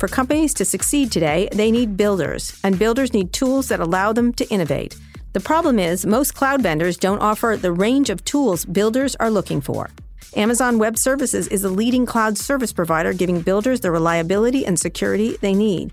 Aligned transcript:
For 0.00 0.08
companies 0.08 0.54
to 0.54 0.64
succeed 0.64 1.12
today, 1.12 1.50
they 1.52 1.70
need 1.70 1.98
builders, 1.98 2.58
and 2.64 2.78
builders 2.78 3.12
need 3.12 3.34
tools 3.34 3.68
that 3.68 3.80
allow 3.80 4.14
them 4.14 4.32
to 4.32 4.48
innovate. 4.48 4.96
The 5.34 5.40
problem 5.40 5.78
is, 5.78 6.06
most 6.06 6.34
cloud 6.34 6.62
vendors 6.62 6.96
don't 6.96 7.18
offer 7.18 7.58
the 7.60 7.70
range 7.70 8.08
of 8.08 8.24
tools 8.24 8.64
builders 8.64 9.14
are 9.16 9.30
looking 9.30 9.60
for. 9.60 9.90
Amazon 10.36 10.78
Web 10.78 10.96
Services 10.96 11.48
is 11.48 11.60
the 11.60 11.68
leading 11.68 12.06
cloud 12.06 12.38
service 12.38 12.72
provider, 12.72 13.12
giving 13.12 13.42
builders 13.42 13.80
the 13.80 13.90
reliability 13.90 14.64
and 14.64 14.80
security 14.80 15.36
they 15.42 15.52
need. 15.52 15.92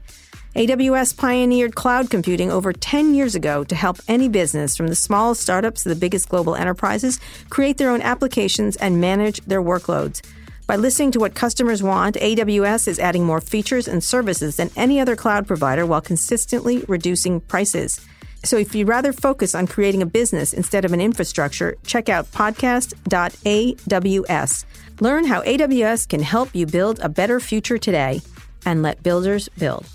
AWS 0.56 1.18
pioneered 1.18 1.76
cloud 1.76 2.10
computing 2.10 2.50
over 2.50 2.72
10 2.72 3.14
years 3.14 3.36
ago 3.36 3.66
to 3.66 3.76
help 3.76 3.98
any 4.08 4.30
business, 4.30 4.78
from 4.78 4.88
the 4.88 4.96
smallest 4.96 5.42
startups 5.42 5.84
to 5.84 5.90
the 5.90 5.96
biggest 5.96 6.30
global 6.30 6.56
enterprises, 6.56 7.20
create 7.50 7.76
their 7.76 7.90
own 7.90 8.02
applications 8.02 8.78
and 8.78 9.02
manage 9.02 9.42
their 9.42 9.62
workloads. 9.62 10.22
By 10.68 10.76
listening 10.76 11.10
to 11.12 11.20
what 11.22 11.34
customers 11.34 11.82
want, 11.82 12.18
AWS 12.18 12.90
is 12.90 13.00
adding 13.00 13.24
more 13.24 13.40
features 13.40 13.88
and 13.88 14.04
services 14.04 14.58
than 14.58 14.70
any 14.76 15.00
other 15.00 15.16
cloud 15.16 15.48
provider 15.48 15.86
while 15.86 16.02
consistently 16.02 16.84
reducing 16.90 17.40
prices. 17.40 18.02
So 18.44 18.58
if 18.58 18.76
you'd 18.76 18.90
rather 18.90 19.14
focus 19.14 19.56
on 19.56 19.68
creating 19.68 20.02
a 20.02 20.06
business 20.06 20.52
instead 20.52 20.84
of 20.84 20.92
an 20.92 21.00
infrastructure, 21.00 21.78
check 21.86 22.10
out 22.10 22.30
podcast.aws. 22.34 24.66
Learn 25.00 25.24
how 25.24 25.42
AWS 25.44 26.10
can 26.10 26.22
help 26.22 26.54
you 26.54 26.66
build 26.66 27.00
a 27.00 27.08
better 27.08 27.40
future 27.40 27.78
today 27.78 28.20
and 28.66 28.84
let 28.84 29.02
builders 29.02 29.48
build. 29.58 29.86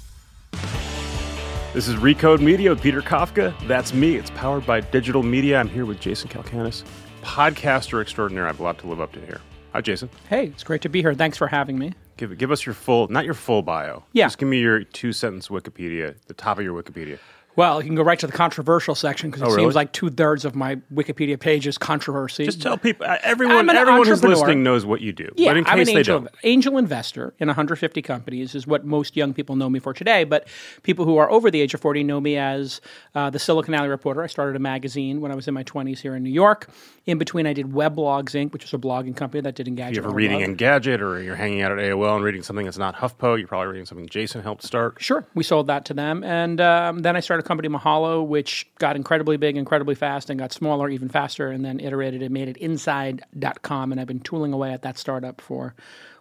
This 1.75 1.87
is 1.87 1.97
Recode 1.97 2.41
Media 2.41 2.71
with 2.71 2.81
Peter 2.81 3.03
Kafka. 3.03 3.55
That's 3.69 3.93
me. 3.93 4.17
It's 4.17 4.31
powered 4.31 4.65
by 4.65 4.81
digital 4.81 5.23
media. 5.23 5.61
I'm 5.61 5.69
here 5.69 5.85
with 5.85 6.01
Jason 6.01 6.31
Calacanis, 6.31 6.83
podcaster 7.21 8.01
extraordinaire. 8.01 8.45
I 8.45 8.47
have 8.47 8.61
a 8.61 8.63
lot 8.63 8.79
to 8.79 8.87
live 8.87 9.03
up 9.03 9.13
to 9.13 9.21
here. 9.21 9.43
Hi, 9.73 9.81
Jason. 9.81 10.11
Hey, 10.29 10.49
it's 10.49 10.65
great 10.65 10.83
to 10.83 10.91
be 10.91 11.01
here. 11.01 11.15
Thanks 11.15 11.39
for 11.39 11.47
having 11.47 11.79
me. 11.79 11.95
Give 12.19 12.37
give 12.37 12.51
us 12.51 12.67
your 12.67 12.75
full, 12.75 13.09
not 13.09 13.25
your 13.25 13.33
full 13.33 13.63
bio. 13.63 14.05
Yeah. 14.13 14.27
Just 14.27 14.37
give 14.37 14.49
me 14.49 14.61
your 14.61 14.85
two 14.85 15.15
sentence 15.15 15.49
Wikipedia, 15.49 16.15
the 16.27 16.35
top 16.35 16.59
of 16.59 16.65
your 16.65 16.81
Wikipedia. 16.81 17.19
Well, 17.55 17.83
you 17.83 17.87
can 17.87 17.95
go 17.97 18.03
right 18.03 18.19
to 18.19 18.27
the 18.27 18.33
controversial 18.33 18.95
section 18.95 19.31
because 19.31 19.43
it 19.43 19.47
Oh, 19.47 19.51
really? 19.51 19.65
seems 19.65 19.75
like 19.75 19.93
two 19.93 20.09
thirds 20.09 20.45
of 20.47 20.55
my 20.55 20.77
Wikipedia 20.93 21.39
page 21.39 21.67
is 21.67 21.77
controversy. 21.77 22.45
Just 22.47 22.63
tell 22.63 22.79
people, 22.79 23.05
uh, 23.07 23.19
everyone, 23.23 23.69
everyone 23.69 24.07
who's 24.07 24.25
listening 24.25 24.63
knows 24.63 24.87
what 24.87 25.03
you 25.03 25.13
do. 25.13 25.29
yeah, 25.37 25.51
but 25.51 25.57
in 25.59 25.67
I'm 25.67 25.79
an 25.81 25.89
angel, 25.91 26.27
angel 26.45 26.79
investor 26.79 27.35
in 27.39 27.49
150 27.49 28.01
companies 28.03 28.55
is 28.55 28.67
what 28.67 28.87
most 28.87 29.17
young 29.17 29.35
people 29.35 29.55
know 29.57 29.69
me 29.69 29.81
for 29.81 29.93
today. 29.93 30.25
But 30.25 30.49
people 30.83 31.05
who 31.05 31.19
are 31.19 31.31
over 31.31 31.51
the 31.51 31.61
age 31.61 31.75
of 31.75 31.81
40 31.81 32.05
know 32.05 32.21
me 32.21 32.39
as 32.39 32.81
uh, 33.15 33.29
the 33.29 33.39
Silicon 33.39 33.75
Alley 33.75 33.89
Reporter. 33.89 34.23
I 34.23 34.29
started 34.29 34.57
a 34.57 34.61
magazine 34.61 35.21
when 35.21 35.31
I 35.31 35.35
was 35.35 35.47
in 35.47 35.53
my 35.53 35.65
20s 35.65 35.99
here 35.99 36.15
in 36.15 36.23
New 36.23 36.31
York. 36.31 36.69
In 37.05 37.19
between, 37.19 37.47
I 37.49 37.53
did 37.53 37.67
Weblogs 37.67 38.31
Inc., 38.31 38.53
which 38.53 38.63
was 38.63 38.73
a 38.73 38.79
blogging 38.79 39.17
company 39.17 39.41
that 39.41 39.57
did 39.57 39.67
Engadget. 39.67 39.97
you're 39.97 40.05
ever 40.05 40.15
reading 40.15 40.39
blog. 40.39 40.57
Engadget 40.57 41.01
or 41.01 41.21
you're 41.21 41.35
hanging 41.35 41.61
out 41.61 41.73
at 41.73 41.79
AOL 41.79 42.15
and 42.15 42.25
reading 42.25 42.43
something 42.45 42.65
that's 42.65 42.79
not 42.79 42.95
HuffPo, 42.95 43.37
you're 43.39 43.49
probably 43.49 43.67
reading 43.73 43.87
something 43.87 44.09
Jason 44.09 44.41
helped 44.41 44.63
start. 44.63 44.97
Sure, 45.01 45.27
we 45.35 45.43
sold 45.43 45.67
that 45.67 45.85
to 45.87 45.95
them, 45.95 46.23
and 46.23 46.61
um, 46.61 47.01
then 47.01 47.17
I 47.17 47.21
started 47.21 47.42
a 47.45 47.47
company 47.49 47.69
Mahalo, 47.69 48.27
which 48.27 48.67
got 48.79 48.97
incredibly 48.97 49.37
big, 49.37 49.57
incredibly 49.57 49.95
fast, 49.95 50.31
and 50.31 50.39
got 50.39 50.53
smaller 50.53 50.89
even 50.89 51.09
faster, 51.09 51.51
and 51.51 51.65
then 51.65 51.81
iterated 51.81 52.23
and 52.23 52.33
made 52.33 52.49
it 52.49 52.57
Inside.com, 52.57 53.93
and 53.93 54.01
I've 54.01 54.07
been 54.07 54.21
tooling 54.21 54.53
away 54.53 54.73
at 54.73 54.83
that 54.83 54.99
startup 54.99 55.41
for 55.41 55.75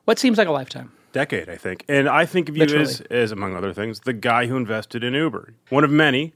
what 0.06 0.20
seems 0.20 0.38
like 0.38 0.48
a 0.48 0.52
lifetime. 0.52 0.92
Decade, 1.14 1.50
I 1.50 1.58
think. 1.58 1.84
And 1.90 2.08
I 2.08 2.26
think 2.26 2.48
of 2.50 2.56
you 2.56 2.62
Literally. 2.62 2.84
as, 2.84 3.02
as, 3.02 3.32
among 3.32 3.56
other 3.56 3.74
things, 3.74 4.02
the 4.02 4.14
guy 4.14 4.48
who 4.48 4.56
invested 4.56 5.04
in 5.04 5.14
Uber. 5.14 5.54
One 5.70 5.84
of 5.84 5.92
many. 5.92 6.34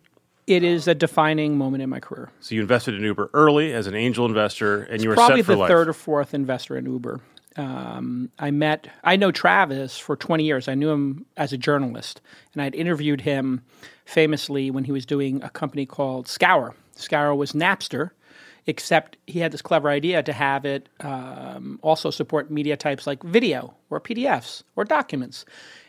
It 0.47 0.63
is 0.63 0.87
a 0.87 0.93
defining 0.93 1.57
moment 1.57 1.81
in 1.81 1.89
my 1.89 1.99
career. 1.99 2.29
So 2.39 2.53
you 2.53 2.61
invested 2.61 2.93
in 2.93 3.01
Uber 3.01 3.31
early 3.33 3.73
as 3.73 3.87
an 3.87 3.95
angel 3.95 4.25
investor, 4.25 4.83
and 4.83 5.01
you 5.01 5.09
were 5.09 5.15
Probably 5.15 5.37
set 5.37 5.45
for 5.45 5.53
the 5.53 5.59
life. 5.59 5.69
third 5.69 5.89
or 5.89 5.93
fourth 5.93 6.33
investor 6.33 6.77
in 6.77 6.85
Uber. 6.85 7.19
Um, 7.57 8.31
I 8.37 8.51
met, 8.51 8.87
I 9.03 9.15
know 9.15 9.31
Travis 9.31 9.97
for 9.97 10.15
20 10.15 10.43
years. 10.43 10.67
I 10.67 10.75
knew 10.75 10.89
him 10.89 11.25
as 11.37 11.53
a 11.53 11.57
journalist, 11.57 12.21
and 12.53 12.61
I'd 12.61 12.75
interviewed 12.75 13.21
him 13.21 13.63
famously 14.05 14.69
when 14.69 14.83
he 14.83 14.91
was 14.91 15.05
doing 15.05 15.41
a 15.43 15.49
company 15.49 15.85
called 15.85 16.27
Scour. 16.27 16.75
Scour 16.95 17.33
was 17.33 17.53
Napster, 17.53 18.11
except 18.67 19.17
he 19.27 19.39
had 19.39 19.51
this 19.51 19.61
clever 19.61 19.89
idea 19.89 20.23
to 20.23 20.33
have 20.33 20.65
it 20.65 20.89
um, 21.01 21.79
also 21.81 22.09
support 22.09 22.51
media 22.51 22.75
types 22.75 23.07
like 23.07 23.23
video 23.23 23.73
or 23.89 24.01
PDFs 24.01 24.63
or 24.75 24.83
documents. 24.83 25.45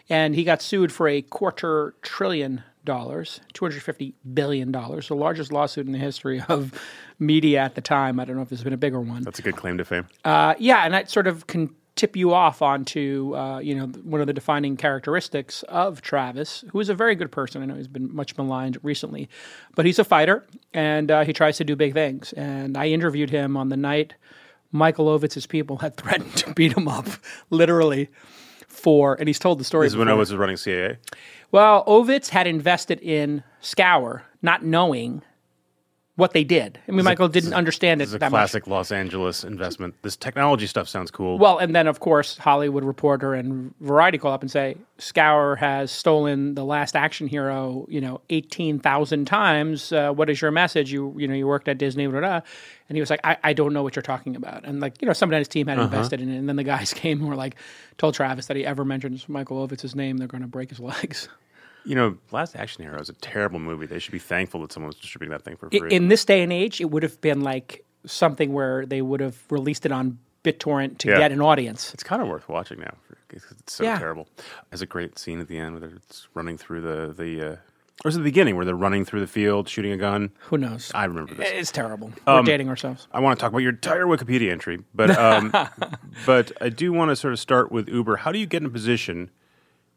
And 0.09 0.35
he 0.35 0.45
got 0.45 0.63
sued 0.63 0.93
for 0.93 1.09
a 1.09 1.23
quarter 1.23 1.95
trillion 2.03 2.63
dollars, 2.85 3.41
$250 3.55 4.15
billion, 4.33 4.71
the 4.71 5.07
largest 5.11 5.53
lawsuit 5.53 5.87
in 5.87 5.93
the 5.93 5.99
history 5.99 6.41
of 6.49 6.73
media 7.19 7.61
at 7.61 7.75
the 7.75 7.81
time. 7.81 8.21
I 8.21 8.25
don't 8.25 8.37
know 8.37 8.43
if 8.43 8.49
there's 8.49 8.63
been 8.63 8.73
a 8.73 8.79
bigger 8.79 9.01
one. 9.01 9.23
That's 9.23 9.41
a 9.41 9.43
good 9.43 9.57
claim 9.57 9.77
to 9.79 9.85
fame. 9.85 10.07
Uh, 10.25 10.55
yeah, 10.59 10.85
and 10.85 10.95
that 10.95 11.11
sort 11.11 11.27
of 11.27 11.47
can 11.49 11.75
tip 11.97 12.15
you 12.15 12.35
off 12.35 12.61
onto 12.61 13.35
uh, 13.35 13.59
you 13.59 13.75
know 13.75 13.87
one 13.87 14.21
of 14.21 14.27
the 14.27 14.33
defining 14.33 14.77
characteristics 14.77 15.63
of 15.65 16.03
Travis, 16.03 16.63
who 16.71 16.79
is 16.81 16.89
a 16.89 16.95
very 16.95 17.15
good 17.15 17.33
person. 17.33 17.63
I 17.63 17.67
know 17.67 17.75
he's 17.75 17.89
been 17.89 18.15
much 18.15 18.37
maligned 18.37 18.79
recently, 18.83 19.29
but 19.75 19.87
he's 19.87 19.99
a 19.99 20.05
fighter 20.05 20.47
and 20.73 21.11
uh, 21.11 21.25
he 21.25 21.33
tries 21.33 21.57
to 21.57 21.65
do 21.65 21.75
big 21.75 21.95
things. 21.95 22.33
And 22.35 22.77
I 22.77 22.89
interviewed 22.89 23.31
him 23.31 23.57
on 23.57 23.71
the 23.71 23.77
night 23.77 24.15
Michael 24.73 25.07
Ovitz's 25.07 25.47
people 25.47 25.79
had 25.79 25.97
threatened 25.97 26.37
to 26.37 26.53
beat 26.55 26.77
him 26.77 26.87
up, 26.87 27.07
literally. 27.51 28.11
For 28.87 29.17
and 29.19 29.29
he's 29.29 29.41
told 29.41 29.59
the 29.59 29.65
story. 29.65 29.87
This 29.87 29.95
is 29.95 29.97
when 29.97 30.07
I 30.07 30.13
before. 30.13 30.19
was 30.21 30.35
running 30.37 30.55
CAA. 30.55 30.99
Well, 31.51 31.85
Ovitz 31.87 32.29
had 32.29 32.47
invested 32.47 33.01
in 33.01 33.43
Scour, 33.61 34.23
not 34.43 34.65
knowing 34.65 35.23
what 36.17 36.33
they 36.33 36.45
did. 36.45 36.79
I 36.89 36.93
mean, 36.93 37.05
Michael 37.05 37.29
didn't 37.29 37.53
understand 37.53 38.01
it 38.01 38.05
This 38.05 38.09
is 38.11 38.15
a 38.15 38.19
that 38.19 38.33
much. 38.33 38.39
classic 38.39 38.67
Los 38.67 38.91
Angeles 38.91 39.45
investment. 39.45 39.95
This 40.03 40.17
technology 40.17 40.67
stuff 40.67 40.89
sounds 40.89 41.11
cool. 41.11 41.39
Well, 41.39 41.59
and 41.59 41.77
then 41.77 41.87
of 41.87 42.01
course 42.01 42.39
Hollywood 42.39 42.85
Reporter 42.85 43.35
and 43.35 43.75
Variety 43.81 44.17
call 44.17 44.33
up 44.33 44.41
and 44.41 44.51
say 44.51 44.77
Scour 44.99 45.57
has 45.57 45.91
stolen 45.91 46.55
the 46.55 46.65
Last 46.65 46.97
Action 46.97 47.27
Hero, 47.27 47.87
you 47.91 48.01
know, 48.01 48.21
eighteen 48.31 48.79
thousand 48.79 49.27
times. 49.27 49.93
Uh, 49.93 50.11
what 50.11 50.31
is 50.31 50.41
your 50.41 50.51
message? 50.51 50.91
You 50.91 51.15
you 51.19 51.29
know 51.29 51.35
you 51.35 51.47
worked 51.47 51.69
at 51.69 51.77
Disney, 51.77 52.07
blah, 52.07 52.21
blah, 52.21 52.41
and 52.89 52.97
he 52.97 53.01
was 53.01 53.11
like, 53.11 53.21
I, 53.23 53.37
I 53.45 53.53
don't 53.53 53.75
know 53.75 53.83
what 53.83 53.95
you're 53.95 54.03
talking 54.03 54.37
about. 54.37 54.65
And 54.65 54.81
like 54.81 55.03
you 55.03 55.07
know, 55.07 55.13
somebody 55.13 55.37
on 55.37 55.41
his 55.41 55.49
team 55.49 55.67
had 55.67 55.79
invested 55.79 56.21
in 56.23 56.31
it, 56.31 56.39
and 56.39 56.49
then 56.49 56.57
the 56.57 56.65
guys 56.65 56.95
came 56.95 57.21
and 57.21 57.29
were 57.29 57.37
like, 57.37 57.57
told 57.99 58.15
Travis 58.15 58.47
that 58.47 58.57
he 58.57 58.65
ever 58.65 58.85
mentions 58.87 59.29
Michael 59.29 59.67
Ovitz's 59.69 59.95
name, 59.95 60.17
they're 60.17 60.29
going 60.29 60.41
to 60.43 60.49
break 60.49 60.71
his 60.71 60.81
legs. 60.93 61.29
You 61.87 61.95
know, 61.95 62.17
Last 62.33 62.57
Action 62.57 62.83
Hero 62.85 62.99
is 63.01 63.09
a 63.09 63.15
terrible 63.15 63.59
movie. 63.59 63.87
They 63.87 63.99
should 63.99 64.13
be 64.13 64.19
thankful 64.19 64.61
that 64.63 64.73
someone 64.73 64.89
was 64.89 64.97
distributing 64.97 65.31
that 65.33 65.43
thing 65.45 65.57
for 65.57 65.71
free. 65.71 65.95
In 65.95 66.09
this 66.09 66.25
day 66.25 66.43
and 66.43 66.53
age, 66.53 66.81
it 66.81 66.91
would 66.91 67.03
have 67.03 67.21
been 67.21 67.41
like 67.41 67.85
something 68.05 68.53
where 68.53 68.85
they 68.87 69.03
would 69.03 69.21
have 69.21 69.37
released 69.51 69.87
it 69.87 69.93
on 69.93 70.19
BitTorrent 70.45 70.99
to 70.99 71.09
Yeah. 71.09 71.19
get 71.19 71.33
an 71.33 71.41
audience. 71.41 71.93
it's 71.95 72.03
kind 72.05 72.23
of 72.23 72.29
worth 72.29 72.49
watching 72.49 72.79
now. 72.81 72.95
It's 73.31 73.45
it's 73.51 73.73
so 73.75 73.85
Yeah. 73.85 73.99
terrible. 73.99 74.29
There's 74.71 74.83
a 74.83 74.87
great 74.87 75.19
scene 75.19 75.41
at 75.41 75.49
the 75.49 75.59
end 75.59 75.81
where 75.81 75.91
it's 75.91 76.29
running 76.35 76.57
through 76.59 76.83
the 76.83 77.13
the. 77.17 77.43
Uh, 77.43 77.57
or 78.05 78.09
is 78.11 78.15
it 78.15 78.19
the 78.19 78.25
beginning 78.25 78.57
where 78.57 78.65
they're 78.67 78.75
running 78.77 79.05
through 79.07 79.21
the 79.21 79.27
field 79.27 79.69
shooting 79.69 79.91
a 79.91 79.97
gun? 79.97 80.31
Who 80.51 80.59
knows? 80.59 80.93
I 80.95 81.07
remember 81.07 81.35
this. 81.35 81.49
It's 81.51 81.73
terrible. 81.73 82.13
We're 82.27 82.43
dating 82.43 82.69
ourselves. 82.69 83.09
I 83.11 83.21
want 83.21 83.39
to 83.39 83.41
talk 83.43 83.51
about 83.51 83.63
your 83.63 83.73
entire 83.73 84.05
Wikipedia 84.05 84.53
entry, 84.53 84.81
but 84.95 85.11
um, 85.19 85.51
but 86.27 86.53
I 86.61 86.69
do 86.69 86.93
want 86.93 87.11
to 87.11 87.17
sort 87.17 87.33
of 87.33 87.41
start 87.41 87.73
with 87.73 87.89
Uber. 87.89 88.17
How 88.17 88.33
do 88.33 88.39
you 88.39 88.47
get 88.47 88.63
in 88.63 88.67
a 88.67 88.71
position 88.71 89.31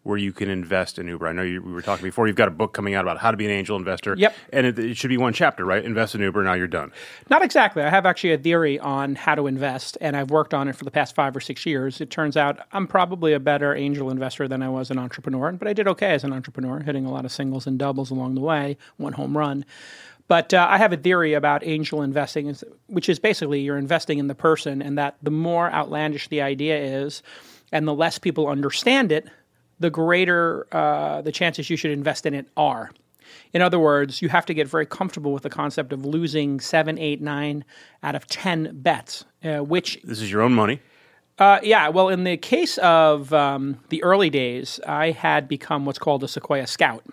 where 0.10 0.18
you 0.18 0.34
can 0.34 0.50
invest 0.50 0.98
in 1.00 1.08
Uber? 1.08 1.28
I 1.28 1.32
know 1.32 1.44
you, 1.44 1.62
we 1.62 1.72
were 1.72 1.82
talking 1.82 2.04
before. 2.04 2.28
You've 2.28 2.36
got 2.36 2.48
a 2.48 2.52
book 2.52 2.74
coming 2.74 2.96
out 2.96 3.06
about 3.06 3.20
how 3.20 3.32
to 3.32 3.38
be 3.38 3.46
an 3.46 3.52
angel 3.52 3.78
investor. 3.78 4.16
Yep. 4.18 4.36
and 4.52 4.66
it, 4.66 4.80
it 4.80 4.98
should 4.98 5.10
be 5.10 5.18
one 5.18 5.34
chapter, 5.34 5.64
right? 5.64 5.86
Invest 5.86 6.16
in 6.16 6.22
Uber. 6.22 6.44
Now 6.44 6.54
you're 6.54 6.68
done. 6.68 6.92
Not 7.30 7.44
exactly. 7.44 7.84
I 7.84 7.90
have 7.90 8.06
actually 8.06 8.34
a 8.34 8.38
theory 8.38 8.80
on 8.80 9.16
how 9.16 9.36
to 9.36 9.48
invest, 9.48 9.98
and 10.02 10.18
I've 10.18 10.32
worked 10.32 10.54
on 10.54 10.68
it 10.68 10.76
for 10.76 10.84
the 10.84 10.92
past 10.92 11.16
five 11.16 11.36
or 11.36 11.40
six 11.40 11.66
years. 11.66 12.02
It 12.02 12.10
turns 12.10 12.36
out 12.36 12.60
I'm 12.74 12.88
probably 12.88 13.34
a 13.34 13.40
better 13.40 13.76
angel 13.76 14.10
investor 14.10 14.48
than 14.48 14.64
I 14.64 14.70
was 14.70 14.90
an 14.90 14.98
entrepreneur, 14.98 15.52
but 15.54 15.68
I 15.68 15.74
did 15.74 15.88
okay 15.88 16.12
as 16.12 16.24
an 16.24 16.34
entrepreneur, 16.34 16.80
hitting 16.80 17.06
a 17.06 17.12
lot 17.12 17.24
of 17.24 17.32
singles 17.32 17.68
and 17.68 17.78
doubles 17.78 18.10
along 18.10 18.36
the 18.36 18.42
way, 18.42 18.78
one 18.98 19.14
home 19.14 19.38
run. 19.38 19.64
But 20.28 20.54
uh, 20.54 20.68
I 20.70 20.78
have 20.78 20.94
a 20.94 20.98
theory 20.98 21.34
about 21.34 21.66
angel 21.66 22.04
investing, 22.04 22.56
which 22.86 23.10
is 23.10 23.20
basically 23.20 23.62
you're 23.62 23.80
investing 23.80 24.20
in 24.20 24.28
the 24.28 24.36
person, 24.36 24.82
and 24.82 24.98
that 24.98 25.18
the 25.24 25.32
more 25.32 25.72
outlandish 25.72 26.28
the 26.28 26.42
idea 26.42 26.78
is, 26.78 27.24
and 27.72 27.88
the 27.88 27.94
less 27.94 28.20
people 28.20 28.48
understand 28.48 29.12
it, 29.12 29.28
the 29.80 29.90
greater 29.90 30.68
uh, 30.72 31.22
the 31.22 31.32
chances 31.32 31.70
you 31.70 31.78
should 31.78 31.92
invest 31.92 32.26
in 32.26 32.34
it 32.34 32.48
are. 32.58 32.92
In 33.54 33.62
other 33.62 33.80
words, 33.80 34.22
you 34.22 34.30
have 34.30 34.46
to 34.48 34.54
get 34.54 34.68
very 34.68 34.86
comfortable 34.86 35.32
with 35.34 35.44
the 35.44 35.50
concept 35.50 35.94
of 35.94 36.04
losing 36.06 36.60
seven, 36.60 36.98
eight, 36.98 37.22
nine 37.22 37.64
out 38.02 38.16
of 38.16 38.26
10 38.28 38.72
bets, 38.82 39.24
uh, 39.44 39.60
which 39.60 40.00
This 40.04 40.20
is 40.22 40.32
your 40.32 40.42
own 40.42 40.54
money. 40.54 40.82
uh, 41.38 41.60
yeah, 41.64 41.90
well, 41.90 42.10
in 42.10 42.24
the 42.24 42.38
case 42.38 42.78
of 42.80 43.32
um, 43.34 43.80
the 43.90 44.02
early 44.04 44.30
days, 44.32 44.80
I 44.88 45.12
had 45.12 45.48
become 45.48 45.86
what's 45.86 46.00
called 46.00 46.24
a 46.24 46.28
Sequoia 46.28 46.66
Scout. 46.68 47.04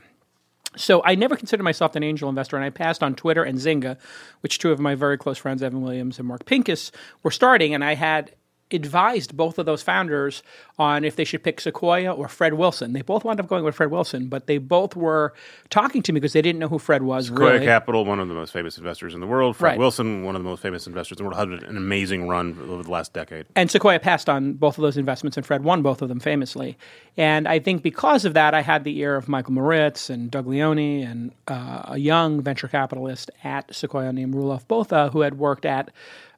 So 0.77 1.03
I 1.05 1.15
never 1.15 1.37
considered 1.37 1.63
myself 1.65 1.97
an 1.97 2.03
angel 2.03 2.29
investor, 2.29 2.57
and 2.57 2.65
I 2.65 2.71
passed 2.71 3.03
on 3.03 3.15
Twitter 3.15 3.43
and 3.43 3.59
Zynga, 3.59 3.97
which 4.41 4.59
two 4.59 4.73
of 4.73 4.79
my 4.79 4.95
very 4.95 5.17
close 5.17 5.39
friends, 5.39 5.63
Evan 5.63 5.81
Williams 5.83 6.19
and 6.19 6.29
Mark 6.29 6.45
Pincus, 6.45 6.93
were 7.23 7.31
starting, 7.31 7.75
and 7.75 7.83
I 7.85 7.95
had 7.95 8.33
advised 8.71 9.37
both 9.37 9.59
of 9.59 9.67
those 9.67 9.83
founders 9.83 10.43
on 10.79 11.05
if 11.05 11.17
they 11.17 11.25
should 11.25 11.43
pick 11.43 11.61
Sequoia 11.61 12.13
or 12.13 12.29
Fred 12.29 12.55
Wilson. 12.55 12.93
They 12.93 13.03
both 13.03 13.25
wound 13.25 13.39
up 13.39 13.47
going 13.47 13.65
with 13.65 13.77
Fred 13.77 13.91
Wilson, 13.91 14.27
but 14.29 14.47
they 14.47 14.59
both 14.59 14.97
were 14.97 15.33
talking 15.71 16.03
to 16.03 16.13
me 16.13 16.19
because 16.21 16.33
they 16.33 16.43
didn't 16.43 16.59
know 16.59 16.69
who 16.69 16.79
Fred 16.79 17.03
was. 17.03 17.29
Sequoia 17.29 17.53
really. 17.55 17.67
Capital, 17.67 18.05
one 18.05 18.19
of 18.19 18.29
the 18.29 18.35
most 18.35 18.53
famous 18.53 18.77
investors 18.77 19.15
in 19.15 19.21
the 19.21 19.27
world. 19.27 19.57
Fred 19.57 19.71
Right. 19.71 19.79
Wilson, 19.79 20.25
one 20.25 20.37
of 20.37 20.43
the 20.43 20.49
most 20.49 20.63
famous 20.63 20.87
investors 20.87 21.19
in 21.19 21.25
the 21.25 21.29
world, 21.31 21.39
had 21.39 21.69
an 21.69 21.77
amazing 21.77 22.27
run 22.29 22.59
over 22.69 22.83
the 22.83 22.91
last 22.91 23.13
decade. 23.13 23.47
And 23.55 23.71
Sequoia 23.71 23.99
passed 24.01 24.29
on 24.29 24.55
both 24.55 24.79
of 24.79 24.83
those 24.83 24.97
investments, 24.97 25.37
and 25.37 25.47
Fred 25.47 25.63
won 25.65 25.83
both 25.83 26.03
of 26.03 26.09
them 26.09 26.21
famously. 26.21 26.77
And 27.17 27.47
I 27.49 27.59
think 27.59 27.83
because 27.83 28.25
of 28.25 28.35
that, 28.35 28.53
I 28.53 28.63
had 28.63 28.85
the 28.85 28.99
ear 28.99 29.17
of 29.17 29.29
Michael 29.29 29.53
Moritz 29.55 30.11
and 30.11 30.31
Doug 30.31 30.47
Leone 30.47 30.79
and 30.79 31.33
uh, 31.49 31.83
a 31.87 31.99
young 31.99 32.41
venture 32.43 32.69
capitalist 32.69 33.31
at 33.45 33.75
Sequoia 33.75 34.13
named 34.13 34.35
Roelof 34.35 34.67
Botha, 34.69 35.11
who 35.13 35.21
had 35.21 35.39
worked 35.39 35.65
at 35.65 35.91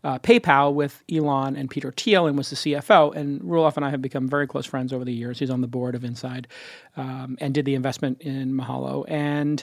uh, 0.05 0.19
PayPal 0.19 0.75
with 0.75 1.03
Elon 1.11 1.57
and 1.57 1.71
Peter 1.71 1.93
Thiel 1.93 2.27
and 2.27 2.37
was 2.37 2.51
the 2.51 2.57
CFO. 2.57 3.15
And 3.15 3.41
Roelof 3.43 3.77
and 3.77 3.85
I 3.85 3.91
have 3.91 4.03
become 4.03 4.29
very 4.29 4.47
close 4.47 4.67
friends 4.67 4.93
over 4.93 5.05
the 5.05 5.13
years. 5.13 5.39
He's 5.39 5.51
on 5.51 5.61
the 5.61 5.67
board 5.67 5.95
of 5.95 6.05
Inside 6.05 6.49
um, 6.97 7.37
and 7.41 7.55
did 7.55 7.65
the 7.65 7.75
investment 7.75 8.21
in 8.23 8.53
Mahalo. 8.53 9.05
And 9.09 9.63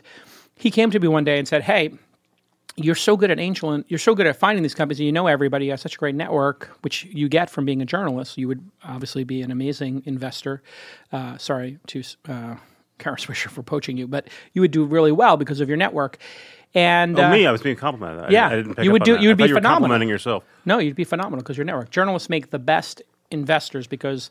he 0.56 0.72
came 0.72 0.92
to 0.92 1.00
me 1.00 1.08
one 1.08 1.24
day 1.24 1.38
and 1.38 1.48
said, 1.48 1.64
Hey, 1.64 1.92
you're 2.78 2.96
so 2.96 3.16
good 3.16 3.32
at 3.32 3.40
angel 3.40 3.72
and 3.72 3.86
you're 3.88 3.98
so 3.98 4.14
good 4.14 4.28
at 4.28 4.36
finding 4.36 4.62
these 4.62 4.76
companies 4.76 5.00
and 5.00 5.06
you 5.06 5.12
know 5.12 5.28
everybody 5.28 5.66
you 5.66 5.72
have 5.72 5.80
such 5.80 5.96
a 5.96 5.98
great 5.98 6.16
network 6.16 6.78
which 6.82 7.06
you 7.06 7.30
get 7.30 7.50
from 7.50 7.66
being 7.66 7.82
a 7.82 7.86
journalist 7.86 8.38
you 8.38 8.48
would 8.48 8.70
obviously 8.84 9.24
be 9.24 9.42
an 9.42 9.50
amazing 9.50 10.04
investor 10.06 10.62
uh, 11.14 11.38
sorry 11.38 11.80
to 11.88 12.04
uh, 12.28 12.56
Kara 12.98 13.16
Swisher 13.18 13.48
for 13.48 13.64
poaching 13.64 13.98
you 13.98 14.08
but 14.08 14.28
you 14.54 14.62
would 14.62 14.72
do 14.72 14.84
really 14.84 15.12
well 15.12 15.38
because 15.38 15.62
of 15.62 15.70
your 15.70 15.78
network 15.78 16.18
and 16.76 17.18
Oh, 17.18 17.24
uh, 17.24 17.32
me? 17.32 17.48
I 17.48 17.52
was 17.52 17.62
being 17.62 17.76
complimented. 17.78 18.26
I- 18.26 18.30
yeah, 18.30 18.48
I, 18.48 18.56
didn't 18.58 18.76
pick 18.76 18.86
you 18.86 18.92
would 18.92 19.04
do- 19.04 19.14
that. 19.14 19.22
you 19.24 19.30
would 19.30 19.42
I 19.42 19.48
be 19.48 19.54
were 19.54 19.58
phenomenal. 19.60 19.76
complimenting 19.88 20.10
yourself. 20.10 20.44
no 20.66 20.78
you'd 20.78 20.96
be 20.96 21.04
phenomenal 21.06 21.40
because 21.42 21.58
your 21.58 21.66
network 21.66 21.90
journalists 21.90 22.30
make 22.30 22.52
the 22.52 22.60
best 22.60 23.02
investors 23.32 23.88
because 23.88 24.30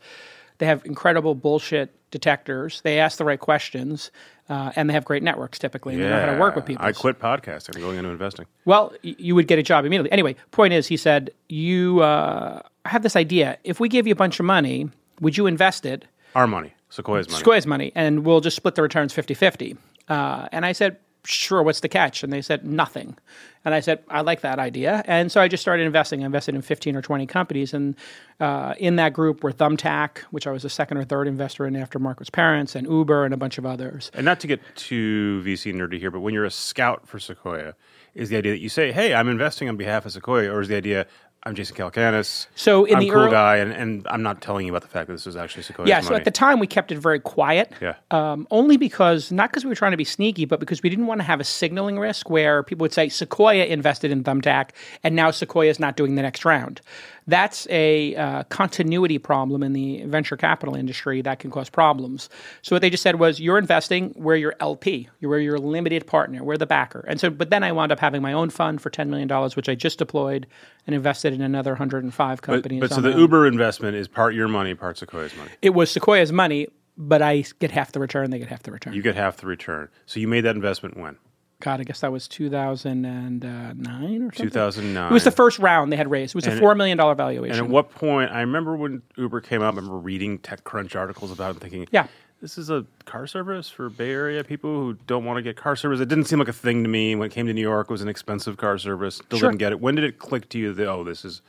they 0.58 0.66
have 0.66 0.84
incredible 0.84 1.34
bullshit 1.34 1.90
detectors 2.12 2.80
they 2.82 3.00
ask 3.00 3.18
the 3.18 3.24
right 3.24 3.40
questions 3.40 4.10
uh, 4.48 4.70
and 4.76 4.88
they 4.88 4.94
have 4.94 5.04
great 5.04 5.22
networks 5.22 5.58
typically 5.58 5.94
and 5.94 6.02
they 6.02 6.08
know 6.08 6.20
how 6.20 6.32
to 6.32 6.38
work 6.38 6.54
with 6.54 6.64
people 6.66 6.84
I 6.84 6.92
quit 6.92 7.18
podcasting 7.18 7.74
and 7.74 7.82
going 7.82 7.96
into 7.98 8.10
investing. 8.10 8.46
Well, 8.64 8.92
y- 9.02 9.16
you 9.18 9.34
would 9.34 9.48
get 9.48 9.58
a 9.58 9.62
job 9.62 9.84
immediately. 9.84 10.12
Anyway, 10.12 10.36
point 10.52 10.72
is, 10.74 10.86
he 10.86 10.96
said, 10.98 11.30
you 11.48 12.00
uh, 12.02 12.60
have 12.84 13.02
this 13.02 13.16
idea. 13.16 13.56
If 13.64 13.80
we 13.80 13.88
gave 13.88 14.06
you 14.06 14.12
a 14.12 14.16
bunch 14.16 14.38
of 14.38 14.44
money, 14.46 14.90
would 15.20 15.36
you 15.38 15.46
invest 15.46 15.86
it, 15.86 16.04
Our 16.34 16.46
money, 16.46 16.74
Sequoia's 16.90 17.26
money. 17.28 17.38
Sequoia's 17.38 17.66
money, 17.66 17.90
and 17.94 18.24
we'll 18.26 18.42
just 18.42 18.54
split 18.56 18.74
the 18.74 18.82
returns 18.82 19.12
50 19.14 19.32
50? 19.34 19.76
Uh, 20.08 20.46
and 20.52 20.66
I 20.66 20.72
said, 20.72 20.98
sure, 21.24 21.62
what's 21.62 21.80
the 21.80 21.88
catch? 21.88 22.22
And 22.22 22.32
they 22.32 22.42
said, 22.42 22.64
nothing. 22.64 23.16
And 23.64 23.74
I 23.74 23.80
said, 23.80 24.04
I 24.10 24.20
like 24.20 24.42
that 24.42 24.58
idea. 24.58 25.02
And 25.06 25.32
so 25.32 25.40
I 25.40 25.48
just 25.48 25.62
started 25.62 25.84
investing. 25.84 26.22
I 26.22 26.26
invested 26.26 26.54
in 26.54 26.62
15 26.62 26.96
or 26.96 27.02
20 27.02 27.26
companies. 27.26 27.72
And 27.72 27.96
uh, 28.40 28.74
in 28.78 28.96
that 28.96 29.14
group 29.14 29.42
were 29.42 29.52
Thumbtack, 29.52 30.18
which 30.30 30.46
I 30.46 30.50
was 30.50 30.64
a 30.64 30.68
second 30.68 30.98
or 30.98 31.04
third 31.04 31.26
investor 31.26 31.66
in 31.66 31.74
after 31.76 31.98
Marcos 31.98 32.28
parents, 32.28 32.74
and 32.74 32.86
Uber, 32.86 33.24
and 33.24 33.32
a 33.32 33.38
bunch 33.38 33.56
of 33.56 33.64
others. 33.64 34.10
And 34.12 34.24
not 34.24 34.40
to 34.40 34.46
get 34.46 34.60
too 34.76 35.42
VC 35.44 35.74
nerdy 35.74 35.98
here, 35.98 36.10
but 36.10 36.20
when 36.20 36.34
you're 36.34 36.44
a 36.44 36.50
scout 36.50 37.08
for 37.08 37.18
Sequoia, 37.18 37.74
is 38.14 38.28
the 38.28 38.36
idea 38.36 38.52
that 38.52 38.60
you 38.60 38.68
say, 38.68 38.92
"Hey, 38.92 39.12
I'm 39.12 39.28
investing 39.28 39.68
on 39.68 39.76
behalf 39.76 40.06
of 40.06 40.12
Sequoia," 40.12 40.52
or 40.52 40.60
is 40.60 40.68
the 40.68 40.76
idea, 40.76 41.06
"I'm 41.46 41.54
Jason 41.54 41.76
Calacanis, 41.76 42.46
So 42.54 42.84
in 42.86 42.94
I'm 42.94 43.00
the 43.00 43.10
cool 43.10 43.22
early- 43.22 43.30
guy, 43.30 43.56
and, 43.56 43.70
and 43.72 44.06
I'm 44.10 44.22
not 44.22 44.40
telling 44.40 44.66
you 44.66 44.72
about 44.72 44.82
the 44.82 44.88
fact 44.88 45.08
that 45.08 45.12
this 45.12 45.26
was 45.26 45.36
actually 45.36 45.62
Sequoia's 45.62 45.88
Yeah, 45.88 45.96
money." 45.96 46.06
so 46.08 46.14
at 46.14 46.24
the 46.24 46.30
time 46.30 46.58
we 46.58 46.66
kept 46.66 46.90
it 46.90 46.98
very 46.98 47.20
quiet. 47.20 47.70
Yeah. 47.82 47.94
Um, 48.10 48.46
only 48.50 48.76
because, 48.76 49.30
not 49.30 49.50
because 49.50 49.64
we 49.64 49.68
were 49.68 49.74
trying 49.74 49.90
to 49.90 49.96
be 49.98 50.04
sneaky, 50.04 50.44
but 50.46 50.58
because 50.60 50.82
we 50.82 50.88
didn't 50.88 51.06
want 51.06 51.20
to 51.20 51.24
have 51.24 51.40
a 51.40 51.44
signaling 51.44 51.98
risk 51.98 52.30
where 52.30 52.62
people 52.62 52.84
would 52.84 52.92
say 52.94 53.08
Sequoia 53.08 53.64
invested 53.64 54.10
in 54.10 54.24
Thumbtack 54.24 54.70
and 55.02 55.14
now 55.14 55.30
Sequoia 55.30 55.68
is 55.70 55.78
not 55.78 55.96
doing 55.96 56.14
the 56.14 56.22
next 56.22 56.44
round. 56.44 56.80
That's 57.26 57.66
a 57.70 58.14
uh, 58.16 58.42
continuity 58.44 59.18
problem 59.18 59.62
in 59.62 59.72
the 59.72 60.04
venture 60.04 60.36
capital 60.36 60.74
industry 60.74 61.22
that 61.22 61.38
can 61.38 61.50
cause 61.50 61.70
problems. 61.70 62.28
So 62.62 62.74
what 62.76 62.82
they 62.82 62.90
just 62.90 63.02
said 63.02 63.18
was, 63.18 63.40
you're 63.40 63.58
investing, 63.58 64.12
we're 64.16 64.36
your 64.36 64.54
LP, 64.60 65.08
you're 65.20 65.30
we're 65.30 65.40
your 65.40 65.58
limited 65.58 66.06
partner, 66.06 66.44
we're 66.44 66.58
the 66.58 66.66
backer. 66.66 67.04
And 67.08 67.18
so, 67.18 67.30
but 67.30 67.50
then 67.50 67.62
I 67.62 67.72
wound 67.72 67.92
up 67.92 67.98
having 67.98 68.20
my 68.20 68.32
own 68.32 68.50
fund 68.50 68.82
for 68.82 68.90
$10 68.90 69.08
million, 69.08 69.28
which 69.54 69.68
I 69.68 69.74
just 69.74 69.98
deployed 69.98 70.46
and 70.86 70.94
invested 70.94 71.32
in 71.32 71.40
another 71.40 71.72
105 71.72 72.42
companies. 72.42 72.80
but 72.80 72.90
so 72.90 73.00
the. 73.00 73.14
Uber 73.24 73.46
investment 73.46 73.96
is 73.96 74.06
part 74.06 74.34
your 74.34 74.48
money, 74.48 74.74
part 74.74 74.98
Sequoia's 74.98 75.34
money. 75.36 75.50
it 75.62 75.70
was 75.70 75.90
Sequoia's 75.90 76.32
money, 76.32 76.68
but 76.96 77.22
I 77.22 77.44
get 77.58 77.70
half 77.70 77.92
the 77.92 78.00
return. 78.00 78.30
They 78.30 78.38
get 78.38 78.48
half 78.48 78.62
the 78.64 78.70
return. 78.70 78.92
You 78.92 79.02
get 79.02 79.14
half 79.14 79.38
the 79.38 79.46
return. 79.46 79.88
So 80.06 80.20
you 80.20 80.28
made 80.28 80.42
that 80.42 80.56
investment 80.56 80.96
when 80.96 81.16
God, 81.64 81.80
I 81.80 81.84
guess 81.84 82.00
that 82.00 82.12
was 82.12 82.28
2009 82.28 84.22
or 84.22 84.32
something. 84.34 84.50
2009. 84.50 85.10
It 85.10 85.12
was 85.14 85.24
the 85.24 85.30
first 85.30 85.58
round 85.58 85.90
they 85.90 85.96
had 85.96 86.10
raised. 86.10 86.32
It 86.32 86.36
was 86.36 86.46
a 86.46 86.50
$4 86.60 86.76
million 86.76 86.98
valuation. 86.98 87.58
And 87.58 87.66
at 87.66 87.72
what 87.72 87.90
point? 87.90 88.30
I 88.30 88.40
remember 88.40 88.76
when 88.76 89.00
Uber 89.16 89.40
came 89.40 89.62
out. 89.62 89.72
I 89.72 89.76
remember 89.76 89.96
reading 89.96 90.38
TechCrunch 90.40 90.94
articles 90.94 91.32
about 91.32 91.46
it, 91.46 91.50
and 91.52 91.60
thinking, 91.62 91.86
Yeah. 91.90 92.06
this 92.42 92.58
is 92.58 92.68
a 92.68 92.84
car 93.06 93.26
service 93.26 93.70
for 93.70 93.88
Bay 93.88 94.10
Area 94.10 94.44
people 94.44 94.70
who 94.78 94.92
don't 95.06 95.24
want 95.24 95.38
to 95.38 95.42
get 95.42 95.56
car 95.56 95.74
service." 95.74 96.00
It 96.00 96.08
didn't 96.08 96.24
seem 96.26 96.38
like 96.38 96.48
a 96.48 96.52
thing 96.52 96.82
to 96.82 96.88
me. 96.90 97.14
When 97.16 97.26
it 97.26 97.32
came 97.32 97.46
to 97.46 97.54
New 97.54 97.62
York, 97.62 97.86
it 97.88 97.92
was 97.92 98.02
an 98.02 98.08
expensive 98.08 98.58
car 98.58 98.76
service. 98.76 99.16
Still 99.16 99.38
Sure. 99.38 99.48
didn't 99.50 99.60
get 99.60 99.72
it. 99.72 99.80
When 99.80 99.94
did 99.94 100.04
it 100.04 100.18
click 100.18 100.50
to 100.50 100.58
you 100.58 100.74
that 100.74 100.86
oh, 100.86 101.02
this 101.02 101.24
is 101.24 101.40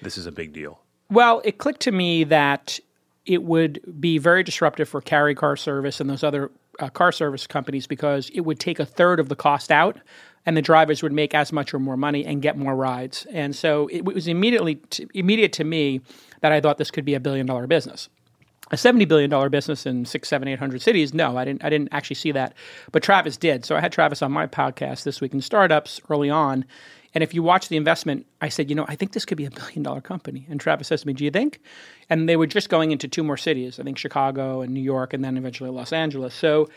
this 0.00 0.16
is 0.16 0.26
a 0.26 0.32
big 0.32 0.52
deal? 0.52 0.78
Well, 1.10 1.42
it 1.44 1.58
clicked 1.58 1.80
to 1.80 1.90
me 1.92 2.22
that 2.24 2.78
it 3.24 3.42
would 3.42 3.80
be 4.00 4.18
very 4.18 4.44
disruptive 4.44 4.88
for 4.88 5.00
Carey 5.00 5.34
Car 5.34 5.56
Service 5.56 6.00
and 6.00 6.08
those 6.08 6.22
other 6.22 6.52
uh, 6.80 6.88
car 6.88 7.12
service 7.12 7.46
companies 7.46 7.86
because 7.86 8.30
it 8.34 8.40
would 8.40 8.58
take 8.58 8.78
a 8.78 8.86
third 8.86 9.20
of 9.20 9.28
the 9.28 9.36
cost 9.36 9.70
out, 9.70 9.98
and 10.44 10.56
the 10.56 10.62
drivers 10.62 11.02
would 11.02 11.12
make 11.12 11.34
as 11.34 11.52
much 11.52 11.74
or 11.74 11.78
more 11.78 11.96
money 11.96 12.24
and 12.24 12.42
get 12.42 12.56
more 12.56 12.76
rides. 12.76 13.26
And 13.32 13.54
so 13.54 13.88
it 13.92 14.04
was 14.04 14.28
immediately 14.28 14.76
t- 14.76 15.06
immediate 15.14 15.52
to 15.54 15.64
me 15.64 16.00
that 16.40 16.52
I 16.52 16.60
thought 16.60 16.78
this 16.78 16.90
could 16.90 17.04
be 17.04 17.14
a 17.14 17.20
billion 17.20 17.46
dollar 17.46 17.66
business. 17.66 18.08
a 18.70 18.76
seventy 18.76 19.04
billion 19.04 19.30
dollar 19.30 19.48
business 19.48 19.86
in 19.86 20.04
six, 20.04 20.28
seven, 20.28 20.48
eight 20.48 20.58
hundred 20.58 20.82
cities. 20.82 21.14
No, 21.14 21.36
I 21.36 21.44
didn't. 21.44 21.64
I 21.64 21.70
didn't 21.70 21.88
actually 21.92 22.16
see 22.16 22.32
that, 22.32 22.54
but 22.92 23.02
Travis 23.02 23.36
did. 23.36 23.64
So 23.64 23.76
I 23.76 23.80
had 23.80 23.92
Travis 23.92 24.22
on 24.22 24.32
my 24.32 24.46
podcast 24.46 25.04
this 25.04 25.20
week 25.20 25.32
in 25.34 25.40
startups 25.40 26.00
early 26.10 26.30
on, 26.30 26.64
and 27.16 27.22
if 27.22 27.32
you 27.32 27.42
watch 27.42 27.70
the 27.70 27.78
investment, 27.78 28.26
I 28.42 28.50
said, 28.50 28.68
you 28.68 28.76
know, 28.76 28.84
I 28.88 28.94
think 28.94 29.12
this 29.12 29.24
could 29.24 29.38
be 29.38 29.46
a 29.46 29.50
billion 29.50 29.82
dollar 29.82 30.02
company. 30.02 30.44
And 30.50 30.60
Travis 30.60 30.88
says 30.88 31.00
to 31.00 31.06
me, 31.06 31.14
Do 31.14 31.24
you 31.24 31.30
think? 31.30 31.60
And 32.10 32.28
they 32.28 32.36
were 32.36 32.46
just 32.46 32.68
going 32.68 32.90
into 32.90 33.08
two 33.08 33.24
more 33.24 33.38
cities, 33.38 33.80
I 33.80 33.84
think 33.84 33.96
Chicago 33.96 34.60
and 34.60 34.74
New 34.74 34.82
York, 34.82 35.14
and 35.14 35.24
then 35.24 35.38
eventually 35.38 35.70
Los 35.70 35.94
Angeles. 35.94 36.34
So. 36.34 36.68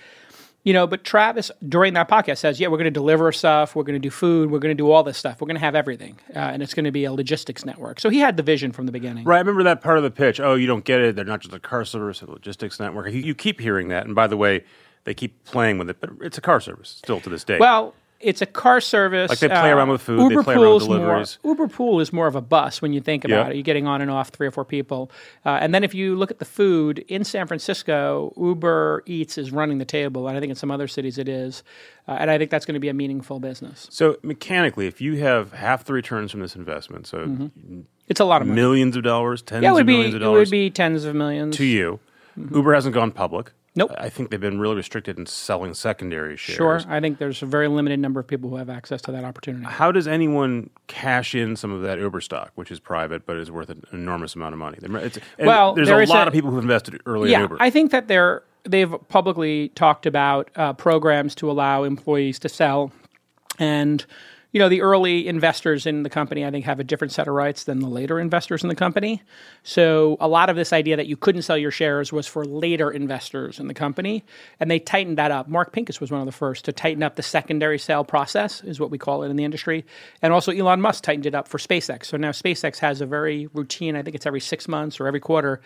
You 0.65 0.73
know, 0.73 0.87
but 0.87 1.05
Travis 1.05 1.51
during 1.67 1.93
that 1.93 2.09
podcast 2.09 2.39
says, 2.39 2.59
"Yeah, 2.59 2.67
we're 2.67 2.75
going 2.75 2.83
to 2.83 2.91
deliver 2.91 3.31
stuff. 3.31 3.77
We're 3.77 3.83
going 3.83 3.95
to 3.95 3.99
do 3.99 4.09
food. 4.09 4.51
We're 4.51 4.59
going 4.59 4.75
to 4.75 4.77
do 4.77 4.91
all 4.91 5.03
this 5.03 5.17
stuff. 5.17 5.39
We're 5.39 5.47
going 5.47 5.55
to 5.55 5.61
have 5.61 5.73
everything, 5.73 6.19
uh, 6.35 6.39
and 6.39 6.61
it's 6.61 6.73
going 6.73 6.83
to 6.83 6.91
be 6.91 7.05
a 7.05 7.13
logistics 7.13 7.63
network." 7.63 8.01
So 8.01 8.09
he 8.09 8.19
had 8.19 8.35
the 8.35 8.43
vision 8.43 8.73
from 8.73 8.85
the 8.85 8.91
beginning. 8.91 9.23
Right. 9.23 9.37
I 9.37 9.39
remember 9.39 9.63
that 9.63 9.79
part 9.79 9.97
of 9.97 10.03
the 10.03 10.11
pitch. 10.11 10.41
Oh, 10.41 10.55
you 10.55 10.67
don't 10.67 10.83
get 10.83 10.99
it. 10.99 11.15
They're 11.15 11.23
not 11.23 11.39
just 11.39 11.55
a 11.55 11.61
car 11.61 11.85
service, 11.85 12.21
a 12.21 12.29
logistics 12.29 12.77
network. 12.77 13.13
You, 13.13 13.21
you 13.21 13.33
keep 13.33 13.61
hearing 13.61 13.87
that. 13.87 14.05
And 14.05 14.13
by 14.13 14.27
the 14.27 14.35
way, 14.35 14.65
they 15.05 15.13
keep 15.13 15.45
playing 15.45 15.77
with 15.77 15.89
it, 15.89 16.01
but 16.01 16.09
it's 16.19 16.37
a 16.37 16.41
car 16.41 16.59
service 16.59 16.89
still 16.89 17.21
to 17.21 17.29
this 17.29 17.45
day. 17.45 17.57
Well, 17.57 17.95
it's 18.19 18.41
a 18.41 18.45
car 18.45 18.81
service. 18.81 19.29
Like 19.29 19.39
they 19.39 19.47
play 19.47 19.69
around 19.69 19.89
with 19.89 20.01
food, 20.01 20.19
they 20.19 20.23
Uber 20.33 20.43
play 20.43 20.55
around 20.55 20.73
with 20.75 20.83
Pool's 20.87 21.39
more- 21.43 21.51
Uber 21.51 21.67
Pool 21.69 21.99
is 22.01 22.11
more 22.11 22.27
of 22.27 22.35
a 22.35 22.41
bus 22.41 22.81
when 22.81 22.91
you 22.93 22.99
think 23.01 23.23
about 23.23 23.45
Yeah. 23.47 23.49
it. 23.51 23.55
You're 23.55 23.63
getting 23.63 23.87
on 23.87 24.01
and 24.01 24.11
off 24.11 24.29
three 24.29 24.45
or 24.47 24.51
four 24.51 24.65
people. 24.65 25.09
Uh, 25.45 25.57
and 25.61 25.73
then 25.73 25.83
if 25.83 25.93
you 25.93 26.15
look 26.15 26.29
at 26.31 26.39
the 26.39 26.45
food 26.45 26.99
in 27.07 27.23
San 27.23 27.47
Francisco, 27.47 28.33
Uber 28.37 29.03
Eats 29.05 29.37
is 29.37 29.51
running 29.51 29.77
the 29.77 29.85
table. 29.85 30.27
And 30.27 30.35
I 30.35 30.39
think 30.39 30.49
in 30.49 30.55
some 30.55 30.71
other 30.71 30.87
cities 30.87 31.17
it 31.17 31.29
is. 31.29 31.63
Uh, 32.07 32.17
and 32.19 32.29
I 32.31 32.37
think 32.37 32.51
that's 32.51 32.65
going 32.65 32.73
to 32.73 32.79
be 32.79 32.89
a 32.89 32.93
meaningful 32.93 33.39
business. 33.39 33.87
so 33.91 34.17
mechanically, 34.23 34.87
if 34.87 34.99
you 34.99 35.17
have 35.17 35.53
half 35.53 35.85
the 35.85 35.93
returns 35.93 36.31
from 36.31 36.39
this 36.41 36.55
investment, 36.55 37.07
so 37.07 37.49
It's 38.07 38.19
a 38.19 38.25
lot 38.25 38.41
of 38.41 38.47
money. 38.47 38.59
millions 38.59 38.95
of 38.95 39.03
dollars, 39.03 39.41
tens 39.43 39.63
Mm-hmm. 39.63 39.63
yeah, 39.75 39.77
it 39.77 39.81
of 39.81 39.85
be, 39.87 39.93
millions 39.93 40.15
of 40.15 40.21
it 40.23 40.27
would 40.29 40.49
be 40.49 40.69
tens 40.71 41.05
of 41.05 41.15
millions. 41.15 41.55
to 41.57 41.63
you, 41.65 41.99
Uber 42.35 42.73
hasn't 42.73 42.95
gone 42.95 43.11
public. 43.11 43.51
Nope. 43.79 43.91
I 43.97 44.09
think 44.09 44.29
they've 44.29 44.39
been 44.41 44.59
really 44.59 44.75
restricted 44.75 45.17
in 45.17 45.25
selling 45.25 45.73
secondary 45.73 46.35
shares. 46.35 46.57
Sure. 46.57 46.81
I 46.87 46.99
think 46.99 47.17
there's 47.17 47.41
a 47.41 47.45
very 47.45 47.67
limited 47.69 47.99
number 47.99 48.19
of 48.19 48.27
people 48.27 48.49
who 48.49 48.57
have 48.57 48.69
access 48.69 49.01
to 49.03 49.11
that 49.13 49.23
opportunity. 49.23 49.65
How 49.65 49.91
does 49.91 50.05
anyone 50.07 50.69
cash 50.87 51.33
in 51.33 51.55
some 51.55 51.71
of 51.71 51.81
that 51.83 51.97
Uber 51.97 52.19
stock, 52.21 52.51
which 52.55 52.71
is 52.71 52.79
private 52.79 53.25
but 53.25 53.37
is 53.37 53.49
worth 53.49 53.69
an 53.69 53.81
enormous 53.93 54.35
amount 54.35 54.53
of 54.53 54.59
money? 54.59 54.77
It's, 54.81 55.17
Well, 55.39 55.73
there's 55.73 55.87
there 55.87 56.01
a 56.01 56.05
lot 56.05 56.25
a- 56.25 56.27
of 56.27 56.33
people 56.33 56.51
who've 56.51 56.61
invested 56.61 57.01
early 57.05 57.29
in 57.29 57.31
yeah, 57.31 57.41
Uber. 57.41 57.57
I 57.59 57.69
think 57.69 57.91
that 57.91 58.07
they're 58.09 58.43
they've 58.65 58.93
publicly 59.07 59.69
talked 59.69 60.05
about 60.05 60.51
uh, 60.57 60.73
programs 60.73 61.33
to 61.35 61.49
allow 61.49 61.83
employees 61.85 62.37
to 62.39 62.49
sell, 62.49 62.91
and 63.57 64.05
you 64.51 64.59
know 64.59 64.69
the 64.69 64.81
early 64.81 65.27
investors 65.27 65.85
in 65.85 66.03
the 66.03 66.09
company 66.09 66.45
I 66.45 66.51
think 66.51 66.65
have 66.65 66.79
a 66.79 66.83
different 66.83 67.11
set 67.11 67.27
of 67.27 67.33
rights 67.33 67.65
than 67.65 67.79
the 67.79 67.87
later 67.87 68.19
investors 68.19 68.63
in 68.63 68.69
the 68.69 68.75
company. 68.75 69.21
So 69.63 70.17
a 70.19 70.27
lot 70.27 70.49
of 70.49 70.55
this 70.55 70.73
idea 70.73 70.97
that 70.97 71.07
you 71.07 71.15
couldn't 71.15 71.43
sell 71.43 71.57
your 71.57 71.71
shares 71.71 72.11
was 72.11 72.25
for 72.25 72.45
later 72.45 72.89
investors 72.89 73.59
in 73.59 73.67
the 73.67 73.73
company, 73.73 74.23
and 74.59 74.69
they 74.69 74.79
tightened 74.79 75.17
that 75.17 75.31
up. 75.31 75.47
Mark 75.47 75.71
Pincus 75.71 76.01
was 76.01 76.11
one 76.11 76.21
of 76.21 76.25
the 76.25 76.31
first 76.31 76.65
to 76.65 76.73
tighten 76.73 77.03
up 77.03 77.15
the 77.15 77.23
secondary 77.23 77.77
sale 77.77 78.03
process, 78.03 78.63
is 78.63 78.79
what 78.79 78.91
we 78.91 78.97
call 78.97 79.23
it 79.23 79.29
in 79.29 79.35
the 79.35 79.43
industry, 79.43 79.85
and 80.21 80.33
also 80.33 80.51
Elon 80.51 80.81
Musk 80.81 81.03
tightened 81.03 81.25
it 81.27 81.35
up 81.35 81.47
for 81.47 81.59
SpaceX. 81.59 82.05
So 82.05 82.17
now 82.17 82.31
SpaceX 82.31 82.79
has 82.79 83.01
a 83.01 83.05
very 83.05 83.47
routine. 83.53 83.95
I 83.95 84.01
think 84.01 84.15
it's 84.15 84.25
every 84.25 84.41
six 84.41 84.67
months 84.67 84.99
or 84.99 85.07
every 85.07 85.19
quarter 85.19 85.61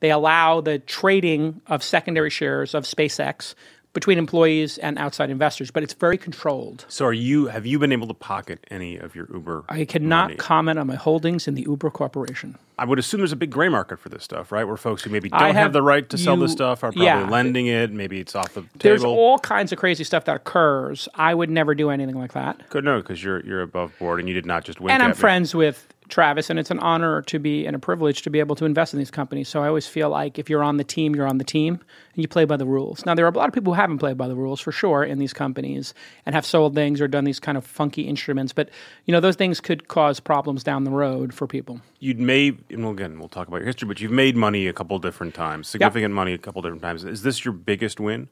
they 0.00 0.10
allow 0.10 0.60
the 0.60 0.78
trading 0.78 1.60
of 1.66 1.82
secondary 1.82 2.30
shares 2.30 2.74
of 2.74 2.84
SpaceX 2.84 3.54
between 3.92 4.18
employees 4.18 4.78
and 4.78 4.98
outside 4.98 5.30
investors, 5.30 5.70
but 5.70 5.82
it's 5.82 5.94
very 5.94 6.16
controlled. 6.16 6.84
So, 6.88 7.04
are 7.06 7.12
you? 7.12 7.46
Have 7.46 7.66
you 7.66 7.78
been 7.78 7.92
able 7.92 8.06
to 8.08 8.14
pocket 8.14 8.64
any 8.70 8.96
of 8.96 9.14
your 9.14 9.26
Uber? 9.32 9.64
I 9.68 9.84
cannot 9.84 10.24
money? 10.24 10.36
comment 10.36 10.78
on 10.78 10.86
my 10.86 10.94
holdings 10.94 11.48
in 11.48 11.54
the 11.54 11.62
Uber 11.62 11.90
Corporation. 11.90 12.56
I 12.78 12.84
would 12.84 12.98
assume 12.98 13.20
there's 13.20 13.32
a 13.32 13.36
big 13.36 13.50
gray 13.50 13.68
market 13.68 13.98
for 13.98 14.08
this 14.08 14.24
stuff, 14.24 14.52
right? 14.52 14.64
Where 14.64 14.76
folks 14.76 15.02
who 15.02 15.10
maybe 15.10 15.28
don't 15.28 15.40
have, 15.40 15.54
have- 15.54 15.72
the 15.72 15.82
right 15.82 16.08
to 16.08 16.16
sell 16.16 16.36
this 16.36 16.52
stuff 16.52 16.82
are 16.82 16.92
probably 16.92 17.04
yeah. 17.04 17.28
lending 17.28 17.66
it. 17.66 17.92
Maybe 17.92 18.20
it's 18.20 18.34
off 18.34 18.54
the 18.54 18.62
table. 18.62 18.70
There's 18.78 19.04
all 19.04 19.38
kinds 19.38 19.70
of 19.72 19.78
crazy 19.78 20.04
stuff 20.04 20.24
that 20.24 20.36
occurs. 20.36 21.08
I 21.14 21.34
would 21.34 21.50
never 21.50 21.74
do 21.74 21.90
anything 21.90 22.18
like 22.18 22.32
that. 22.32 22.68
Good 22.70 22.84
no, 22.84 23.00
because 23.00 23.22
you're 23.22 23.44
you're 23.44 23.62
above 23.62 23.92
board 23.98 24.20
and 24.20 24.28
you 24.28 24.34
did 24.34 24.46
not 24.46 24.64
just 24.64 24.80
wink 24.80 24.92
and 24.92 25.02
I'm 25.02 25.10
me. 25.10 25.16
friends 25.16 25.54
with 25.54 25.86
Travis, 26.10 26.50
and 26.50 26.58
it's 26.58 26.70
an 26.70 26.78
honor 26.80 27.22
to 27.22 27.38
be 27.38 27.66
and 27.66 27.74
a 27.74 27.78
privilege 27.78 28.22
to 28.22 28.30
be 28.30 28.40
able 28.40 28.56
to 28.56 28.64
invest 28.64 28.92
in 28.92 28.98
these 28.98 29.10
companies. 29.10 29.48
So 29.48 29.62
I 29.62 29.68
always 29.68 29.86
feel 29.86 30.10
like 30.10 30.38
if 30.38 30.50
you're 30.50 30.62
on 30.62 30.76
the 30.76 30.84
team, 30.84 31.14
you're 31.14 31.26
on 31.26 31.38
the 31.38 31.44
team, 31.44 31.74
and 31.74 32.22
you 32.22 32.28
play 32.28 32.44
by 32.44 32.56
the 32.56 32.66
rules. 32.66 33.06
Now 33.06 33.14
there 33.14 33.24
are 33.24 33.30
a 33.30 33.36
lot 33.36 33.48
of 33.48 33.54
people 33.54 33.72
who 33.74 33.80
haven't 33.80 33.98
played 33.98 34.18
by 34.18 34.28
the 34.28 34.34
rules 34.34 34.60
for 34.60 34.72
sure 34.72 35.04
in 35.04 35.18
these 35.18 35.32
companies 35.32 35.94
and 36.26 36.34
have 36.34 36.44
sold 36.44 36.74
things 36.74 37.00
or 37.00 37.08
done 37.08 37.24
these 37.24 37.40
kind 37.40 37.56
of 37.56 37.64
funky 37.64 38.02
instruments, 38.02 38.52
but 38.52 38.68
you 39.06 39.12
know 39.12 39.20
those 39.20 39.36
things 39.36 39.60
could 39.60 39.88
cause 39.88 40.20
problems 40.20 40.62
down 40.62 40.84
the 40.84 40.90
road 40.90 41.32
for 41.32 41.46
people. 41.46 41.80
You'd 41.98 42.20
made, 42.20 42.64
and 42.70 42.82
well, 42.82 42.92
again, 42.92 43.18
we'll 43.18 43.28
talk 43.28 43.48
about 43.48 43.58
your 43.58 43.66
history, 43.66 43.86
but 43.86 44.00
you've 44.00 44.10
made 44.10 44.36
money 44.36 44.66
a 44.66 44.72
couple 44.72 44.98
different 44.98 45.34
times, 45.34 45.68
significant 45.68 46.14
money 46.14 46.32
a 46.32 46.38
couple 46.38 46.62
different 46.62 46.82
times. 46.82 47.04
Is 47.04 47.22
this 47.22 47.44
your 47.44 47.52
biggest 47.52 48.00
win? 48.00 48.28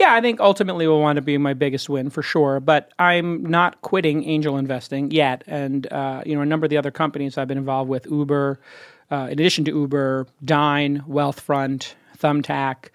Yeah, 0.00 0.14
I 0.14 0.22
think 0.22 0.40
ultimately 0.40 0.88
will 0.88 1.02
want 1.02 1.16
to 1.16 1.22
be 1.22 1.36
my 1.36 1.52
biggest 1.52 1.90
win 1.90 2.08
for 2.08 2.22
sure. 2.22 2.58
But 2.58 2.90
I'm 2.98 3.44
not 3.44 3.82
quitting 3.82 4.24
angel 4.24 4.56
investing 4.56 5.10
yet, 5.10 5.44
and 5.46 5.92
uh, 5.92 6.22
you 6.24 6.34
know 6.34 6.40
a 6.40 6.46
number 6.46 6.64
of 6.64 6.70
the 6.70 6.78
other 6.78 6.90
companies 6.90 7.36
I've 7.36 7.48
been 7.48 7.58
involved 7.58 7.90
with, 7.90 8.06
Uber, 8.06 8.58
uh, 9.12 9.26
in 9.26 9.32
addition 9.32 9.66
to 9.66 9.70
Uber, 9.72 10.26
Dine, 10.42 11.04
Wealthfront, 11.06 11.94
Thumbtack, 12.16 12.88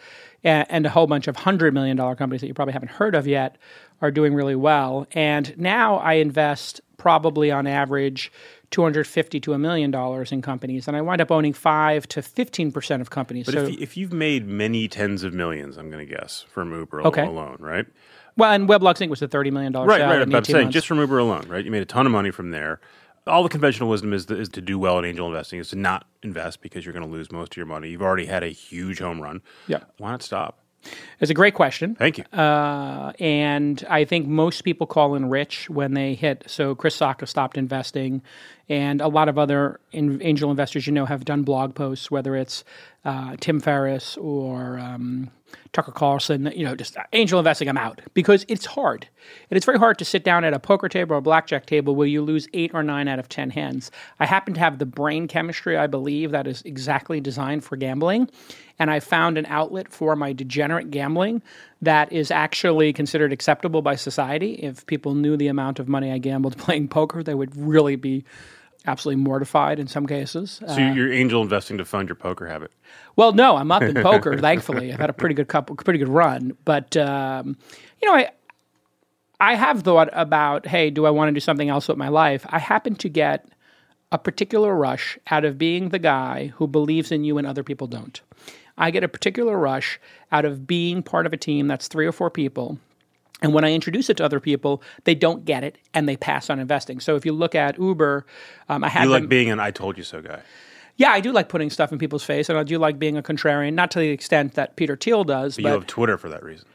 and, 0.44 0.66
and 0.72 0.86
a 0.88 0.90
whole 0.90 1.06
bunch 1.06 1.28
of 1.28 1.36
hundred 1.36 1.76
million 1.76 1.96
dollar 1.96 2.16
companies 2.16 2.42
that 2.42 2.48
you 2.48 2.56
probably 2.56 2.74
haven't 2.74 2.90
heard 2.90 3.14
of 3.14 3.28
yet, 3.28 3.60
are 4.02 4.10
doing 4.10 4.34
really 4.34 4.56
well. 4.56 5.06
And 5.12 5.56
now 5.60 5.98
I 5.98 6.14
invest 6.14 6.82
probably 6.98 7.52
on 7.52 7.68
average. 7.68 8.32
250 8.72 9.40
to 9.42 9.54
a 9.54 9.58
million 9.58 9.92
dollars 9.92 10.32
in 10.32 10.42
companies 10.42 10.88
and 10.88 10.96
I 10.98 11.02
wind 11.02 11.22
up 11.22 11.32
owning 11.32 11.54
5 11.54 12.08
to 12.10 12.22
15% 12.22 13.02
of 13.02 13.10
companies. 13.10 13.46
But 13.46 13.54
so 13.56 13.64
if, 13.66 13.70
you- 13.72 13.78
if 13.80 13.98
you've 13.98 14.14
made 14.14 14.48
many 14.48 14.88
tens 14.88 15.24
of 15.24 15.34
millions, 15.34 15.78
I'm 15.78 15.90
going 15.90 16.06
to 16.08 16.14
guess 16.14 16.46
from 16.50 16.72
Uber 16.74 17.02
Okay. 17.08 17.26
alone, 17.26 17.58
right? 17.60 17.86
well 18.38 18.52
and 18.52 18.68
Weblogs 18.68 18.98
Inc 18.98 19.10
was 19.10 19.22
a 19.22 19.28
30 19.28 19.52
million 19.52 19.72
dollar 19.72 19.88
Right, 19.88 20.02
right. 20.02 20.22
I'm 20.22 20.30
18 20.30 20.44
saying 20.44 20.66
months. 20.66 20.74
just 20.74 20.88
from 20.88 21.00
Uber 21.00 21.20
alone, 21.20 21.46
right? 21.48 21.64
You 21.64 21.72
made 21.72 21.82
a 21.84 21.86
ton 21.86 22.06
of 22.06 22.12
money 22.12 22.32
from 22.32 22.52
there. 22.52 22.82
All 23.28 23.42
the 23.44 23.50
conventional 23.50 23.90
wisdom 23.90 24.14
is, 24.14 24.30
is 24.30 24.50
to 24.50 24.62
do 24.62 24.78
well 24.78 25.00
in 25.00 25.06
angel 25.06 25.26
investing 25.28 25.60
is 25.60 25.70
to 25.70 25.76
not 25.78 26.06
invest 26.22 26.62
because 26.62 26.86
you're 26.86 26.94
going 26.94 27.06
to 27.06 27.12
lose 27.12 27.32
most 27.32 27.54
of 27.54 27.58
your 27.58 27.66
money. 27.66 27.90
You've 27.90 28.02
already 28.04 28.26
had 28.28 28.44
a 28.44 28.50
huge 28.50 29.00
home 29.00 29.20
run. 29.22 29.42
Yeah. 29.68 29.80
Why 29.98 30.12
not 30.12 30.22
stop? 30.22 30.60
It's 31.20 31.32
a 31.32 31.34
great 31.34 31.54
question. 31.54 31.96
Thank 31.96 32.18
you. 32.18 32.24
Uh, 32.26 33.14
and 33.20 33.84
I 33.90 34.06
think 34.06 34.28
most 34.28 34.62
people 34.62 34.88
call 34.88 35.16
in 35.16 35.30
rich 35.30 35.70
when 35.70 35.94
they 35.94 36.14
hit. 36.14 36.44
So 36.48 36.76
Chris 36.76 36.98
Sacca 36.98 37.28
stopped 37.28 37.58
investing, 37.58 38.22
and 38.70 39.02
a 39.02 39.08
lot 39.08 39.30
of 39.30 39.38
other 39.38 39.80
in, 39.92 40.22
angel 40.22 40.52
investors 40.52 40.88
you 40.88 40.94
know 40.94 41.06
have 41.06 41.26
done 41.26 41.44
blog 41.44 41.76
posts, 41.76 42.12
whether 42.12 42.36
it's 42.36 42.64
uh, 43.04 43.36
Tim 43.40 43.60
Ferriss 43.60 44.18
or 44.18 44.78
um, 44.80 45.32
Tucker 45.74 45.92
Carlson. 45.92 46.52
You 46.56 46.66
know, 46.66 46.76
just 46.76 46.98
uh, 46.98 47.04
angel 47.14 47.40
investing. 47.40 47.70
I'm 47.70 47.78
out 47.78 48.02
because 48.14 48.46
it's 48.48 48.66
hard, 48.66 49.08
and 49.50 49.58
it's 49.58 49.66
very 49.66 49.80
hard 49.80 49.98
to 50.00 50.06
sit 50.06 50.24
down 50.24 50.44
at 50.44 50.54
a 50.54 50.60
poker 50.60 50.90
table 50.90 51.16
or 51.16 51.22
blackjack 51.22 51.66
table 51.66 51.96
where 51.96 52.08
you 52.08 52.22
lose 52.22 52.48
eight 52.54 52.72
or 52.74 52.84
nine 52.84 53.08
out 53.08 53.20
of 53.20 53.30
ten 53.30 53.50
hands. 53.50 53.92
I 54.20 54.26
happen 54.26 54.54
to 54.56 54.60
have 54.60 54.80
the 54.80 54.86
brain 54.86 55.28
chemistry, 55.28 55.78
I 55.78 55.88
believe, 55.88 56.32
that 56.32 56.48
is 56.48 56.62
exactly 56.64 57.20
designed 57.20 57.64
for 57.64 57.76
gambling 57.76 58.30
and 58.80 58.92
I 58.92 59.00
found 59.00 59.38
an 59.38 59.46
outlet 59.48 59.92
for 59.92 60.16
my 60.16 60.34
degenerate 60.34 60.92
gambling 60.92 61.42
that 61.82 62.12
is 62.12 62.32
actually 62.32 62.94
considered 62.94 63.32
acceptable 63.32 63.82
by 63.82 63.96
society. 63.96 64.54
If 64.56 64.86
people 64.86 65.16
knew 65.16 65.38
the 65.38 65.48
amount 65.48 65.80
of 65.80 65.88
money 65.88 66.12
I 66.12 66.18
gambled 66.18 66.58
playing 66.58 66.90
poker, 66.90 67.24
they 67.24 67.36
would 67.36 67.56
really 67.56 67.96
be 67.96 68.24
absolutely 68.88 69.24
mortified 69.24 69.80
in 69.80 69.88
some 69.88 70.06
cases. 70.08 70.62
Uh, 70.66 70.76
so 70.76 70.82
you're 70.82 71.12
angel 71.12 71.42
investing 71.42 71.78
to 71.78 71.86
fund 71.86 72.10
your 72.10 72.16
poker 72.16 72.48
habit. 72.48 72.72
well, 73.16 73.32
no, 73.34 73.58
I'm 73.58 73.72
up 73.72 73.82
in 73.82 73.96
poker. 74.02 74.38
thankfully, 74.38 74.94
I've 74.94 75.00
had 75.00 75.10
a 75.10 75.14
pretty 75.14 75.36
good 75.36 75.48
couple, 75.48 75.76
pretty 75.76 76.00
good 76.00 76.10
run. 76.10 76.58
But 76.66 76.96
um, 76.98 77.58
you 78.02 78.10
know, 78.10 78.16
I 78.16 78.30
I 79.40 79.56
have 79.56 79.84
thought 79.84 80.10
about, 80.14 80.66
hey, 80.68 80.90
do 80.90 81.06
I 81.06 81.10
want 81.10 81.30
to 81.30 81.34
do 81.34 81.40
something 81.40 81.70
else 81.70 81.88
with 81.88 81.98
my 81.98 82.08
life? 82.08 82.46
I 82.50 82.60
happen 82.60 82.96
to 82.96 83.10
get 83.10 83.48
a 84.12 84.18
particular 84.18 84.76
rush 84.76 85.18
out 85.30 85.44
of 85.44 85.58
being 85.58 85.90
the 85.90 86.00
guy 86.00 86.54
who 86.56 86.68
believes 86.68 87.12
in 87.12 87.24
you 87.24 87.38
and 87.38 87.46
other 87.46 87.64
people 87.64 87.88
don't. 87.88 88.22
I 88.78 88.92
get 88.92 89.04
a 89.04 89.08
particular 89.08 89.58
rush 89.58 90.00
out 90.32 90.46
of 90.46 90.68
being 90.68 91.02
part 91.02 91.26
of 91.26 91.34
a 91.34 91.38
team 91.38 91.68
that's 91.68 91.88
three 91.88 92.06
or 92.06 92.12
four 92.12 92.30
people. 92.30 92.78
And 93.46 93.54
when 93.54 93.64
I 93.64 93.72
introduce 93.72 94.10
it 94.10 94.18
to 94.18 94.26
other 94.26 94.40
people, 94.40 94.82
they 95.04 95.14
don't 95.14 95.46
get 95.46 95.64
it 95.64 95.78
and 95.94 96.10
they 96.10 96.18
pass 96.18 96.50
on 96.50 96.60
investing. 96.60 97.00
So 97.00 97.16
if 97.16 97.26
you 97.28 97.32
look 97.32 97.54
at 97.54 97.78
Uber, 97.78 98.26
um, 98.70 98.84
I 98.84 98.90
had 98.90 99.04
You 99.04 99.10
them, 99.12 99.22
like 99.22 99.30
being 99.30 99.52
an 99.52 99.60
"I 99.60 99.70
told 99.70 99.98
you 100.00 100.04
so" 100.04 100.22
guy. 100.22 100.42
yeah, 100.98 101.12
I 101.12 101.20
do 101.22 101.32
like 101.32 101.48
putting 101.48 101.70
stuff 101.70 101.92
in 101.92 102.00
people's 102.00 102.24
face, 102.24 102.50
and 102.50 102.58
I 102.58 102.64
do 102.64 102.80
like 102.80 102.98
being 102.98 103.18
a 103.18 103.22
contrarian, 103.22 103.74
not 103.74 103.92
to 103.92 104.00
the 104.00 104.10
extent 104.10 104.56
that 104.56 104.76
Peter 104.78 104.96
Thiel 104.96 105.24
does. 105.24 105.58
But 105.58 105.64
But 105.64 105.70
you 105.70 105.76
love 105.76 105.88
Twitter 105.88 106.18
for 106.18 106.30
that 106.30 106.44
reason. 106.44 106.66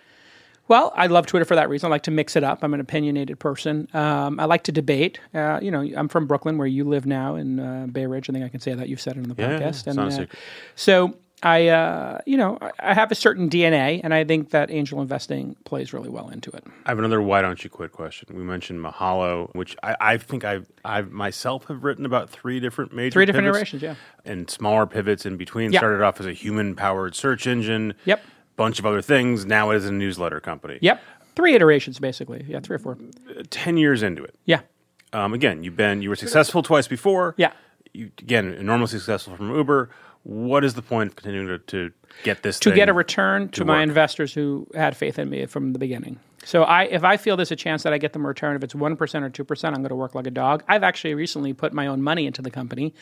well, 0.68 0.92
I 0.94 1.08
love 1.08 1.26
Twitter 1.26 1.44
for 1.44 1.56
that 1.56 1.68
reason. 1.68 1.88
I 1.88 1.90
like 1.90 2.04
to 2.04 2.12
mix 2.12 2.36
it 2.36 2.44
up. 2.44 2.62
I'm 2.62 2.72
an 2.74 2.80
opinionated 2.80 3.40
person. 3.40 3.88
Um, 3.92 4.38
I 4.38 4.44
like 4.44 4.62
to 4.64 4.72
debate. 4.72 5.18
Uh, 5.34 5.58
you 5.60 5.70
know, 5.72 5.80
I'm 5.96 6.06
from 6.08 6.26
Brooklyn, 6.28 6.56
where 6.58 6.68
you 6.68 6.84
live 6.84 7.06
now 7.06 7.34
in 7.34 7.58
uh, 7.58 7.86
Bay 7.90 8.06
Ridge. 8.06 8.30
I 8.30 8.32
think 8.32 8.44
I 8.44 8.48
can 8.48 8.60
say 8.60 8.74
that. 8.74 8.88
You've 8.88 9.00
said 9.00 9.16
it 9.16 9.20
on 9.24 9.28
the 9.28 9.34
Yeah, 9.36 9.50
yeah, 9.50 9.58
podcast. 9.58 9.86
it's 9.88 9.96
not 9.96 10.12
a 10.12 10.22
uh, 10.22 10.26
so 10.76 11.16
I, 11.42 11.68
uh, 11.68 12.18
you 12.26 12.36
know, 12.36 12.58
I- 12.80 12.92
have 12.92 13.10
a 13.10 13.14
certain 13.14 13.48
DNA, 13.48 14.00
and 14.04 14.12
I 14.12 14.24
think 14.24 14.50
that 14.50 14.70
angel 14.70 15.00
investing 15.00 15.56
plays 15.64 15.92
really 15.92 16.10
well 16.10 16.28
into 16.28 16.50
it. 16.50 16.64
I 16.84 16.90
have 16.90 16.98
another 16.98 17.22
"Why 17.22 17.40
don't 17.40 17.62
you 17.64 17.70
quit?" 17.70 17.92
question. 17.92 18.28
We 18.36 18.42
mentioned 18.42 18.84
Mahalo, 18.84 19.54
which 19.54 19.76
I, 19.82 19.96
I 20.00 20.16
think 20.18 20.44
I 20.44 20.60
I 20.84 21.02
myself 21.02 21.66
have 21.68 21.82
written 21.82 22.04
about 22.04 22.28
three 22.28 22.60
different 22.60 22.92
major 22.92 23.12
Three 23.12 23.26
different 23.26 23.46
pivots 23.46 23.56
iterations, 23.58 23.82
yeah. 23.82 23.94
and 24.24 24.50
smaller 24.50 24.86
pivots 24.86 25.24
in 25.24 25.36
between. 25.36 25.72
Yeah. 25.72 25.80
Started 25.80 26.02
off 26.02 26.20
as 26.20 26.26
a 26.26 26.32
human 26.32 26.74
powered 26.74 27.14
search 27.14 27.46
engine. 27.46 27.94
Yep. 28.04 28.22
Bunch 28.56 28.78
of 28.78 28.84
other 28.84 29.00
things. 29.00 29.46
Now 29.46 29.70
it 29.70 29.76
is 29.76 29.86
a 29.86 29.92
newsletter 29.92 30.40
company. 30.40 30.78
Yep. 30.82 31.00
Three 31.36 31.54
iterations, 31.54 31.98
basically. 31.98 32.44
Yeah, 32.46 32.60
three 32.60 32.76
or 32.76 32.80
four. 32.80 32.98
Ten 33.48 33.78
years 33.78 34.02
into 34.02 34.22
it. 34.22 34.34
Yeah. 34.44 34.60
Um, 35.14 35.32
again, 35.32 35.62
you've 35.64 35.76
been 35.76 36.02
you 36.02 36.10
were 36.10 36.16
successful 36.16 36.62
twice 36.62 36.86
before. 36.86 37.34
Yeah. 37.38 37.52
You, 37.94 38.10
again, 38.18 38.52
enormously 38.52 38.98
successful 38.98 39.36
from 39.36 39.54
Uber. 39.54 39.90
What 40.22 40.64
is 40.64 40.74
the 40.74 40.82
point 40.82 41.10
of 41.10 41.16
continuing 41.16 41.48
to, 41.48 41.58
to 41.58 41.92
get 42.24 42.42
this 42.42 42.58
to 42.60 42.72
get 42.72 42.88
a 42.88 42.92
return 42.92 43.48
to, 43.50 43.64
my 43.64 43.82
investors 43.82 44.34
who 44.34 44.66
had 44.74 44.96
faith 44.96 45.18
in 45.18 45.30
me 45.30 45.46
from 45.46 45.72
the 45.72 45.78
beginning. 45.78 46.18
So 46.44 46.62
I, 46.62 46.84
if 46.84 47.04
I 47.04 47.16
feel 47.16 47.36
there's 47.36 47.52
a 47.52 47.56
chance 47.56 47.82
that 47.82 47.92
I 47.92 47.98
get 47.98 48.12
them 48.12 48.24
a 48.24 48.28
return, 48.28 48.56
if 48.56 48.62
it's 48.64 48.74
one 48.74 48.96
percent 48.96 49.24
or 49.24 49.30
two 49.30 49.44
percent, 49.44 49.74
I'm 49.74 49.82
going 49.82 49.90
to 49.90 49.96
work 49.96 50.14
like 50.14 50.26
a 50.26 50.30
dog. 50.30 50.62
I've 50.68 50.82
actually 50.82 51.14
recently 51.14 51.52
put 51.52 51.72
my 51.72 51.86
own 51.86 52.02
money 52.02 52.26
into 52.26 52.42
the 52.42 52.50
company 52.50 52.94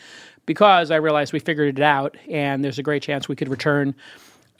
because 0.45 0.91
I 0.91 0.95
realized 0.97 1.33
we 1.33 1.39
figured 1.39 1.77
it 1.77 1.83
out, 1.83 2.17
and 2.29 2.63
there's 2.63 2.79
a 2.79 2.83
great 2.83 3.03
chance 3.03 3.27
we 3.27 3.35
could 3.35 3.49
return. 3.49 3.95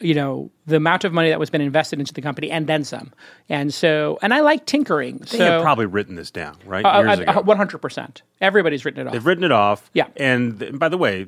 You 0.01 0.13
know 0.13 0.49
the 0.65 0.77
amount 0.77 1.03
of 1.03 1.11
money 1.11 1.27
that 1.27 1.39
was 1.39 1.49
been 1.49 1.59
invested 1.59 1.99
into 1.99 2.13
the 2.13 2.21
company 2.21 2.49
and 2.49 2.67
then 2.67 2.85
some, 2.85 3.11
and 3.49 3.73
so 3.73 4.17
and 4.21 4.33
I 4.33 4.39
like 4.39 4.65
tinkering. 4.65 5.17
They 5.17 5.39
so 5.39 5.45
have 5.45 5.61
probably 5.61 5.87
written 5.87 6.15
this 6.15 6.31
down, 6.31 6.55
right? 6.65 6.85
uh, 6.85 7.03
Years 7.03 7.19
ago. 7.19 7.41
one 7.41 7.57
hundred 7.57 7.79
percent. 7.79 8.21
Everybody's 8.39 8.85
written 8.85 9.01
it 9.01 9.07
off. 9.07 9.13
They've 9.13 9.25
written 9.25 9.43
it 9.43 9.51
off. 9.51 9.89
Yeah. 9.93 10.07
And 10.15 10.57
th- 10.57 10.79
by 10.79 10.87
the 10.87 10.97
way, 10.97 11.27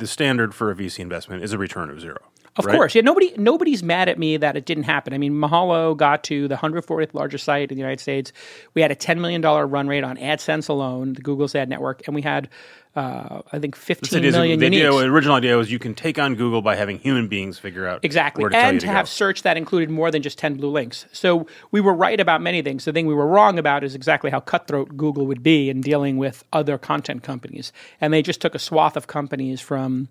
the 0.00 0.06
standard 0.06 0.54
for 0.54 0.70
a 0.70 0.74
VC 0.74 0.98
investment 0.98 1.44
is 1.44 1.52
a 1.52 1.58
return 1.58 1.90
of 1.90 2.00
zero. 2.00 2.18
Of 2.56 2.64
right? 2.64 2.74
course, 2.74 2.94
yeah. 2.96 3.02
Nobody, 3.02 3.32
nobody's 3.36 3.82
mad 3.82 4.08
at 4.08 4.18
me 4.18 4.36
that 4.36 4.56
it 4.56 4.66
didn't 4.66 4.82
happen. 4.82 5.14
I 5.14 5.18
mean, 5.18 5.32
Mahalo 5.34 5.96
got 5.96 6.24
to 6.24 6.48
the 6.48 6.56
140th 6.56 7.14
largest 7.14 7.44
site 7.44 7.70
in 7.70 7.76
the 7.76 7.80
United 7.80 8.00
States. 8.00 8.32
We 8.74 8.82
had 8.82 8.90
a 8.90 8.96
10 8.96 9.20
million 9.20 9.40
dollar 9.40 9.66
run 9.66 9.86
rate 9.86 10.02
on 10.02 10.16
AdSense 10.16 10.68
alone, 10.68 11.12
the 11.12 11.22
Google's 11.22 11.54
ad 11.54 11.68
network, 11.68 12.02
and 12.06 12.14
we 12.14 12.22
had, 12.22 12.48
uh, 12.96 13.42
I 13.52 13.58
think, 13.60 13.76
The 13.76 13.80
15 13.82 14.18
idea 14.18 14.28
is- 14.28 14.34
million 14.34 14.58
the 14.58 14.66
idea, 14.66 14.90
uniques. 14.90 15.00
the 15.00 15.06
original 15.06 15.36
idea 15.36 15.56
was 15.56 15.70
you 15.70 15.78
can 15.78 15.94
take 15.94 16.18
on 16.18 16.34
Google 16.34 16.60
by 16.60 16.74
having 16.74 16.98
human 16.98 17.28
beings 17.28 17.56
figure 17.58 17.86
out 17.86 18.00
Exactly. 18.04 18.42
to 18.48 18.56
and 18.56 18.80
to, 18.80 18.86
to, 18.86 18.92
have 18.92 19.08
search 19.08 19.42
that 19.42 19.56
included 19.56 19.90
more 19.90 20.10
than 20.10 20.22
just 20.22 20.38
10 20.38 20.54
blue 20.56 20.70
links. 20.70 21.06
So 21.12 21.46
we 21.70 21.80
were 21.80 21.94
right 21.94 22.18
about 22.18 22.42
many 22.42 22.62
things. 22.62 22.84
The 22.84 22.92
thing 22.92 23.06
we 23.06 23.14
were 23.14 23.28
wrong 23.28 23.58
about 23.60 23.84
is 23.84 23.94
exactly 23.94 24.30
how 24.30 24.40
cutthroat 24.40 24.96
Google 24.96 25.26
would 25.26 25.42
be 25.42 25.70
in 25.70 25.80
dealing 25.82 26.16
with 26.16 26.44
other 26.52 26.78
content 26.78 27.22
companies. 27.22 27.72
And 28.00 28.12
they 28.12 28.22
just 28.22 28.40
took 28.40 28.56
a 28.56 28.58
swath 28.58 28.96
of 28.96 29.06
companies 29.06 29.60
from, 29.60 30.08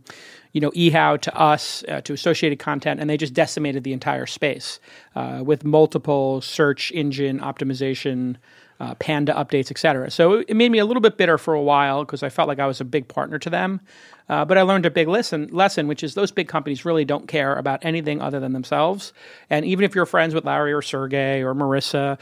you 0.53 0.61
know, 0.61 0.71
eHow 0.71 1.19
to 1.19 1.35
us 1.37 1.83
uh, 1.89 1.99
to 2.01 2.13
associated 2.13 2.59
content, 2.59 3.01
and 3.01 3.09
they 3.09 3.17
just 3.17 3.33
decimated 3.33 3.83
the 3.83 3.91
entire 3.93 4.25
space 4.25 4.79
uh, 5.15 5.41
with 5.45 5.65
multiple 5.65 6.39
search 6.39 6.91
engine 6.93 7.39
optimization. 7.41 8.37
Uh, 8.79 8.95
Panda 8.95 9.33
updates, 9.33 9.69
et 9.71 9.77
cetera. 9.77 10.09
So 10.09 10.35
it 10.35 10.55
made 10.55 10.71
me 10.71 10.79
a 10.79 10.85
little 10.85 11.01
bit 11.01 11.17
bitter 11.17 11.37
for 11.37 11.53
a 11.53 11.61
while 11.61 12.05
because 12.05 12.23
I 12.23 12.29
felt 12.29 12.47
like 12.47 12.59
I 12.59 12.65
was 12.65 12.79
a 12.79 12.85
big 12.85 13.09
partner 13.09 13.37
to 13.37 13.49
them. 13.49 13.81
Uh, 14.29 14.45
but 14.45 14.57
I 14.57 14.61
learned 14.61 14.85
a 14.85 14.91
big 14.91 15.09
lesson, 15.09 15.49
lesson, 15.51 15.87
which 15.87 16.01
is 16.01 16.13
those 16.13 16.31
big 16.31 16.47
companies 16.47 16.85
really 16.85 17.03
don't 17.03 17.27
care 17.27 17.55
about 17.55 17.83
anything 17.83 18.21
other 18.21 18.39
than 18.39 18.53
themselves. 18.53 19.11
And 19.49 19.65
even 19.65 19.83
if 19.83 19.95
you're 19.95 20.05
friends 20.05 20.33
with 20.33 20.45
Larry 20.45 20.71
or 20.71 20.81
Sergey 20.81 21.41
or 21.41 21.53
Marissa 21.53 22.17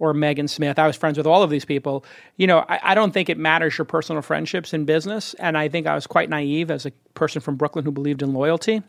or 0.00 0.14
Megan 0.14 0.48
Smith. 0.48 0.78
I 0.78 0.86
was 0.86 0.96
friends 0.96 1.18
with 1.18 1.26
all 1.26 1.42
of 1.42 1.50
these 1.50 1.66
people. 1.66 2.04
You 2.38 2.46
know, 2.46 2.64
I, 2.68 2.80
I, 2.82 2.94
don't 2.94 3.12
think 3.12 3.28
it 3.28 3.38
matters 3.38 3.76
your 3.76 3.84
personal 3.84 4.22
friendships 4.22 4.72
in 4.72 4.86
business. 4.86 5.34
And 5.34 5.56
I 5.56 5.68
think 5.68 5.86
I 5.86 5.94
was 5.94 6.06
quite 6.06 6.30
naive 6.30 6.70
as 6.70 6.86
a 6.86 6.90
person 7.14 7.40
from 7.42 7.56
Brooklyn 7.56 7.84
who 7.84 7.92
believed 7.92 8.22
in 8.22 8.32
loyalty, 8.32 8.82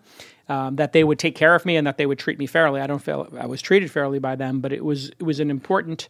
um, 0.47 0.77
that 0.77 0.93
they 0.93 1.03
would 1.03 1.19
take 1.19 1.35
care 1.35 1.53
of 1.53 1.65
me 1.65 1.75
and 1.75 1.85
that 1.85 1.97
they 1.97 2.05
would 2.05 2.17
treat 2.17 2.39
me 2.39 2.47
fairly. 2.47 2.79
I 2.79 2.87
don't 2.87 2.99
feel 3.03 3.27
I 3.37 3.45
was 3.45 3.61
treated 3.61 3.91
fairly 3.91 4.19
by 4.19 4.37
them, 4.37 4.61
but 4.61 4.71
it 4.71 4.83
was 4.85 5.09
it 5.09 5.23
was 5.23 5.41
an 5.41 5.51
important 5.51 6.07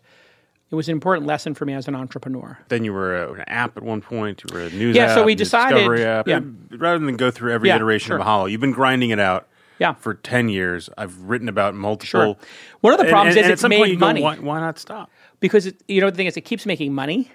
it 0.72 0.75
was 0.75 0.88
an 0.88 0.94
important 0.94 1.28
lesson 1.28 1.54
for 1.54 1.66
me 1.66 1.74
as 1.74 1.88
an 1.90 1.96
entrepreneur. 1.96 2.58
Then 2.70 2.86
you 2.86 2.94
were 2.94 3.36
an 3.36 3.44
app 3.48 3.75
at 3.75 3.84
one 3.84 4.01
point. 4.01 4.42
You 4.44 4.54
were 4.54 4.66
a 4.68 4.70
news 4.70 4.96
yeah, 4.96 5.08
app. 5.08 5.16
so 5.16 5.24
we 5.25 5.36
decided. 5.36 6.00
App. 6.00 6.28
Yeah. 6.28 6.40
Rather 6.72 7.06
than 7.06 7.18
go 7.18 7.30
through 7.30 7.54
every 7.54 7.68
yeah, 7.68 7.75
iteration 7.75 8.08
sure. 8.08 8.20
of 8.20 8.25
Mahalo, 8.25 8.50
you've 8.50 8.62
been 8.62 8.72
grinding 8.72 9.10
it 9.10 9.20
out 9.20 9.50
yeah. 9.80 9.96
for 9.96 10.13
10 10.13 10.48
years. 10.48 10.90
I've 10.98 11.20
written 11.24 11.50
about 11.50 11.75
multiple. 11.75 12.08
Sure. 12.08 12.36
One 12.80 12.94
of 12.94 13.00
the 13.00 13.06
problems 13.06 13.36
and, 13.36 13.46
and, 13.46 13.54
is 13.54 13.63
and 13.63 13.74
it's 13.74 13.82
made 13.82 14.00
go, 14.00 14.06
money. 14.06 14.22
Why, 14.22 14.38
why, 14.38 14.60
not 14.62 14.80
stop? 14.80 15.12
Because, 15.42 15.66
it, 15.66 15.82
you 15.90 16.00
know, 16.00 16.10
the 16.10 16.16
thing 16.16 16.28
is, 16.28 16.38
it 16.38 16.42
keeps 16.42 16.66
making 16.66 16.94
money. 16.94 17.30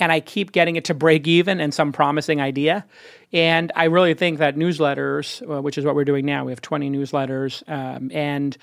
And 0.00 0.10
I 0.10 0.20
keep 0.20 0.52
getting 0.52 0.76
it 0.76 0.86
to 0.86 0.94
break 0.94 1.28
even 1.28 1.60
and 1.60 1.72
some 1.72 1.92
promising 1.92 2.40
idea. 2.40 2.86
And 3.32 3.70
I 3.76 3.84
really 3.84 4.14
think 4.14 4.38
that 4.38 4.56
newsletters, 4.56 5.42
uh, 5.48 5.60
which 5.60 5.76
is 5.76 5.84
what 5.84 5.94
we're 5.94 6.06
doing 6.06 6.24
now, 6.24 6.46
we 6.46 6.52
have 6.52 6.62
20 6.62 6.90
newsletters. 6.90 7.62
Um, 7.70 8.10
and 8.12 8.56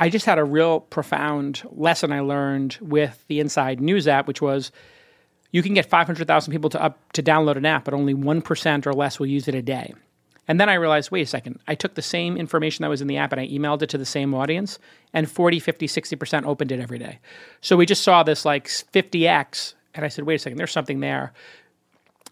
I 0.00 0.08
just 0.08 0.24
had 0.24 0.38
a 0.38 0.44
real 0.44 0.80
profound 0.80 1.62
lesson 1.70 2.10
I 2.10 2.20
learned 2.20 2.78
with 2.80 3.22
the 3.28 3.38
Inside 3.38 3.80
News 3.80 4.08
app, 4.08 4.26
which 4.26 4.40
was 4.40 4.72
you 5.52 5.62
can 5.62 5.74
get 5.74 5.84
500,000 5.84 6.50
people 6.50 6.70
to 6.70 6.82
up 6.82 6.98
to 7.12 7.22
download 7.22 7.56
an 7.56 7.66
app, 7.66 7.84
but 7.84 7.92
only 7.92 8.14
1% 8.14 8.86
or 8.86 8.94
less 8.94 9.18
will 9.18 9.26
use 9.26 9.46
it 9.46 9.54
a 9.54 9.60
day. 9.60 9.92
And 10.48 10.58
then 10.58 10.70
I 10.70 10.74
realized, 10.74 11.10
wait 11.10 11.22
a 11.22 11.26
second, 11.26 11.60
I 11.68 11.74
took 11.74 11.94
the 11.94 12.02
same 12.02 12.38
information 12.38 12.82
that 12.82 12.88
was 12.88 13.02
in 13.02 13.08
the 13.08 13.18
app 13.18 13.30
and 13.32 13.40
I 13.40 13.46
emailed 13.48 13.82
it 13.82 13.90
to 13.90 13.98
the 13.98 14.06
same 14.06 14.34
audience, 14.34 14.78
and 15.12 15.30
40, 15.30 15.60
50, 15.60 15.86
60% 15.86 16.46
opened 16.46 16.72
it 16.72 16.80
every 16.80 16.98
day. 16.98 17.18
So 17.60 17.76
we 17.76 17.84
just 17.84 18.02
saw 18.02 18.22
this 18.22 18.46
like 18.46 18.68
50x, 18.68 19.74
and 19.94 20.04
I 20.04 20.08
said, 20.08 20.24
wait 20.24 20.36
a 20.36 20.38
second, 20.38 20.56
there's 20.56 20.72
something 20.72 21.00
there. 21.00 21.34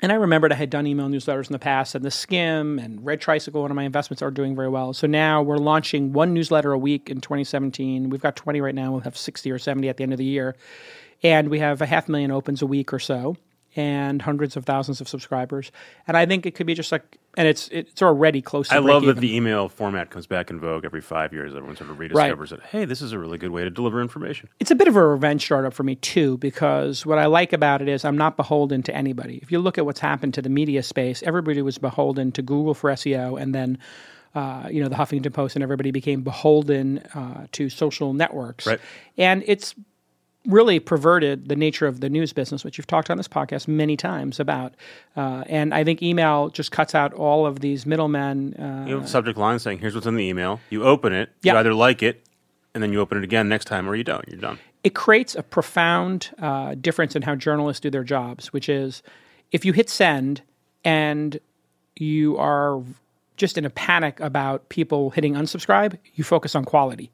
And 0.00 0.12
I 0.12 0.14
remembered 0.14 0.52
I 0.52 0.57
had 0.57 0.71
done 0.71 0.87
email 0.87 1.09
newsletters 1.09 1.49
in 1.49 1.52
the 1.52 1.59
past, 1.59 1.95
and 1.95 2.05
theSkimm 2.05 2.83
and 2.83 3.05
Red 3.05 3.21
Tricycle, 3.21 3.62
one 3.62 3.71
of 3.71 3.75
my 3.75 3.83
investments, 3.83 4.23
are 4.23 4.31
doing 4.31 4.55
very 4.55 4.69
well. 4.69 4.93
So 4.93 5.09
now 5.09 5.43
we're 5.43 5.57
launching 5.57 6.12
one 6.12 6.33
newsletter 6.33 6.73
a 6.73 6.78
week 6.78 7.11
in 7.11 7.21
2017. 7.21 8.09
We've 8.09 8.21
got 8.21 8.37
20 8.37 8.61
right 8.61 8.75
now. 8.75 8.93
We'll 8.93 9.00
have 9.00 9.17
60 9.17 9.50
or 9.50 9.59
70 9.59 9.88
at 9.88 9.97
the 9.97 10.05
end 10.05 10.12
of 10.12 10.19
the 10.19 10.25
year. 10.25 10.55
And 11.25 11.49
we 11.49 11.59
have 11.59 11.83
a 11.83 11.87
half 11.87 12.09
million 12.09 12.31
opens 12.31 12.62
a 12.62 12.67
week 12.67 12.93
or 12.93 13.00
so 13.00 13.37
and 13.75 14.23
hundreds 14.23 14.57
of 14.57 14.64
thousands 14.64 15.00
of 15.00 15.09
subscribers. 15.09 15.71
And 16.07 16.17
I 16.17 16.26
think 16.26 16.47
it 16.47 16.55
could 16.55 16.67
be 16.67 16.75
just 16.75 16.93
like, 16.93 17.19
and 17.38 17.49
it's 17.49 17.68
it's 17.68 18.02
already 18.02 18.42
close 18.42 18.68
to 18.68 18.75
I 18.75 18.78
love 18.78 19.02
break 19.02 19.14
that 19.14 19.21
even. 19.21 19.21
the 19.23 19.35
email 19.37 19.68
format 19.71 20.11
comes 20.11 20.26
back 20.26 20.50
in 20.50 20.61
vogue 20.61 20.85
every 20.85 21.00
five 21.00 21.33
years. 21.33 21.54
Everyone 21.54 21.76
sort 21.76 21.88
of 21.88 21.97
rediscovers 21.97 22.52
it. 22.52 22.61
Hey, 22.71 22.85
this 22.85 23.00
is 23.00 23.12
a 23.12 23.18
really 23.18 23.38
good 23.38 23.50
way 23.52 23.64
to 23.64 23.71
deliver 23.71 24.02
information. 24.02 24.50
it's 24.61 24.71
a 24.71 24.75
bit 24.75 24.88
of 24.88 24.97
a 24.97 25.07
revenge 25.07 25.42
startup 25.45 25.73
for 25.73 25.85
me 25.85 25.95
too 25.95 26.37
because 26.38 27.07
what 27.07 27.16
i 27.18 27.25
like 27.26 27.52
about 27.54 27.80
it 27.80 27.88
is 27.88 28.04
i'm 28.04 28.16
not 28.18 28.37
beholden 28.37 28.83
to 28.83 28.95
anybody 28.95 29.38
if 29.42 29.50
you 29.50 29.59
look 29.59 29.78
at 29.78 29.87
what's 29.87 30.00
happened 30.00 30.35
to 30.35 30.42
the 30.42 30.49
media 30.50 30.83
space 30.83 31.23
everybody 31.23 31.62
was 31.62 31.78
beholden 31.78 32.30
to 32.33 32.42
google 32.42 32.75
for 32.75 32.90
seo 32.90 33.40
and 33.40 33.54
then 33.54 33.78
uh, 34.35 34.68
you 34.71 34.83
know 34.83 34.88
the 34.88 34.95
huffington 34.97 35.33
post 35.33 35.57
and 35.57 35.62
everybody 35.62 35.90
became 35.90 36.23
beholden 36.23 36.99
uh, 37.14 37.47
to 37.52 37.68
social 37.71 38.12
networks 38.12 38.66
Right. 38.66 38.80
and 39.16 39.42
it's 39.47 39.75
really 40.49 40.81
perverted 40.81 41.49
the 41.49 41.55
nature 41.55 41.87
of 41.87 42.00
the 42.00 42.09
news 42.09 42.33
business, 42.33 42.64
which 42.64 42.78
you've 42.78 42.87
talked 42.87 43.11
on 43.11 43.17
this 43.19 43.28
podcast 43.28 43.69
many 43.69 43.97
times 43.97 44.40
about. 44.40 44.75
Uh, 45.17 45.45
and 45.47 45.73
I 45.75 45.85
think 45.85 46.02
email 46.02 46.49
just 46.49 46.73
cuts 46.73 46.95
out 46.95 47.12
all 47.12 47.47
of 47.47 47.61
these 47.61 47.85
middlemen. 47.87 48.55
Uh, 48.55 48.87
You 48.88 48.95
have 48.97 49.05
a 49.05 49.09
subject 49.09 49.38
line 49.38 49.59
saying, 49.59 49.78
here's 49.78 49.95
what's 49.95 50.07
in 50.07 50.17
the 50.17 50.25
email. 50.25 50.59
You 50.71 50.83
open 50.85 51.12
it. 51.12 51.28
Yeah. 51.43 51.52
You 51.52 51.59
either 51.61 51.75
like 51.75 52.02
it, 52.02 52.25
and 52.75 52.83
then 52.83 52.93
you 52.93 53.00
open 53.00 53.19
it 53.19 53.25
again 53.25 53.49
next 53.49 53.67
time, 53.67 53.88
or 53.88 53.95
you 53.95 54.05
don't. 54.05 54.26
You're 54.28 54.40
done. 54.40 54.59
it 54.83 54.95
creates 54.95 55.35
a 55.35 55.43
profound 55.43 56.31
uh, 56.38 56.75
difference 56.81 57.14
in 57.14 57.23
how 57.23 57.35
journalists 57.35 57.81
do 57.81 57.90
their 57.90 58.05
jobs, 58.05 58.52
which 58.52 58.69
is 58.69 59.02
if 59.52 59.64
you 59.64 59.73
hit 59.73 59.90
send 59.90 60.40
and 60.85 61.38
you 61.97 62.37
are 62.38 62.81
just 63.37 63.59
in 63.59 63.64
a 63.64 63.71
panic 63.71 64.19
about 64.21 64.69
people 64.69 65.11
hitting 65.11 65.35
unsubscribe, 65.35 65.99
you 66.14 66.25
focus 66.25 66.55
on 66.55 66.64
quality. 66.64 67.11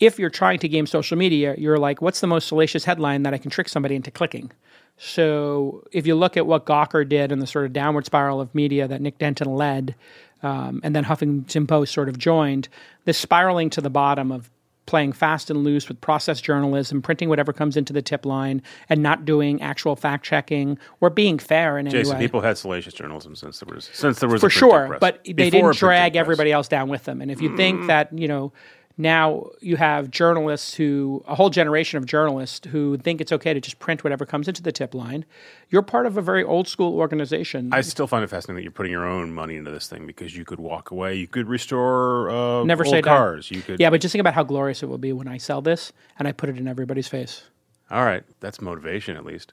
If 0.00 0.18
you're 0.18 0.30
trying 0.30 0.58
to 0.60 0.68
game 0.68 0.86
social 0.86 1.16
media, 1.16 1.54
you're 1.58 1.78
like, 1.78 2.00
what's 2.00 2.20
the 2.20 2.26
most 2.26 2.48
salacious 2.48 2.84
headline 2.84 3.24
that 3.24 3.34
I 3.34 3.38
can 3.38 3.50
trick 3.50 3.68
somebody 3.68 3.94
into 3.96 4.10
clicking? 4.10 4.52
So 4.96 5.84
if 5.92 6.06
you 6.06 6.14
look 6.14 6.36
at 6.36 6.46
what 6.46 6.66
Gawker 6.66 7.08
did 7.08 7.30
and 7.32 7.40
the 7.40 7.46
sort 7.46 7.64
of 7.64 7.72
downward 7.72 8.06
spiral 8.06 8.40
of 8.40 8.54
media 8.54 8.86
that 8.88 9.00
Nick 9.00 9.18
Denton 9.18 9.54
led, 9.54 9.94
um, 10.42 10.80
and 10.84 10.94
then 10.94 11.04
Huffington 11.04 11.66
Post 11.66 11.92
sort 11.92 12.08
of 12.08 12.18
joined, 12.18 12.68
this 13.04 13.18
spiraling 13.18 13.70
to 13.70 13.80
the 13.80 13.90
bottom 13.90 14.30
of 14.32 14.50
playing 14.86 15.12
fast 15.12 15.50
and 15.50 15.64
loose 15.64 15.86
with 15.86 16.00
process 16.00 16.40
journalism, 16.40 17.02
printing 17.02 17.28
whatever 17.28 17.52
comes 17.52 17.76
into 17.76 17.92
the 17.92 18.00
tip 18.00 18.24
line, 18.24 18.62
and 18.88 19.02
not 19.02 19.24
doing 19.24 19.60
actual 19.60 19.94
fact 19.94 20.24
checking 20.24 20.78
or 21.00 21.10
being 21.10 21.38
fair 21.38 21.76
in 21.76 21.86
any 21.86 21.92
Jason, 21.98 22.14
way. 22.16 22.20
people 22.20 22.40
had 22.40 22.56
salacious 22.56 22.94
journalism 22.94 23.36
since 23.36 23.60
there 23.60 23.72
was 23.74 23.90
since 23.92 24.18
there 24.18 24.28
was 24.28 24.40
For 24.40 24.48
sure, 24.48 24.86
press. 24.88 25.00
but 25.00 25.22
they 25.24 25.32
Before 25.34 25.50
didn't 25.50 25.76
drag 25.76 26.16
everybody 26.16 26.52
else 26.52 26.68
down 26.68 26.88
with 26.88 27.04
them. 27.04 27.20
And 27.20 27.30
if 27.30 27.42
you 27.42 27.54
think 27.56 27.86
that, 27.88 28.10
you 28.18 28.26
know, 28.28 28.50
now 28.98 29.46
you 29.60 29.76
have 29.76 30.10
journalists 30.10 30.74
who, 30.74 31.24
a 31.26 31.36
whole 31.36 31.50
generation 31.50 31.96
of 31.98 32.04
journalists 32.04 32.66
who 32.68 32.98
think 32.98 33.20
it's 33.20 33.30
okay 33.30 33.54
to 33.54 33.60
just 33.60 33.78
print 33.78 34.02
whatever 34.02 34.26
comes 34.26 34.48
into 34.48 34.60
the 34.60 34.72
tip 34.72 34.92
line, 34.92 35.24
you're 35.70 35.82
part 35.82 36.04
of 36.04 36.16
a 36.16 36.22
very 36.22 36.42
old 36.42 36.66
school 36.66 36.98
organization. 36.98 37.72
I 37.72 37.80
still 37.82 38.08
find 38.08 38.24
it 38.24 38.26
fascinating 38.28 38.56
that 38.56 38.62
you're 38.64 38.72
putting 38.72 38.90
your 38.90 39.06
own 39.06 39.32
money 39.32 39.56
into 39.56 39.70
this 39.70 39.86
thing 39.86 40.06
because 40.06 40.36
you 40.36 40.44
could 40.44 40.58
walk 40.58 40.90
away, 40.90 41.14
you 41.14 41.28
could 41.28 41.48
restore 41.48 42.28
uh, 42.28 42.64
Never 42.64 42.84
old 42.84 42.90
say 42.90 43.00
cars. 43.00 43.50
You 43.50 43.62
could, 43.62 43.78
yeah, 43.78 43.88
but 43.88 44.00
just 44.00 44.12
think 44.12 44.20
about 44.20 44.34
how 44.34 44.42
glorious 44.42 44.82
it 44.82 44.86
will 44.86 44.98
be 44.98 45.12
when 45.12 45.28
I 45.28 45.38
sell 45.38 45.62
this 45.62 45.92
and 46.18 46.26
I 46.26 46.32
put 46.32 46.48
it 46.48 46.58
in 46.58 46.66
everybody's 46.66 47.08
face. 47.08 47.44
All 47.90 48.04
right, 48.04 48.24
that's 48.40 48.60
motivation 48.60 49.16
at 49.16 49.24
least. 49.24 49.52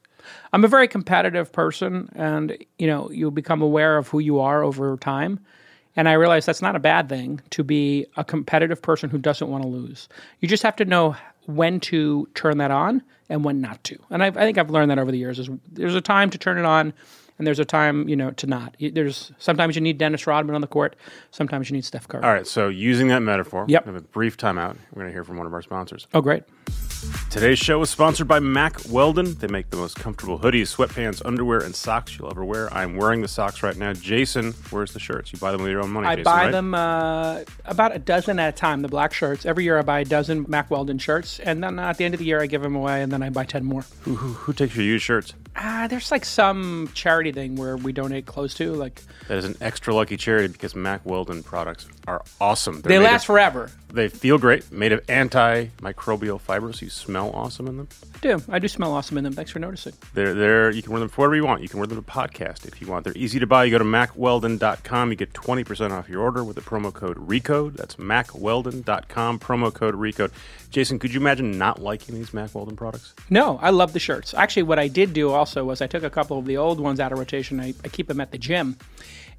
I'm 0.52 0.66
a 0.66 0.68
very 0.68 0.88
competitive 0.88 1.52
person, 1.52 2.10
and 2.16 2.58
you 2.78 2.88
know, 2.88 3.10
you 3.12 3.32
become 3.32 3.62
aware 3.62 3.98
of 3.98 4.08
who 4.10 4.20
you 4.20 4.40
are 4.40 4.64
over 4.64 4.98
time. 4.98 5.40
And 5.96 6.10
I 6.10 6.14
realize 6.14 6.46
that's 6.46 6.62
not 6.62 6.76
a 6.76 6.80
bad 6.80 7.08
thing 7.10 7.42
to 7.52 7.64
be 7.64 8.06
a 8.18 8.24
competitive 8.24 8.82
person 8.82 9.10
who 9.10 9.18
doesn't 9.18 9.48
want 9.50 9.64
to 9.64 9.68
lose. 9.70 10.10
You 10.42 10.48
just 10.48 10.64
have 10.64 10.76
to 10.78 10.86
know 10.86 11.16
when 11.46 11.80
to 11.80 12.28
turn 12.36 12.58
that 12.58 12.72
on 12.72 13.02
and 13.30 13.44
when 13.46 13.62
not 13.62 13.84
to. 13.86 13.98
And 14.10 14.22
I've, 14.24 14.36
I 14.38 14.42
think 14.42 14.58
I've 14.58 14.70
learned 14.70 14.92
that 14.92 15.00
over 15.00 15.12
the 15.12 15.18
years. 15.18 15.40
Is 15.40 15.50
there's 15.72 15.96
a 15.96 16.02
time 16.02 16.30
to 16.32 16.38
turn 16.38 16.58
it 16.58 16.66
on, 16.66 16.94
and 17.38 17.48
there's 17.48 17.60
a 17.60 17.66
time 17.66 18.10
you 18.10 18.16
know 18.16 18.32
to 18.32 18.48
not. 18.48 18.76
There's 18.80 19.32
sometimes 19.40 19.76
you 19.76 19.82
need 19.82 19.98
Dennis 19.98 20.28
Rodman 20.28 20.54
on 20.56 20.62
the 20.62 20.68
court. 20.68 20.96
Sometimes 21.32 21.70
you 21.70 21.76
need 21.76 21.86
Steph 21.86 22.08
Curry. 22.08 22.24
All 22.24 22.34
right, 22.34 22.46
so 22.48 22.68
using 22.68 23.08
that 23.10 23.22
metaphor, 23.22 23.66
Yep. 23.68 23.86
we 23.86 23.94
have 23.94 24.02
a 24.02 24.06
brief 24.06 24.38
timeout. 24.38 24.76
We're 24.92 25.02
going 25.04 25.08
to 25.08 25.14
hear 25.14 25.24
from 25.24 25.38
one 25.38 25.48
of 25.48 25.54
our 25.54 25.62
sponsors. 25.62 26.08
Oh, 26.14 26.22
great. 26.22 26.44
Today's 27.36 27.60
show 27.60 27.82
is 27.82 27.90
sponsored 27.90 28.30
by 28.30 28.40
Mack 28.40 28.80
Weldon. 28.90 29.34
They 29.34 29.48
make 29.48 29.70
the 29.70 29.76
most 29.76 29.98
comfortable 29.98 30.40
hoodies, 30.40 30.74
sweatpants, 30.74 31.22
underwear, 31.26 31.60
and 31.60 31.76
socks 31.76 32.18
you'll 32.18 32.32
ever 32.32 32.46
wear. 32.46 32.74
I'm 32.74 32.96
wearing 32.96 33.22
the 33.22 33.28
socks 33.28 33.62
right 33.62 33.76
now. 33.76 33.92
Jason 33.92 34.54
wears 34.72 34.94
the 34.94 35.02
shirts. 35.02 35.34
You 35.34 35.40
buy 35.40 35.52
them 35.52 35.62
with 35.62 35.70
your 35.70 35.84
own 35.84 35.90
money. 35.90 36.08
I 36.08 36.16
Jason, 36.16 36.24
buy 36.24 36.44
right? 36.46 36.52
them 36.54 36.74
uh, 36.74 37.42
about 37.66 37.94
a 37.94 38.00
dozen 38.00 38.40
at 38.40 38.54
a 38.54 38.58
time. 38.58 38.84
The 38.84 38.88
black 38.88 39.12
shirts. 39.12 39.46
Every 39.46 39.66
year 39.66 39.78
I 39.78 39.82
buy 39.82 40.00
a 40.00 40.06
dozen 40.06 40.46
Mack 40.48 40.72
Weldon 40.72 40.98
shirts, 40.98 41.42
and 41.42 41.62
then 41.62 41.78
uh, 41.78 41.90
at 41.90 41.98
the 41.98 42.06
end 42.06 42.14
of 42.14 42.20
the 42.20 42.26
year 42.26 42.42
I 42.42 42.46
give 42.48 42.62
them 42.62 42.74
away, 42.74 43.04
and 43.04 43.12
then 43.12 43.22
I 43.22 43.30
buy 43.32 43.44
ten 43.44 43.66
more. 43.66 43.84
Who, 44.04 44.16
who, 44.16 44.30
who 44.32 44.54
takes 44.54 44.74
your 44.78 44.86
used 44.86 45.04
shirts? 45.04 45.34
Ah, 45.58 45.88
there's 45.90 46.12
like 46.12 46.26
some 46.26 46.90
charity 46.94 47.32
thing 47.34 47.56
where 47.58 47.76
we 47.78 47.92
donate 47.92 48.26
clothes 48.26 48.54
to. 48.56 48.74
Like 48.74 49.02
That 49.28 49.38
is 49.38 49.46
an 49.46 49.56
extra 49.60 49.94
lucky 49.94 50.16
charity 50.18 50.48
because 50.50 50.74
Mack 50.74 51.06
Weldon 51.06 51.44
products 51.44 51.88
are 52.08 52.24
awesome. 52.40 52.82
They're 52.82 52.98
they 53.00 53.06
last 53.06 53.24
of- 53.24 53.28
forever. 53.28 53.72
They 53.94 54.10
feel 54.10 54.38
great. 54.38 54.70
Made 54.74 54.92
of 54.92 55.06
antimicrobial 55.08 56.42
fibers. 56.42 56.82
You 56.82 56.90
smell 56.90 57.25
awesome 57.32 57.68
in 57.68 57.78
them. 57.78 57.88
I 58.14 58.18
do. 58.20 58.44
I 58.50 58.60
do 58.60 58.68
smell 58.68 58.94
awesome 58.94 59.18
in 59.18 59.24
them. 59.24 59.34
Thanks 59.34 59.52
for 59.52 59.60
noticing. 59.60 59.94
They're 60.14 60.34
there. 60.34 60.72
You 60.72 60.82
can 60.82 60.92
wear 60.92 61.00
them 61.00 61.10
for 61.10 61.22
whatever 61.22 61.36
you 61.36 61.46
want. 61.46 61.62
You 61.62 61.70
can 61.70 61.80
wear 61.80 61.88
them 61.88 62.04
to 62.04 62.12
podcast 62.12 62.66
if 62.66 62.82
you 62.82 62.88
want. 62.88 63.04
They're 63.04 63.18
easy 63.18 63.40
to 63.40 63.48
buy. 63.48 63.66
You 63.66 63.72
go 63.72 63.78
to 63.78 63.84
mackweldon.com. 63.84 65.10
You 65.10 65.16
get 65.16 65.34
20% 65.34 65.92
off 65.92 66.10
your 66.10 66.22
order 66.22 66.44
with 66.44 66.56
the 66.56 66.62
promo 66.62 66.94
code 66.94 67.18
RECODE. 67.18 67.76
That's 67.78 67.96
mackweldon.com, 67.96 69.40
promo 69.40 69.74
code 69.74 69.96
RECODE. 69.96 70.32
Jason, 70.70 71.00
could 71.00 71.14
you 71.14 71.20
imagine 71.20 71.58
not 71.58 71.82
liking 71.82 72.16
these 72.16 72.34
Mack 72.34 72.54
Weldon 72.54 72.76
products? 72.76 73.14
No, 73.30 73.58
I 73.62 73.70
love 73.70 73.94
the 73.94 74.00
shirts. 74.00 74.34
Actually, 74.34 74.64
what 74.64 74.80
I 74.80 74.88
did 74.88 75.14
do 75.14 75.32
also 75.32 75.64
was 75.64 75.82
I 75.82 75.88
took 75.88 76.04
a 76.04 76.10
couple 76.10 76.38
of 76.38 76.46
the 76.46 76.58
old 76.58 76.80
ones 76.80 77.00
out 77.00 77.12
of 77.12 77.20
rotation. 77.20 77.60
I, 77.60 77.74
I 77.84 77.88
keep 77.88 78.08
them 78.08 78.20
at 78.20 78.32
the 78.32 78.38
gym. 78.38 78.78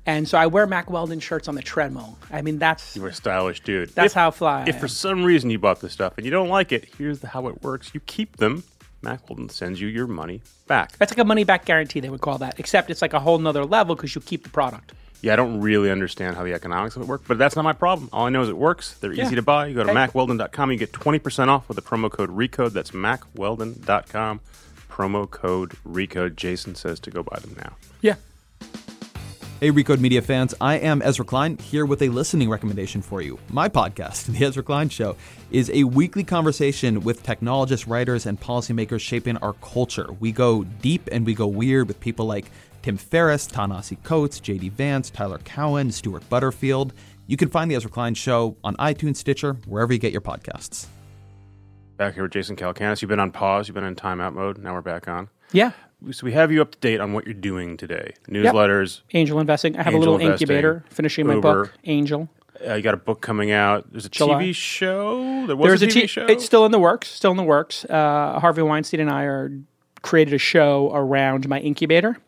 And 0.06 0.28
so 0.28 0.38
I 0.38 0.46
wear 0.46 0.66
Mack 0.66 0.88
Weldon 0.88 1.18
shirts 1.20 1.48
on 1.48 1.56
the 1.56 1.62
treadmill. 1.62 2.16
I 2.30 2.40
mean, 2.42 2.58
that's 2.58 2.94
You're 2.96 3.08
a 3.08 3.12
stylish 3.12 3.60
dude. 3.60 3.88
that's 3.90 4.12
if, 4.12 4.14
how 4.14 4.30
fly. 4.30 4.64
If 4.68 4.78
for 4.78 4.86
some 4.88 5.24
reason 5.24 5.50
you 5.50 5.58
bought 5.58 5.80
this 5.80 5.92
stuff 5.92 6.14
and 6.16 6.24
you 6.24 6.30
don't 6.30 6.48
like 6.48 6.70
it, 6.72 6.86
here's 6.96 7.18
the, 7.20 7.26
how 7.28 7.48
it 7.48 7.62
works. 7.62 7.90
You 7.92 8.00
keep 8.00 8.36
them. 8.36 8.62
Mack 9.02 9.28
Weldon 9.28 9.48
sends 9.48 9.80
you 9.80 9.88
your 9.88 10.06
money 10.06 10.42
back. 10.68 10.96
That's 10.98 11.12
like 11.12 11.18
a 11.18 11.24
money 11.24 11.44
back 11.44 11.64
guarantee, 11.64 12.00
they 12.00 12.08
would 12.08 12.20
call 12.20 12.38
that. 12.38 12.58
Except 12.58 12.88
it's 12.90 13.02
like 13.02 13.12
a 13.12 13.20
whole 13.20 13.38
nother 13.38 13.64
level 13.64 13.94
because 13.94 14.14
you 14.14 14.20
keep 14.20 14.42
the 14.44 14.48
product. 14.48 14.92
Yeah, 15.22 15.32
I 15.32 15.36
don't 15.36 15.60
really 15.60 15.90
understand 15.90 16.36
how 16.36 16.44
the 16.44 16.52
economics 16.54 16.94
of 16.96 17.02
it 17.02 17.08
work, 17.08 17.22
but 17.26 17.36
that's 17.38 17.56
not 17.56 17.62
my 17.62 17.72
problem. 17.72 18.08
All 18.12 18.26
I 18.26 18.30
know 18.30 18.42
is 18.42 18.48
it 18.48 18.56
works. 18.56 18.94
They're 18.94 19.12
Yeah. 19.12 19.24
easy 19.26 19.34
to 19.36 19.42
buy. 19.42 19.66
You 19.66 19.74
go 19.74 19.82
to 19.84 19.90
Okay. 19.90 19.98
mackweldon.com, 19.98 20.70
you 20.70 20.76
get 20.78 20.92
20% 20.92 21.48
off 21.48 21.68
with 21.68 21.76
the 21.76 21.82
promo 21.82 22.10
code 22.10 22.30
RECODE. 22.30 22.72
That's 22.72 22.92
mackweldon.com, 22.92 24.40
promo 24.90 25.30
code 25.30 25.72
RECODE. 25.86 26.36
Jason 26.36 26.74
says 26.74 27.00
to 27.00 27.10
go 27.10 27.22
buy 27.22 27.38
them 27.40 27.54
now. 27.58 27.76
Yeah. 28.00 28.14
Hey, 29.58 29.70
Recode 29.70 30.00
Media 30.00 30.20
fans, 30.20 30.54
I 30.60 30.74
am 30.74 31.00
Ezra 31.00 31.24
Klein 31.24 31.56
here 31.56 31.86
with 31.86 32.02
a 32.02 32.10
listening 32.10 32.50
recommendation 32.50 33.00
for 33.00 33.22
you. 33.22 33.38
My 33.48 33.70
podcast, 33.70 34.26
The 34.38 34.44
Ezra 34.44 34.62
Klein 34.62 34.90
Show, 34.90 35.16
is 35.50 35.70
a 35.72 35.84
weekly 35.84 36.24
conversation 36.24 37.00
with 37.00 37.22
technologists, 37.22 37.88
writers, 37.88 38.26
and 38.26 38.38
policymakers 38.38 39.00
shaping 39.00 39.38
our 39.38 39.54
culture. 39.54 40.12
We 40.20 40.30
go 40.30 40.64
deep 40.64 41.08
and 41.10 41.24
we 41.24 41.32
go 41.32 41.46
weird 41.46 41.88
with 41.88 41.98
people 42.00 42.26
like 42.26 42.50
Tim 42.82 42.98
Ferriss, 42.98 43.46
Ta-Nehisi 43.46 44.02
Coates, 44.02 44.40
JD 44.40 44.72
Vance, 44.72 45.08
Tyler 45.08 45.38
Cowen, 45.38 45.90
Stuart 45.90 46.28
Butterfield. 46.28 46.92
You 47.26 47.38
can 47.38 47.48
find 47.48 47.70
The 47.70 47.76
Ezra 47.76 47.90
Klein 47.90 48.12
Show 48.12 48.58
on 48.62 48.76
iTunes, 48.76 49.16
Stitcher, 49.16 49.54
wherever 49.64 49.90
you 49.90 49.98
get 49.98 50.12
your 50.12 50.20
podcasts. 50.20 50.84
Back 51.96 52.12
here 52.12 52.24
with 52.24 52.32
Jason 52.32 52.56
Calacanis. 52.56 53.00
You've 53.00 53.08
been 53.08 53.20
on 53.20 53.30
pause. 53.30 53.68
You've 53.68 53.74
been 53.74 53.84
in 53.84 53.96
timeout 53.96 54.34
mode. 54.34 54.58
Now 54.58 54.74
we're 54.74 54.82
back 54.82 55.08
on. 55.08 55.30
Yeah. 55.52 55.72
So 56.12 56.24
we 56.26 56.32
have 56.32 56.52
you 56.52 56.60
up 56.60 56.72
to 56.72 56.78
date 56.78 57.00
on 57.00 57.12
what 57.14 57.24
you're 57.24 57.34
doing 57.34 57.76
today. 57.76 58.12
Newsletters. 58.28 59.00
Angel 59.14 59.40
investing. 59.40 59.76
I 59.76 59.82
have 59.82 59.94
Angel 59.94 59.98
a 59.98 60.00
little 60.00 60.14
investing, 60.16 60.48
incubator 60.48 60.84
finishing 60.90 61.26
my 61.26 61.34
Uber. 61.34 61.64
book, 61.64 61.72
Angel. 61.84 62.28
Uh, 62.66 62.74
you 62.74 62.82
got 62.82 62.94
a 62.94 62.98
book 62.98 63.20
coming 63.20 63.50
out. 63.50 63.90
There's 63.90 64.06
a 64.06 64.10
July. 64.10 64.44
TV 64.44 64.54
show. 64.54 65.46
There 65.46 65.56
was 65.56 65.80
There's 65.80 65.82
a 65.82 65.86
TV 65.98 66.02
t- 66.02 66.06
show. 66.06 66.26
It's 66.26 66.44
still 66.44 66.64
in 66.66 66.72
the 66.72 66.78
works. 66.78 67.08
Still 67.08 67.30
in 67.30 67.36
the 67.36 67.42
works. 67.42 67.84
Uh, 67.86 68.38
Harvey 68.40 68.62
Weinstein 68.62 69.00
and 69.00 69.10
I 69.10 69.22
are 69.24 69.52
created 70.02 70.34
a 70.34 70.38
show 70.38 70.90
around 70.94 71.48
my 71.48 71.58
incubator, 71.60 72.18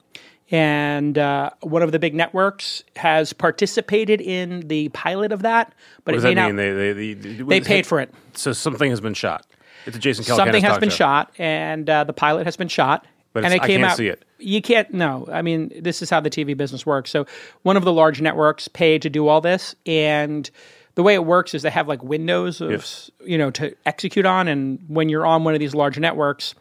and 0.50 1.16
uh, 1.18 1.50
one 1.60 1.82
of 1.82 1.92
the 1.92 1.98
big 1.98 2.14
networks 2.14 2.82
has 2.96 3.32
participated 3.32 4.20
in 4.20 4.66
the 4.68 4.88
pilot 4.90 5.30
of 5.30 5.42
that. 5.42 5.74
But 6.04 6.14
what 6.14 6.16
does 6.16 6.24
it 6.24 6.28
may 6.28 6.34
that 6.34 6.40
not. 6.40 6.46
mean? 6.54 6.56
They 6.56 6.92
they, 6.92 7.12
they, 7.14 7.42
they 7.42 7.60
paid 7.60 7.86
for 7.86 8.00
it. 8.00 8.12
So 8.32 8.52
something 8.52 8.90
has 8.90 9.00
been 9.00 9.14
shot. 9.14 9.46
It's 9.86 9.96
a 9.96 10.00
Jason 10.00 10.24
Calacanis 10.24 10.36
Something 10.36 10.62
has 10.62 10.72
talk 10.72 10.80
been 10.80 10.90
show. 10.90 10.96
shot, 10.96 11.34
and 11.38 11.88
uh, 11.88 12.04
the 12.04 12.12
pilot 12.12 12.44
has 12.46 12.56
been 12.56 12.68
shot. 12.68 13.06
But 13.42 13.52
and 13.52 13.54
it 13.54 13.62
I 13.62 13.66
came 13.66 13.80
can't 13.80 13.92
out. 13.92 13.96
see 13.96 14.08
it. 14.08 14.24
You 14.38 14.60
can't. 14.62 14.92
No, 14.92 15.26
I 15.32 15.42
mean 15.42 15.72
this 15.80 16.02
is 16.02 16.10
how 16.10 16.20
the 16.20 16.30
TV 16.30 16.56
business 16.56 16.84
works. 16.86 17.10
So 17.10 17.26
one 17.62 17.76
of 17.76 17.84
the 17.84 17.92
large 17.92 18.20
networks 18.20 18.68
paid 18.68 19.02
to 19.02 19.10
do 19.10 19.26
all 19.28 19.40
this, 19.40 19.74
and 19.86 20.48
the 20.94 21.02
way 21.02 21.14
it 21.14 21.24
works 21.24 21.54
is 21.54 21.62
they 21.62 21.70
have 21.70 21.88
like 21.88 22.02
windows 22.02 22.60
of 22.60 22.70
Yes. 22.70 23.10
you 23.24 23.38
know 23.38 23.50
to 23.52 23.74
execute 23.86 24.26
on, 24.26 24.48
and 24.48 24.78
when 24.88 25.08
you're 25.08 25.26
on 25.26 25.44
one 25.44 25.54
of 25.54 25.60
these 25.60 25.74
large 25.74 25.98
networks, 25.98 26.54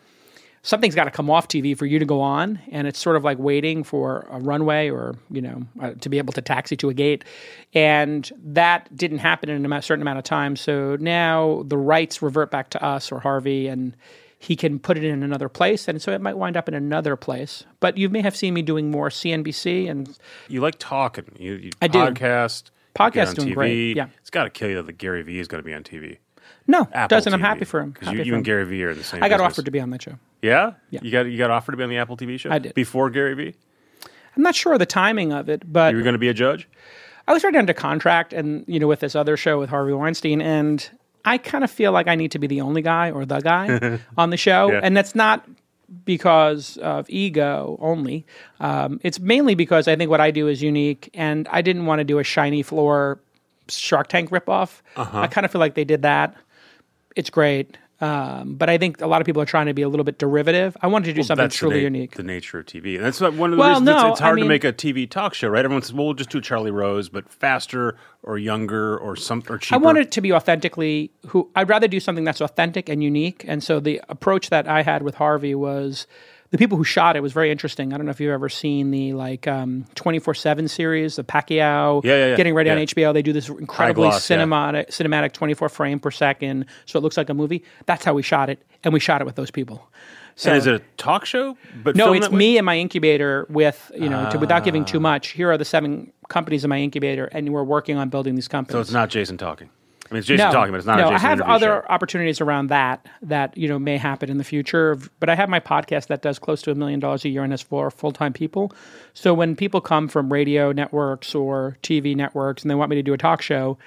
something's 0.63 0.96
got 0.96 1.06
to 1.06 1.12
come 1.12 1.30
off 1.30 1.48
TV 1.48 1.78
for 1.78 1.86
you 1.86 1.98
to 2.00 2.06
go 2.06 2.20
on, 2.22 2.60
and 2.72 2.88
it's 2.88 3.00
sort 3.00 3.16
of 3.16 3.24
like 3.24 3.38
waiting 3.40 3.84
for 3.84 4.28
a 4.32 4.40
runway 4.40 4.90
or 4.90 5.16
you 5.32 5.42
know 5.42 5.63
uh, 5.82 5.92
to 6.02 6.10
be 6.10 6.18
able 6.18 6.34
to 6.34 6.42
taxi 6.42 6.76
to 6.78 6.90
a 6.90 6.94
gate, 6.94 7.24
and 7.74 8.32
that 8.44 8.96
didn't 8.96 9.20
happen 9.20 9.50
in 9.50 9.72
a 9.72 9.82
certain 9.82 10.02
amount 10.02 10.18
of 10.18 10.24
time. 10.24 10.56
So 10.56 10.98
now 11.00 11.63
the 11.66 11.78
rights 11.78 12.22
revert 12.22 12.52
back 12.52 12.70
to 12.72 12.84
us 12.84 13.12
or 13.12 13.20
Harvey, 13.20 13.68
and 13.68 13.96
he 14.39 14.56
can 14.56 14.80
put 14.80 14.97
it 14.97 15.04
in 15.04 15.23
another 15.23 15.50
place, 15.50 15.88
and 15.88 16.02
so 16.02 16.12
it 16.12 16.21
might 16.21 16.38
wind 16.38 16.56
up 16.58 16.67
in 16.67 16.73
another 16.73 17.15
place. 17.15 17.63
But 17.80 17.97
you 17.97 18.10
may 18.10 18.21
have 18.21 18.36
seen 18.36 18.54
me 18.54 18.62
doing 18.62 18.91
more 18.91 19.10
CNBC 19.10 19.89
and 19.89 20.17
You 20.47 20.62
like 20.62 20.76
talking. 20.80 21.26
You, 21.39 21.54
you 21.56 21.71
I 21.82 21.88
do. 21.88 22.00
podcast. 22.00 22.71
on 23.00 23.12
doing 23.36 23.50
TV. 23.50 23.54
great, 23.54 23.95
yeah. 23.97 24.08
It's 24.21 24.30
got 24.30 24.43
to 24.45 24.50
kill 24.50 24.69
you 24.69 24.82
that 24.82 24.97
Gary 24.97 25.21
Vee 25.23 25.39
is 25.39 25.47
going 25.47 25.62
to 25.62 25.65
be 25.65 25.73
on 25.73 25.84
TV. 25.84 26.17
no, 26.67 26.88
Apple 26.93 27.15
doesn't. 27.17 27.34
I'm 27.34 27.39
happy 27.41 27.65
for 27.65 27.80
him. 27.80 27.93
'Cause 27.93 28.08
Happy 28.08 28.19
You, 28.19 28.23
you 28.26 28.36
and 28.36 28.43
Gary 28.45 28.65
Vee 28.65 28.84
are 28.84 28.93
the 28.93 29.04
same. 29.04 29.23
I 29.23 29.30
got 29.30 29.38
business. 29.38 29.54
offered 29.54 29.65
to 29.65 29.71
be 29.71 29.80
on 29.80 29.89
that 29.91 30.02
show. 30.04 30.19
Yeah? 30.41 30.73
Yeah. 30.91 31.00
You 31.04 31.12
got 31.12 31.21
you 31.26 31.38
got 31.38 31.50
offered 31.52 31.71
to 31.71 31.78
be 31.78 31.84
on 31.84 31.89
the 31.89 31.97
Apple 31.97 32.15
TV 32.17 32.39
show. 32.39 32.52
I 32.52 32.60
did. 32.60 32.73
before 32.76 33.10
Gary 33.10 33.34
Vee. 33.34 33.56
I'm 34.36 34.43
not 34.43 34.54
sure 34.56 34.73
of 34.73 34.80
the 34.80 34.86
timing 34.86 35.34
of 35.34 35.50
it, 35.50 35.63
but 35.71 35.91
You 35.91 35.97
were 35.97 36.04
going 36.04 36.13
to 36.13 36.19
be 36.19 36.30
a 36.30 36.34
judge. 36.34 36.67
I 37.28 37.34
was 37.34 37.43
right 37.43 37.56
under 37.56 37.73
contract, 37.73 38.34
and 38.34 38.63
you 38.67 38.80
know, 38.80 38.88
with 38.88 39.00
this 39.00 39.15
other 39.15 39.36
show 39.36 39.58
with 39.60 39.69
Harvey 39.71 39.93
Weinstein, 39.93 40.41
and 40.41 40.88
I 41.28 41.38
kind 41.38 41.63
of 41.63 41.72
feel 41.72 41.92
like 41.92 42.08
I 42.08 42.16
need 42.16 42.32
to 42.32 42.40
be 42.40 42.48
the 42.48 42.62
only 42.62 42.82
guy 42.82 43.12
or 43.12 43.26
the 43.26 43.40
guy 43.42 44.00
on 44.18 44.30
the 44.30 44.38
show, 44.38 44.72
Yeah. 44.72 44.80
and 44.84 44.96
that's 44.96 45.13
not 45.16 45.48
because 46.06 46.78
of 46.78 47.10
ego 47.10 47.78
only. 47.82 48.26
Um, 48.60 49.00
it's 49.04 49.20
mainly 49.20 49.56
because 49.56 49.88
I 49.88 49.96
think 49.96 50.10
what 50.10 50.20
I 50.22 50.32
do 50.32 50.48
is 50.48 50.62
unique, 50.62 51.10
and 51.13 51.48
I 51.50 51.62
didn't 51.62 51.86
want 51.86 52.00
to 52.00 52.04
do 52.04 52.20
a 52.20 52.24
shiny 52.24 52.62
floor 52.63 53.20
Shark 53.70 54.08
Tank 54.08 54.30
ripoff. 54.30 54.82
Uh-huh. 54.96 55.20
I 55.20 55.28
kind 55.28 55.46
of 55.46 55.52
feel 55.52 55.60
like 55.60 55.76
they 55.76 55.84
did 55.86 56.02
that. 56.04 56.36
It's 57.16 57.30
great. 57.30 57.78
Um, 58.00 58.54
but 58.56 58.70
I 58.70 58.78
think 58.78 59.02
a 59.02 59.08
lot 59.08 59.22
of 59.22 59.26
people 59.26 59.42
are 59.42 59.46
trying 59.46 59.66
to 59.66 59.74
be 59.74 59.82
a 59.82 59.90
little 59.90 60.04
bit 60.04 60.20
derivative. 60.20 60.78
I 60.82 60.88
wanted 60.88 61.08
to 61.08 61.14
do 61.14 61.24
something 61.24 61.44
That's 61.44 61.56
truly 61.56 61.78
the, 61.78 61.82
na- 61.82 61.96
unique. 61.96 62.16
The 62.16 62.24
nature 62.24 62.60
of 62.60 62.68
TV, 62.68 62.96
and 62.96 63.04
that's 63.04 63.20
one 63.20 63.32
of 63.32 63.52
the 63.52 63.58
Well, 63.58 63.70
reasons 63.70 63.90
it's, 63.90 64.04
no, 64.04 64.12
it's 64.12 64.20
hard 64.20 64.38
I 64.38 64.42
to 64.44 64.48
make 64.48 64.64
a 64.64 64.72
TV 64.72 65.10
talk 65.10 65.34
show, 65.34 65.48
right? 65.48 65.66
Everyone 65.66 65.82
says, 65.82 65.94
"Well, 65.94 66.06
we'll 66.06 66.14
just 66.14 66.30
do 66.30 66.40
Charlie 66.40 66.70
Rose, 66.70 67.10
but 67.10 67.28
faster 67.28 67.98
or 68.22 68.38
younger 68.38 68.98
or 68.98 69.16
some 69.16 69.42
or 69.50 69.58
cheaper." 69.58 69.76
I 69.76 69.78
want 69.78 69.98
it 69.98 70.12
to 70.12 70.22
be 70.22 70.32
authentically 70.32 71.12
who 71.28 71.50
I'd 71.56 71.70
rather 71.70 71.88
do 71.88 72.00
something 72.00 72.24
that's 72.24 72.42
authentic 72.42 72.88
and 72.88 73.04
unique. 73.04 73.44
And 73.48 73.64
so 73.64 73.80
the 73.80 74.00
approach 74.10 74.52
that 74.52 74.68
I 74.68 74.84
had 74.84 75.02
with 75.02 75.16
Harvey 75.16 75.56
was 75.56 76.06
the 76.50 76.58
people 76.58 76.78
who 76.78 76.84
shot 76.84 77.16
it 77.16 77.22
was 77.22 77.34
very 77.34 77.52
interesting. 77.52 77.94
I 77.94 77.98
don't 77.98 78.06
know 78.06 78.12
if 78.12 78.20
you've 78.20 78.32
ever 78.32 78.50
seen 78.50 78.92
the 78.92 79.14
like 79.14 79.48
um, 79.48 79.86
24/7 79.96 80.70
series, 80.70 81.16
the 81.18 81.24
Pacquiao 81.24 82.04
Yeah, 82.04 82.14
yeah, 82.14 82.26
yeah. 82.28 82.36
getting 82.36 82.54
ready 82.54 82.70
on 82.70 82.78
HBO. 82.78 83.14
They 83.14 83.22
do 83.22 83.34
this 83.34 83.50
incredibly 83.50 84.04
gloss, 84.10 84.26
cinematic 84.28 84.88
cinematic 84.90 85.34
24 85.34 85.70
frame 85.70 86.00
per 86.00 86.12
second 86.12 86.66
so 86.86 87.00
it 87.00 87.02
looks 87.02 87.18
like 87.18 87.30
a 87.30 87.34
movie. 87.34 87.64
That's 87.86 88.06
how 88.06 88.14
we 88.14 88.22
shot 88.22 88.50
it 88.50 88.66
and 88.84 88.94
we 88.94 89.00
shot 89.00 89.22
it 89.22 89.26
with 89.26 89.36
those 89.36 89.52
people. 89.52 89.90
So 90.36 90.52
and 90.52 90.58
is 90.60 90.68
it 90.68 90.76
a 90.76 90.80
talk 90.98 91.26
show? 91.26 91.58
But 91.84 91.96
no, 91.96 92.14
it's 92.14 92.30
me 92.30 92.58
and 92.58 92.66
my 92.66 92.78
incubator 92.78 93.48
with, 93.50 93.92
you 93.96 94.08
know, 94.08 94.30
to, 94.30 94.38
without 94.38 94.64
giving 94.64 94.84
Ah. 94.84 94.86
too 94.86 95.00
much. 95.00 95.30
Here 95.30 95.50
are 95.52 95.58
the 95.58 95.66
seven 95.66 96.12
companies 96.30 96.64
in 96.64 96.70
my 96.70 96.78
incubator 96.80 97.26
and 97.26 97.52
we're 97.52 97.64
working 97.64 97.98
on 97.98 98.10
building 98.10 98.36
these 98.36 98.48
companies 98.48 98.74
So 98.74 98.82
it's 98.82 98.92
not 98.92 99.10
Jason 99.10 99.38
talking. 99.38 99.70
I 100.10 100.13
mean, 100.13 100.20
it's 100.20 100.28
Jason 100.28 100.52
talking, 100.52 100.72
but 100.72 100.78
it's 100.78 100.88
not. 100.88 100.98
no, 100.98 101.10
I 101.10 101.17
have 101.17 101.41
other 101.41 101.84
show. 101.86 101.93
opportunities 101.93 102.39
around 102.39 102.67
that 102.67 103.06
that 103.22 103.58
you 103.58 103.67
know 103.67 103.78
may 103.78 103.98
happen 103.98 104.30
in 104.30 104.38
the 104.38 104.43
future. 104.43 104.98
But 105.20 105.30
I 105.30 105.36
have 105.36 105.50
my 105.50 105.60
podcast 105.60 106.08
that 106.08 106.22
does 106.22 106.39
close 106.39 106.62
to 106.63 106.72
a 106.72 106.76
million 106.76 107.00
dollars 107.00 107.26
a 107.26 107.30
year 107.30 107.43
and 107.43 107.52
has 107.52 107.62
four 107.62 107.91
full 107.91 108.12
time 108.12 108.34
people. 108.34 108.72
So 109.13 109.34
when 109.34 109.56
people 109.56 109.82
come 109.82 110.08
from 110.08 110.32
radio 110.32 110.72
networks 110.72 111.36
or 111.36 111.78
TV 111.84 112.15
networks 112.15 112.62
and 112.62 112.72
they 112.72 112.76
want 112.76 112.89
me 112.89 112.96
to 112.96 113.04
do 113.04 113.13
a 113.13 113.17
talk 113.17 113.41
show, 113.41 113.78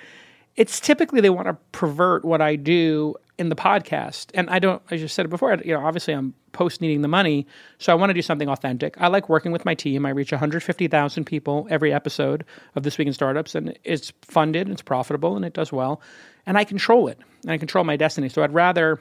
it's 0.56 0.78
typically 0.80 1.20
they 1.20 1.30
want 1.30 1.48
to 1.48 1.56
pervert 1.72 2.24
what 2.24 2.40
I 2.40 2.56
do 2.56 3.14
in 3.40 3.48
the 3.48 3.56
podcast. 3.56 4.30
And 4.34 4.50
I 4.50 4.58
don't, 4.58 4.82
I 4.90 4.98
just 4.98 5.14
said 5.14 5.24
it 5.24 5.30
before, 5.30 5.54
you 5.64 5.72
know, 5.72 5.84
obviously 5.84 6.12
I'm 6.12 6.34
post 6.52 6.82
needing 6.82 7.00
the 7.00 7.08
money. 7.08 7.46
So 7.78 7.90
I 7.90 7.94
want 7.94 8.10
to 8.10 8.14
do 8.14 8.20
something 8.20 8.50
authentic. 8.50 9.00
I 9.00 9.08
like 9.08 9.30
working 9.30 9.50
with 9.50 9.64
my 9.64 9.74
team. 9.74 10.04
I 10.04 10.10
reach 10.10 10.30
150,000 10.30 11.24
people 11.24 11.66
every 11.70 11.90
episode 11.90 12.44
of 12.76 12.82
This 12.82 12.98
Week 12.98 13.08
in 13.08 13.14
Startups, 13.14 13.54
and 13.54 13.78
it's 13.82 14.12
funded, 14.20 14.68
it's 14.68 14.82
profitable, 14.82 15.36
and 15.36 15.44
it 15.46 15.54
does 15.54 15.72
well. 15.72 16.02
And 16.44 16.58
I 16.58 16.64
control 16.64 17.08
it, 17.08 17.18
and 17.42 17.50
I 17.50 17.56
control 17.56 17.82
my 17.82 17.96
destiny. 17.96 18.28
So 18.28 18.42
I'd 18.42 18.52
rather 18.52 19.00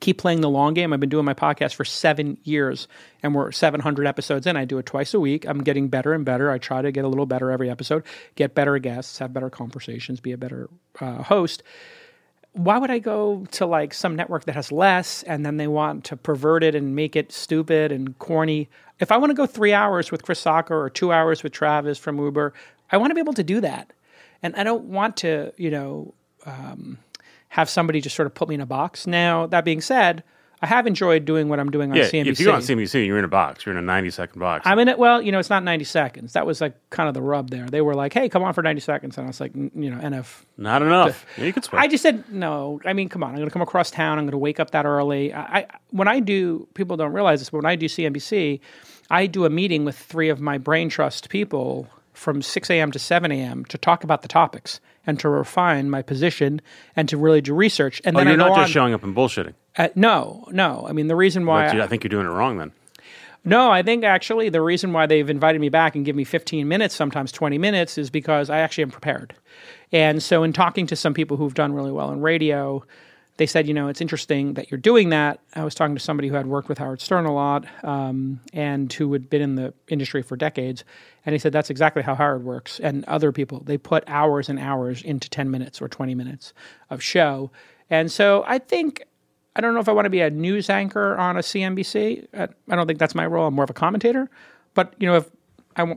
keep 0.00 0.18
playing 0.18 0.42
the 0.42 0.50
long 0.50 0.74
game. 0.74 0.92
I've 0.92 1.00
been 1.00 1.08
doing 1.08 1.24
my 1.24 1.34
podcast 1.34 1.74
for 1.74 1.86
seven 1.86 2.36
years, 2.42 2.86
and 3.22 3.34
we're 3.34 3.50
700 3.50 4.06
episodes 4.06 4.46
in. 4.46 4.58
I 4.58 4.66
do 4.66 4.76
it 4.76 4.84
twice 4.84 5.14
a 5.14 5.20
week. 5.20 5.46
I'm 5.46 5.62
getting 5.62 5.88
better 5.88 6.12
and 6.12 6.22
better. 6.24 6.50
I 6.50 6.58
try 6.58 6.82
to 6.82 6.92
get 6.92 7.06
a 7.06 7.08
little 7.08 7.26
better 7.26 7.50
every 7.50 7.70
episode, 7.70 8.04
get 8.34 8.54
better 8.54 8.78
guests, 8.78 9.20
have 9.20 9.32
better 9.32 9.48
conversations, 9.48 10.20
be 10.20 10.32
a 10.32 10.38
better 10.38 10.68
uh, 11.00 11.22
host. 11.22 11.62
Why 12.54 12.78
would 12.78 12.90
I 12.90 13.00
go 13.00 13.46
to 13.52 13.66
like 13.66 13.92
some 13.92 14.14
network 14.16 14.44
that 14.44 14.54
has 14.54 14.72
less 14.72 15.22
and 15.24 15.44
then 15.44 15.56
they 15.56 15.66
want 15.66 16.04
to 16.04 16.16
pervert 16.16 16.62
it 16.62 16.74
and 16.74 16.94
make 16.94 17.16
it 17.16 17.32
stupid 17.32 17.92
and 17.92 18.18
corny? 18.18 18.68
If 19.00 19.10
I 19.10 19.16
want 19.16 19.30
to 19.30 19.34
go 19.34 19.44
three 19.44 19.72
hours 19.72 20.10
with 20.12 20.22
Chris 20.22 20.42
Sacca 20.42 20.70
or 20.70 20.88
two 20.88 21.12
hours 21.12 21.42
with 21.42 21.52
Travis 21.52 21.98
from 21.98 22.18
Uber, 22.18 22.54
I 22.90 22.96
want 22.96 23.10
to 23.10 23.14
be 23.14 23.20
able 23.20 23.34
to 23.34 23.42
do 23.42 23.60
that. 23.60 23.92
And 24.40 24.54
I 24.54 24.62
don't 24.62 24.84
want 24.84 25.16
to, 25.18 25.52
you 25.56 25.70
know, 25.70 26.14
um, 26.46 26.98
have 27.48 27.68
somebody 27.68 28.00
just 28.00 28.14
sort 28.14 28.26
of 28.26 28.34
put 28.34 28.48
me 28.48 28.54
in 28.54 28.60
a 28.60 28.66
box. 28.66 29.06
Now, 29.06 29.46
that 29.46 29.64
being 29.64 29.80
said, 29.80 30.22
I 30.64 30.66
have 30.66 30.86
enjoyed 30.86 31.26
doing 31.26 31.48
what 31.50 31.60
I'm 31.60 31.70
doing 31.70 31.90
on 31.90 31.96
Yeah, 31.98 32.04
CNBC. 32.04 32.26
if 32.26 32.40
you 32.40 32.46
go 32.46 32.52
on 32.54 32.60
CNBC, 32.62 33.06
you're 33.06 33.18
in 33.18 33.24
a 33.24 33.28
box. 33.28 33.66
You're 33.66 33.74
in 33.74 33.78
a 33.78 33.86
90 33.86 34.10
second 34.10 34.40
box. 34.40 34.66
I'm 34.66 34.78
in 34.78 34.88
it. 34.88 34.98
Well, 34.98 35.20
you 35.20 35.30
know, 35.30 35.38
it's 35.38 35.50
not 35.50 35.62
90 35.62 35.84
seconds. 35.84 36.32
That 36.32 36.46
was 36.46 36.60
like 36.62 36.74
kind 36.88 37.06
of 37.06 37.12
the 37.14 37.20
rub 37.20 37.50
there. 37.50 37.66
They 37.66 37.82
were 37.82 37.94
like, 37.94 38.14
"Hey, 38.14 38.28
come 38.30 38.42
on 38.42 38.54
for 38.54 38.62
90 38.62 38.80
seconds," 38.80 39.18
and 39.18 39.26
I 39.26 39.28
was 39.28 39.40
like, 39.40 39.52
"N- 39.54 39.70
"You 39.74 39.90
know, 39.90 39.98
NF." 39.98 40.44
Not 40.56 40.80
enough. 40.82 41.26
Yeah, 41.36 41.44
you 41.44 41.52
could 41.52 41.64
sweat. 41.64 41.82
I 41.82 41.86
just 41.86 42.02
said 42.02 42.24
no. 42.32 42.80
I 42.86 42.94
mean, 42.94 43.08
come 43.10 43.22
on. 43.22 43.30
I'm 43.30 43.36
going 43.36 43.46
to 43.48 43.52
come 43.52 43.60
across 43.62 43.90
town. 43.90 44.18
I'm 44.18 44.24
going 44.24 44.32
to 44.32 44.38
wake 44.38 44.58
up 44.58 44.70
that 44.70 44.86
early. 44.86 45.32
I, 45.34 45.58
I 45.58 45.66
when 45.90 46.08
I 46.08 46.20
do, 46.20 46.66
people 46.74 46.96
don't 46.96 47.12
realize 47.12 47.40
this, 47.40 47.50
but 47.50 47.58
when 47.58 47.66
I 47.66 47.76
do 47.76 47.86
CNBC, 47.86 48.60
I 49.10 49.26
do 49.26 49.44
a 49.44 49.50
meeting 49.50 49.84
with 49.84 49.98
three 49.98 50.30
of 50.30 50.40
my 50.40 50.56
brain 50.56 50.88
trust 50.88 51.28
people 51.28 51.88
from 52.14 52.40
6 52.42 52.70
a.m. 52.70 52.90
to 52.92 52.98
7 52.98 53.30
a.m. 53.30 53.64
to 53.66 53.76
talk 53.76 54.02
about 54.04 54.22
the 54.22 54.28
topics 54.28 54.80
and 55.06 55.20
to 55.20 55.28
refine 55.28 55.90
my 55.90 56.00
position 56.00 56.60
and 56.96 57.08
to 57.08 57.16
really 57.18 57.40
do 57.40 57.54
research. 57.54 58.00
And 58.04 58.16
oh, 58.16 58.20
then 58.20 58.28
you're 58.28 58.34
I 58.34 58.48
not 58.48 58.50
on. 58.52 58.58
just 58.64 58.72
showing 58.72 58.94
up 58.94 59.02
and 59.04 59.14
bullshitting. 59.14 59.54
Uh, 59.76 59.88
no, 59.94 60.46
no. 60.50 60.86
I 60.88 60.92
mean, 60.92 61.08
the 61.08 61.16
reason 61.16 61.44
why 61.46 61.70
you- 61.72 61.82
I 61.82 61.86
think 61.86 62.02
you're 62.04 62.08
doing 62.08 62.26
it 62.26 62.30
wrong 62.30 62.56
then. 62.58 62.72
no, 63.44 63.70
I 63.70 63.82
think 63.82 64.04
actually 64.04 64.48
the 64.48 64.62
reason 64.62 64.92
why 64.92 65.06
they've 65.06 65.28
invited 65.28 65.60
me 65.60 65.68
back 65.68 65.94
and 65.96 66.04
give 66.04 66.16
me 66.16 66.24
15 66.24 66.66
minutes, 66.66 66.94
sometimes 66.94 67.30
20 67.32 67.58
minutes, 67.58 67.98
is 67.98 68.08
because 68.08 68.48
I 68.48 68.60
actually 68.60 68.84
am 68.84 68.90
prepared. 68.90 69.34
And 69.92 70.22
so, 70.22 70.42
in 70.44 70.52
talking 70.52 70.86
to 70.86 70.96
some 70.96 71.12
people 71.14 71.36
who've 71.36 71.54
done 71.54 71.72
really 71.74 71.92
well 71.92 72.10
in 72.12 72.20
radio, 72.20 72.82
they 73.36 73.46
said, 73.46 73.66
you 73.66 73.74
know, 73.74 73.88
it's 73.88 74.00
interesting 74.00 74.54
that 74.54 74.70
you're 74.70 74.78
doing 74.78 75.08
that. 75.08 75.40
I 75.54 75.64
was 75.64 75.74
talking 75.74 75.96
to 75.96 76.00
somebody 76.00 76.28
who 76.28 76.34
had 76.34 76.46
worked 76.46 76.68
with 76.68 76.78
Howard 76.78 77.00
Stern 77.00 77.24
a 77.24 77.34
lot 77.34 77.64
um, 77.82 78.40
and 78.52 78.92
who 78.92 79.12
had 79.12 79.28
been 79.28 79.42
in 79.42 79.56
the 79.56 79.74
industry 79.88 80.22
for 80.22 80.36
decades. 80.36 80.84
And 81.26 81.32
he 81.32 81.38
said, 81.38 81.52
that's 81.52 81.70
exactly 81.70 82.02
how 82.02 82.14
Howard 82.14 82.44
works. 82.44 82.78
And 82.78 83.04
other 83.06 83.32
people, 83.32 83.60
they 83.64 83.76
put 83.76 84.04
hours 84.06 84.48
and 84.48 84.58
hours 84.58 85.02
into 85.02 85.28
10 85.28 85.50
minutes 85.50 85.82
or 85.82 85.88
20 85.88 86.14
minutes 86.14 86.52
of 86.90 87.02
show. 87.02 87.50
And 87.90 88.10
so, 88.10 88.44
I 88.46 88.58
think 88.58 89.04
I 89.56 89.60
don't 89.60 89.74
know 89.74 89.80
if 89.80 89.88
I 89.88 89.92
want 89.92 90.06
to 90.06 90.10
be 90.10 90.20
a 90.20 90.30
news 90.30 90.68
anchor 90.68 91.16
on 91.16 91.36
a 91.36 91.40
CNBC. 91.40 92.26
I 92.34 92.74
don't 92.74 92.86
think 92.86 92.98
that's 92.98 93.14
my 93.14 93.26
role. 93.26 93.46
I'm 93.46 93.54
more 93.54 93.64
of 93.64 93.70
a 93.70 93.74
commentator. 93.74 94.28
But 94.74 94.94
you 94.98 95.06
know, 95.06 95.16
if 95.16 95.30
I 95.76 95.96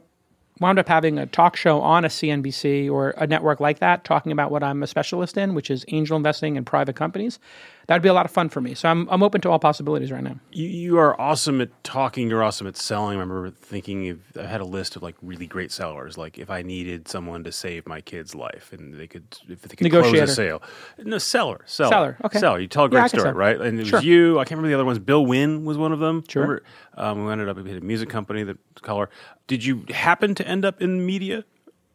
wound 0.60 0.80
up 0.80 0.88
having 0.88 1.18
a 1.18 1.26
talk 1.26 1.56
show 1.56 1.82
on 1.82 2.06
a 2.06 2.08
CNBC 2.08 2.92
or 2.92 3.12
a 3.12 3.28
network 3.28 3.60
like 3.60 3.80
that, 3.80 4.04
talking 4.04 4.32
about 4.32 4.52
what 4.52 4.64
I'm 4.64 4.84
a 4.84 4.88
specialist 4.88 5.38
in, 5.38 5.54
which 5.54 5.70
is 5.70 5.86
angel 5.90 6.18
investing 6.18 6.56
in 6.56 6.66
private 6.66 6.96
companies. 6.96 7.40
That'd 7.88 8.04
be 8.04 8.10
a 8.10 8.14
lot 8.14 8.26
of 8.26 8.32
fun 8.32 8.50
for 8.50 8.60
me. 8.60 8.74
So 8.74 8.90
I'm, 8.90 9.08
I'm 9.10 9.24
open 9.24 9.40
to 9.42 9.50
all 9.50 9.60
possibilities 9.60 10.12
right 10.12 10.22
now. 10.22 10.36
You, 10.52 10.68
you 10.68 10.98
are 10.98 11.20
awesome 11.20 11.62
at 11.62 11.70
talking. 11.86 12.30
You're 12.30 12.44
awesome 12.44 12.68
at 12.68 12.76
selling. 12.76 13.16
I 13.18 13.22
remember 13.22 13.50
thinking 13.50 14.06
if, 14.06 14.18
I 14.38 14.44
had 14.46 14.60
a 14.60 14.66
list 14.66 14.98
of 14.98 15.04
like 15.04 15.16
really 15.22 15.48
great 15.48 15.72
sellers. 15.72 16.18
Like 16.18 16.38
if 16.38 16.50
I 16.50 16.64
needed 16.64 17.08
someone 17.08 17.46
to 17.46 17.52
save 17.54 17.88
my 17.88 18.02
kid's 18.02 18.36
life 18.36 18.74
and 18.74 18.94
they 18.96 19.08
could, 19.08 19.24
if 19.48 19.62
they 19.62 19.76
could 19.78 19.90
close 19.90 20.12
a 20.14 20.28
sale, 20.28 20.62
no 20.98 21.18
seller, 21.18 21.62
seller, 21.66 21.90
Seller, 21.90 22.18
okay. 22.26 22.40
seller. 22.40 22.60
You 22.60 22.68
tell 22.68 22.84
a 22.84 22.90
great 22.90 23.00
can 23.00 23.10
story, 23.10 23.24
sell. 23.24 23.32
right? 23.34 23.60
And 23.62 23.78
it 23.80 23.84
was 23.84 23.88
Sure. 23.90 24.02
you. 24.02 24.38
I 24.38 24.44
can't 24.44 24.58
remember 24.58 24.68
the 24.68 24.74
other 24.74 24.86
ones. 24.86 25.00
Bill 25.00 25.26
Wynn 25.26 25.64
was 25.64 25.78
one 25.78 25.94
of 25.94 26.00
them. 26.00 26.26
Sure. 26.28 26.42
Remember? 26.42 26.64
Um, 26.96 27.26
we 27.26 27.32
ended 27.32 27.48
up 27.48 27.58
at 27.58 27.66
a 27.66 27.80
music 27.80 28.10
company 28.10 28.44
that 28.44 28.58
color. 28.82 29.10
Did 29.48 29.64
you 29.64 29.86
happen 29.92 30.36
to 30.36 30.46
end 30.46 30.66
up 30.66 30.82
in 30.82 31.06
media? 31.06 31.46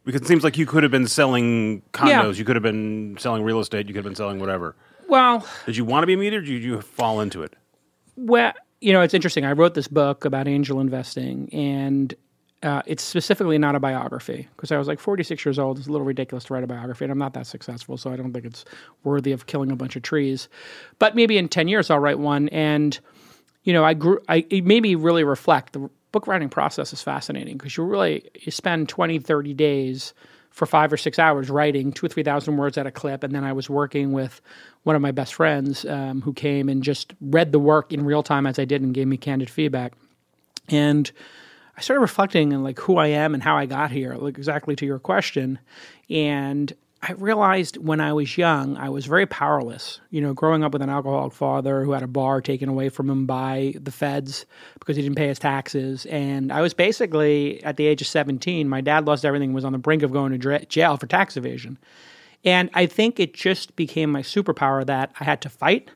Because 0.07 0.22
it 0.22 0.26
seems 0.26 0.42
like 0.42 0.57
you 0.57 0.64
could 0.64 0.85
have 0.85 0.90
been 0.90 1.07
selling 1.07 1.83
condos. 1.92 2.09
Yeah. 2.09 2.31
You 2.31 2.44
could 2.46 2.57
have 2.57 2.62
been 2.62 3.16
selling 3.20 3.42
real 3.42 3.61
estate. 3.61 3.88
You 3.88 3.92
could 3.92 3.98
have 4.05 4.11
been 4.11 4.16
selling 4.16 4.40
whatever. 4.40 4.74
Well, 5.12 5.46
Did 5.66 5.77
you 5.77 5.85
want 5.85 6.05
to 6.05 6.07
be 6.07 6.14
a 6.14 6.16
media, 6.16 6.38
or 6.38 6.42
did 6.42 6.64
you 6.64 6.81
fall 6.81 7.20
into 7.20 7.42
it? 7.42 7.55
Well, 8.16 8.55
you 8.81 8.94
know, 8.94 9.03
it's 9.03 9.12
interesting. 9.12 9.44
I 9.44 9.53
wrote 9.53 9.75
this 9.75 9.87
book 9.87 10.25
about 10.25 10.48
angel 10.48 10.81
investing, 10.81 11.51
and 11.53 12.14
uh, 12.62 12.81
it's 12.87 13.03
specifically 13.03 13.59
not 13.59 13.75
a 13.75 13.79
biography 13.79 14.48
because 14.57 14.72
I 14.72 14.79
was 14.79 14.88
like 14.88 14.98
46 14.98 15.44
years 15.44 15.59
old. 15.59 15.77
It's 15.77 15.87
a 15.87 15.92
little 15.92 16.07
ridiculous 16.07 16.44
to 16.44 16.55
write 16.55 16.64
a 16.64 16.66
biography, 16.66 17.05
and 17.05 17.12
I'm 17.12 17.18
not 17.18 17.35
that 17.35 17.46
successful, 17.46 17.98
so 17.98 18.11
I 18.11 18.16
don't 18.16 18.33
think 18.33 18.46
it's 18.46 18.64
worthy 19.05 19.33
of 19.33 19.44
killing 19.44 19.70
a 19.70 19.77
bunch 19.77 19.96
of 19.96 20.03
trees. 20.03 20.48
But 20.98 21.14
maybe 21.14 21.37
in 21.37 21.46
10 21.46 21.68
years, 21.68 21.90
I'll 21.90 21.98
write 21.98 22.18
one. 22.18 22.48
And, 22.48 22.98
you 23.64 23.75
know, 23.75 23.85
I 23.85 23.92
grew, 23.92 24.18
I, 24.31 24.46
it 24.48 24.64
made 24.64 24.83
me 24.83 24.94
really 24.94 25.25
reflect. 25.25 25.75
The 25.75 25.90
book 26.12 26.27
writing 26.27 26.48
process 26.48 26.90
is 26.94 27.03
fascinating 27.03 27.59
because 27.59 27.77
you 27.77 27.85
really, 27.85 28.31
you 28.40 28.51
spend 28.51 28.88
20, 28.88 29.18
30 29.18 29.53
days 29.53 30.14
for 30.52 30.66
five 30.66 30.92
or 30.92 30.96
six 30.96 31.18
hours 31.18 31.50
writing 31.50 31.92
two 31.92 32.06
or 32.06 32.08
3,000 32.08 32.56
words 32.56 32.78
at 32.78 32.86
a 32.86 32.90
clip. 32.90 33.24
And 33.24 33.34
then 33.34 33.42
I 33.42 33.52
was 33.52 33.68
working 33.68 34.12
with 34.12 34.40
one 34.84 34.94
of 34.94 35.02
my 35.02 35.10
best 35.10 35.34
friends 35.34 35.84
um, 35.86 36.20
who 36.20 36.32
came 36.32 36.68
and 36.68 36.82
just 36.82 37.14
read 37.20 37.52
the 37.52 37.58
work 37.58 37.92
in 37.92 38.04
real 38.04 38.22
time 38.22 38.46
as 38.46 38.58
I 38.58 38.64
did 38.64 38.82
and 38.82 38.94
gave 38.94 39.06
me 39.06 39.16
candid 39.16 39.48
feedback. 39.48 39.94
And 40.68 41.10
I 41.76 41.80
started 41.80 42.02
reflecting 42.02 42.52
on 42.52 42.62
like 42.62 42.78
who 42.78 42.98
I 42.98 43.08
am 43.08 43.34
and 43.34 43.42
how 43.42 43.56
I 43.56 43.66
got 43.66 43.90
here, 43.90 44.14
like 44.14 44.36
exactly 44.36 44.76
to 44.76 44.86
your 44.86 44.98
question. 44.98 45.58
And 46.10 46.70
I 47.04 47.12
realized 47.12 47.78
when 47.78 48.00
I 48.00 48.12
was 48.12 48.38
young, 48.38 48.76
I 48.76 48.88
was 48.88 49.06
very 49.06 49.26
powerless. 49.26 50.00
You 50.10 50.20
know, 50.20 50.34
growing 50.34 50.62
up 50.62 50.72
with 50.72 50.82
an 50.82 50.88
alcoholic 50.88 51.32
father 51.32 51.84
who 51.84 51.90
had 51.90 52.04
a 52.04 52.06
bar 52.06 52.40
taken 52.40 52.68
away 52.68 52.90
from 52.90 53.10
him 53.10 53.26
by 53.26 53.74
the 53.80 53.90
feds 53.90 54.46
because 54.78 54.94
he 54.94 55.02
didn't 55.02 55.16
pay 55.16 55.26
his 55.26 55.40
taxes. 55.40 56.06
And 56.06 56.52
I 56.52 56.60
was 56.60 56.74
basically, 56.74 57.62
at 57.64 57.76
the 57.76 57.86
age 57.86 58.02
of 58.02 58.06
17, 58.06 58.68
my 58.68 58.80
dad 58.80 59.04
lost 59.04 59.24
everything, 59.24 59.52
was 59.52 59.64
on 59.64 59.72
the 59.72 59.78
brink 59.78 60.04
of 60.04 60.12
going 60.12 60.38
to 60.38 60.66
jail 60.66 60.96
for 60.96 61.08
tax 61.08 61.36
evasion. 61.36 61.76
And 62.44 62.70
I 62.72 62.86
think 62.86 63.18
it 63.18 63.34
just 63.34 63.74
became 63.74 64.10
my 64.10 64.22
superpower 64.22 64.86
that 64.86 65.12
I 65.18 65.24
had 65.24 65.40
to 65.42 65.48
fight 65.48 65.90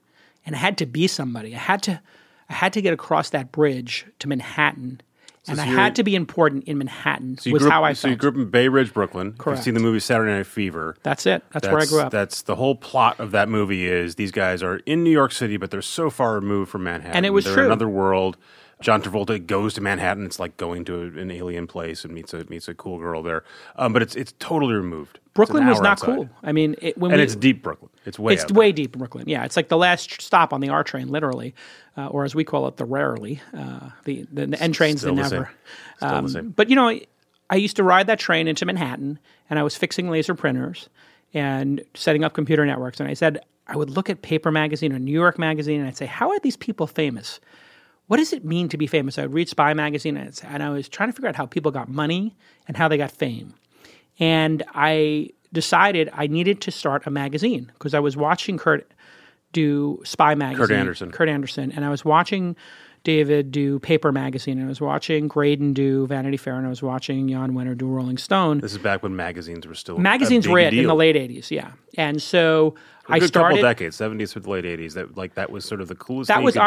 and 0.45 0.57
I 0.57 0.59
had 0.59 0.79
to 0.79 0.87
be 0.87 1.07
somebody. 1.07 1.55
I 1.55 1.59
had 1.59 1.83
to 1.85 2.01
I 2.49 2.55
had 2.55 2.73
to 2.75 2.81
get 2.81 2.93
across 2.93 3.31
that 3.31 3.51
bridge 3.51 4.07
to 4.21 4.29
Manhattan. 4.29 5.01
And 5.49 5.61
I 5.61 5.65
had 5.65 5.97
to 5.97 6.03
be 6.03 6.15
important 6.15 6.65
in 6.65 6.79
Manhattan 6.79 7.39
So 7.39 7.51
was 7.51 7.65
up, 7.65 7.73
how 7.73 7.85
I 7.85 7.93
so 7.93 8.03
felt. 8.03 8.11
you 8.11 8.17
grew 8.17 8.31
up 8.31 8.37
in 8.37 8.51
Bay 8.51 8.69
Ridge, 8.69 8.93
Brooklyn. 8.93 9.35
Correct. 9.39 9.59
You've 9.59 9.65
seen 9.65 9.75
the 9.75 9.81
movie 9.81 10.01
Saturday 10.01 10.33
Night 10.33 10.47
Fever. 10.47 10.97
That's 11.03 11.27
it. 11.27 11.43
That's, 11.53 11.67
where 11.67 11.81
I 11.81 11.87
grew 11.87 12.01
up. 12.01 12.13
That's 12.13 12.43
the 12.43 12.57
whole 12.57 12.75
plot 12.75 13.21
of 13.21 13.31
that 13.33 13.49
movie. 13.49 13.87
Is 13.87 14.17
these 14.17 14.33
guys 14.33 14.63
are 14.63 14.77
in 14.87 15.05
New 15.05 15.11
York 15.11 15.33
City, 15.33 15.57
but 15.57 15.71
they're 15.71 15.83
so 15.83 16.11
far 16.11 16.35
removed 16.35 16.71
from 16.71 16.85
Manhattan. 16.85 17.17
And 17.17 17.27
it 17.27 17.31
was 17.31 17.45
they're 17.45 17.55
true. 17.55 17.63
in 17.65 17.67
another 17.71 17.89
world. 17.89 18.37
John 18.81 19.01
Travolta 19.01 19.45
goes 19.45 19.75
to 19.75 19.81
Manhattan. 19.81 20.27
It's 20.27 20.39
like 20.39 20.57
going 20.59 20.85
to 20.85 21.01
an 21.19 21.31
alien 21.31 21.67
place 21.67 22.05
and 22.05 22.13
meets 22.13 22.35
a 22.35 22.45
meets 22.51 22.69
a 22.69 22.75
cool 22.75 22.99
girl 22.99 23.23
there. 23.23 23.43
Um, 23.77 23.93
but 23.93 24.03
it's 24.03 24.15
it's 24.15 24.35
totally 24.39 24.75
removed. 24.75 25.19
Brooklyn 25.33 25.67
was 25.67 25.81
not 25.81 25.93
outside. 25.93 26.15
cool. 26.15 26.29
I 26.43 26.53
mean, 26.53 26.77
it, 26.81 26.97
when 26.97 27.11
and 27.11 27.19
we, 27.19 27.25
it's 27.25 27.37
deep 27.37 27.63
Brooklyn. 27.63 27.91
It's 28.05 28.19
way 28.19 28.35
It's 28.35 28.51
way 28.53 28.73
deep 28.73 28.95
in 28.95 28.99
Brooklyn. 28.99 29.29
Yeah, 29.29 29.45
it's 29.45 29.57
like 29.57 29.69
the 29.69 29.77
last 29.77 30.21
stop 30.21 30.53
on 30.53 30.61
the 30.61 30.69
R 30.69 30.85
train, 30.85 31.09
literally, 31.09 31.55
uh, 31.97 32.09
or 32.09 32.25
as 32.25 32.35
we 32.35 32.45
call 32.45 32.69
it, 32.69 32.77
the 32.77 32.85
rarely. 32.85 33.41
Uh, 33.55 33.91
the, 34.05 34.27
the 34.33 34.47
the 34.47 34.63
N 34.63 34.73
train's 34.73 35.01
the 35.03 35.09
the 35.09 35.15
never. 35.15 35.51
The 36.01 36.15
Um, 36.15 36.29
same. 36.29 36.51
But 36.51 36.69
you 36.69 36.77
know, 36.77 36.99
I 37.51 37.57
used 37.57 37.77
to 37.77 37.83
ride 37.83 38.07
that 38.09 38.19
train 38.19 38.47
into 38.47 38.67
Manhattan, 38.67 39.19
and 39.49 39.59
I 39.59 39.63
was 39.63 39.75
fixing 39.77 40.11
laser 40.11 40.35
printers 40.35 40.89
and 41.33 41.83
setting 41.95 42.25
up 42.25 42.35
computer 42.35 42.65
networks. 42.67 43.01
And 43.01 43.09
I 43.09 43.15
said 43.15 43.41
I 43.69 43.77
would 43.77 43.91
look 43.91 44.09
at 44.11 44.23
Paper 44.23 44.51
Magazine 44.51 44.93
or 44.93 44.99
New 44.99 45.13
York 45.13 45.39
Magazine, 45.39 45.81
and 45.81 45.89
I'd 45.89 45.97
say, 45.97 46.07
how 46.07 46.31
are 46.31 46.39
these 46.41 46.57
people 46.57 46.87
famous? 46.87 47.41
What 48.07 48.19
does 48.19 48.33
it 48.33 48.45
mean 48.45 48.69
to 48.69 48.77
be 48.77 48.87
famous? 48.87 49.19
I 49.19 49.23
would 49.23 49.35
read 49.35 49.49
Spy 49.49 49.75
Magazine, 49.75 50.17
and, 50.17 50.63
I 50.63 50.71
was 50.71 50.89
trying 50.89 51.09
to 51.09 51.13
figure 51.13 51.29
out 51.29 51.37
how 51.37 51.47
people 51.47 51.73
got 51.73 51.89
money 51.89 52.37
and 52.69 52.77
how 52.77 52.87
they 52.89 52.97
got 52.97 53.11
fame. 53.11 53.55
And 54.19 54.63
I 54.75 55.31
decided 55.53 56.11
I 56.13 56.27
needed 56.27 56.61
to 56.63 56.71
start 56.71 57.07
a 57.07 57.11
magazine 57.11 57.71
because 57.75 57.95
I 57.95 58.01
was 58.01 58.17
watching 58.17 58.59
Kurt 58.59 58.93
do 59.53 60.01
Spy 60.05 60.35
Magazine. 60.35 60.67
Kurt 60.67 60.77
Andersen. 60.77 61.11
Kurt 61.11 61.29
Andersen. 61.29 61.73
And 61.73 61.85
I 61.85 61.91
was 61.91 62.05
watching 62.05 62.57
David 63.05 63.51
do 63.53 63.79
Paper 63.79 64.13
Magazine. 64.13 64.59
And 64.59 64.67
I 64.67 64.69
was 64.69 64.81
watching 64.81 65.29
Graydon 65.29 65.73
do 65.73 66.07
Vanity 66.07 66.37
Fair. 66.37 66.57
And 66.57 66.67
I 66.67 66.69
was 66.69 66.83
watching 66.83 67.29
Jan 67.29 67.53
Wenner 67.53 67.77
do 67.77 67.87
Rolling 67.87 68.19
Stone. 68.19 68.61
This 68.61 68.73
is 68.73 68.79
back 68.79 69.03
when 69.03 69.17
magazines 69.17 69.67
were 69.67 69.75
still 69.75 69.99
Magazines 69.99 70.47
were 70.49 70.59
it 70.59 70.75
in 70.75 70.87
the 70.87 70.95
late 70.95 71.17
80s. 71.17 71.51
Yeah. 71.51 71.73
And 71.97 72.21
so 72.21 72.75
A 73.09 73.15
I 73.15 73.19
started. 73.21 73.57
couple 73.57 73.69
decades, 73.69 73.97
seventies 73.97 74.33
through 74.33 74.43
the 74.43 74.51
late 74.51 74.67
eighties. 74.67 74.95
That 74.95 75.17
like 75.17 75.35
that 75.35 75.51
was 75.51 75.65
sort 75.65 75.81
of 75.81 75.89
the 75.89 75.95
coolest. 75.95 76.29
that 76.29 76.43
was 76.43 76.55
could 76.55 76.61
do. 76.61 76.65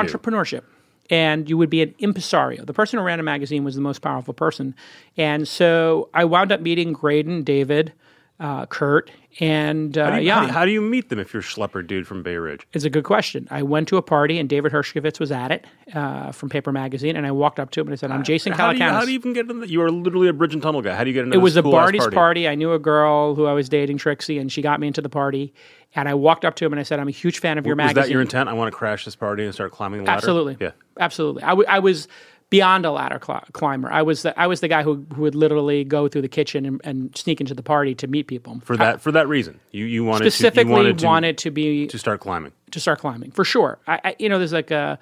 And 1.09 1.49
you 1.49 1.57
would 1.57 1.69
be 1.69 1.81
an 1.81 1.95
impresario. 1.99 2.65
The 2.65 2.73
person 2.73 2.99
who 2.99 3.05
ran 3.05 3.19
a 3.19 3.23
magazine 3.23 3.63
was 3.63 3.75
the 3.75 3.81
most 3.81 3.99
powerful 3.99 4.33
person. 4.33 4.75
And 5.17 5.47
so 5.47 6.09
i 6.13 6.23
wound 6.25 6.51
up 6.51 6.61
meeting 6.61 6.93
graydon 6.93 7.43
david 7.43 7.93
uh, 8.39 8.65
kurt 8.67 9.11
and 9.41 9.97
uh, 9.97 10.05
How 10.05 10.15
do, 10.17 10.21
you, 10.21 10.27
Jan. 10.29 10.35
how, 10.37 10.41
do 10.41 10.47
you, 10.47 10.53
how 10.53 10.65
do 10.65 10.71
you 10.71 10.81
meet 10.81 11.09
them 11.09 11.19
if 11.19 11.33
you're 11.33 11.41
schlepper 11.41 11.85
dude 11.85 12.07
from 12.07 12.23
Bay 12.23 12.37
Ridge? 12.37 12.65
It's 12.73 12.85
a 12.85 12.89
good 12.89 13.03
question. 13.03 13.47
I 13.51 13.63
went 13.63 13.87
to 13.89 13.97
a 13.97 14.01
party 14.01 14.39
and 14.39 14.47
David 14.49 14.71
Hershkovits 14.71 15.19
was 15.19 15.31
at 15.31 15.51
it 15.51 15.65
uh, 15.93 16.31
from 16.31 16.49
Paper 16.49 16.71
Magazine, 16.71 17.15
and 17.15 17.27
I 17.27 17.31
walked 17.31 17.59
up 17.59 17.69
to 17.71 17.81
him 17.81 17.87
and 17.87 17.93
I 17.93 17.95
said, 17.97 18.11
"I'm 18.11 18.23
Jason 18.23 18.53
How 18.53 18.71
do, 18.71 18.77
you, 18.77 18.83
Calacanis." 18.83 18.91
how 18.91 19.05
do 19.05 19.11
you 19.11 19.19
even 19.19 19.33
get 19.33 19.49
in? 19.49 19.59
The, 19.59 19.69
you 19.69 19.81
are 19.81 19.91
literally 19.91 20.29
a 20.29 20.33
bridge 20.33 20.53
and 20.53 20.63
tunnel 20.63 20.81
guy. 20.81 20.95
How 20.95 21.03
do 21.03 21.09
you 21.09 21.13
get 21.13 21.25
into 21.25 21.37
it 21.37 21.41
was 21.41 21.57
a 21.57 21.63
Barty's 21.63 22.01
party? 22.01 22.15
party. 22.15 22.47
I 22.47 22.55
knew 22.55 22.71
a 22.73 22.79
girl 22.79 23.35
who 23.35 23.45
I 23.45 23.53
was 23.53 23.67
dating, 23.69 23.97
Trixie, 23.97 24.37
and 24.39 24.51
she 24.51 24.61
got 24.61 24.79
me 24.79 24.87
into 24.87 25.01
the 25.01 25.09
party. 25.09 25.53
And 25.95 26.07
I 26.07 26.13
walked 26.13 26.45
up 26.45 26.55
to 26.55 26.65
him 26.65 26.71
and 26.73 26.79
I 26.79 26.83
said, 26.83 26.99
"I'm 26.99 27.07
a 27.07 27.11
huge 27.11 27.39
fan 27.39 27.57
of 27.57 27.65
your 27.65 27.75
Was 27.75 27.85
magazine." 27.87 28.03
that 28.03 28.09
your 28.09 28.21
intent? 28.21 28.47
I 28.49 28.53
want 28.53 28.71
to 28.71 28.77
crash 28.77 29.05
this 29.05 29.15
party 29.15 29.43
and 29.43 29.53
start 29.53 29.71
climbing 29.71 30.01
the 30.01 30.05
ladder. 30.05 30.17
Absolutely. 30.17 30.57
Yeah. 30.59 30.71
Absolutely. 30.99 31.43
I, 31.43 31.49
w- 31.49 31.67
I 31.67 31.79
was 31.79 32.07
beyond 32.49 32.85
a 32.85 32.91
ladder 32.91 33.19
cl- 33.23 33.43
climber. 33.53 33.91
I 33.91 34.01
was 34.01 34.23
the, 34.23 34.39
I 34.39 34.47
was 34.47 34.59
the 34.61 34.67
guy 34.67 34.83
who, 34.83 35.05
who 35.13 35.21
would 35.21 35.35
literally 35.35 35.83
go 35.83 36.07
through 36.07 36.23
the 36.23 36.29
kitchen 36.29 36.65
and, 36.65 36.81
and 36.83 37.15
sneak 37.17 37.39
into 37.41 37.53
the 37.53 37.63
party 37.63 37.93
to 37.95 38.07
meet 38.07 38.27
people. 38.27 38.59
For 38.63 38.77
that 38.77 39.01
for 39.01 39.11
that 39.11 39.27
reason, 39.27 39.59
you 39.71 39.85
you 39.85 40.03
wanted 40.03 40.31
Specifically, 40.31 40.63
to, 40.63 40.69
you 40.69 40.75
wanted 40.75 40.97
to, 40.99 41.05
wanted 41.05 41.37
to 41.39 41.51
be 41.51 41.87
to 41.87 41.97
start 41.97 42.19
climbing. 42.21 42.51
to 42.71 42.79
start 42.79 42.99
climbing 42.99 43.31
for 43.31 43.45
sure. 43.45 43.79
I, 43.87 43.99
I 44.03 44.15
you 44.19 44.29
know, 44.29 44.37
there's 44.39 44.53
like 44.53 44.71
a, 44.71 44.97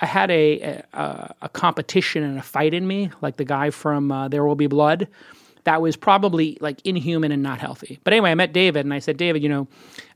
I 0.00 0.06
had 0.06 0.30
a, 0.30 0.82
a 0.92 1.34
a 1.42 1.48
competition 1.48 2.22
and 2.22 2.38
a 2.38 2.42
fight 2.42 2.74
in 2.74 2.86
me, 2.86 3.10
like 3.20 3.36
the 3.36 3.44
guy 3.44 3.70
from 3.70 4.12
uh, 4.12 4.28
There 4.28 4.44
Will 4.44 4.54
Be 4.54 4.66
Blood. 4.68 5.08
That 5.64 5.80
was 5.80 5.94
probably 5.96 6.58
like 6.60 6.84
inhuman 6.84 7.30
and 7.30 7.40
not 7.42 7.60
healthy. 7.60 8.00
But 8.02 8.12
anyway, 8.12 8.32
I 8.32 8.34
met 8.34 8.52
David 8.52 8.84
and 8.84 8.92
I 8.92 8.98
said, 8.98 9.16
David, 9.16 9.44
you 9.44 9.48
know, 9.48 9.68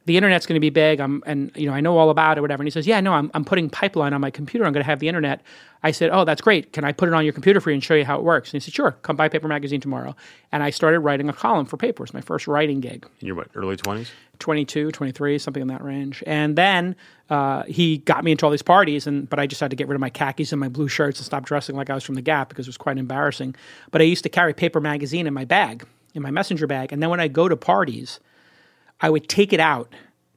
the 0.06 0.16
internet's 0.16 0.46
going 0.46 0.54
to 0.54 0.60
be 0.60 0.70
big. 0.70 1.00
I'm 1.00 1.22
and 1.26 1.50
you 1.54 1.66
know 1.66 1.74
I 1.74 1.80
know 1.80 1.98
all 1.98 2.10
about 2.10 2.38
it, 2.38 2.40
whatever. 2.40 2.62
And 2.62 2.66
he 2.66 2.70
says, 2.70 2.86
Yeah, 2.86 3.00
no, 3.00 3.12
I'm 3.12 3.30
I'm 3.34 3.44
putting 3.44 3.68
pipeline 3.68 4.12
on 4.12 4.20
my 4.20 4.30
computer. 4.30 4.64
I'm 4.64 4.72
going 4.72 4.82
to 4.82 4.90
have 4.90 5.00
the 5.00 5.08
internet. 5.08 5.42
I 5.82 5.90
said, 5.90 6.10
Oh, 6.12 6.24
that's 6.24 6.40
great. 6.40 6.72
Can 6.72 6.84
I 6.84 6.92
put 6.92 7.08
it 7.08 7.14
on 7.14 7.24
your 7.24 7.32
computer 7.32 7.60
for 7.60 7.70
you 7.70 7.74
and 7.74 7.84
show 7.84 7.94
you 7.94 8.04
how 8.04 8.16
it 8.16 8.22
works? 8.22 8.48
And 8.48 8.54
he 8.54 8.64
said, 8.64 8.74
Sure. 8.74 8.92
Come 9.02 9.16
by 9.16 9.28
Paper 9.28 9.48
Magazine 9.48 9.80
tomorrow. 9.80 10.16
And 10.52 10.62
I 10.62 10.70
started 10.70 11.00
writing 11.00 11.28
a 11.28 11.32
column 11.32 11.66
for 11.66 11.76
Paper. 11.76 12.02
It 12.02 12.08
was 12.08 12.14
my 12.14 12.20
first 12.20 12.46
writing 12.46 12.80
gig. 12.80 13.06
In 13.20 13.26
your 13.26 13.36
what 13.36 13.48
early 13.54 13.76
twenties? 13.76 14.10
22, 14.38 14.90
23, 14.92 15.38
something 15.38 15.62
in 15.62 15.68
that 15.68 15.82
range. 15.82 16.22
And 16.26 16.56
then 16.56 16.94
uh, 17.30 17.62
he 17.64 17.98
got 17.98 18.22
me 18.22 18.32
into 18.32 18.44
all 18.44 18.50
these 18.50 18.62
parties, 18.62 19.06
and 19.06 19.28
but 19.28 19.38
I 19.38 19.46
just 19.46 19.60
had 19.60 19.70
to 19.70 19.76
get 19.76 19.88
rid 19.88 19.94
of 19.94 20.00
my 20.00 20.10
khakis 20.10 20.52
and 20.52 20.60
my 20.60 20.68
blue 20.68 20.88
shirts 20.88 21.18
and 21.18 21.26
stop 21.26 21.44
dressing 21.44 21.74
like 21.74 21.90
I 21.90 21.94
was 21.94 22.04
from 22.04 22.14
the 22.14 22.22
Gap 22.22 22.48
because 22.48 22.66
it 22.66 22.68
was 22.68 22.76
quite 22.76 22.98
embarrassing. 22.98 23.54
But 23.90 24.02
I 24.02 24.04
used 24.04 24.22
to 24.24 24.28
carry 24.28 24.52
paper 24.54 24.80
magazine 24.80 25.26
in 25.26 25.34
my 25.34 25.44
bag, 25.44 25.86
in 26.14 26.22
my 26.22 26.30
messenger 26.30 26.66
bag, 26.66 26.92
and 26.92 27.02
then 27.02 27.10
when 27.10 27.20
I 27.20 27.28
go 27.28 27.48
to 27.48 27.56
parties, 27.56 28.20
I 29.00 29.10
would 29.10 29.28
take 29.28 29.52
it 29.52 29.60
out 29.60 29.92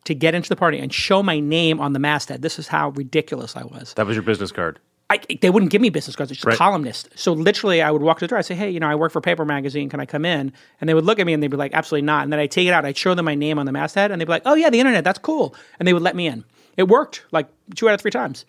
to 0.06 0.14
get 0.16 0.34
into 0.36 0.50
the 0.50 0.56
party 0.56 0.80
and 0.80 0.94
show 0.94 1.22
my 1.24 1.40
name 1.40 1.80
on 1.80 1.94
the 1.94 2.00
masthead. 2.00 2.42
This 2.42 2.58
is 2.60 2.68
how 2.68 2.90
ridiculous 2.90 3.56
I 3.56 3.64
was. 3.64 3.94
That 3.96 4.06
was 4.08 4.16
your 4.16 4.24
business 4.24 4.52
card. 4.52 4.80
I, 5.12 5.20
they 5.42 5.50
wouldn't 5.50 5.72
give 5.72 5.82
me 5.82 5.90
business 5.90 6.16
cards. 6.16 6.32
It's 6.32 6.38
just 6.40 6.46
Right. 6.48 6.58
columnist. 6.58 7.10
So 7.16 7.34
literally, 7.34 7.82
I 7.82 7.90
would 7.90 8.04
walk 8.04 8.20
to 8.20 8.26
the 8.26 8.28
door. 8.28 8.38
I'd 8.38 8.46
say, 8.46 8.54
"Hey, 8.54 8.70
you 8.70 8.80
know, 8.80 8.88
I 8.88 8.94
work 8.94 9.12
for 9.12 9.22
Paper 9.22 9.44
Magazine. 9.44 9.90
Can 9.90 10.00
I 10.00 10.06
come 10.06 10.24
in?" 10.24 10.54
And 10.80 10.88
they 10.88 10.94
would 10.94 11.04
look 11.06 11.18
at 11.20 11.26
me 11.26 11.34
and 11.34 11.42
they'd 11.42 11.48
be 11.50 11.58
like, 11.58 11.74
"Absolutely 11.74 12.06
not." 12.06 12.24
And 12.24 12.32
then 12.32 12.40
I'd 12.40 12.52
take 12.52 12.68
it 12.68 12.72
out. 12.74 12.86
I'd 12.86 12.96
show 12.98 13.16
them 13.16 13.26
my 13.26 13.34
name 13.34 13.58
on 13.58 13.66
the 13.66 13.72
masthead, 13.72 14.12
and 14.12 14.22
they'd 14.22 14.26
be 14.26 14.30
like, 14.32 14.44
"Oh 14.46 14.54
yeah, 14.54 14.70
the 14.70 14.80
internet. 14.80 15.04
That's 15.04 15.18
cool." 15.20 15.56
And 15.80 15.88
they 15.88 15.94
would 15.94 16.04
let 16.04 16.16
me 16.16 16.28
in. 16.28 16.44
It 16.78 16.88
worked 16.88 17.24
like 17.32 17.48
two 17.76 17.90
out 17.90 17.96
of 17.96 18.02
three 18.02 18.12
times, 18.12 18.46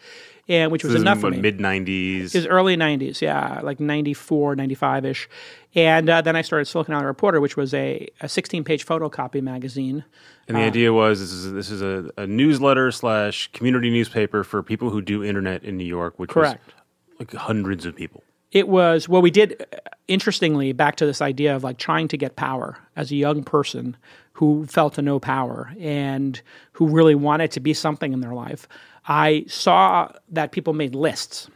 and 0.50 0.70
which 0.72 0.82
was 0.84 0.92
This 0.92 0.98
is 0.98 1.02
enough 1.02 1.20
for 1.20 1.30
me. 1.30 1.40
mid 1.40 1.60
nineties. 1.60 2.34
It 2.34 2.38
was 2.38 2.46
early 2.46 2.76
90s, 2.76 3.20
yeah, 3.22 3.60
like 3.62 3.78
94, 3.80 4.56
95 4.56 5.04
ish. 5.06 5.28
And 5.74 6.10
uh, 6.10 6.20
then 6.20 6.34
I 6.34 6.42
started 6.42 6.64
Silicon 6.66 6.92
Alley 6.94 7.06
Reporter, 7.06 7.40
which 7.40 7.56
was 7.56 7.72
a, 7.72 8.08
a 8.20 8.28
16 8.28 8.64
page 8.64 8.84
photocopy 8.84 9.40
magazine. 9.40 10.04
And 10.48 10.56
the 10.56 10.62
idea 10.62 10.92
was 10.92 11.20
this 11.20 11.32
is 11.32 11.52
this 11.52 11.70
is 11.70 11.80
a, 11.80 12.10
a 12.16 12.26
newsletter 12.26 12.90
slash 12.90 13.48
community 13.52 13.88
newspaper 13.90 14.42
for 14.42 14.62
people 14.62 14.90
who 14.90 15.00
do 15.00 15.22
internet 15.24 15.62
in 15.62 15.76
New 15.76 15.84
York, 15.84 16.18
which 16.18 16.30
Correct. 16.30 16.60
was 16.66 16.74
like 17.20 17.32
hundreds 17.32 17.86
of 17.86 17.94
people. 17.94 18.24
It 18.50 18.66
was 18.66 19.08
well, 19.08 19.22
we 19.22 19.30
did. 19.30 19.64
uh, 19.72 19.76
Interestingly, 20.08 20.72
back 20.72 20.96
to 20.96 21.06
this 21.06 21.22
idea 21.22 21.54
of 21.54 21.62
like 21.62 21.78
trying 21.78 22.08
to 22.08 22.16
get 22.16 22.34
power 22.34 22.76
as 22.96 23.12
a 23.12 23.14
young 23.14 23.44
person 23.44 23.96
who 24.32 24.66
felt 24.66 24.94
to 24.94 25.02
no 25.02 25.20
power 25.20 25.72
and 25.78 26.42
who 26.72 26.88
really 26.88 27.14
wanted 27.14 27.52
to 27.52 27.60
be 27.60 27.72
something 27.72 28.12
in 28.12 28.18
their 28.18 28.34
life. 28.34 28.66
I 29.06 29.44
saw 29.48 30.10
that 30.30 30.52
people 30.52 30.72
made 30.72 30.94
lists, 30.94 31.48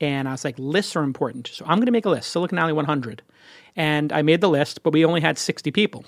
and 0.00 0.28
I 0.28 0.32
was 0.32 0.44
like, 0.44 0.58
lists 0.58 0.96
are 0.96 1.02
important. 1.02 1.48
So 1.48 1.64
I'm 1.64 1.78
going 1.78 1.86
to 1.86 1.92
make 1.92 2.06
a 2.06 2.10
list, 2.10 2.30
Silicon 2.30 2.58
Alley 2.58 2.72
100, 2.72 3.22
and 3.76 4.12
I 4.12 4.22
made 4.22 4.40
the 4.40 4.48
list, 4.48 4.82
but 4.82 4.92
we 4.92 5.04
only 5.04 5.20
had 5.20 5.38
60 5.38 5.70
people. 5.70 6.04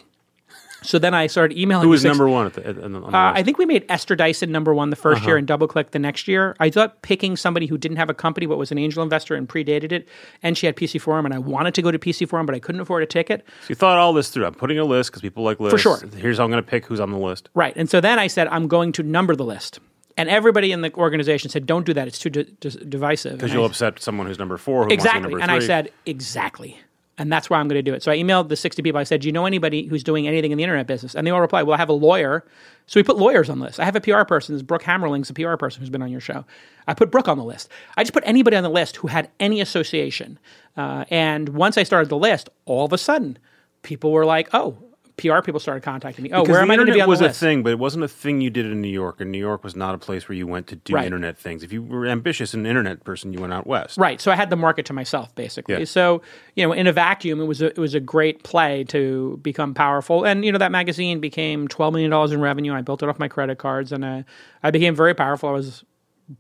So 0.85 0.99
then 0.99 1.15
I 1.15 1.27
started 1.29 1.57
emailing. 1.57 1.85
Who 1.85 1.89
was 1.91 2.03
the 2.03 2.11
60 2.11 2.19
number 2.19 2.33
one 2.33 2.47
at 2.47 2.53
the, 2.55 2.67
at, 2.67 2.79
on 2.79 2.93
the, 2.93 3.01
uh. 3.01 3.33
I 3.35 3.43
think 3.43 3.57
we 3.57 3.65
made 3.65 3.87
Esther 3.89 4.15
Dyson 4.15 4.53
number 4.53 4.75
one 4.75 4.91
the 4.91 4.97
1st 4.97 5.27
year 5.27 5.37
and 5.39 5.49
DoubleClick 5.49 5.91
the 5.91 5.99
next 5.99 6.29
year. 6.29 6.55
I 6.61 6.69
thought 6.69 7.01
picking 7.01 7.37
somebody 7.37 7.67
who 7.67 7.79
didn't 7.79 7.97
have 7.97 8.11
a 8.11 8.15
company 8.15 8.47
but 8.47 8.59
was 8.59 8.71
an 8.71 8.77
angel 8.79 9.03
investor 9.03 9.35
and 9.35 9.49
predated 9.49 9.93
it, 9.93 10.09
and 10.43 10.59
she 10.59 10.67
had 10.67 10.77
PC 10.77 11.01
Forum, 11.01 11.25
and 11.25 11.35
I 11.35 11.39
wanted 11.39 11.75
to 11.75 11.83
go 11.83 11.91
to 11.91 11.99
PC 11.99 12.29
Forum, 12.29 12.45
but 12.45 12.55
I 12.55 12.59
couldn't 12.59 12.83
afford 12.83 13.03
a 13.03 13.07
ticket. 13.07 13.45
So 13.63 13.67
you 13.71 13.75
thought 13.75 13.97
all 13.97 14.13
this 14.13 14.29
through. 14.29 14.45
I'm 14.45 14.55
putting 14.55 14.79
a 14.79 14.85
list 14.85 15.11
because 15.11 15.23
people 15.23 15.43
like 15.43 15.59
lists. 15.59 15.83
For 15.83 15.99
sure. 15.99 16.09
Here's 16.19 16.37
how 16.37 16.45
I'm 16.45 16.51
going 16.51 16.63
to 16.63 16.69
pick 16.69 16.85
who's 16.85 17.01
on 17.01 17.11
the 17.11 17.19
list. 17.19 17.49
Right. 17.55 17.73
And 17.77 17.89
so 17.89 18.03
then 18.03 18.19
I 18.19 18.27
said, 18.27 18.49
I'm 18.49 18.69
going 18.69 18.93
to 18.93 19.03
number 19.03 19.35
the 19.35 19.45
list. 19.45 19.81
And 20.17 20.29
everybody 20.29 20.71
in 20.71 20.81
the 20.81 20.95
organization 20.95 21.51
said, 21.51 21.67
don't 21.67 21.85
do 21.85 21.93
that. 21.95 22.07
It's 22.07 22.19
too 22.19 22.31
divisive. 22.31 23.33
Because 23.33 23.53
you'll 23.53 23.65
I- 23.65 23.67
upset 23.67 24.01
someone 24.01 24.27
who's 24.27 24.39
number 24.39 24.57
four. 24.57 24.85
Who 24.85 24.93
Exactly. 24.93 25.35
Be 25.35 25.43
And 25.43 25.51
I 25.51 25.59
said, 25.59 25.91
exactly. 26.07 26.79
And 27.17 27.33
that's 27.33 27.49
why 27.49 27.59
I'm 27.59 27.69
going 27.69 27.79
to 27.79 27.83
do 27.83 27.95
it. 27.95 28.03
So 28.03 28.11
I 28.11 28.17
emailed 28.17 28.49
the 28.49 28.57
60 28.57 28.83
people. 28.83 29.01
I 29.01 29.05
said, 29.05 29.21
Do 29.21 29.29
you 29.29 29.33
know 29.33 29.47
anybody 29.47 29.87
who's 29.87 30.03
doing 30.03 30.27
anything 30.27 30.51
in 30.51 30.59
the 30.59 30.65
internet 30.65 30.87
business? 30.87 31.15
And 31.15 31.25
they 31.25 31.31
all 31.31 31.41
replied, 31.41 31.63
Well, 31.63 31.75
I 31.75 31.79
have 31.79 31.89
a 31.89 31.93
lawyer. 31.93 32.45
So 32.87 32.99
we 32.99 33.05
put 33.05 33.17
lawyers 33.17 33.49
on 33.49 33.61
the 33.61 33.67
list. 33.67 33.79
I 33.79 33.85
have 33.85 33.95
a 33.95 34.01
PR 34.01 34.25
person. 34.25 34.55
This 34.55 34.63
Brooke 34.63 34.83
Hammerling's 34.83 35.31
a 35.31 35.35
PR 35.35 35.55
person 35.55 35.81
who's 35.81 35.91
been 35.91 36.03
on 36.03 36.11
your 36.11 36.21
show. 36.21 36.45
I 36.89 36.95
put 36.95 37.13
Brooke 37.13 37.29
on 37.29 37.39
the 37.39 37.45
list. 37.45 37.69
I 37.97 38.03
just 38.03 38.13
put 38.13 38.25
anybody 38.27 38.57
on 38.57 38.65
the 38.65 38.69
list 38.69 38.97
who 38.97 39.07
had 39.07 39.31
any 39.39 39.61
association. 39.61 40.41
Uh, 40.77 41.05
and 41.09 41.51
once 41.51 41.79
I 41.79 41.85
started 41.85 42.09
the 42.09 42.19
list, 42.19 42.51
all 42.65 42.85
of 42.85 42.93
a 42.93 42.99
sudden, 42.99 43.39
people 43.83 44.11
were 44.11 44.27
like, 44.27 44.49
Oh, 44.53 44.77
PR 45.17 45.41
people 45.43 45.61
started 45.61 45.83
contacting 45.85 46.25
me. 46.25 46.31
Oh, 46.33 46.43
Because 46.43 46.55
where 46.55 46.61
am 46.63 46.71
I 46.71 46.77
going 46.77 46.89
to 46.89 46.93
be 46.93 47.01
on 47.01 47.09
was 47.09 47.21
the 47.21 47.27
a 47.27 47.33
thing, 47.33 47.63
but 47.63 47.71
it 47.71 47.79
wasn't 47.79 48.03
a 48.03 48.09
thing 48.09 48.41
you 48.41 48.51
did 48.51 48.67
in 48.67 48.81
New 48.81 48.89
York. 48.89 49.21
And 49.21 49.31
New 49.31 49.39
York 49.39 49.63
was 49.63 49.77
not 49.77 49.95
a 49.95 49.99
place 49.99 50.29
where 50.29 50.37
you 50.37 50.47
went 50.47 50.67
to 50.69 50.77
do 50.77 50.95
Right. 50.95 51.05
internet 51.05 51.39
things. 51.39 51.63
If 51.63 51.73
you 51.73 51.83
were 51.83 52.07
ambitious 52.07 52.53
and 52.53 52.67
an 52.67 52.71
internet 52.71 53.05
person, 53.05 53.33
you 53.33 53.41
went 53.41 53.53
out 53.53 53.65
west. 53.67 53.97
Right. 53.97 54.21
So 54.21 54.33
I 54.33 54.35
had 54.35 54.51
the 54.51 54.57
market 54.57 54.87
to 54.87 54.93
myself, 54.93 55.33
basically. 55.37 55.79
Yeah. 55.79 55.85
So 55.85 56.21
you 56.57 56.67
know, 56.67 56.73
in 56.73 56.87
a 56.89 56.93
vacuum, 56.93 57.41
it 57.41 57.45
was 57.45 57.63
a, 57.63 57.67
it 57.67 57.79
was 57.79 57.95
a 57.95 58.01
great 58.01 58.43
play 58.43 58.83
to 58.85 59.39
become 59.43 59.73
powerful. 59.75 60.25
And 60.25 60.45
you 60.45 60.51
know, 60.51 60.59
that 60.59 60.73
magazine 60.73 61.21
became 61.21 61.69
twelve 61.69 61.93
million 61.95 62.11
dollars 62.11 62.33
in 62.33 62.41
revenue. 62.41 62.73
I 62.73 62.81
built 62.83 63.03
it 63.03 63.09
off 63.09 63.19
my 63.21 63.29
credit 63.29 63.59
cards, 63.59 63.93
and 63.93 64.05
I 64.05 64.25
I 64.65 64.71
became 64.73 64.95
very 64.97 65.15
powerful. 65.15 65.49
I 65.49 65.53
was 65.53 65.85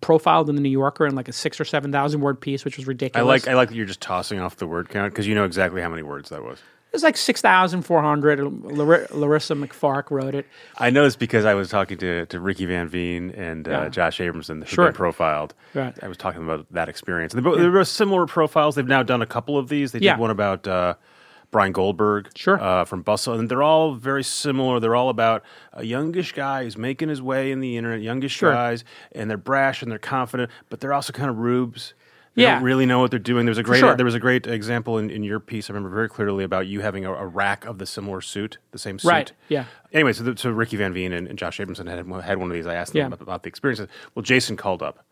profiled 0.01 0.49
in 0.49 0.55
the 0.55 0.63
New 0.63 0.71
Yorker 0.71 1.07
in 1.07 1.15
like 1.15 1.29
a 1.29 1.33
six 1.33 1.61
or 1.61 1.65
seven 1.65 1.93
thousand 1.93 2.23
word 2.23 2.41
piece, 2.41 2.65
which 2.65 2.77
was 2.77 2.87
ridiculous. 2.87 3.23
I 3.25 3.29
like 3.29 3.47
I 3.49 3.55
like 3.55 3.69
that 3.69 3.75
you're 3.75 3.87
just 3.87 4.01
tossing 4.01 4.41
off 4.41 4.57
the 4.57 4.67
word 4.67 4.89
count 4.89 5.13
because 5.13 5.27
you 5.27 5.35
know 5.35 5.45
exactly 5.45 5.81
how 5.83 5.89
many 5.91 6.03
words 6.03 6.31
that 6.31 6.43
was. 6.43 6.59
It 6.95 6.99
was 6.99 7.03
like 7.03 7.17
six 7.17 7.41
thousand 7.41 7.83
four 7.83 8.01
hundred. 8.03 8.39
Lar- 8.41 9.09
Larissa 9.11 9.57
MacFarquhar 9.57 10.13
wrote 10.13 10.37
it. 10.37 10.47
I 10.79 10.91
know 10.91 11.03
this 11.03 11.17
because 11.17 11.45
I 11.45 11.55
was 11.55 11.69
talking 11.69 11.99
to, 11.99 12.25
to 12.27 12.39
Ricky 12.39 12.67
Van 12.67 12.87
Veen 12.87 13.33
and 13.33 13.67
uh, 13.67 13.71
Yeah. 13.73 13.89
Josh 13.89 14.19
Abramson, 14.21 14.61
who've 14.61 14.69
Sure. 14.69 14.85
been 14.87 14.95
profiled. 14.95 15.55
Right. 15.75 15.93
I 16.03 16.07
was 16.07 16.17
talking 16.17 16.45
about 16.45 16.67
that 16.73 16.89
experience. 16.89 17.35
And 17.35 17.45
they, 17.45 17.51
both 17.51 17.59
they 17.59 17.67
were 17.69 17.85
similar 17.85 18.27
profiles. 18.27 18.77
They've 18.77 18.87
now 18.87 19.03
done 19.03 19.23
a 19.23 19.27
couple 19.27 19.59
of 19.59 19.69
these. 19.69 19.91
They 19.91 19.99
did 19.99 20.05
Yeah. 20.05 20.19
one 20.19 20.31
about 20.31 20.69
uh, 20.69 20.95
Bryan 21.51 21.73
Goldberg 21.73 22.31
Sure. 22.37 22.63
uh, 22.63 22.85
from 22.85 23.03
Bustle. 23.03 23.35
And 23.41 23.49
they're 23.49 23.65
all 23.65 23.95
very 23.95 24.23
similar. 24.23 24.79
They're 24.79 24.95
all 24.95 25.09
about 25.09 25.43
a 25.73 25.85
youngish 25.85 26.31
guy 26.31 26.63
who's 26.63 26.79
making 26.79 27.09
his 27.09 27.21
way 27.21 27.51
in 27.51 27.59
the 27.59 27.77
internet, 27.77 28.03
youngish 28.03 28.37
Sure. 28.37 28.53
guys, 28.53 28.85
and 29.11 29.29
they're 29.29 29.37
brash 29.37 29.83
and 29.83 29.91
they're 29.91 29.99
confident, 29.99 30.49
but 30.71 30.79
they're 30.79 30.95
also 30.95 31.13
kind 31.13 31.29
of 31.29 31.39
rubes. 31.39 31.95
They 32.35 32.43
Yeah. 32.43 32.55
don't 32.57 32.65
really 32.65 32.85
know 32.87 32.99
what 32.99 33.11
they're 33.11 33.21
doing. 33.21 33.47
There 33.47 33.51
was 33.51 33.59
a 33.59 33.63
great 33.63 33.81
sure. 33.81 33.95
there 33.97 34.05
was 34.05 34.15
a 34.15 34.21
great 34.21 34.47
example 34.47 34.99
in, 34.99 35.09
in 35.11 35.23
your 35.23 35.39
piece. 35.41 35.71
I 35.71 35.73
remember 35.73 35.95
very 35.95 36.09
clearly 36.09 36.43
about 36.45 36.67
you 36.67 36.81
having 36.81 37.05
a, 37.05 37.13
a 37.13 37.27
rack 37.27 37.65
of 37.65 37.79
the 37.79 37.87
similar 37.87 38.21
suit, 38.21 38.59
the 38.73 38.79
same 38.79 38.99
suit. 38.99 39.09
Right, 39.09 39.33
yeah. 39.49 39.67
Anyway, 39.93 40.13
so, 40.13 40.25
the, 40.25 40.37
so 40.37 40.51
Ricky 40.51 40.77
Van 40.77 40.93
Veen 40.93 41.13
and, 41.13 41.29
and 41.29 41.39
Josh 41.39 41.59
Abramson 41.59 41.87
had 41.89 41.99
had 42.25 42.39
one 42.39 42.51
of 42.51 42.55
these. 42.55 42.67
I 42.67 42.75
asked 42.75 42.93
them 42.93 43.01
Yeah. 43.01 43.07
about, 43.07 43.21
about 43.21 43.43
the 43.45 43.49
experiences. 43.49 43.89
Well, 44.15 44.23
Jason 44.23 44.57
called 44.57 44.83
up 44.83 45.05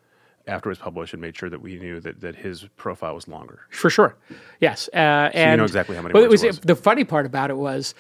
after 0.49 0.69
it 0.69 0.73
was 0.73 0.79
published 0.79 1.13
and 1.13 1.23
made 1.23 1.37
sure 1.37 1.49
that 1.49 1.63
we 1.63 1.79
knew 1.79 2.01
that, 2.01 2.21
that 2.21 2.35
his 2.35 2.65
profile 2.77 3.15
was 3.15 3.29
longer. 3.29 3.61
For 3.71 3.89
sure. 3.91 4.17
Yes. 4.61 4.89
Uh, 4.93 5.31
and 5.33 5.59
know 5.59 5.65
exactly 5.65 5.95
how 5.95 6.03
many 6.03 6.15
well, 6.15 6.25
it 6.25 6.31
was, 6.31 6.43
it 6.43 6.49
was. 6.49 6.59
The 6.59 6.75
funny 6.75 7.05
part 7.05 7.27
about 7.27 7.51
it 7.51 7.57
was 7.57 7.95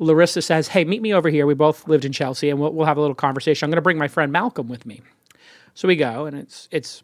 Larissa 0.00 0.42
says, 0.42 0.66
Hey, 0.66 0.84
meet 0.84 1.00
me 1.00 1.14
over 1.14 1.28
here. 1.28 1.46
We 1.46 1.54
both 1.54 1.86
lived 1.86 2.04
in 2.04 2.10
Chelsea 2.10 2.50
and 2.50 2.58
we'll, 2.58 2.72
we'll 2.72 2.86
have 2.86 2.96
a 2.96 3.00
little 3.00 3.14
conversation. 3.14 3.64
I'm 3.64 3.70
going 3.70 3.76
to 3.76 3.82
bring 3.82 3.98
my 3.98 4.08
friend 4.08 4.32
Malcolm 4.32 4.66
with 4.66 4.84
me. 4.84 5.02
So 5.74 5.86
we 5.86 5.94
go, 5.94 6.26
and 6.26 6.36
it's 6.36 6.68
it's 6.72 7.02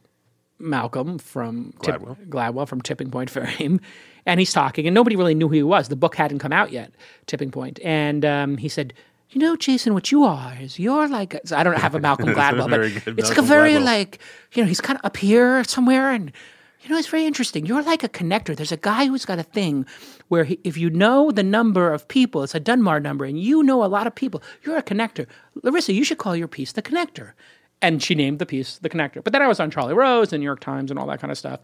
Malcolm 0.63 1.19
from 1.19 1.75
Tip- 1.83 2.01
Gladwell. 2.01 2.29
Gladwell 2.29 2.69
from 2.69 2.81
Tipping 2.81 3.11
Point 3.11 3.29
fame, 3.31 3.81
and 4.25 4.41
he's 4.41 4.53
talking, 4.53 4.87
and 4.87 4.95
nobody 4.95 5.17
really 5.17 5.35
knew 5.35 5.49
who 5.49 5.55
he 5.55 5.63
was. 5.63 5.89
The 5.89 5.97
book 5.97 6.15
hadn't 6.17 6.39
come 6.39 6.53
out 6.53 6.73
yet, 6.73 6.93
Tipping 7.27 7.51
Point, 7.51 7.81
and 7.85 8.25
um, 8.25 8.57
he 8.57 8.69
said, 8.69 8.95
"You 9.31 9.41
know, 9.41 9.57
Jason, 9.57 9.93
what 9.95 10.11
you 10.13 10.25
are 10.25 10.57
is 10.61 10.79
you're 10.79 11.09
like 11.09 11.39
so 11.45 11.57
I 11.57 11.63
don't 11.65 11.79
have 11.79 11.95
a 11.95 12.01
Malcolm 12.01 12.29
Gladwell, 12.35 12.71
but 12.71 13.05
good 13.05 13.19
it's 13.19 13.29
like 13.29 13.39
a 13.39 13.43
very 13.43 13.73
Gladwell. 13.73 13.85
like 13.85 14.19
you 14.53 14.63
know 14.63 14.69
he's 14.69 14.81
kind 14.81 14.99
of 14.99 15.05
up 15.05 15.17
here 15.17 15.65
somewhere, 15.65 16.11
and 16.11 16.33
you 16.83 16.89
know 16.91 16.97
it's 16.97 17.09
very 17.09 17.27
interesting. 17.27 17.67
You're 17.67 17.83
like 17.83 18.05
a 18.05 18.09
connector. 18.09 18.55
There's 18.57 18.73
a 18.73 18.77
guy 18.77 19.07
who's 19.07 19.25
got 19.25 19.39
a 19.39 19.43
thing 19.45 19.85
where 20.29 20.45
he, 20.45 20.59
if 20.65 20.77
you 20.77 20.89
know 20.91 21.31
the 21.31 21.43
number 21.43 21.93
of 21.93 22.07
people, 22.09 22.43
it's 22.43 22.55
a 22.55 22.61
Dunbar 22.61 23.01
number, 23.01 23.25
and 23.25 23.39
you 23.39 23.63
know 23.63 23.85
a 23.85 23.87
lot 23.87 24.07
of 24.07 24.15
people, 24.15 24.43
you're 24.63 24.77
a 24.79 24.83
connector. 24.83 25.27
Larissa, 25.63 25.93
you 25.93 26.05
should 26.05 26.19
call 26.19 26.37
your 26.37 26.49
piece 26.49 26.73
the 26.73 26.83
connector." 26.83 27.33
And 27.83 28.03
she 28.03 28.15
named 28.15 28.39
the 28.39 28.47
piece 28.47 28.79
the 28.79 28.89
connector. 28.89 29.23
But 29.23 29.33
then 29.35 29.43
I 29.43 29.49
was 29.49 29.61
on 29.61 29.71
Charlie 29.71 29.93
Rose 29.95 30.33
and 30.33 30.41
New 30.41 30.47
York 30.47 30.61
Times 30.61 30.91
and 30.91 30.99
all 30.99 31.07
that 31.09 31.21
kind 31.21 31.31
of 31.31 31.37
stuff. 31.37 31.61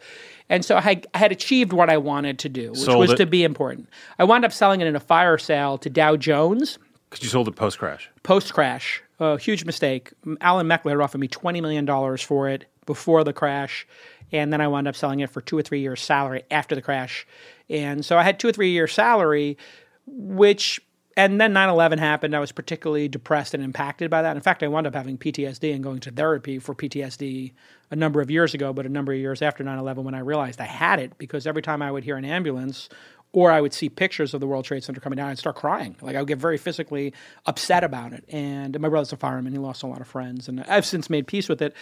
And 0.51 0.65
so 0.65 0.77
I 0.77 0.81
had, 0.83 1.07
I 1.15 1.19
had 1.19 1.33
achieved 1.33 1.73
what 1.73 1.89
I 1.89 1.97
wanted 1.97 2.39
to 2.41 2.49
do, 2.49 2.71
which 2.71 2.81
Sold 2.81 2.99
was 2.99 3.13
it. 3.13 3.17
to 3.17 3.27
be 3.27 3.45
important. 3.45 3.89
I 4.19 4.25
wound 4.25 4.45
up 4.45 4.53
selling 4.53 4.81
it 4.83 4.87
in 4.87 4.97
a 4.97 5.01
fire 5.01 5.39
sale 5.39 5.79
to 5.79 5.89
Dow 5.89 6.17
Jones 6.17 6.79
Because 7.09 7.23
you 7.23 7.31
sold 7.31 7.49
it 7.49 7.57
post 7.57 7.79
crash. 7.79 8.11
post 8.25 8.53
crash. 8.53 9.03
A 9.21 9.39
huge 9.39 9.65
mistake. 9.65 10.13
Alan 10.41 10.67
Meckler 10.69 11.03
offered 11.03 11.19
me 11.19 11.27
$20 11.29 11.61
million 11.63 12.17
for 12.19 12.49
it 12.49 12.67
before 12.87 13.25
the 13.25 13.33
crash. 13.33 13.87
And 14.31 14.53
then 14.53 14.61
I 14.61 14.69
wound 14.69 14.87
up 14.87 14.95
selling 14.95 15.21
it 15.21 15.31
for 15.31 15.41
two 15.41 15.57
or 15.59 15.63
three 15.63 15.81
years' 15.81 16.01
salary 16.03 16.43
after 16.51 16.75
the 16.75 16.83
crash. 16.83 17.27
And 17.71 18.05
so 18.05 18.17
I 18.19 18.23
had 18.23 18.39
two 18.39 18.49
or 18.49 18.53
three 18.53 18.71
years' 18.71 18.93
salary, 18.93 19.57
which, 20.07 20.81
and 21.19 21.41
then 21.41 21.53
9 21.53 21.69
11 21.69 21.99
happened. 21.99 22.37
I 22.37 22.39
was 22.39 22.53
particularly 22.53 23.09
depressed 23.09 23.53
and 23.53 23.63
impacted 23.63 24.09
by 24.09 24.23
that. 24.23 24.37
In 24.37 24.43
fact, 24.43 24.63
I 24.63 24.69
wound 24.69 24.87
up 24.87 24.95
having 24.95 25.19
PTSD 25.19 25.75
and 25.75 25.83
going 25.83 25.99
to 25.99 26.13
therapy 26.13 26.61
for 26.61 26.77
PTSD 26.77 27.53
a 27.91 27.97
number 27.97 28.21
of 28.21 28.31
years 28.31 28.55
ago, 28.55 28.73
but 28.73 28.87
a 28.87 28.89
number 28.89 29.13
of 29.13 29.19
years 29.19 29.43
after 29.43 29.65
9 29.65 29.79
11 29.79 30.05
when 30.05 30.15
I 30.15 30.21
realized 30.21 30.61
I 30.61 30.67
had 30.67 31.01
it 31.01 31.19
because 31.19 31.45
every 31.45 31.61
time 31.61 31.83
I 31.83 31.91
would 31.91 32.05
hear 32.05 32.17
an 32.17 32.25
ambulance, 32.25 32.89
or 33.33 33.51
I 33.51 33.61
would 33.61 33.75
see 33.75 33.89
pictures 33.89 34.33
of 34.33 34.39
the 34.41 34.47
World 34.47 34.65
Trade 34.65 34.85
Center 34.85 35.01
coming 35.01 35.17
down, 35.17 35.29
I'd 35.31 35.39
start 35.39 35.57
crying. 35.57 35.97
Like 36.01 36.15
I 36.15 36.21
would 36.21 36.29
get 36.29 36.39
very 36.39 36.57
physically 36.57 37.13
upset 37.47 37.83
about 37.83 38.13
it. 38.13 38.25
And 38.29 38.79
my 38.79 38.89
brother's 38.89 39.13
a 39.13 39.17
fireman; 39.17 39.53
he 39.53 39.59
lost 39.59 39.83
a 39.83 39.89
lot 39.89 40.01
of 40.01 40.07
friends, 40.07 40.49
and 40.49 40.63
I've 40.69 40.87
since 40.87 41.11
made 41.11 41.27
peace 41.27 41.49
with 41.49 41.61
it. 41.61 41.75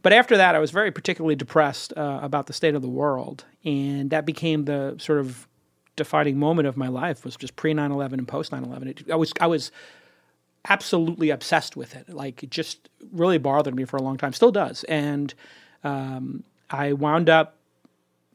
But 0.00 0.14
after 0.14 0.38
that, 0.38 0.54
I 0.54 0.58
was 0.58 0.70
very 0.70 0.90
particularly 0.90 1.36
depressed 1.36 1.92
uh, 1.94 2.20
about 2.22 2.46
the 2.46 2.54
state 2.54 2.74
of 2.74 2.80
the 2.80 2.88
world, 2.88 3.44
and 3.62 4.08
that 4.08 4.24
became 4.24 4.64
the 4.64 4.96
sort 4.98 5.18
of 5.18 5.46
defining 6.00 6.38
moment 6.38 6.66
of 6.66 6.76
my 6.76 6.88
life. 6.88 7.24
Was 7.24 7.36
just 7.36 7.56
pre 7.56 7.74
9-11 7.74 8.14
and 8.14 8.26
post 8.26 8.50
9-11. 8.50 9.10
I 9.10 9.16
was 9.16 9.32
I 9.40 9.46
was 9.46 9.70
absolutely 10.68 11.30
obsessed 11.30 11.76
with 11.76 11.94
it. 11.94 12.08
Like 12.08 12.42
it 12.42 12.50
just 12.50 12.88
really 13.12 13.38
bothered 13.38 13.74
me 13.74 13.84
for 13.84 13.96
a 13.96 14.02
long 14.02 14.16
time. 14.16 14.32
Still 14.32 14.50
does. 14.50 14.84
And 14.84 15.34
um, 15.84 16.44
I 16.70 16.92
wound 16.94 17.28
up 17.28 17.56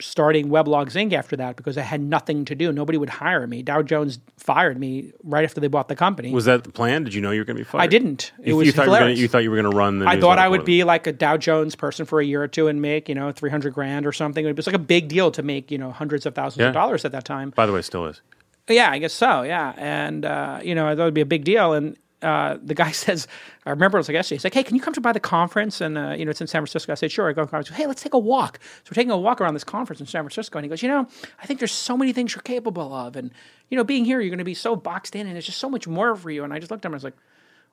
starting 0.02 0.50
Weblogs 0.50 0.92
Inc. 0.94 1.14
after 1.14 1.36
that 1.38 1.56
because 1.56 1.78
I 1.78 1.82
had 1.82 2.02
nothing 2.02 2.44
to 2.46 2.56
do. 2.56 2.72
Nobody 2.72 2.98
would 2.98 3.10
hire 3.10 3.48
me. 3.48 3.64
Dow 3.64 3.82
Jones 3.82 4.20
fired 4.38 4.78
me 4.80 5.14
right 5.24 5.46
after 5.46 5.62
they 5.62 5.68
bought 5.68 5.88
the 5.88 5.96
company. 5.96 6.32
Was 6.32 6.46
that 6.46 6.64
the 6.66 6.72
plan? 6.72 7.06
Did 7.06 7.14
you 7.14 7.22
know 7.22 7.32
you 7.32 7.40
were 7.40 7.46
going 7.46 7.56
to 7.58 7.62
be 7.64 7.68
fired? 7.70 7.82
I 7.82 7.88
didn't. 7.88 8.34
It 8.40 8.48
You, 8.50 8.58
was 8.58 8.66
you 8.68 8.74
thought 8.74 8.88
you 8.88 8.92
were, 8.92 9.00
gonna, 9.00 9.12
you 9.12 9.28
thought 9.30 9.44
you 9.44 9.50
were 9.52 9.56
going 9.62 9.72
to 9.72 9.78
run 9.78 10.00
the. 10.00 10.08
I 10.08 10.20
thought 10.20 10.38
I 10.38 10.48
would 10.50 10.66
be 10.66 10.84
like 10.84 11.08
a 11.08 11.14
Dow 11.14 11.38
Jones 11.38 11.76
person 11.76 12.06
for 12.06 12.20
a 12.20 12.26
year 12.26 12.44
or 12.44 12.48
two 12.48 12.68
and 12.68 12.82
make, 12.82 13.08
you 13.08 13.16
know, 13.16 13.32
300 13.32 13.74
grand 13.74 14.06
or 14.06 14.12
something. 14.12 14.46
It 14.46 14.56
was 14.58 14.68
like 14.68 14.76
a 14.76 14.80
big 14.80 15.08
deal 15.08 15.32
to 15.32 15.42
make, 15.44 15.72
you 15.72 15.78
know, 15.78 15.92
hundreds 15.92 16.26
of 16.26 16.36
thousands 16.36 16.60
Yeah. 16.62 16.68
of 16.68 16.74
dollars 16.74 17.06
at 17.06 17.12
that 17.14 17.24
time. 17.24 17.52
By 17.52 17.66
the 17.66 17.72
way, 17.72 17.80
it 17.80 17.84
still 17.84 18.06
is. 18.06 18.22
Yeah, 18.68 18.90
I 18.92 18.98
guess 18.98 19.14
so. 19.14 19.44
Yeah, 19.44 19.74
and 19.78 20.26
uh, 20.26 20.60
you 20.64 20.74
know, 20.76 20.94
that 20.94 21.02
it'd 21.02 21.14
be 21.14 21.22
a 21.22 21.26
big 21.26 21.44
deal. 21.46 21.74
And 21.74 21.96
uh, 22.26 22.58
the 22.62 22.74
guy 22.74 22.92
says, 23.06 23.28
I 23.66 23.70
remember 23.70 23.98
it 23.98 24.00
was 24.00 24.10
like 24.10 24.16
yesterday. 24.16 24.38
He's 24.38 24.44
like, 24.44 24.54
"Hey, 24.54 24.64
can 24.64 24.76
you 24.76 24.82
come 24.82 24.94
to 24.94 25.02
by 25.02 25.14
the 25.14 25.20
conference?" 25.20 25.80
And 25.80 25.98
uh, 25.98 26.16
you 26.18 26.26
know, 26.26 26.32
it's 26.32 26.42
in 26.42 26.48
San 26.48 26.62
Francisco. 26.62 26.92
I 26.92 26.96
said, 26.96 27.12
"Sure." 27.12 27.30
I 27.30 27.34
go 27.34 27.44
to 27.44 27.48
conference. 27.48 27.78
Hey, 27.78 27.88
let's 27.88 28.02
take 28.02 28.14
a 28.14 28.20
walk. 28.20 28.60
So 28.62 28.90
we're 28.92 28.96
taking 28.96 29.12
a 29.12 29.18
walk 29.18 29.40
around 29.40 29.54
this 29.54 29.64
conference 29.64 30.00
in 30.00 30.08
San 30.08 30.24
Francisco. 30.24 30.58
And 30.58 30.66
he 30.66 30.70
goes, 30.70 30.82
"You 30.82 30.90
know, 30.90 31.08
I 31.42 31.46
think 31.46 31.60
there's 31.60 31.72
so 31.72 31.96
many 31.96 32.14
things 32.14 32.34
you're 32.36 32.42
capable 32.42 32.94
of, 32.94 33.16
and 33.16 33.32
you 33.70 33.78
know, 33.78 33.84
being 33.84 34.06
here, 34.06 34.20
you're 34.20 34.30
going 34.30 34.40
to 34.40 34.44
be 34.44 34.56
so 34.56 34.76
boxed 34.76 35.16
in, 35.16 35.28
and 35.28 35.36
there's 35.36 35.46
just 35.46 35.60
so 35.60 35.70
much 35.70 35.88
more 35.88 36.16
for 36.16 36.32
you." 36.32 36.44
And 36.44 36.52
I 36.52 36.60
just 36.60 36.72
looked 36.72 36.84
at 36.84 36.90
him. 36.90 36.94
and 36.94 36.96
I 36.96 36.98
was 36.98 37.04
like. 37.04 37.16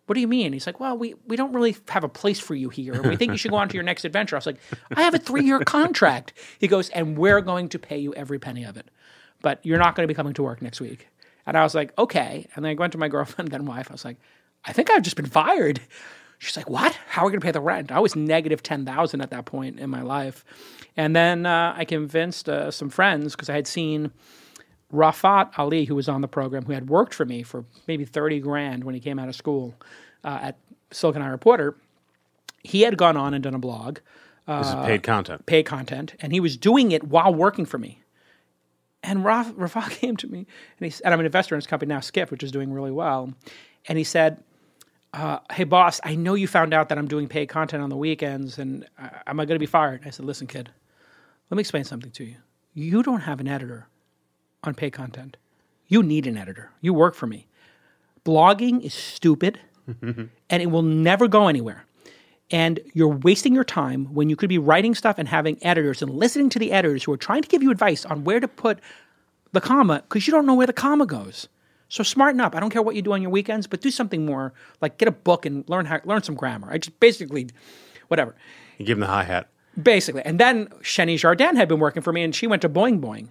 What 0.07 0.17
do 0.17 0.21
you 0.21 0.27
mean? 0.27 0.53
He's 0.53 0.67
like, 0.67 0.81
well, 0.81 0.99
we, 0.99 1.15
we 1.29 1.37
don't 1.37 1.53
really 1.53 1.77
have 1.89 2.03
a 2.03 2.09
place 2.09 2.41
for 2.41 2.57
you 2.57 2.71
here. 2.71 3.01
We 3.03 3.15
think 3.15 3.31
you 3.31 3.39
should 3.39 3.53
go 3.53 3.57
on 3.57 3.69
to 3.69 3.75
your 3.75 3.85
next 3.85 4.05
adventure. 4.05 4.35
I 4.35 4.39
was 4.39 4.47
like, 4.47 4.59
I 4.97 5.03
have 5.03 5.15
a 5.15 5.19
three 5.19 5.45
year 5.45 5.61
contract. 5.61 6.33
He 6.59 6.67
goes, 6.67 6.89
and 6.89 7.17
we're 7.17 7.41
going 7.41 7.69
to 7.69 7.79
pay 7.79 7.99
you 7.99 8.13
every 8.15 8.41
penny 8.41 8.65
of 8.65 8.77
it. 8.77 8.91
But 9.43 9.65
you're 9.65 9.79
not 9.79 9.95
going 9.95 10.03
to 10.03 10.13
be 10.13 10.15
coming 10.17 10.35
to 10.35 10.43
work 10.43 10.61
next 10.61 10.81
week. 10.81 11.07
And 11.47 11.57
I 11.57 11.63
was 11.63 11.75
like, 11.75 11.97
okay. 11.99 12.47
And 12.55 12.65
then 12.65 12.73
I 12.73 12.75
went 12.75 12.93
to 12.93 12.99
my 12.99 13.09
girlfriend, 13.09 13.51
then 13.51 13.67
wife. 13.67 13.89
I 13.91 13.95
was 13.95 14.05
like, 14.05 14.17
I 14.65 14.73
think 14.73 14.91
I've 14.91 15.03
just 15.03 15.17
been 15.17 15.27
fired. 15.27 15.81
She's 16.39 16.57
like, 16.57 16.69
"What? 16.71 16.99
How 17.09 17.23
are 17.23 17.27
we 17.27 17.31
going 17.33 17.41
to 17.41 17.45
pay 17.45 17.53
the 17.53 17.61
rent?" 17.61 17.93
I 17.93 18.01
was 18.01 18.17
negative 18.17 18.63
ten 18.63 18.85
thousand 18.85 19.21
at 19.21 19.31
that 19.31 19.45
point 19.45 19.79
in 19.79 19.91
my 19.91 20.03
life, 20.03 20.45
and 20.97 21.15
then 21.15 21.47
uh, 21.47 21.75
I 21.77 21.85
convinced 21.85 22.49
uh, 22.49 22.71
some 22.71 22.91
friends 22.91 23.35
because 23.35 23.49
I 23.49 23.55
had 23.55 23.67
seen 23.67 24.11
Rafat 24.93 25.57
Ali, 25.59 25.85
who 25.85 25.95
was 25.95 26.09
on 26.09 26.21
the 26.21 26.29
program, 26.29 26.65
who 26.65 26.73
had 26.73 26.89
worked 26.89 27.15
for 27.15 27.25
me 27.25 27.43
for 27.43 27.65
maybe 27.87 28.05
thirty 28.05 28.41
grand 28.41 28.85
when 28.85 28.95
he 28.95 29.01
came 29.01 29.19
out 29.19 29.29
of 29.29 29.35
school 29.37 29.75
uh, 30.25 30.39
at 30.43 30.59
Silicon 30.91 31.23
Alley 31.23 31.31
Reporter. 31.31 31.77
He 32.65 32.83
had 32.83 32.97
gone 32.97 33.17
on 33.17 33.35
and 33.35 33.43
done 33.43 33.55
a 33.55 33.59
blog, 33.59 33.99
This 34.47 34.69
is 34.69 34.75
paid 34.75 35.03
content. 35.03 35.47
paid 35.47 35.65
content, 35.65 36.15
and 36.21 36.33
he 36.33 36.39
was 36.41 36.57
doing 36.57 36.93
it 36.93 37.03
while 37.05 37.35
working 37.35 37.67
for 37.67 37.79
me. 37.79 38.01
And 39.03 39.25
Raf, 39.25 39.53
Rafat 39.55 39.91
came 40.01 40.17
to 40.19 40.29
me, 40.29 40.47
and, 40.79 40.93
he, 40.93 41.03
and 41.05 41.13
I'm 41.13 41.19
an 41.21 41.27
investor 41.27 41.55
in 41.57 41.59
his 41.59 41.67
company 41.67 41.89
now, 41.89 41.99
Skift, 42.01 42.31
which 42.31 42.45
is 42.45 42.53
doing 42.53 42.73
really 42.73 42.93
well. 42.93 43.33
And 43.89 43.99
he 43.99 44.05
said, 44.05 44.43
uh, 45.13 45.39
"Hey, 45.53 45.65
boss, 45.65 46.01
I 46.05 46.15
know 46.15 46.35
you 46.35 46.47
found 46.47 46.73
out 46.75 46.89
that 46.89 46.99
I'm 46.99 47.09
doing 47.09 47.29
paid 47.29 47.47
content 47.49 47.83
on 47.83 47.91
the 47.91 47.97
weekends, 47.97 48.59
and 48.59 48.87
uh, 48.99 49.09
am 49.27 49.41
I 49.41 49.45
going 49.45 49.57
to 49.57 49.61
be 49.61 49.67
fired?" 49.67 50.03
I 50.05 50.11
said, 50.11 50.25
"Listen, 50.25 50.47
kid, 50.47 50.71
let 51.51 51.57
me 51.57 51.61
explain 51.61 51.85
something 51.85 52.11
to 52.13 52.25
you. 52.25 52.37
You 52.75 53.03
don't 53.03 53.21
have 53.21 53.41
an 53.41 53.49
editor 53.49 53.89
on 54.65 54.75
paid 54.75 54.93
content. 54.93 55.37
You 55.89 56.03
need 56.03 56.27
an 56.27 56.37
editor. 56.37 56.71
You 56.81 56.95
work 56.95 57.15
for 57.15 57.27
me. 57.27 57.47
Blogging 58.25 58.83
is 58.83 58.95
stupid, 58.95 59.61
and 60.03 60.31
it 60.51 60.71
will 60.71 60.83
never 60.83 61.29
go 61.29 61.49
anywhere." 61.49 61.87
and 62.53 62.81
you're 62.93 63.09
wasting 63.09 63.55
your 63.55 63.65
time 63.65 64.05
when 64.13 64.29
you 64.29 64.37
could 64.37 64.51
be 64.51 64.59
writing 64.59 64.95
stuff 64.95 65.17
and 65.19 65.27
having 65.27 65.59
editors 65.65 66.03
and 66.03 66.11
listening 66.11 66.51
to 66.51 66.59
the 66.59 66.71
editors 66.71 67.03
who 67.03 67.13
are 67.13 67.17
trying 67.17 67.43
to 67.43 67.49
give 67.49 67.63
you 67.63 67.71
advice 67.71 68.05
on 68.05 68.25
where 68.25 68.41
to 68.41 68.47
put 68.47 68.79
the 69.53 69.61
comma 69.61 70.03
because 70.03 70.27
you 70.27 70.33
don't 70.33 70.47
know 70.47 70.55
where 70.55 70.67
the 70.67 70.73
comma 70.73 71.07
goes. 71.07 71.49
So 71.93 72.03
smarten 72.03 72.41
up. 72.41 72.57
I 72.57 72.61
don't 72.61 72.71
care 72.71 72.81
what 72.81 72.97
you 72.97 73.03
do 73.03 73.13
on 73.13 73.21
your 73.21 73.31
weekends, 73.31 73.67
but 73.67 73.83
do 73.83 73.91
something 73.91 74.25
more 74.25 74.55
like 74.81 74.97
get 74.97 75.09
a 75.09 75.13
book 75.13 75.45
and 75.45 75.63
learn 75.69 75.85
how 75.85 76.01
learn 76.07 76.23
some 76.23 76.35
grammar. 76.35 76.73
I 76.73 76.79
just 76.79 76.99
basically 77.01 77.49
whatever. 78.09 78.35
You 78.79 78.87
give 78.87 78.97
him 78.97 79.01
the 79.01 79.09
hi 79.09 79.25
hat. 79.25 79.49
Basically. 79.81 80.23
And 80.25 80.41
then 80.41 80.69
Xeni 80.81 81.19
Jardin 81.19 81.55
had 81.55 81.69
been 81.69 81.81
working 81.81 82.01
for 82.01 82.11
me 82.11 82.23
and 82.23 82.35
she 82.35 82.47
went 82.47 82.63
to 82.63 82.69
Boing 82.71 82.99
Boing. 82.99 83.29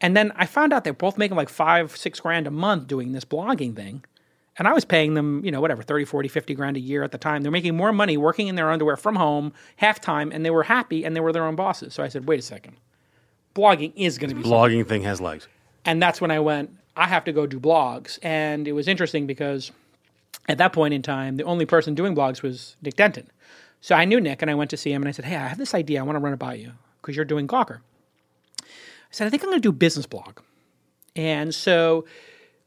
And 0.00 0.16
then 0.16 0.32
I 0.36 0.46
found 0.46 0.72
out 0.72 0.84
they're 0.84 0.92
both 0.92 1.18
making 1.18 1.36
like 1.36 1.48
five, 1.48 1.96
six 1.96 2.20
grand 2.20 2.46
a 2.46 2.50
month 2.52 2.86
doing 2.86 3.10
this 3.10 3.24
blogging 3.24 3.74
thing. 3.74 4.04
And 4.56 4.68
I 4.68 4.72
was 4.72 4.84
paying 4.84 5.14
them, 5.14 5.44
you 5.44 5.50
know, 5.50 5.60
whatever, 5.60 5.82
30, 5.82 6.04
40, 6.04 6.28
50 6.28 6.54
grand 6.54 6.76
a 6.76 6.80
year 6.80 7.02
at 7.02 7.10
the 7.10 7.18
time. 7.18 7.42
They're 7.42 7.50
making 7.50 7.76
more 7.76 7.92
money 7.92 8.16
working 8.16 8.46
in 8.46 8.54
their 8.54 8.70
underwear 8.70 8.96
from 8.96 9.16
home, 9.16 9.52
half 9.78 10.00
time, 10.00 10.30
and 10.30 10.44
they 10.44 10.50
were 10.50 10.62
happy 10.62 11.04
and 11.04 11.16
they 11.16 11.20
were 11.20 11.32
their 11.32 11.44
own 11.44 11.56
bosses. 11.56 11.92
So 11.92 12.04
I 12.04 12.08
said, 12.08 12.28
wait 12.28 12.38
a 12.38 12.42
second. 12.42 12.76
Blogging 13.56 13.92
is 13.96 14.16
going 14.16 14.30
to 14.30 14.36
be 14.36 14.42
something. 14.42 14.56
Blogging 14.56 14.86
thing 14.86 15.02
has 15.02 15.20
legs. 15.20 15.48
And 15.84 16.00
that's 16.00 16.20
when 16.20 16.30
I 16.30 16.38
went, 16.38 16.70
I 16.96 17.06
have 17.06 17.24
to 17.24 17.32
go 17.32 17.46
do 17.46 17.60
blogs. 17.60 18.18
And 18.22 18.66
it 18.66 18.72
was 18.72 18.88
interesting 18.88 19.26
because 19.26 19.70
at 20.48 20.58
that 20.58 20.72
point 20.72 20.94
in 20.94 21.02
time, 21.02 21.36
the 21.36 21.44
only 21.44 21.66
person 21.66 21.94
doing 21.94 22.14
blogs 22.14 22.42
was 22.42 22.76
Nick 22.82 22.96
Denton. 22.96 23.30
So 23.80 23.94
I 23.94 24.04
knew 24.04 24.20
Nick 24.20 24.42
and 24.42 24.50
I 24.50 24.54
went 24.54 24.70
to 24.70 24.76
see 24.76 24.92
him 24.92 25.02
and 25.02 25.08
I 25.08 25.12
said, 25.12 25.26
Hey, 25.26 25.36
I 25.36 25.46
have 25.46 25.58
this 25.58 25.74
idea. 25.74 26.00
I 26.00 26.02
want 26.02 26.16
to 26.16 26.20
run 26.20 26.32
it 26.32 26.38
by 26.38 26.54
you 26.54 26.72
because 27.00 27.14
you're 27.14 27.24
doing 27.24 27.46
Gawker. 27.46 27.80
I 28.62 28.64
said, 29.10 29.26
I 29.26 29.30
think 29.30 29.42
I'm 29.42 29.50
going 29.50 29.60
to 29.60 29.68
do 29.68 29.72
business 29.72 30.06
blog. 30.06 30.40
And 31.14 31.54
so 31.54 32.06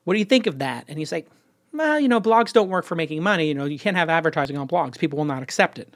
what 0.04 0.14
do 0.14 0.20
you 0.20 0.26
think 0.26 0.48
of 0.48 0.60
that? 0.60 0.86
And 0.88 0.98
he's 0.98 1.12
like, 1.12 1.28
well, 1.74 2.00
you 2.00 2.08
know, 2.08 2.22
blogs 2.22 2.54
don't 2.54 2.70
work 2.70 2.86
for 2.86 2.96
making 2.96 3.22
money. 3.22 3.48
You 3.48 3.54
know, 3.54 3.66
you 3.66 3.80
can't 3.80 3.98
have 3.98 4.10
advertising 4.10 4.58
on 4.58 4.68
blogs. 4.68 4.98
People 4.98 5.18
will 5.18 5.26
not 5.26 5.44
accept 5.44 5.78
it. 5.78 5.94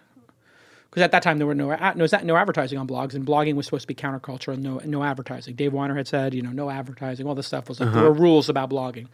Because 0.93 1.01
at 1.05 1.11
that 1.13 1.23
time 1.23 1.39
there 1.39 1.47
were 1.47 1.55
no 1.55 1.75
no, 1.95 2.05
no 2.21 2.35
advertising 2.35 2.77
on 2.77 2.87
blogs, 2.87 3.15
and 3.15 3.25
blogging 3.25 3.55
was 3.55 3.65
supposed 3.65 3.81
to 3.81 3.87
be 3.87 3.95
counterculture 3.95 4.53
and 4.53 4.61
no 4.61 4.79
no 4.85 5.03
advertising. 5.03 5.55
Dave 5.55 5.71
Winer 5.71 5.97
had 5.97 6.07
said, 6.07 6.35
you 6.35 6.43
know, 6.43 6.51
no 6.51 6.69
advertising. 6.69 7.25
All 7.25 7.33
this 7.33 7.47
stuff 7.47 7.67
was 7.67 7.79
like 7.79 7.89
there 7.89 8.01
uh-huh. 8.01 8.09
were 8.11 8.13
rules 8.13 8.47
about 8.47 8.69
blogging. 8.69 9.07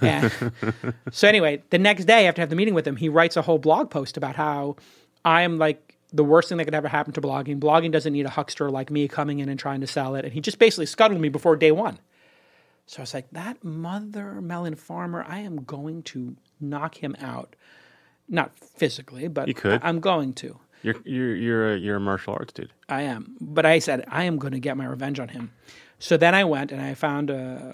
And 0.00 0.52
so 1.10 1.26
anyway, 1.26 1.64
the 1.70 1.78
next 1.78 2.04
day 2.04 2.28
after 2.28 2.40
I 2.40 2.42
have 2.42 2.50
the 2.50 2.54
meeting 2.56 2.72
with 2.72 2.86
him, 2.86 2.94
he 2.94 3.08
writes 3.08 3.36
a 3.36 3.42
whole 3.42 3.58
blog 3.58 3.90
post 3.90 4.16
about 4.16 4.36
how 4.36 4.76
I 5.24 5.42
am 5.42 5.58
like 5.58 5.96
the 6.12 6.22
worst 6.22 6.50
thing 6.50 6.58
that 6.58 6.66
could 6.66 6.74
ever 6.74 6.86
happen 6.86 7.12
to 7.14 7.20
blogging. 7.20 7.58
Blogging 7.58 7.90
doesn't 7.90 8.12
need 8.12 8.24
a 8.24 8.30
huckster 8.30 8.70
like 8.70 8.88
me 8.88 9.08
coming 9.08 9.40
in 9.40 9.48
and 9.48 9.58
trying 9.58 9.80
to 9.80 9.88
sell 9.88 10.14
it, 10.14 10.24
and 10.24 10.32
he 10.32 10.40
just 10.40 10.60
basically 10.60 10.86
scuttled 10.86 11.20
me 11.20 11.30
before 11.30 11.56
day 11.56 11.72
one. 11.72 11.98
So 12.86 12.98
I 12.98 13.02
was 13.02 13.12
like, 13.12 13.28
that 13.32 13.64
mother 13.64 14.40
melon 14.40 14.76
farmer, 14.76 15.24
I 15.26 15.40
am 15.40 15.64
going 15.64 16.04
to 16.04 16.36
knock 16.60 17.02
him 17.02 17.16
out. 17.20 17.56
Not 18.28 18.56
physically, 18.56 19.26
but. 19.26 19.48
I, 19.82 19.88
am 19.88 19.98
going 19.98 20.32
to. 20.34 20.60
You're 20.82 20.94
you're 21.04 21.34
you're 21.36 21.72
a, 21.74 21.76
you're 21.76 21.96
a 21.96 22.00
martial 22.00 22.34
arts 22.34 22.52
dude. 22.52 22.72
I 22.88 23.02
am. 23.02 23.36
But 23.40 23.66
I 23.66 23.78
said, 23.80 24.04
I 24.08 24.24
am 24.24 24.38
going 24.38 24.52
to 24.52 24.60
get 24.60 24.76
my 24.76 24.86
revenge 24.86 25.18
on 25.20 25.28
him. 25.28 25.50
So 25.98 26.16
then 26.16 26.34
I 26.34 26.44
went 26.44 26.70
and 26.72 26.80
I 26.80 26.94
found, 26.94 27.30
uh, 27.30 27.72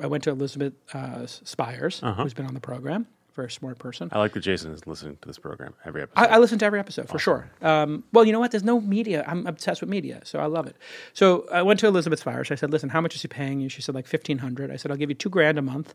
I 0.00 0.06
went 0.06 0.22
to 0.24 0.30
Elizabeth 0.30 0.74
uh, 0.94 1.26
Spiers, 1.26 2.00
Uh-huh. 2.02 2.22
who's 2.22 2.34
been 2.34 2.46
on 2.46 2.54
the 2.54 2.60
program, 2.60 3.06
very 3.34 3.50
smart 3.50 3.78
person. 3.80 4.08
I 4.12 4.18
like 4.18 4.32
that 4.34 4.40
Jason 4.40 4.72
is 4.72 4.86
listening 4.86 5.18
to 5.22 5.28
this 5.28 5.38
program 5.38 5.74
every 5.84 6.02
episode. 6.02 6.22
I, 6.22 6.36
I 6.36 6.38
listen 6.38 6.58
to 6.60 6.64
every 6.64 6.78
episode 6.78 7.08
for 7.08 7.18
sure. 7.18 7.50
Um, 7.62 8.04
well, 8.12 8.24
you 8.24 8.32
know 8.32 8.38
what? 8.40 8.52
There's 8.52 8.62
no 8.64 8.80
media. 8.80 9.24
I'm 9.26 9.46
obsessed 9.46 9.80
with 9.80 9.90
media, 9.90 10.20
so 10.24 10.38
I 10.38 10.46
love 10.46 10.66
it. 10.68 10.76
So 11.12 11.46
I 11.52 11.62
went 11.62 11.80
to 11.80 11.86
Elizabeth 11.88 12.20
Spiers. 12.20 12.50
I 12.52 12.54
said, 12.54 12.70
"Listen, 12.70 12.88
how 12.90 13.00
much 13.00 13.14
is 13.16 13.22
he 13.22 13.28
paying 13.28 13.58
you?" 13.60 13.68
She 13.68 13.82
said, 13.82 13.94
"Like 13.94 14.06
fifteen 14.06 14.38
hundred. 14.38 14.70
I 14.70 14.76
said, 14.76 14.90
"I'll 14.92 14.96
give 14.96 15.10
you 15.10 15.16
two 15.16 15.28
grand 15.30 15.58
a 15.58 15.62
month." 15.62 15.94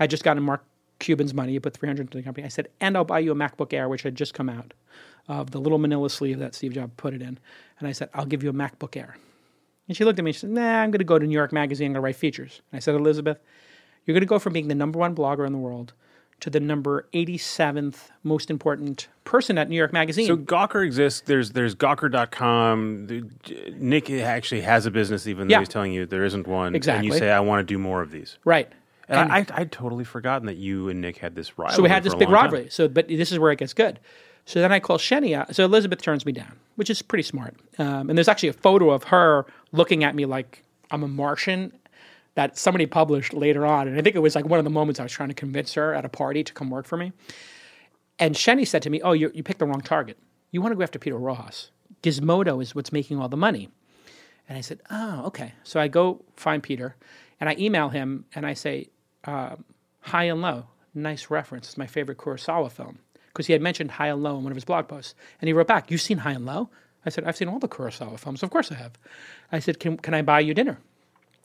I 0.00 0.06
just 0.06 0.24
got 0.24 0.30
gotten 0.30 0.42
Mark 0.44 0.64
Cuban's 0.98 1.34
money. 1.34 1.52
You 1.52 1.60
put 1.60 1.74
three 1.74 1.88
hundred 1.88 2.02
into 2.08 2.16
the 2.16 2.22
company. 2.24 2.46
I 2.46 2.48
said, 2.48 2.68
"And 2.80 2.96
I'll 2.96 3.04
buy 3.04 3.18
you 3.18 3.32
a 3.32 3.34
MacBook 3.34 3.72
Air, 3.74 3.88
which 3.88 4.02
had 4.02 4.14
just 4.14 4.32
come 4.34 4.48
out, 4.48 4.72
of 5.28 5.50
the 5.50 5.60
little 5.60 5.78
Manila 5.78 6.08
sleeve 6.10 6.38
that 6.38 6.54
Steve 6.54 6.72
Jobs 6.72 6.92
put 6.96 7.14
it 7.14 7.22
in." 7.22 7.38
And 7.78 7.88
I 7.88 7.92
said, 7.92 8.08
"I'll 8.14 8.26
give 8.26 8.42
you 8.42 8.50
a 8.50 8.54
MacBook 8.54 8.96
Air." 8.96 9.16
And 9.88 9.96
she 9.96 10.04
looked 10.04 10.18
at 10.18 10.24
me. 10.24 10.30
and 10.30 10.34
She 10.36 10.40
said, 10.40 10.50
"Nah, 10.50 10.80
I'm 10.82 10.90
going 10.90 10.98
to 11.00 11.04
go 11.04 11.18
to 11.18 11.26
New 11.26 11.34
York 11.34 11.52
Magazine. 11.52 11.86
I'm 11.86 11.92
going 11.94 12.02
to 12.02 12.04
write 12.04 12.16
features." 12.16 12.62
And 12.70 12.76
I 12.76 12.80
said, 12.80 12.94
"Elizabeth, 12.94 13.38
you're 14.06 14.14
going 14.14 14.20
to 14.22 14.26
go 14.26 14.38
from 14.38 14.52
being 14.52 14.68
the 14.68 14.74
number 14.74 14.98
one 14.98 15.14
blogger 15.14 15.46
in 15.46 15.52
the 15.52 15.58
world." 15.58 15.92
To 16.40 16.50
the 16.50 16.58
number 16.58 17.06
87th 17.14 18.10
most 18.24 18.50
important 18.50 19.06
person 19.22 19.58
at 19.58 19.68
New 19.68 19.76
York 19.76 19.92
Magazine. 19.92 20.26
so 20.26 20.36
Gawker 20.36 20.84
exists. 20.84 21.22
There's 21.24 21.52
there's 21.52 21.76
Gawker.com. 21.76 23.30
Nick 23.78 24.10
actually 24.10 24.62
has 24.62 24.84
a 24.84 24.90
business, 24.90 25.28
even 25.28 25.46
though 25.46 25.52
Yeah. 25.52 25.58
he's 25.60 25.68
telling 25.68 25.92
you 25.92 26.04
there 26.04 26.24
isn't 26.24 26.48
one. 26.48 26.74
Exactly. 26.74 27.06
And 27.06 27.14
you 27.14 27.18
say, 27.18 27.30
I 27.30 27.38
want 27.38 27.60
to 27.60 27.72
do 27.72 27.78
more 27.78 28.02
of 28.02 28.10
these. 28.10 28.38
Right. 28.44 28.68
And, 29.08 29.30
I, 29.32 29.46
I'd 29.52 29.70
totally 29.72 30.04
forgotten 30.04 30.46
that 30.46 30.56
you 30.56 30.88
and 30.88 31.00
Nick 31.00 31.18
had 31.18 31.34
this 31.36 31.58
rivalry. 31.58 31.76
So 31.76 31.82
we 31.82 31.88
had 31.88 32.02
this 32.02 32.14
big 32.14 32.28
time. 32.28 32.34
rivalry. 32.34 32.68
So, 32.70 32.88
but 32.88 33.08
this 33.08 33.30
is 33.30 33.38
where 33.38 33.52
it 33.52 33.58
gets 33.58 33.74
good. 33.74 34.00
So 34.44 34.60
then 34.60 34.72
I 34.72 34.80
call 34.80 34.98
Xeni 34.98 35.36
out. 35.36 35.54
So 35.54 35.64
Elizabeth 35.64 36.02
turns 36.02 36.26
me 36.26 36.32
down, 36.32 36.52
which 36.76 36.90
is 36.90 37.00
pretty 37.02 37.22
smart. 37.22 37.54
Um, 37.78 38.08
and 38.08 38.18
there's 38.18 38.28
actually 38.28 38.48
a 38.48 38.54
photo 38.54 38.90
of 38.90 39.04
her 39.04 39.46
looking 39.72 40.04
at 40.04 40.14
me 40.14 40.24
like 40.24 40.64
I'm 40.90 41.02
a 41.02 41.08
Martian 41.08 41.72
that 42.34 42.58
somebody 42.58 42.86
published 42.86 43.34
later 43.34 43.66
on. 43.66 43.88
And 43.88 43.98
I 43.98 44.02
think 44.02 44.16
it 44.16 44.20
was 44.20 44.34
like 44.34 44.46
one 44.46 44.58
of 44.58 44.64
the 44.64 44.70
moments 44.70 44.98
I 44.98 45.02
was 45.02 45.12
trying 45.12 45.28
to 45.28 45.34
convince 45.34 45.74
her 45.74 45.94
at 45.94 46.04
a 46.04 46.08
party 46.08 46.42
to 46.42 46.52
come 46.52 46.70
work 46.70 46.86
for 46.86 46.96
me. 46.96 47.12
And 48.18 48.34
Xeni 48.34 48.66
said 48.66 48.82
to 48.82 48.90
me, 48.90 49.00
Oh, 49.02 49.12
you, 49.12 49.30
you 49.34 49.42
picked 49.42 49.58
the 49.58 49.66
wrong 49.66 49.80
target. 49.80 50.18
You 50.50 50.60
want 50.60 50.72
to 50.72 50.76
go 50.76 50.82
after 50.82 50.98
Peter 50.98 51.18
Rojas. 51.18 51.70
Gizmodo 52.02 52.60
is 52.62 52.74
what's 52.74 52.92
making 52.92 53.18
all 53.18 53.28
the 53.28 53.36
money. 53.36 53.68
And 54.48 54.58
I 54.58 54.60
said, 54.60 54.80
Oh, 54.90 55.26
okay. 55.26 55.52
So 55.62 55.78
I 55.80 55.88
go 55.88 56.24
find 56.36 56.62
Peter 56.62 56.96
and 57.40 57.48
I 57.48 57.56
email 57.58 57.88
him 57.90 58.24
and 58.34 58.46
I 58.46 58.54
say, 58.54 58.88
um, 59.24 59.64
High 60.00 60.24
and 60.24 60.42
Low, 60.42 60.66
nice 60.94 61.30
reference. 61.30 61.68
It's 61.68 61.78
my 61.78 61.86
favorite 61.86 62.18
Kurosawa 62.18 62.70
film. 62.70 62.98
Because 63.32 63.46
he 63.46 63.52
had 63.52 63.62
mentioned 63.62 63.92
High 63.92 64.08
and 64.08 64.22
Low 64.22 64.36
in 64.36 64.44
one 64.44 64.52
of 64.52 64.56
his 64.56 64.64
blog 64.64 64.88
posts. 64.88 65.14
And 65.40 65.48
he 65.48 65.52
wrote 65.52 65.66
back, 65.66 65.90
You've 65.90 66.00
seen 66.00 66.18
High 66.18 66.32
and 66.32 66.44
Low? 66.46 66.68
I 67.04 67.10
said, 67.10 67.24
I've 67.24 67.36
seen 67.36 67.48
all 67.48 67.58
the 67.58 67.68
Kurosawa 67.68 68.18
films. 68.18 68.42
Of 68.42 68.50
course 68.50 68.70
I 68.70 68.76
have. 68.76 68.92
I 69.50 69.58
said, 69.58 69.80
Can, 69.80 69.96
can 69.96 70.14
I 70.14 70.22
buy 70.22 70.40
you 70.40 70.54
dinner? 70.54 70.78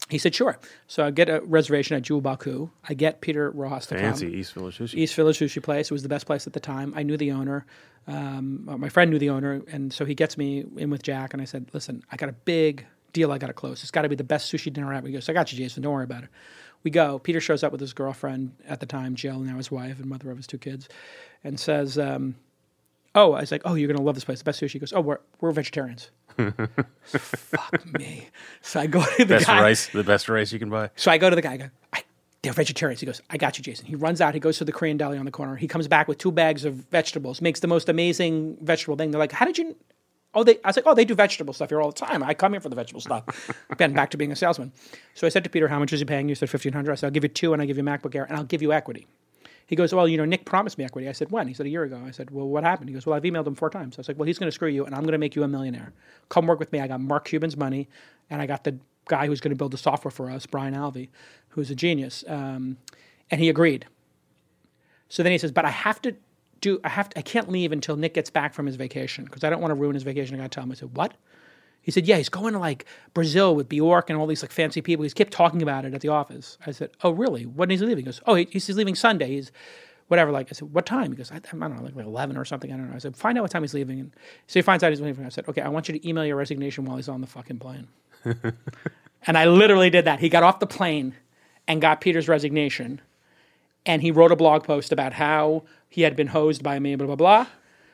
He 0.10 0.18
said, 0.18 0.36
Sure. 0.36 0.58
So 0.88 1.06
I 1.06 1.12
get 1.12 1.30
a 1.30 1.42
reservation 1.42 1.98
at 1.98 2.04
Jewel 2.04 2.22
Bako. 2.22 2.70
I 2.88 2.94
get 2.94 3.22
Peter 3.22 3.52
Rojas 3.52 3.88
to 3.88 3.96
come. 3.96 4.04
Fancy 4.04 4.28
East 4.28 4.54
Village 4.54 4.78
Sushi. 4.78 4.96
East 4.96 5.16
Village 5.16 5.40
Sushi 5.40 5.62
Place. 5.62 5.92
It 5.92 5.94
was 5.94 6.04
the 6.04 6.10
best 6.10 6.26
place 6.26 6.48
at 6.48 6.54
the 6.54 6.60
time. 6.60 6.94
I 6.96 7.04
knew 7.04 7.18
the 7.18 7.32
owner. 7.32 7.66
Um, 8.08 8.68
uh, 8.70 8.78
my 8.78 8.90
friend 8.90 9.12
knew 9.12 9.20
the 9.20 9.32
owner, 9.32 9.62
and 9.70 9.92
so 9.92 10.06
he 10.06 10.16
gets 10.16 10.38
me 10.38 10.64
in 10.78 10.90
with 10.90 11.04
Jack. 11.04 11.34
And 11.34 11.42
I 11.42 11.46
said, 11.46 11.70
"Listen, 11.74 12.04
I 12.10 12.16
got 12.16 12.30
a 12.30 12.34
big 12.34 12.86
deal. 13.12 13.34
I 13.34 13.38
got 13.38 13.48
to 13.48 13.54
close. 13.54 13.82
It's 13.82 13.92
got 13.92 14.04
to 14.04 14.10
be 14.10 14.16
the 14.16 14.24
best 14.24 14.52
sushi 14.52 14.72
dinner 14.72 14.94
ever." 14.94 15.08
He 15.08 15.14
goes, 15.14 15.28
"I 15.28 15.34
got 15.34 15.52
you, 15.52 15.58
Jason. 15.58 15.84
Don't 15.84 15.92
worry 15.92 16.06
about 16.06 16.24
it." 16.24 16.30
We 16.88 16.92
go. 16.92 17.20
Peter 17.20 17.42
shows 17.42 17.66
up 17.66 17.74
with 17.74 17.82
his 17.82 17.92
girlfriend 17.92 18.54
at 18.66 18.80
the 18.80 18.86
time, 18.86 19.16
Jill, 19.16 19.40
now 19.40 19.58
his 19.58 19.70
wife 19.70 20.00
and 20.00 20.06
mother 20.08 20.32
of 20.32 20.38
his 20.38 20.48
two 20.48 20.58
kids, 20.58 20.88
and 21.44 21.60
says, 21.60 21.98
um, 21.98 22.36
"Oh, 23.14 23.34
I 23.34 23.42
was 23.42 23.52
like, 23.52 23.64
oh, 23.66 23.74
you're 23.74 23.90
gonna 23.92 24.02
love 24.06 24.16
this 24.16 24.24
place, 24.24 24.40
the 24.40 24.46
best 24.46 24.62
sushi." 24.62 24.72
He 24.72 24.80
goes, 24.80 24.94
"Oh, 24.94 25.02
we're 25.02 25.20
we're 25.42 25.52
vegetarians." 25.52 26.12
Fuck 27.04 27.86
me. 28.00 28.30
So 28.62 28.80
I 28.80 28.88
go 28.88 29.04
to 29.04 29.18
the 29.18 29.26
Best 29.26 29.48
guy. 29.48 29.62
rice, 29.62 29.88
the 29.90 30.06
best 30.06 30.30
rice 30.30 30.54
you 30.54 30.60
can 30.60 30.70
buy. 30.70 30.90
So 30.96 31.12
I 31.12 31.18
go 31.18 31.30
to 31.30 31.36
the 31.36 31.42
guy. 31.42 31.54
I 31.54 31.58
go, 31.58 31.66
I, 31.92 32.04
they're 32.42 32.54
vegetarians. 32.54 33.02
He 33.02 33.06
goes, 33.06 33.22
I 33.30 33.36
got 33.36 33.58
you, 33.58 33.64
Jason. 33.66 33.86
He 33.86 33.96
runs 33.96 34.22
out. 34.22 34.34
He 34.34 34.40
goes 34.40 34.58
to 34.60 34.64
the 34.64 34.72
Korean 34.72 34.96
deli 34.96 35.18
on 35.18 35.26
the 35.26 35.32
corner. 35.32 35.58
He 35.58 35.68
comes 35.68 35.90
back 35.90 36.08
with 36.08 36.20
two 36.20 36.32
bags 36.32 36.64
of 36.64 36.74
vegetables. 36.76 37.42
Makes 37.42 37.60
the 37.60 37.68
most 37.68 37.90
amazing 37.90 38.60
vegetable 38.62 38.96
thing. 38.96 39.12
They're 39.12 39.20
like, 39.20 39.34
how 39.34 39.46
did 39.46 39.58
you? 39.58 39.76
Oh, 40.34 40.44
they. 40.44 40.56
I 40.64 40.70
was 40.70 40.76
like, 40.76 40.86
oh, 40.86 40.94
they 40.94 41.06
do 41.06 41.16
vegetable 41.16 41.54
stuff 41.54 41.70
here 41.70 41.82
all 41.82 41.90
the 41.92 41.96
time. 41.96 42.22
I 42.24 42.34
come 42.34 42.54
here 42.54 42.62
for 42.62 42.70
the 42.70 42.76
vegetable 42.76 43.02
stuff. 43.02 43.50
Again, 43.70 43.94
back 43.94 44.12
to 44.12 44.18
being 44.18 44.32
a 44.32 44.36
salesman. 44.36 44.72
So 45.14 45.26
I 45.26 45.30
said 45.30 45.44
to 45.46 45.50
Peter, 45.50 45.68
how 45.68 45.80
much 45.80 45.94
is 45.94 46.00
he 46.00 46.06
paying 46.06 46.28
you? 46.28 46.32
He 46.32 46.36
said 46.36 46.50
fifteen 46.50 46.74
hundred. 46.74 46.92
I 46.92 46.96
said, 46.96 47.08
I'll 47.08 47.12
give 47.12 47.24
you 47.24 47.30
two, 47.30 47.54
and 47.54 47.62
I'll 47.62 47.68
give 47.68 47.78
you 47.78 47.84
a 47.84 47.86
MacBook 47.86 48.14
Air, 48.16 48.26
and 48.26 48.38
I'll 48.38 48.44
give 48.44 48.62
you 48.62 48.74
equity. 48.74 49.08
He 49.68 49.76
goes, 49.76 49.94
well, 49.94 50.08
you 50.08 50.16
know, 50.16 50.24
Nick 50.24 50.46
promised 50.46 50.78
me 50.78 50.86
equity. 50.86 51.10
I 51.10 51.12
said, 51.12 51.30
when? 51.30 51.50
He 51.50 51.54
said, 51.54 51.66
a 51.66 51.70
year 51.70 51.84
ago. 51.84 52.02
I 52.06 52.12
said, 52.12 52.32
well, 52.32 52.48
what 52.48 52.64
happened? 52.64 52.88
He 52.88 52.94
goes, 52.94 53.06
well, 53.06 53.16
I've 53.16 53.24
emailed 53.24 53.46
him 53.46 53.56
four 53.56 53.70
times. 53.70 53.98
I 53.98 54.00
was 54.00 54.08
like, 54.08 54.18
well, 54.18 54.26
he's 54.26 54.40
going 54.40 54.48
to 54.48 54.52
screw 54.54 54.70
you, 54.70 54.86
and 54.86 54.96
I'm 54.96 55.02
going 55.02 55.12
to 55.12 55.18
make 55.18 55.36
you 55.36 55.44
a 55.44 55.48
millionaire. 55.48 55.92
Come 56.30 56.48
work 56.48 56.58
with 56.58 56.72
me. 56.72 56.80
I 56.80 56.88
got 56.88 57.02
Mark 57.02 57.26
Cuban's 57.26 57.58
money, 57.58 57.90
and 58.30 58.42
I 58.42 58.46
got 58.46 58.64
the 58.64 58.80
guy 59.10 59.28
who's 59.28 59.42
going 59.42 59.50
to 59.50 59.58
build 59.58 59.72
the 59.72 59.78
software 59.78 60.12
for 60.12 60.32
us, 60.32 60.46
Brian 60.46 60.74
Alvey, 60.74 61.10
who's 61.50 61.70
a 61.70 61.76
genius. 61.76 62.24
Um, 62.30 62.78
and 63.30 63.42
he 63.42 63.50
agreed. 63.50 63.86
So 65.10 65.22
then 65.22 65.34
he 65.34 65.38
says, 65.38 65.52
but 65.52 65.66
I 65.66 65.70
have 65.70 66.02
to 66.04 66.16
"Do 66.62 66.80
I 66.84 66.90
have 66.90 67.10
to? 67.10 67.20
I 67.20 67.22
can't 67.22 67.50
leave 67.50 67.72
until 67.72 67.96
Nick 67.96 68.14
gets 68.14 68.30
back 68.30 68.54
from 68.54 68.66
his 68.66 68.76
vacation 68.76 69.26
because 69.26 69.44
I 69.44 69.50
don't 69.50 69.62
want 69.62 69.72
to 69.72 69.76
ruin 69.76 69.94
his 69.94 70.04
vacation." 70.04 70.36
I 70.36 70.40
got 70.40 70.52
to 70.52 70.56
tell 70.56 70.64
him. 70.64 70.72
I 70.72 70.76
said, 70.76 70.96
"What?" 70.96 71.14
He 71.82 71.92
said, 71.92 72.06
"Yeah, 72.06 72.18
he's 72.18 72.30
going 72.30 72.54
to 72.54 72.60
like 72.60 72.86
Brazil 73.14 73.56
with 73.56 73.70
Bjork 73.70 74.10
and 74.10 74.20
all 74.20 74.28
these 74.28 74.42
like 74.42 74.52
fancy 74.52 74.82
people. 74.82 75.04
He's 75.04 75.14
kept 75.14 75.32
talking 75.32 75.62
about 75.62 75.86
it 75.86 75.94
at 75.94 76.02
the 76.02 76.10
office." 76.10 76.58
I 76.66 76.72
said, 76.72 76.92
"Oh, 77.04 77.12
really? 77.12 77.46
When 77.46 77.72
is 77.72 77.80
he 77.80 77.86
leaving?" 77.86 78.04
He 78.04 78.06
goes, 78.06 78.22
"Oh, 78.26 78.36
he, 78.36 78.48
he's 78.52 78.70
leaving 78.70 78.96
Sunday. 78.96 79.28
He's 79.28 79.52
whatever." 80.08 80.32
Like 80.32 80.48
I 80.50 80.54
said, 80.54 80.74
"What 80.74 80.86
time?" 80.86 81.12
He 81.12 81.18
goes, 81.18 81.32
I, 81.32 81.38
I 81.38 81.40
don't 81.40 81.60
know, 81.60 81.82
like, 81.82 81.96
like 81.96 82.06
eleven 82.06 82.38
or 82.38 82.46
something. 82.46 82.74
I 82.74 82.78
don't 82.78 82.90
know." 82.90 82.96
I 82.96 83.00
said, 83.00 83.16
"Find 83.16 83.38
out 83.38 83.44
what 83.44 83.52
time 83.52 83.64
he's 83.64 83.74
leaving." 83.74 84.00
And 84.00 84.12
so 84.48 84.60
he 84.60 84.64
finds 84.64 84.84
out 84.84 84.92
he's 84.92 85.02
leaving. 85.02 85.26
I 85.26 85.30
said, 85.30 85.48
"Okay, 85.48 85.62
I 85.62 85.70
want 85.70 85.88
you 85.88 85.98
to 85.98 86.08
email 86.08 86.26
your 86.26 86.36
resignation 86.36 86.84
while 86.84 86.98
he's 86.98 87.08
on 87.08 87.22
the 87.22 87.28
fucking 87.28 87.60
plane." 87.60 87.88
and 89.26 89.38
I 89.38 89.46
literally 89.46 89.90
did 89.90 90.06
that. 90.06 90.20
He 90.20 90.30
got 90.30 90.44
off 90.44 90.60
the 90.60 90.68
plane 90.68 91.16
and 91.68 91.82
got 91.82 92.02
Peter's 92.02 92.28
resignation, 92.28 93.02
and 93.88 94.02
he 94.04 94.12
wrote 94.12 94.32
a 94.32 94.36
blog 94.36 94.64
post 94.64 94.92
about 94.92 95.14
how 95.14 95.64
he 95.90 96.04
had 96.04 96.16
been 96.16 96.28
hosed 96.28 96.62
by 96.62 96.78
me, 96.80 96.96
blah 96.96 97.08
blah 97.08 97.16
blah. 97.16 97.48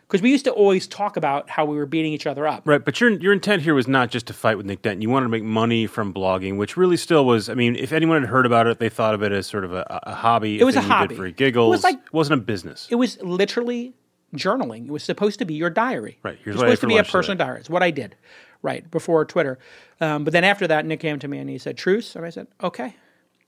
Because 0.07 0.21
we 0.21 0.29
used 0.31 0.45
to 0.45 0.51
always 0.51 0.85
talk 0.85 1.17
about 1.17 1.49
how 1.49 1.65
we 1.65 1.75
were 1.75 1.85
beating 1.87 2.11
each 2.13 2.27
other 2.27 2.45
up. 2.45 2.63
Right, 2.67 2.83
but 2.83 2.99
your 3.01 3.09
your 3.11 3.33
intent 3.33 3.61
here 3.63 3.73
was 3.73 3.87
not 3.87 4.11
just 4.11 4.27
to 4.27 4.33
fight 4.33 4.57
with 4.57 4.65
Nick 4.65 4.81
Denton. 4.83 5.01
You 5.01 5.09
wanted 5.09 5.25
to 5.25 5.29
make 5.29 5.43
money 5.43 5.87
from 5.87 6.13
blogging, 6.13 6.57
which 6.57 6.75
really 6.77 6.97
still 6.97 7.25
was. 7.25 7.49
I 7.49 7.53
mean, 7.55 7.75
if 7.75 7.91
anyone 7.93 8.21
had 8.21 8.29
heard 8.29 8.45
about 8.45 8.67
it, 8.67 8.77
they 8.79 8.89
thought 8.89 9.15
of 9.15 9.23
it 9.23 9.31
as 9.31 9.47
sort 9.47 9.63
of 9.63 9.73
a, 9.73 9.85
a 10.03 10.13
hobby. 10.13 10.59
It 10.59 10.65
was 10.65 10.75
a 10.75 10.81
hobby. 10.81 11.15
for 11.15 11.29
giggles. 11.31 11.67
It 11.67 11.77
was 11.77 11.83
like- 11.83 11.95
it 12.05 12.13
wasn't 12.13 12.41
a 12.41 12.43
business. 12.43 12.87
It 12.91 12.95
was 12.95 13.19
literally 13.21 13.93
journaling. 14.35 14.85
It 14.85 14.91
was 14.91 15.03
supposed 15.03 15.39
to 15.39 15.45
be 15.45 15.53
your 15.55 15.69
diary. 15.69 16.19
Right, 16.21 16.37
here's 16.43 16.55
It 16.55 16.57
was 16.57 16.57
what 16.57 16.67
I 16.67 16.71
ate 16.71 16.77
supposed 16.79 16.81
to 16.81 16.87
be 16.87 16.97
a 16.97 17.03
personal 17.03 17.35
today. 17.37 17.43
diary. 17.45 17.59
It's 17.61 17.69
what 17.69 17.81
I 17.83 17.91
did, 17.91 18.15
right 18.61 18.89
before 18.91 19.25
Twitter. 19.25 19.57
Um, 20.01 20.23
but 20.25 20.33
then 20.33 20.43
after 20.43 20.67
that, 20.67 20.85
Nick 20.85 20.99
came 20.99 21.17
to 21.19 21.27
me 21.27 21.37
and 21.39 21.49
he 21.49 21.57
said, 21.57 21.77
"Truce," 21.77 22.15
and 22.15 22.25
I 22.25 22.29
said, 22.29 22.47
"Okay." 22.63 22.95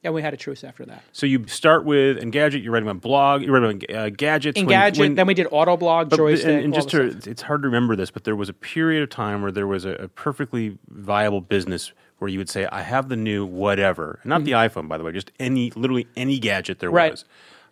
And 0.06 0.14
we 0.14 0.22
had 0.22 0.34
a 0.34 0.38
truce 0.38 0.64
after 0.64 0.86
that. 0.86 1.04
so 1.12 1.26
you 1.26 1.46
start 1.48 1.84
with 1.84 2.18
Engadget. 2.22 2.64
You're 2.64 2.72
writing 2.72 2.88
about 2.88 3.02
blog. 3.02 3.42
You're 3.42 3.60
writing 3.60 3.84
about 3.90 3.96
uh, 3.98 4.10
gadgets. 4.12 4.60
Engadget. 4.60 5.00
when- 5.00 5.16
then 5.16 5.26
we 5.28 5.34
did 5.34 5.48
Autoblog, 5.48 6.10
But- 6.10 6.20
Joystiq. 6.20 6.46
and, 6.46 6.64
and 6.66 6.74
just 6.74 6.90
to, 6.90 7.12
stuff. 7.12 7.28
it's 7.28 7.42
hard 7.42 7.64
to 7.64 7.68
remember 7.68 7.96
this, 7.96 8.12
but 8.12 8.24
there 8.24 8.36
was 8.36 8.48
a 8.48 8.54
period 8.54 9.02
of 9.02 9.10
time 9.10 9.42
where 9.42 9.52
there 9.52 9.66
was 9.68 9.84
a, 9.84 9.94
a 9.94 10.08
perfectly 10.08 10.78
viable 10.90 11.42
business 11.42 11.92
where 12.20 12.30
you 12.30 12.38
would 12.38 12.50
say, 12.50 12.66
"I 12.72 12.82
have 12.84 13.10
the 13.10 13.16
new 13.18 13.46
whatever," 13.46 14.20
not 14.24 14.44
the 14.46 14.52
iPhone, 14.52 14.88
by 14.88 14.98
the 14.98 15.04
way, 15.04 15.12
just 15.12 15.32
any, 15.40 15.72
literally 15.72 16.08
any 16.16 16.38
gadget 16.40 16.80
there 16.80 16.90
Mm-hmm. 16.90 16.96
Right. 16.96 17.12
was. 17.12 17.26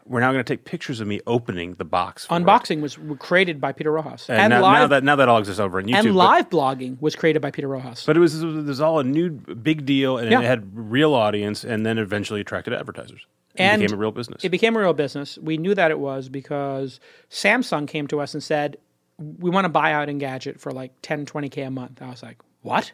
We're 0.06 0.20
now 0.20 0.32
going 0.34 0.44
to 0.44 0.54
take 0.54 0.66
pictures 0.66 1.00
of 1.00 1.08
me 1.08 1.22
opening 1.28 1.76
the 1.76 1.86
box. 1.86 2.26
for 2.26 2.36
it. 2.36 2.40
Unboxing 2.44 2.82
was 2.82 2.98
created 3.20 3.62
by 3.62 3.72
Peter 3.72 3.92
Rojas, 3.92 4.30
And, 4.30 4.40
and, 4.40 4.50
now, 4.52 4.62
live 4.62 4.74
now 4.82 4.88
that 4.88 5.04
now 5.04 5.16
that 5.16 5.30
all 5.30 5.38
exists 5.40 5.60
over 5.60 5.78
on 5.80 5.86
YouTube. 5.86 5.96
and 5.96 6.08
but- 6.08 6.14
live 6.14 6.50
blogging 6.50 7.02
was 7.02 7.16
created 7.16 7.42
by 7.42 7.52
Peter 7.52 7.68
Rojas. 7.70 8.06
But 8.06 8.18
it 8.18 8.20
was, 8.20 8.42
it 8.44 8.46
was 8.48 8.82
all 8.82 9.00
a 9.00 9.04
new 9.04 9.30
big 9.30 9.86
deal, 9.86 10.18
and 10.18 10.30
Yeah. 10.30 10.42
it 10.42 10.46
had 10.46 10.70
real 10.74 11.14
audience, 11.14 11.64
and 11.64 11.86
then 11.86 11.98
eventually 11.98 12.42
attracted 12.42 12.74
advertisers. 12.74 13.26
And 13.56 13.82
it 13.82 13.86
became 13.86 13.98
a 13.98 14.02
real 14.02 14.12
business. 14.12 14.44
It 14.44 14.50
became 14.50 14.76
a 14.76 14.80
real 14.80 14.94
business. 14.94 15.38
We 15.42 15.58
knew 15.58 15.76
that 15.76 15.92
it 15.92 16.00
was 16.00 16.28
because 16.28 17.00
Samsung 17.30 17.88
came 17.88 18.08
to 18.08 18.20
us 18.20 18.34
and 18.34 18.42
said, 18.44 18.78
"We 19.20 19.52
want 19.52 19.66
to 19.66 19.70
buy 19.70 19.94
out 19.94 20.08
Engadget 20.10 20.60
for 20.60 20.72
like 20.72 20.92
10, 21.04 21.26
20k 21.28 21.66
a 21.68 21.70
month." 21.72 22.02
I 22.02 22.10
was 22.10 22.24
like, 22.24 22.40
"What? 22.64 22.92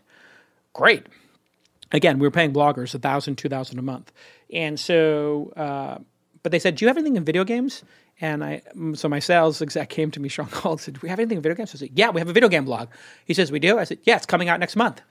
Great." 0.74 1.07
Again, 1.91 2.20
we 2.20 2.28
were 2.28 2.32
paying 2.32 2.53
bloggers 2.53 2.93
a 2.93 2.99
thousand, 2.99 3.38
two 3.38 3.49
thousand 3.49 3.80
a 3.80 3.82
month, 3.82 4.12
and 4.53 4.80
so, 4.80 5.51
uh, 5.55 5.97
but 6.43 6.51
they 6.51 6.59
said, 6.59 6.75
"Do 6.75 6.85
you 6.85 6.87
have 6.89 6.97
anything 6.97 7.15
in 7.15 7.23
video 7.25 7.43
games?" 7.43 7.83
And 8.21 8.43
I, 8.43 8.61
so 8.95 9.07
my 9.07 9.19
sales 9.19 9.61
exec 9.61 9.89
came 9.89 10.11
to 10.11 10.19
me, 10.19 10.27
Sean 10.29 10.47
called, 10.47 10.79
and 10.79 10.81
said, 10.81 10.93
"Do 10.95 10.99
we 11.03 11.09
have 11.09 11.19
anything 11.19 11.37
in 11.37 11.41
video 11.41 11.55
games?" 11.55 11.73
I 11.73 11.77
said, 11.77 11.89
"Yeah, 11.93 12.09
we 12.09 12.19
have 12.21 12.29
a 12.29 12.33
video 12.33 12.49
game 12.49 12.65
blog." 12.65 12.89
He 13.25 13.33
says, 13.33 13.51
"We 13.51 13.59
do." 13.59 13.79
I 13.79 13.83
said, 13.85 13.99
"Yeah, 14.03 14.15
it's 14.17 14.25
coming 14.25 14.49
out 14.49 14.59
next 14.59 14.75
month." 14.75 15.01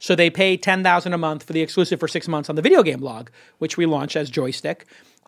So 0.00 0.14
they 0.14 0.30
pay 0.30 0.56
ten 0.56 0.82
thousand 0.82 1.12
a 1.12 1.18
month 1.18 1.42
for 1.44 1.52
the 1.52 1.60
exclusive 1.60 1.98
for 1.98 2.08
six 2.08 2.28
months 2.28 2.48
on 2.48 2.56
the 2.56 2.62
video 2.62 2.82
game 2.82 3.00
blog, 3.00 3.28
which 3.58 3.76
we 3.76 3.86
launched 3.86 4.16
as 4.16 4.30
Joystiq, 4.30 4.82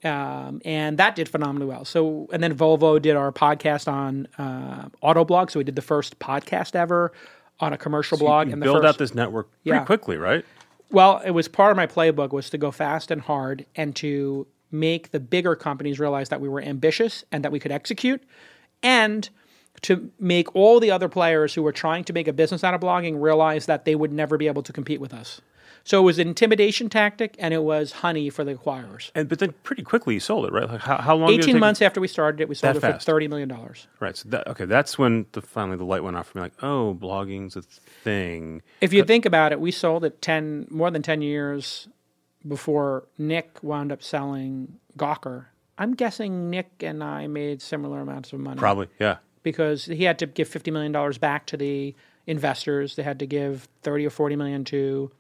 um, 0.04 0.60
and 0.64 0.98
that 0.98 1.16
did 1.16 1.28
phenomenally 1.28 1.66
well. 1.66 1.84
So 1.84 2.28
and 2.32 2.42
then 2.42 2.54
Volvo 2.56 3.00
did 3.02 3.16
our 3.16 3.32
podcast 3.32 3.90
on 3.90 4.28
uh, 4.38 4.88
Autoblog, 5.02 5.50
so 5.50 5.58
we 5.60 5.64
did 5.64 5.76
the 5.76 5.82
first 5.82 6.18
podcast 6.18 6.74
ever 6.76 7.12
on 7.58 7.72
a 7.72 7.76
commercial 7.78 8.16
blog. 8.16 8.46
you 8.46 8.52
and 8.54 8.62
build 8.62 8.78
first, 8.78 8.86
out 8.88 8.98
this 8.98 9.14
network 9.14 9.48
pretty 9.64 9.78
Yeah. 9.78 9.84
quickly, 9.84 10.16
right? 10.16 10.44
well, 10.92 11.20
it 11.24 11.30
was 11.32 11.46
part 11.48 11.70
of 11.70 11.76
my 11.76 11.86
playbook 11.86 12.30
was 12.32 12.48
to 12.50 12.58
go 12.58 12.70
fast 12.70 13.10
and 13.10 13.20
hard 13.22 13.66
and 13.76 13.94
to 13.96 14.46
make 14.70 15.10
the 15.10 15.20
bigger 15.20 15.56
companies 15.56 15.98
realize 15.98 16.28
that 16.28 16.40
we 16.40 16.48
were 16.48 16.60
ambitious 16.60 17.24
and 17.32 17.44
that 17.44 17.52
we 17.52 17.58
could 17.58 17.72
execute 17.72 18.22
and 18.82 19.28
to 19.82 20.10
make 20.18 20.54
all 20.54 20.80
the 20.80 20.90
other 20.90 21.08
players 21.08 21.54
who 21.54 21.62
were 21.62 21.72
trying 21.72 22.04
to 22.04 22.12
make 22.12 22.28
a 22.28 22.32
business 22.32 22.62
out 22.62 22.74
of 22.74 22.80
blogging 22.80 23.20
realize 23.20 23.66
that 23.66 23.84
they 23.84 23.94
would 23.94 24.12
never 24.12 24.36
be 24.36 24.46
able 24.46 24.62
to 24.62 24.72
compete 24.72 25.00
with 25.00 25.14
us. 25.14 25.40
So 25.82 25.98
it 26.00 26.04
was 26.04 26.18
an 26.18 26.28
intimidation 26.28 26.90
tactic 26.90 27.34
and 27.38 27.54
it 27.54 27.62
was 27.62 27.92
honey 27.92 28.28
for 28.28 28.44
the 28.44 28.54
acquirers. 28.54 29.10
And 29.14 29.28
but 29.28 29.38
then 29.38 29.54
pretty 29.62 29.82
quickly 29.82 30.14
you 30.14 30.20
sold 30.20 30.44
it, 30.44 30.52
right? 30.52 30.68
Like 30.68 30.80
how, 30.80 30.98
how 30.98 31.16
long? 31.16 31.30
did 31.30 31.40
it 31.40 31.48
18 31.48 31.58
months 31.58 31.80
after 31.80 32.00
we 32.00 32.08
started 32.08 32.42
it, 32.42 32.48
we 32.48 32.54
sold 32.54 32.76
it 32.76 32.80
for 32.80 32.86
$30 32.86 33.28
million. 33.30 33.50
Right. 33.98 34.16
So 34.16 34.28
that, 34.28 34.46
okay, 34.48 34.66
that's 34.66 34.98
when 34.98 35.26
the 35.32 35.40
finally 35.40 35.78
the 35.78 35.84
light 35.84 36.04
went 36.04 36.16
off 36.16 36.28
for 36.28 36.38
me. 36.38 36.42
Like, 36.42 36.62
oh, 36.62 36.94
blogging's 37.00 37.56
a 37.56 37.62
thing. 37.62 38.60
If 38.82 38.92
you 38.92 39.04
think 39.04 39.24
about 39.24 39.52
it, 39.52 39.60
we 39.60 39.70
sold 39.70 40.04
it 40.04 40.20
10 40.20 40.66
more 40.70 40.90
than 40.90 41.02
10 41.02 41.22
years 41.22 41.88
before 42.46 43.04
Nick 43.18 43.58
wound 43.62 43.92
up 43.92 44.02
selling 44.02 44.78
Gawker. 44.98 45.46
I'm 45.78 45.94
guessing 45.94 46.50
Nick 46.50 46.70
and 46.80 47.02
I 47.02 47.26
made 47.26 47.62
similar 47.62 48.00
amounts 48.00 48.32
of 48.32 48.40
money. 48.40 48.58
Probably, 48.58 48.88
yeah. 48.98 49.18
Because 49.42 49.86
he 49.86 50.04
had 50.04 50.18
to 50.18 50.26
give 50.26 50.48
$50 50.48 50.72
million 50.72 50.92
back 51.20 51.46
to 51.46 51.56
the 51.56 51.94
investors. 52.26 52.96
They 52.96 53.02
had 53.02 53.18
to 53.20 53.26
give 53.26 53.68
30 53.82 54.06
or 54.06 54.10
40 54.10 54.36
million 54.36 54.64
to 54.66 55.10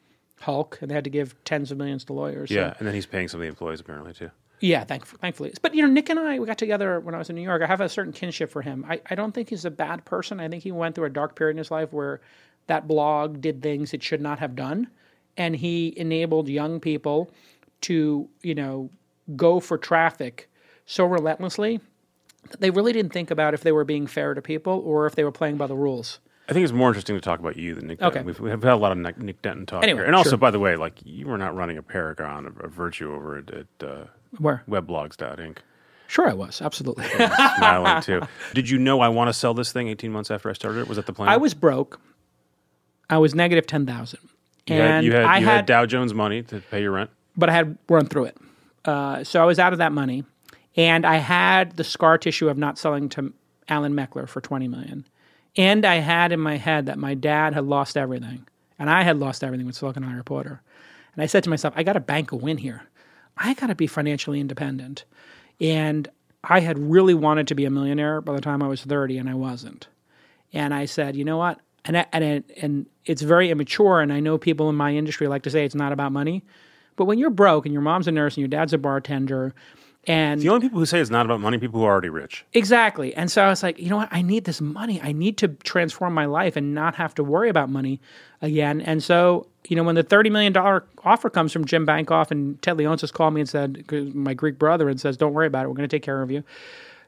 Hulk, 0.40 0.78
and 0.80 0.90
they 0.90 0.94
had 0.94 1.04
to 1.04 1.10
give 1.10 1.34
tens 1.44 1.70
of 1.70 1.78
millions 1.78 2.04
to 2.06 2.12
lawyers. 2.12 2.48
So- 2.50 2.54
Yeah, 2.54 2.74
and 2.78 2.86
then 2.86 2.94
he's 2.94 3.06
paying 3.06 3.28
some 3.28 3.40
of 3.40 3.42
the 3.42 3.48
employees 3.48 3.80
apparently 3.80 4.12
too. 4.12 4.30
yeah, 4.60 4.84
thank, 4.84 5.06
thankfully. 5.06 5.54
But 5.62 5.74
you 5.74 5.82
know, 5.82 5.88
Nick 5.88 6.10
and 6.10 6.18
I 6.20 6.38
we 6.38 6.46
got 6.46 6.58
together 6.58 7.00
when 7.00 7.14
I 7.14 7.18
was 7.18 7.30
in 7.30 7.36
New 7.36 7.42
York. 7.42 7.62
I 7.62 7.66
have 7.66 7.80
a 7.80 7.88
certain 7.88 8.12
kinship 8.12 8.50
for 8.50 8.60
him. 8.60 8.84
I, 8.88 9.00
I 9.10 9.14
don't 9.14 9.32
think 9.32 9.48
he's 9.48 9.64
a 9.64 9.70
bad 9.70 10.04
person. 10.04 10.38
I 10.40 10.48
think 10.48 10.62
he 10.62 10.72
went 10.72 10.94
through 10.94 11.06
a 11.06 11.10
dark 11.10 11.34
period 11.34 11.52
in 11.52 11.58
his 11.58 11.70
life 11.70 11.92
where 11.94 12.20
that 12.66 12.86
blog 12.86 13.40
did 13.40 13.62
things 13.62 13.94
it 13.94 14.02
should 14.02 14.20
not 14.20 14.38
have 14.38 14.54
done, 14.54 14.88
and 15.40 15.56
he 15.56 15.94
enabled 15.96 16.50
young 16.50 16.78
people 16.80 17.30
to 17.80 18.28
you 18.42 18.54
know 18.54 18.90
go 19.34 19.58
for 19.58 19.78
traffic 19.78 20.50
so 20.84 21.04
relentlessly 21.04 21.80
that 22.50 22.60
they 22.60 22.70
really 22.70 22.92
didn't 22.92 23.12
think 23.12 23.30
about 23.30 23.54
if 23.54 23.62
they 23.62 23.72
were 23.72 23.84
being 23.84 24.06
fair 24.06 24.34
to 24.34 24.42
people 24.42 24.82
or 24.84 25.06
if 25.06 25.14
they 25.14 25.24
were 25.24 25.32
playing 25.32 25.56
by 25.56 25.66
the 25.66 25.74
rules. 25.74 26.20
I 26.48 26.52
think 26.52 26.64
it's 26.64 26.72
more 26.72 26.88
interesting 26.88 27.16
to 27.16 27.20
talk 27.20 27.38
about 27.38 27.56
you 27.56 27.74
than 27.74 27.86
Nick. 27.86 28.02
Okay. 28.02 28.14
Denton. 28.14 28.26
We've, 28.26 28.40
we've 28.40 28.62
had 28.62 28.72
a 28.72 28.76
lot 28.76 28.92
of 28.92 28.98
Nick, 28.98 29.18
Nick 29.18 29.40
Denton 29.40 29.66
talk 29.66 29.82
Anyway, 29.84 30.00
here, 30.00 30.06
and 30.06 30.16
also, 30.16 30.30
sure. 30.30 30.38
by 30.38 30.50
the 30.50 30.58
way, 30.58 30.74
like 30.74 30.94
you 31.04 31.26
were 31.28 31.38
not 31.38 31.54
running 31.54 31.78
a 31.78 31.82
Paragon 31.82 32.44
of, 32.46 32.60
of 32.60 32.72
virtue 32.72 33.14
over 33.14 33.38
at, 33.38 33.50
at 33.50 33.88
uh, 33.88 34.04
Where? 34.38 34.64
Weblogs.inc. 34.68 35.58
Sure, 36.08 36.28
I 36.28 36.32
was 36.32 36.60
absolutely. 36.60 37.04
I 37.18 37.56
Smiling 37.56 38.02
too. 38.02 38.22
Did 38.52 38.68
you 38.68 38.78
know 38.78 39.00
I 39.00 39.08
want 39.08 39.28
to 39.28 39.32
sell 39.32 39.54
this 39.54 39.70
thing 39.70 39.86
18 39.88 40.10
months 40.10 40.30
after 40.30 40.50
I 40.50 40.54
started 40.54 40.80
it? 40.80 40.88
Was 40.88 40.96
that 40.96 41.06
the 41.06 41.12
plan? 41.12 41.28
I 41.28 41.36
was 41.36 41.54
broke. 41.54 42.00
I 43.08 43.18
was 43.18 43.34
negative 43.34 43.66
ten 43.66 43.86
thousand, 43.86 44.20
You 44.66 44.76
had, 44.76 45.04
you 45.04 45.12
had, 45.12 45.24
I 45.24 45.38
you 45.38 45.44
had 45.46 45.56
had 45.56 45.66
Dow 45.66 45.86
Jones 45.86 46.14
money 46.14 46.42
to 46.44 46.60
pay 46.70 46.82
your 46.82 46.92
rent. 46.92 47.10
but 47.36 47.48
I 47.48 47.52
had 47.52 47.78
run 47.88 48.06
through 48.06 48.24
it. 48.26 48.36
Uh, 48.84 49.24
so 49.24 49.42
I 49.42 49.44
was 49.44 49.58
out 49.58 49.72
of 49.72 49.78
that 49.78 49.92
money, 49.92 50.24
and 50.76 51.04
I 51.04 51.16
had 51.16 51.76
the 51.76 51.84
scar 51.84 52.18
tissue 52.18 52.48
of 52.48 52.56
not 52.56 52.78
selling 52.78 53.08
to 53.10 53.32
Alan 53.68 53.94
Meckler 53.94 54.28
for 54.28 54.40
twenty 54.40 54.68
million, 54.68 55.06
and 55.56 55.84
I 55.84 55.96
had 55.96 56.32
in 56.32 56.40
my 56.40 56.56
head 56.56 56.86
that 56.86 56.98
my 56.98 57.14
dad 57.14 57.54
had 57.54 57.64
lost 57.64 57.96
everything, 57.96 58.46
and 58.78 58.88
I 58.88 59.02
had 59.02 59.18
lost 59.18 59.42
everything 59.44 59.66
with 59.66 59.74
Silicon 59.76 60.04
Alley 60.04 60.14
Reporter, 60.14 60.62
and 61.14 61.22
I 61.22 61.26
said 61.26 61.44
to 61.44 61.50
myself, 61.50 61.74
I 61.76 61.82
got 61.82 61.92
to 61.94 62.00
bank 62.00 62.32
a 62.32 62.36
win 62.36 62.58
here. 62.58 62.82
I 63.36 63.54
got 63.54 63.66
to 63.68 63.74
be 63.74 63.86
financially 63.86 64.40
independent, 64.40 65.04
and 65.60 66.08
I 66.44 66.60
had 66.60 66.78
really 66.78 67.14
wanted 67.14 67.48
to 67.48 67.54
be 67.54 67.64
a 67.64 67.70
millionaire 67.70 68.20
by 68.20 68.34
the 68.34 68.40
time 68.40 68.62
I 68.62 68.68
was 68.68 68.82
thirty, 68.82 69.18
and 69.18 69.28
I 69.28 69.34
wasn't. 69.34 69.88
And 70.52 70.72
I 70.74 70.84
said, 70.86 71.16
you 71.16 71.24
know 71.24 71.36
what? 71.36 71.60
And 71.84 71.96
I- 71.98 72.06
and 72.12 72.22
it, 72.24 72.50
and 72.60 72.86
it's 73.06 73.22
very 73.22 73.50
immature. 73.50 74.00
And 74.00 74.12
I 74.12 74.20
know 74.20 74.36
people 74.38 74.68
in 74.68 74.76
my 74.76 74.94
industry 74.94 75.26
like 75.28 75.42
to 75.44 75.50
say 75.50 75.64
it's 75.64 75.74
not 75.74 75.92
about 75.92 76.12
money, 76.12 76.44
but 76.96 77.06
when 77.06 77.18
you're 77.18 77.30
broke 77.30 77.64
and 77.66 77.72
your 77.72 77.82
mom's 77.82 78.06
a 78.08 78.12
nurse 78.12 78.34
and 78.36 78.42
your 78.42 78.48
dad's 78.48 78.72
a 78.72 78.78
bartender, 78.78 79.54
and 80.06 80.40
The 80.40 80.48
only 80.48 80.62
people 80.66 80.78
who 80.78 80.86
say 80.86 80.98
it's 80.98 81.10
not 81.10 81.26
about 81.26 81.40
money, 81.40 81.58
people 81.58 81.80
who 81.80 81.84
are 81.86 81.92
already 81.92 82.08
rich. 82.08 82.44
Exactly. 82.54 83.14
And 83.14 83.30
so 83.30 83.42
I 83.42 83.48
was 83.50 83.62
like, 83.62 83.78
you 83.78 83.90
know 83.90 83.98
what? 83.98 84.08
I 84.10 84.22
need 84.22 84.44
this 84.44 84.58
money. 84.60 84.98
I 85.02 85.12
need 85.12 85.36
to 85.38 85.48
transform 85.48 86.14
my 86.14 86.24
life 86.24 86.56
and 86.56 86.74
not 86.74 86.94
have 86.94 87.14
to 87.16 87.24
worry 87.24 87.50
about 87.50 87.68
money 87.68 88.00
again. 88.40 88.80
And 88.80 89.02
so, 89.02 89.46
you 89.68 89.76
know, 89.76 89.82
when 89.82 89.96
the 89.96 90.02
$30 90.04 90.30
million 90.32 90.56
offer 91.04 91.28
comes 91.28 91.52
from 91.52 91.66
Jim 91.66 91.86
Bankoff 91.86 92.30
and 92.30 92.60
Ted 92.62 92.78
Leonsis 92.78 93.12
called 93.12 93.34
me 93.34 93.42
and 93.42 93.48
said, 93.48 93.84
my 94.14 94.32
Greek 94.32 94.58
brother, 94.58 94.88
and 94.88 94.98
says, 94.98 95.18
don't 95.18 95.34
worry 95.34 95.46
about 95.46 95.66
it. 95.66 95.68
We're 95.68 95.74
going 95.76 95.88
to 95.88 95.94
take 95.94 96.02
care 96.02 96.22
of 96.22 96.30
you. 96.30 96.44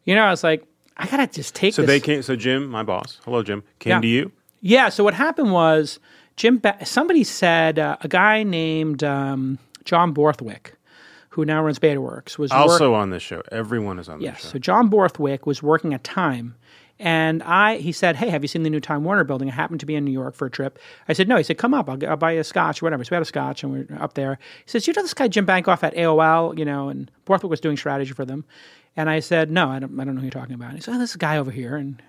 You 0.04 0.14
know, 0.14 0.24
I 0.24 0.30
was 0.30 0.44
like, 0.44 0.62
I 0.98 1.06
got 1.06 1.16
to 1.16 1.26
just 1.26 1.54
take 1.54 1.72
So 1.72 1.80
this. 1.82 1.88
they 1.88 1.98
came. 2.00 2.20
So 2.20 2.36
Jim, 2.36 2.66
my 2.68 2.82
boss, 2.82 3.20
hello 3.24 3.42
Jim, 3.42 3.62
came 3.78 3.90
Yeah. 3.92 4.00
to 4.02 4.06
you. 4.06 4.32
Yeah. 4.62 4.88
So 4.88 5.04
what 5.04 5.12
happened 5.14 5.52
was 5.52 5.98
Jim. 6.36 6.56
Ba- 6.58 6.86
somebody 6.86 7.24
said 7.24 7.78
uh, 7.78 7.96
a 8.00 8.08
guy 8.08 8.42
named 8.42 9.04
um, 9.04 9.58
John 9.84 10.12
Borthwick, 10.12 10.74
who 11.30 11.44
now 11.44 11.62
runs 11.62 11.78
BetaWorks, 11.78 12.38
was 12.38 12.50
work- 12.50 12.58
Also 12.60 12.94
on 12.94 13.10
this 13.10 13.22
show, 13.22 13.42
everyone 13.52 13.98
is 13.98 14.08
on 14.08 14.20
Yes. 14.20 14.36
this 14.36 14.44
show. 14.44 14.52
So 14.52 14.58
John 14.60 14.88
Borthwick 14.88 15.44
was 15.46 15.62
working 15.62 15.92
at 15.92 16.02
Time. 16.04 16.54
And 16.98 17.42
I, 17.42 17.78
he 17.78 17.90
said, 17.90 18.14
"Hey, 18.14 18.28
have 18.28 18.44
you 18.44 18.48
seen 18.48 18.62
the 18.62 18.70
new 18.70 18.78
Time 18.78 19.02
Warner 19.02 19.24
building?" 19.24 19.50
I 19.50 19.52
happened 19.54 19.80
to 19.80 19.86
be 19.86 19.96
in 19.96 20.04
New 20.04 20.12
York 20.12 20.36
for 20.36 20.46
a 20.46 20.50
trip. 20.50 20.78
I 21.08 21.14
said, 21.14 21.26
"No." 21.26 21.36
He 21.36 21.42
said, 21.42 21.58
"Come 21.58 21.74
up. 21.74 21.88
I'll, 21.90 21.98
I'll 22.06 22.16
buy 22.16 22.32
you 22.32 22.40
a 22.40 22.44
scotch, 22.44 22.80
or 22.80 22.86
whatever." 22.86 23.02
So 23.02 23.08
we 23.10 23.14
had 23.16 23.22
a 23.22 23.24
scotch, 23.24 23.64
and 23.64 23.72
we 23.72 23.80
are 23.96 24.02
up 24.02 24.14
there. 24.14 24.38
He 24.64 24.70
says, 24.70 24.86
"You 24.86 24.92
know 24.92 25.02
this 25.02 25.12
guy 25.14 25.26
Jim 25.26 25.44
Bankoff 25.44 25.82
at 25.82 25.96
AOL, 25.96 26.56
you 26.56 26.64
know?" 26.64 26.90
And 26.90 27.10
Borthwick 27.24 27.50
was 27.50 27.60
doing 27.60 27.76
strategy 27.76 28.12
for 28.12 28.24
them. 28.24 28.44
And 28.94 29.08
I 29.10 29.20
said, 29.20 29.50
no, 29.50 29.68
I 29.70 29.78
don't, 29.78 29.98
I 29.98 30.04
don't 30.04 30.14
know 30.16 30.20
who 30.20 30.26
you're 30.26 30.30
talking 30.30 30.54
about. 30.54 30.68
And 30.68 30.76
he 30.76 30.82
said, 30.82 30.94
oh, 30.94 30.98
this 30.98 31.16
guy 31.16 31.38
over 31.38 31.50
here. 31.50 31.76
And 31.76 32.02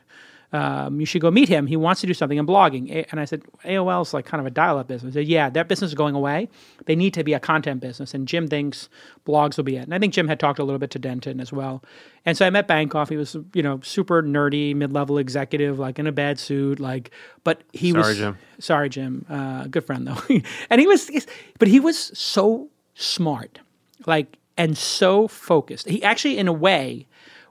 um, 0.53 0.99
you 0.99 1.05
should 1.07 1.21
go 1.21 1.31
meet 1.31 1.49
him. 1.49 1.65
He 1.65 1.75
wants 1.75 2.01
to 2.01 2.07
do 2.07 2.13
something 2.13 2.37
in 2.37 2.45
blogging. 2.45 3.07
And 3.09 3.19
I 3.19 3.25
said, 3.25 3.41
AOL 3.65 4.03
is 4.03 4.13
like 4.13 4.25
kind 4.25 4.39
of 4.39 4.45
a 4.45 4.51
dial 4.51 4.77
up 4.77 4.87
business. 4.87 5.15
Said, 5.15 5.27
yeah, 5.27 5.49
that 5.49 5.67
business 5.67 5.89
is 5.89 5.95
going 5.95 6.13
away. 6.13 6.47
They 6.85 6.95
need 6.95 7.15
to 7.15 7.23
be 7.23 7.33
a 7.33 7.39
content 7.39 7.81
business. 7.81 8.13
And 8.13 8.27
Jim 8.27 8.47
thinks 8.47 8.87
blogs 9.25 9.57
will 9.57 9.63
be 9.63 9.77
it. 9.77 9.83
And 9.83 9.95
I 9.95 9.99
think 9.99 10.13
Jim 10.13 10.27
had 10.27 10.39
talked 10.39 10.59
a 10.59 10.63
little 10.63 10.77
bit 10.77 10.91
to 10.91 10.99
Denton 10.99 11.39
as 11.39 11.51
well. 11.51 11.83
And 12.23 12.37
so 12.37 12.45
I 12.45 12.51
met 12.51 12.67
Bankoff. 12.67 13.09
He 13.09 13.17
was, 13.17 13.35
you 13.55 13.63
know, 13.63 13.79
super 13.81 14.21
nerdy, 14.21 14.75
mid 14.75 14.93
level 14.93 15.17
executive, 15.17 15.79
like 15.79 15.97
in 15.97 16.05
a 16.05 16.11
bad 16.11 16.37
suit. 16.37 16.79
Like, 16.79 17.09
but 17.43 17.63
he 17.73 17.89
Sorry, 17.89 18.03
was. 18.03 18.17
Jim. 18.17 18.37
Sorry, 18.59 18.89
Jim. 18.89 19.25
Uh, 19.27 19.65
good 19.65 19.85
friend, 19.85 20.05
though. 20.05 20.21
and 20.69 20.79
he 20.79 20.85
was, 20.85 21.09
but 21.57 21.67
he 21.67 21.79
was 21.79 21.97
so 22.13 22.69
smart, 22.93 23.57
like, 24.05 24.37
and 24.55 24.77
so 24.77 25.27
focused. 25.27 25.89
He 25.89 26.03
actually, 26.03 26.37
in 26.37 26.47
a 26.47 26.53
way, 26.53 27.07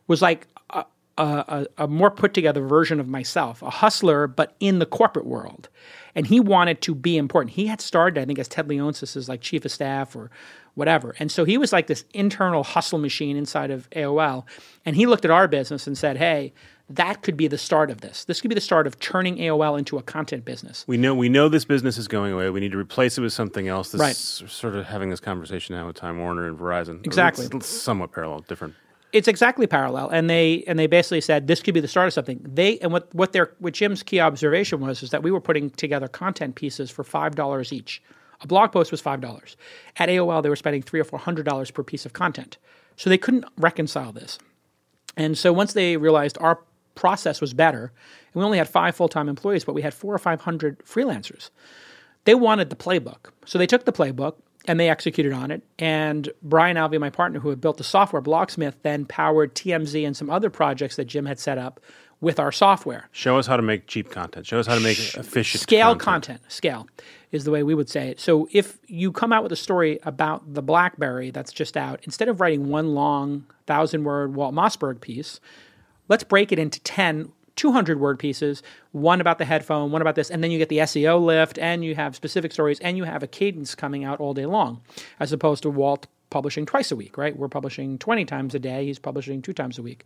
was 0.06 0.22
like 0.22 0.46
a, 1.18 1.66
a, 1.78 1.84
a 1.84 1.88
more 1.88 2.10
put 2.10 2.34
together 2.34 2.66
version 2.66 2.98
of 3.00 3.08
myself, 3.08 3.62
a 3.62 3.70
hustler, 3.70 4.26
but 4.26 4.54
in 4.60 4.78
the 4.78 4.86
corporate 4.86 5.26
world. 5.26 5.68
And 6.14 6.26
he 6.26 6.40
wanted 6.40 6.80
to 6.82 6.94
be 6.94 7.16
important. 7.16 7.54
He 7.54 7.66
had 7.66 7.80
started, 7.80 8.20
I 8.20 8.24
think, 8.24 8.38
as 8.38 8.48
Ted 8.48 8.68
Leonsis 8.68 9.16
as 9.16 9.28
like 9.28 9.40
chief 9.40 9.64
of 9.64 9.70
staff 9.72 10.14
or 10.14 10.30
whatever. 10.74 11.14
And 11.18 11.30
so 11.30 11.44
he 11.44 11.58
was 11.58 11.72
like 11.72 11.86
this 11.86 12.04
internal 12.14 12.64
hustle 12.64 12.98
machine 12.98 13.36
inside 13.36 13.70
of 13.70 13.88
AOL. 13.90 14.44
And 14.84 14.96
he 14.96 15.06
looked 15.06 15.24
at 15.24 15.30
our 15.30 15.48
business 15.48 15.86
and 15.86 15.96
said, 15.96 16.16
hey, 16.16 16.52
that 16.90 17.22
could 17.22 17.36
be 17.36 17.48
the 17.48 17.56
start 17.58 17.90
of 17.90 18.00
this. 18.02 18.24
This 18.24 18.40
could 18.40 18.48
be 18.48 18.54
the 18.54 18.60
start 18.60 18.86
of 18.86 18.98
turning 18.98 19.36
AOL 19.36 19.78
into 19.78 19.98
a 19.98 20.02
content 20.02 20.44
business. 20.44 20.84
We 20.86 20.98
know 20.98 21.14
we 21.14 21.28
know 21.28 21.48
this 21.48 21.64
business 21.64 21.96
is 21.96 22.08
going 22.08 22.32
away. 22.32 22.50
We 22.50 22.60
need 22.60 22.72
to 22.72 22.78
replace 22.78 23.16
it 23.16 23.22
with 23.22 23.32
something 23.32 23.68
else. 23.68 23.92
This 23.92 24.00
Right. 24.00 24.16
sort 24.16 24.74
of 24.74 24.86
having 24.86 25.08
this 25.08 25.20
conversation 25.20 25.74
now 25.74 25.86
with 25.86 25.96
Time 25.96 26.18
Warner 26.18 26.46
and 26.46 26.58
Verizon. 26.58 27.04
Exactly. 27.06 27.46
It's 27.52 27.66
somewhat 27.66 28.12
parallel, 28.12 28.40
different. 28.40 28.74
It's 29.12 29.28
exactly 29.28 29.66
parallel 29.66 30.08
and 30.08 30.28
they 30.28 30.64
and 30.66 30.78
they 30.78 30.86
basically 30.86 31.20
said 31.20 31.46
this 31.46 31.60
could 31.60 31.74
be 31.74 31.80
the 31.80 31.88
start 31.88 32.06
of 32.08 32.12
something. 32.12 32.40
They 32.42 32.78
and 32.78 32.92
what 32.92 33.14
what 33.14 33.32
their 33.32 33.52
what 33.58 33.74
jim's 33.74 34.02
key 34.02 34.20
observation 34.20 34.80
was 34.80 35.02
is 35.02 35.10
that 35.10 35.22
we 35.22 35.30
were 35.30 35.40
putting 35.40 35.70
together 35.70 36.08
content 36.08 36.54
pieces 36.54 36.90
for 36.90 37.04
five 37.04 37.34
dollars 37.34 37.72
each. 37.72 38.02
A 38.40 38.46
blog 38.46 38.72
post 38.72 38.90
was 38.90 39.00
five 39.00 39.20
dollars. 39.20 39.56
At 39.96 40.08
aol 40.08 40.42
they 40.42 40.48
were 40.48 40.56
spending 40.56 40.82
three 40.82 41.00
or 41.00 41.04
four 41.04 41.18
hundred 41.18 41.44
dollars 41.44 41.70
per 41.70 41.82
piece 41.82 42.06
of 42.06 42.12
content. 42.12 42.58
So 42.96 43.10
they 43.10 43.18
couldn't 43.18 43.44
reconcile 43.56 44.12
this. 44.12 44.38
And 45.16 45.36
so 45.36 45.52
once 45.52 45.74
they 45.74 45.96
realized 45.96 46.38
our 46.40 46.60
process 46.94 47.40
was 47.40 47.54
better 47.54 47.92
and 48.32 48.40
we 48.40 48.44
only 48.44 48.58
had 48.58 48.68
five 48.68 48.94
full-time 48.94 49.28
employees 49.28 49.64
but 49.64 49.74
we 49.74 49.80
had 49.80 49.94
four 49.94 50.14
or 50.14 50.18
five 50.18 50.42
hundred 50.42 50.78
freelancers 50.80 51.48
they 52.24 52.34
wanted 52.34 52.70
the 52.70 52.76
playbook. 52.76 53.30
So 53.44 53.58
they 53.58 53.66
took 53.66 53.84
the 53.84 53.92
playbook 53.92 54.34
and 54.66 54.78
they 54.78 54.88
executed 54.88 55.32
on 55.32 55.50
it. 55.50 55.62
And 55.78 56.28
Brian 56.42 56.76
Alvey, 56.76 57.00
my 57.00 57.10
partner, 57.10 57.40
who 57.40 57.50
had 57.50 57.60
built 57.60 57.78
the 57.78 57.84
software, 57.84 58.22
Blogsmith, 58.22 58.74
then 58.82 59.04
powered 59.04 59.54
TMZ 59.54 60.06
and 60.06 60.16
some 60.16 60.30
other 60.30 60.50
projects 60.50 60.96
that 60.96 61.06
Jim 61.06 61.26
had 61.26 61.38
set 61.38 61.58
up 61.58 61.80
with 62.20 62.38
our 62.38 62.52
software. 62.52 63.08
Show 63.10 63.36
us 63.36 63.48
how 63.48 63.56
to 63.56 63.62
make 63.62 63.88
cheap 63.88 64.10
content. 64.10 64.46
Show 64.46 64.60
us 64.60 64.66
how 64.66 64.76
to 64.76 64.80
make 64.80 64.96
efficient 65.16 65.60
Scale 65.60 65.96
content. 65.96 66.40
content. 66.40 66.52
Scale 66.52 66.86
is 67.32 67.44
the 67.44 67.50
way 67.50 67.64
we 67.64 67.74
would 67.74 67.88
say 67.88 68.08
it. 68.10 68.20
So 68.20 68.48
if 68.52 68.78
you 68.86 69.10
come 69.10 69.32
out 69.32 69.42
with 69.42 69.50
a 69.50 69.56
story 69.56 69.98
about 70.04 70.54
the 70.54 70.62
BlackBerry 70.62 71.32
that's 71.32 71.52
just 71.52 71.76
out, 71.76 71.98
instead 72.04 72.28
of 72.28 72.40
writing 72.40 72.68
one 72.68 72.94
long 72.94 73.44
thousand 73.66 74.04
word 74.04 74.36
Walt 74.36 74.54
Mossberg 74.54 75.00
piece, 75.00 75.40
let's 76.08 76.22
break 76.22 76.52
it 76.52 76.60
into 76.60 76.80
10 76.82 77.32
200 77.56 78.00
word 78.00 78.18
pieces 78.18 78.62
one 78.92 79.20
about 79.20 79.38
the 79.38 79.44
headphone 79.44 79.90
one 79.90 80.00
about 80.00 80.14
this 80.14 80.30
and 80.30 80.42
then 80.42 80.50
you 80.50 80.58
get 80.58 80.68
the 80.68 80.78
seo 80.78 81.22
lift 81.22 81.58
and 81.58 81.84
you 81.84 81.94
have 81.94 82.16
specific 82.16 82.52
stories 82.52 82.78
and 82.80 82.96
you 82.96 83.04
have 83.04 83.22
a 83.22 83.26
cadence 83.26 83.74
coming 83.74 84.04
out 84.04 84.20
all 84.20 84.32
day 84.34 84.46
long 84.46 84.80
as 85.20 85.32
opposed 85.32 85.62
to 85.62 85.70
walt 85.70 86.06
publishing 86.30 86.64
twice 86.64 86.90
a 86.90 86.96
week 86.96 87.18
right 87.18 87.36
we're 87.36 87.48
publishing 87.48 87.98
20 87.98 88.24
times 88.24 88.54
a 88.54 88.58
day 88.58 88.86
he's 88.86 88.98
publishing 88.98 89.42
two 89.42 89.52
times 89.52 89.78
a 89.78 89.82
week 89.82 90.04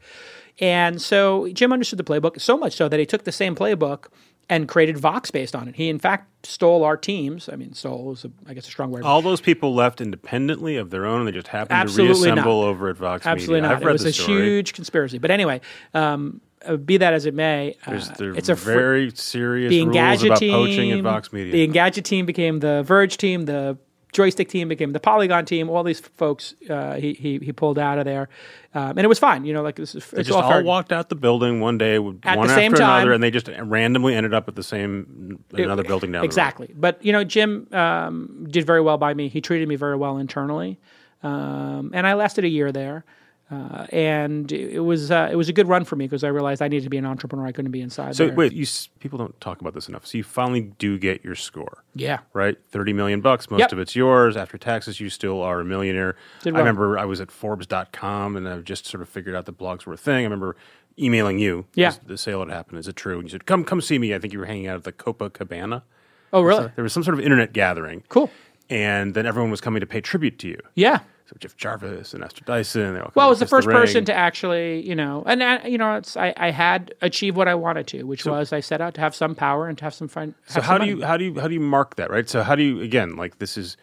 and 0.58 1.00
so 1.00 1.48
jim 1.52 1.72
understood 1.72 1.98
the 1.98 2.04
playbook 2.04 2.40
so 2.40 2.56
much 2.56 2.74
so 2.74 2.88
that 2.88 2.98
he 2.98 3.06
took 3.06 3.22
the 3.24 3.30
same 3.32 3.54
playbook 3.54 4.06
and 4.48 4.68
created 4.68 4.98
vox 4.98 5.30
based 5.30 5.54
on 5.54 5.68
it 5.68 5.76
he 5.76 5.88
in 5.88 5.98
fact 6.00 6.28
stole 6.44 6.82
our 6.82 6.96
teams 6.96 7.48
i 7.48 7.54
mean 7.54 7.72
stole 7.72 8.12
is 8.12 8.24
a, 8.24 8.30
i 8.48 8.54
guess 8.54 8.66
a 8.66 8.70
strong 8.70 8.90
word 8.90 9.04
All 9.04 9.22
those 9.22 9.40
people 9.40 9.72
left 9.74 10.00
independently 10.00 10.76
of 10.76 10.90
their 10.90 11.06
own, 11.06 11.20
and 11.20 11.28
they 11.28 11.32
just 11.32 11.48
happened 11.48 11.76
Absolutely 11.78 12.14
to 12.14 12.20
reassemble 12.30 12.62
not. 12.62 12.68
over 12.68 12.88
at 12.88 12.96
Vox 12.96 13.24
Absolutely 13.26 13.60
Media. 13.62 13.68
not. 13.68 13.82
I've 13.82 13.88
it 13.88 13.92
was 13.92 14.04
a 14.06 14.10
huge 14.10 14.72
conspiracy. 14.72 15.18
But 15.18 15.30
anyway, 15.32 15.60
um, 15.94 16.40
uh, 16.66 16.76
be 16.76 16.96
that 16.96 17.12
as 17.14 17.26
it 17.26 17.34
may, 17.34 17.76
uh, 17.86 17.90
There's, 17.90 18.10
it's 18.36 18.48
a 18.48 18.56
fr- 18.56 18.72
very 18.72 19.10
serious 19.14 19.70
the 19.70 19.84
rules 19.84 20.22
about 20.24 20.38
team. 20.38 20.52
poaching 20.52 20.92
at 20.92 21.02
Vox 21.02 21.32
Media. 21.32 21.52
The 21.52 21.66
Engadget 21.66 22.04
team 22.04 22.26
became 22.26 22.60
the 22.60 22.82
Verge 22.82 23.16
team. 23.16 23.44
The 23.44 23.78
Joystiq 24.16 24.48
team 24.48 24.68
became 24.68 24.92
the 24.92 25.00
Polygon 25.00 25.44
team. 25.44 25.68
All 25.68 25.82
these 25.82 26.00
folks 26.00 26.54
uh, 26.70 26.94
he, 26.94 27.12
he 27.12 27.38
he 27.38 27.52
pulled 27.52 27.78
out 27.78 27.98
of 27.98 28.06
there, 28.06 28.28
um, 28.74 28.90
and 28.90 29.00
it 29.00 29.08
was 29.08 29.18
fine. 29.18 29.44
You 29.44 29.52
know, 29.52 29.62
like 29.62 29.76
this 29.76 29.94
is 29.94 30.06
they 30.10 30.20
it's 30.20 30.28
just 30.28 30.42
all 30.42 30.50
all 30.50 30.62
walked 30.62 30.90
out 30.90 31.10
the 31.10 31.16
building 31.16 31.60
one 31.60 31.76
day, 31.76 31.98
one 31.98 32.20
At 32.22 32.36
the 32.36 32.42
after 32.42 32.54
same 32.54 32.72
time. 32.72 33.10
and 33.10 33.22
they 33.22 33.30
just 33.30 33.48
randomly 33.48 34.14
ended 34.14 34.32
up 34.32 34.48
at 34.48 34.54
the 34.54 34.62
same 34.62 35.44
another 35.52 35.84
building 35.84 36.12
down 36.12 36.24
exactly. 36.24 36.72
But 36.74 37.04
you 37.04 37.12
know, 37.12 37.24
Jim 37.24 37.68
um, 37.72 38.46
did 38.50 38.64
very 38.64 38.80
well 38.80 38.96
by 38.96 39.12
me. 39.12 39.28
He 39.28 39.42
treated 39.42 39.68
me 39.68 39.76
very 39.76 39.96
well 39.96 40.16
internally, 40.16 40.78
um, 41.22 41.90
and 41.92 42.06
I 42.06 42.14
lasted 42.14 42.44
a 42.44 42.48
year 42.48 42.72
there. 42.72 43.04
Uh, 43.48 43.86
and 43.92 44.50
it 44.50 44.80
was 44.80 45.12
uh, 45.12 45.28
it 45.30 45.36
was 45.36 45.48
a 45.48 45.52
good 45.52 45.68
run 45.68 45.84
for 45.84 45.94
me 45.94 46.04
because 46.06 46.24
I 46.24 46.28
realized 46.28 46.60
I 46.60 46.66
needed 46.66 46.82
to 46.82 46.90
be 46.90 46.96
an 46.96 47.06
entrepreneur. 47.06 47.46
I 47.46 47.52
couldn't 47.52 47.70
be 47.70 47.80
inside. 47.80 48.16
So 48.16 48.26
there. 48.26 48.34
wait, 48.34 48.52
you 48.52 48.62
s- 48.64 48.88
people 48.98 49.18
don't 49.18 49.40
talk 49.40 49.60
about 49.60 49.72
this 49.72 49.88
enough. 49.88 50.04
So 50.04 50.18
you 50.18 50.24
finally 50.24 50.62
do 50.62 50.98
get 50.98 51.22
your 51.24 51.36
score. 51.36 51.84
yeah, 51.94 52.18
right? 52.32 52.56
30 52.72 52.92
million 52.92 53.20
bucks. 53.20 53.48
Most 53.48 53.60
Yep. 53.60 53.72
of 53.72 53.78
it's 53.78 53.94
yours. 53.94 54.36
After 54.36 54.58
taxes, 54.58 54.98
you 54.98 55.10
still 55.10 55.42
are 55.42 55.60
a 55.60 55.64
millionaire. 55.64 56.16
Did 56.42 56.54
I 56.54 56.56
well. 56.56 56.62
remember 56.62 56.98
I 56.98 57.04
was 57.04 57.20
at 57.20 57.30
Forbes.com 57.30 58.36
and 58.36 58.48
I 58.48 58.58
just 58.62 58.84
sort 58.86 59.00
of 59.00 59.08
figured 59.08 59.36
out 59.36 59.46
that 59.46 59.56
blogs 59.56 59.86
were 59.86 59.92
a 59.92 59.96
thing. 59.96 60.16
I 60.20 60.22
remember 60.24 60.56
emailing 60.98 61.38
you. 61.38 61.66
Yeah. 61.74 61.92
The 62.04 62.18
sale 62.18 62.40
had 62.40 62.50
happened. 62.50 62.80
Is 62.80 62.88
it 62.88 62.96
true? 62.96 63.14
And 63.14 63.24
you 63.24 63.28
said, 63.30 63.46
come, 63.46 63.62
come 63.64 63.80
see 63.80 63.98
me. 63.98 64.12
I 64.12 64.18
think 64.18 64.32
you 64.32 64.40
were 64.40 64.46
hanging 64.46 64.66
out 64.66 64.76
at 64.76 64.84
the 64.84 64.92
Copa 64.92 65.30
Cabana. 65.30 65.84
Oh, 66.32 66.42
really? 66.42 66.70
There 66.74 66.82
was 66.82 66.92
some 66.92 67.04
sort 67.04 67.16
of 67.16 67.20
internet 67.24 67.52
gathering. 67.52 68.02
Cool. 68.08 68.28
And 68.68 69.14
then 69.14 69.24
everyone 69.26 69.52
was 69.52 69.60
coming 69.60 69.78
to 69.80 69.86
pay 69.86 70.00
tribute 70.00 70.40
to 70.40 70.48
you. 70.48 70.58
Yeah. 70.74 71.00
So 71.26 71.34
Jeff 71.40 71.56
Jarvis 71.56 72.14
and 72.14 72.22
Esther 72.22 72.44
Dyson. 72.44 72.94
They 72.94 73.00
all 73.00 73.10
Well, 73.16 73.26
I 73.26 73.28
was 73.28 73.40
the 73.40 73.46
first 73.46 73.66
ring. 73.66 73.76
person 73.76 74.04
to 74.04 74.14
actually, 74.14 74.86
you 74.86 74.94
know, 74.94 75.24
and 75.26 75.42
uh, 75.42 75.58
you 75.64 75.76
know, 75.76 75.96
it's 75.96 76.16
I, 76.16 76.32
I 76.36 76.50
had 76.52 76.94
achieved 77.02 77.36
what 77.36 77.48
I 77.48 77.54
wanted 77.56 77.88
to, 77.88 78.04
which 78.04 78.24
was 78.24 78.52
I 78.52 78.60
set 78.60 78.80
out 78.80 78.94
to 78.94 79.00
have 79.00 79.14
some 79.14 79.34
power 79.34 79.66
and 79.68 79.76
to 79.78 79.84
have 79.84 79.94
some 79.94 80.06
fun. 80.06 80.34
So 80.46 80.60
how 80.60 80.78
do 80.78 80.86
you 80.86 81.02
how 81.04 81.16
do 81.16 81.24
you 81.24 81.40
how 81.40 81.48
do 81.48 81.54
you 81.54 81.60
mark 81.60 81.96
that 81.96 82.10
right? 82.10 82.28
So 82.28 82.42
how 82.44 82.54
do 82.54 82.62
you 82.62 82.80
again 82.80 83.16
like 83.16 83.38
this 83.40 83.56
is 83.58 83.76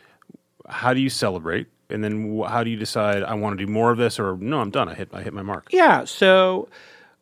how 0.70 0.94
do 0.94 1.02
you 1.02 1.10
celebrate 1.10 1.68
and 1.89 2.02
then 2.02 2.39
wh- 2.39 2.50
how 2.50 2.64
do 2.64 2.70
you 2.70 2.78
decide 2.78 3.24
I 3.24 3.34
want 3.34 3.58
to 3.60 3.66
do 3.66 3.70
more 3.72 3.91
of 3.91 3.98
this 3.98 4.20
or 4.20 4.38
no 4.38 4.60
I'm 4.62 4.72
done 4.72 4.88
I 4.88 4.94
hit 4.94 5.10
I 5.14 5.22
hit 5.22 5.34
my 5.34 5.41
mark. 5.41 5.68
Yeah. 5.72 6.06
So 6.06 6.70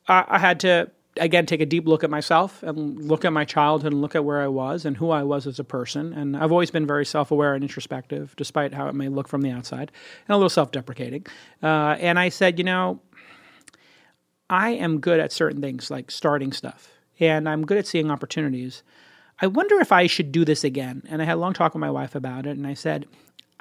I, 0.07 0.23
I 0.27 0.37
had 0.37 0.59
to 0.59 0.91
again 1.17 1.45
take 1.45 1.61
a 1.61 1.65
deep 1.65 1.87
look 1.87 2.03
at 2.03 2.09
myself 2.09 2.63
and 2.63 3.03
look 3.03 3.25
at 3.25 3.33
my 3.33 3.43
childhood 3.43 3.91
and 3.91 4.01
look 4.01 4.15
at 4.15 4.23
where 4.23 4.41
I 4.41 4.47
was 4.47 4.85
and 4.85 4.95
who 4.95 5.09
I 5.09 5.23
was 5.23 5.45
as 5.45 5.59
a 5.59 5.63
person. 5.63 6.13
And 6.13 6.37
I've 6.37 6.51
always 6.51 6.71
been 6.71 6.87
very 6.87 7.05
self-aware 7.05 7.53
and 7.53 7.63
introspective, 7.63 8.33
despite 8.37 8.73
how 8.73 8.87
it 8.87 8.95
may 8.95 9.09
look 9.09 9.27
from 9.27 9.41
the 9.41 9.51
outside, 9.51 9.91
and 10.27 10.33
a 10.33 10.37
little 10.37 10.49
self-deprecating. 10.49 11.25
Uh, 11.61 11.97
and 11.99 12.17
I 12.17 12.29
said, 12.29 12.57
you 12.57 12.63
know, 12.63 13.01
I 14.49 14.71
am 14.71 14.99
good 14.99 15.19
at 15.19 15.31
certain 15.31 15.61
things 15.61 15.91
like 15.91 16.11
starting 16.11 16.51
stuff, 16.51 16.91
and 17.19 17.47
I'm 17.47 17.65
good 17.65 17.77
at 17.77 17.87
seeing 17.87 18.09
opportunities. 18.11 18.83
I 19.41 19.47
wonder 19.47 19.79
if 19.79 19.91
I 19.91 20.07
should 20.07 20.31
do 20.31 20.45
this 20.45 20.63
again. 20.63 21.03
And 21.09 21.21
I 21.21 21.25
had 21.25 21.35
a 21.35 21.39
long 21.39 21.53
talk 21.53 21.73
with 21.73 21.81
my 21.81 21.89
wife 21.89 22.15
about 22.15 22.45
it, 22.45 22.57
and 22.57 22.67
I 22.67 22.73
said, 22.73 23.05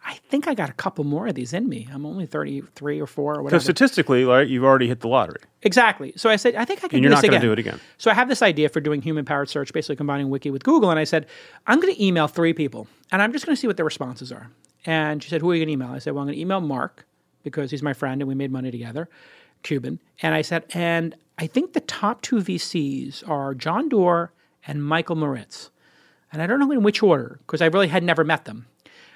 I 0.04 0.14
think 0.30 0.48
I 0.48 0.54
got 0.54 0.70
a 0.70 0.72
couple 0.72 1.04
more 1.04 1.26
of 1.26 1.34
these 1.34 1.52
in 1.52 1.68
me. 1.68 1.88
I'm 1.92 2.06
only 2.06 2.24
33 2.26 3.00
or 3.00 3.06
4 3.06 3.32
or 3.32 3.34
So 3.36 3.42
whatever. 3.42 3.60
statistically, 3.62 4.24
right, 4.24 4.48
you've 4.48 4.64
already 4.64 4.88
hit 4.88 5.00
the 5.00 5.08
lottery, 5.08 5.40
Exactly. 5.62 6.12
So 6.16 6.30
I 6.30 6.36
said, 6.36 6.54
I 6.54 6.64
think 6.64 6.78
I 6.78 6.88
can 6.88 6.96
and 6.96 7.02
do 7.02 7.08
you're 7.08 7.10
not 7.10 7.22
going 7.22 7.34
to 7.38 7.46
do 7.46 7.52
it 7.52 7.58
again. 7.58 7.78
So 7.98 8.10
I 8.10 8.14
have 8.14 8.28
this 8.28 8.40
idea 8.40 8.68
for 8.70 8.80
doing 8.80 9.02
human 9.02 9.24
powered 9.26 9.50
search, 9.50 9.72
basically 9.72 9.96
combining 9.96 10.30
Wiki 10.30 10.50
with 10.50 10.64
Google. 10.64 10.90
And 10.90 10.98
I 10.98 11.04
said, 11.04 11.26
I'm 11.66 11.80
going 11.80 11.94
to 11.94 12.02
email 12.02 12.28
three 12.28 12.54
people 12.54 12.86
and 13.12 13.20
I'm 13.20 13.32
just 13.32 13.44
going 13.44 13.54
to 13.54 13.60
see 13.60 13.66
what 13.66 13.76
their 13.76 13.84
responses 13.84 14.32
are. 14.32 14.50
And 14.86 15.22
she 15.22 15.28
said, 15.28 15.42
Who 15.42 15.50
are 15.50 15.54
you 15.54 15.60
going 15.60 15.68
to 15.68 15.84
email? 15.84 15.94
I 15.94 15.98
said, 15.98 16.14
Well, 16.14 16.22
I'm 16.22 16.28
going 16.28 16.36
to 16.36 16.40
email 16.40 16.60
Mark 16.62 17.04
because 17.42 17.70
he's 17.70 17.82
my 17.82 17.92
friend 17.92 18.22
and 18.22 18.28
we 18.28 18.34
made 18.34 18.50
money 18.50 18.70
together, 18.70 19.08
Cuban. 19.62 20.00
And 20.22 20.34
I 20.34 20.40
said, 20.40 20.64
And 20.72 21.14
I 21.38 21.46
think 21.46 21.74
the 21.74 21.80
top 21.80 22.22
two 22.22 22.36
VCs 22.36 23.28
are 23.28 23.54
John 23.54 23.88
Doerr 23.90 24.32
and 24.66 24.82
Michael 24.82 25.16
Moritz. 25.16 25.70
And 26.32 26.40
I 26.40 26.46
don't 26.46 26.60
know 26.60 26.70
in 26.70 26.82
which 26.82 27.02
order 27.02 27.38
because 27.46 27.60
I 27.60 27.66
really 27.66 27.88
had 27.88 28.02
never 28.02 28.24
met 28.24 28.46
them. 28.46 28.66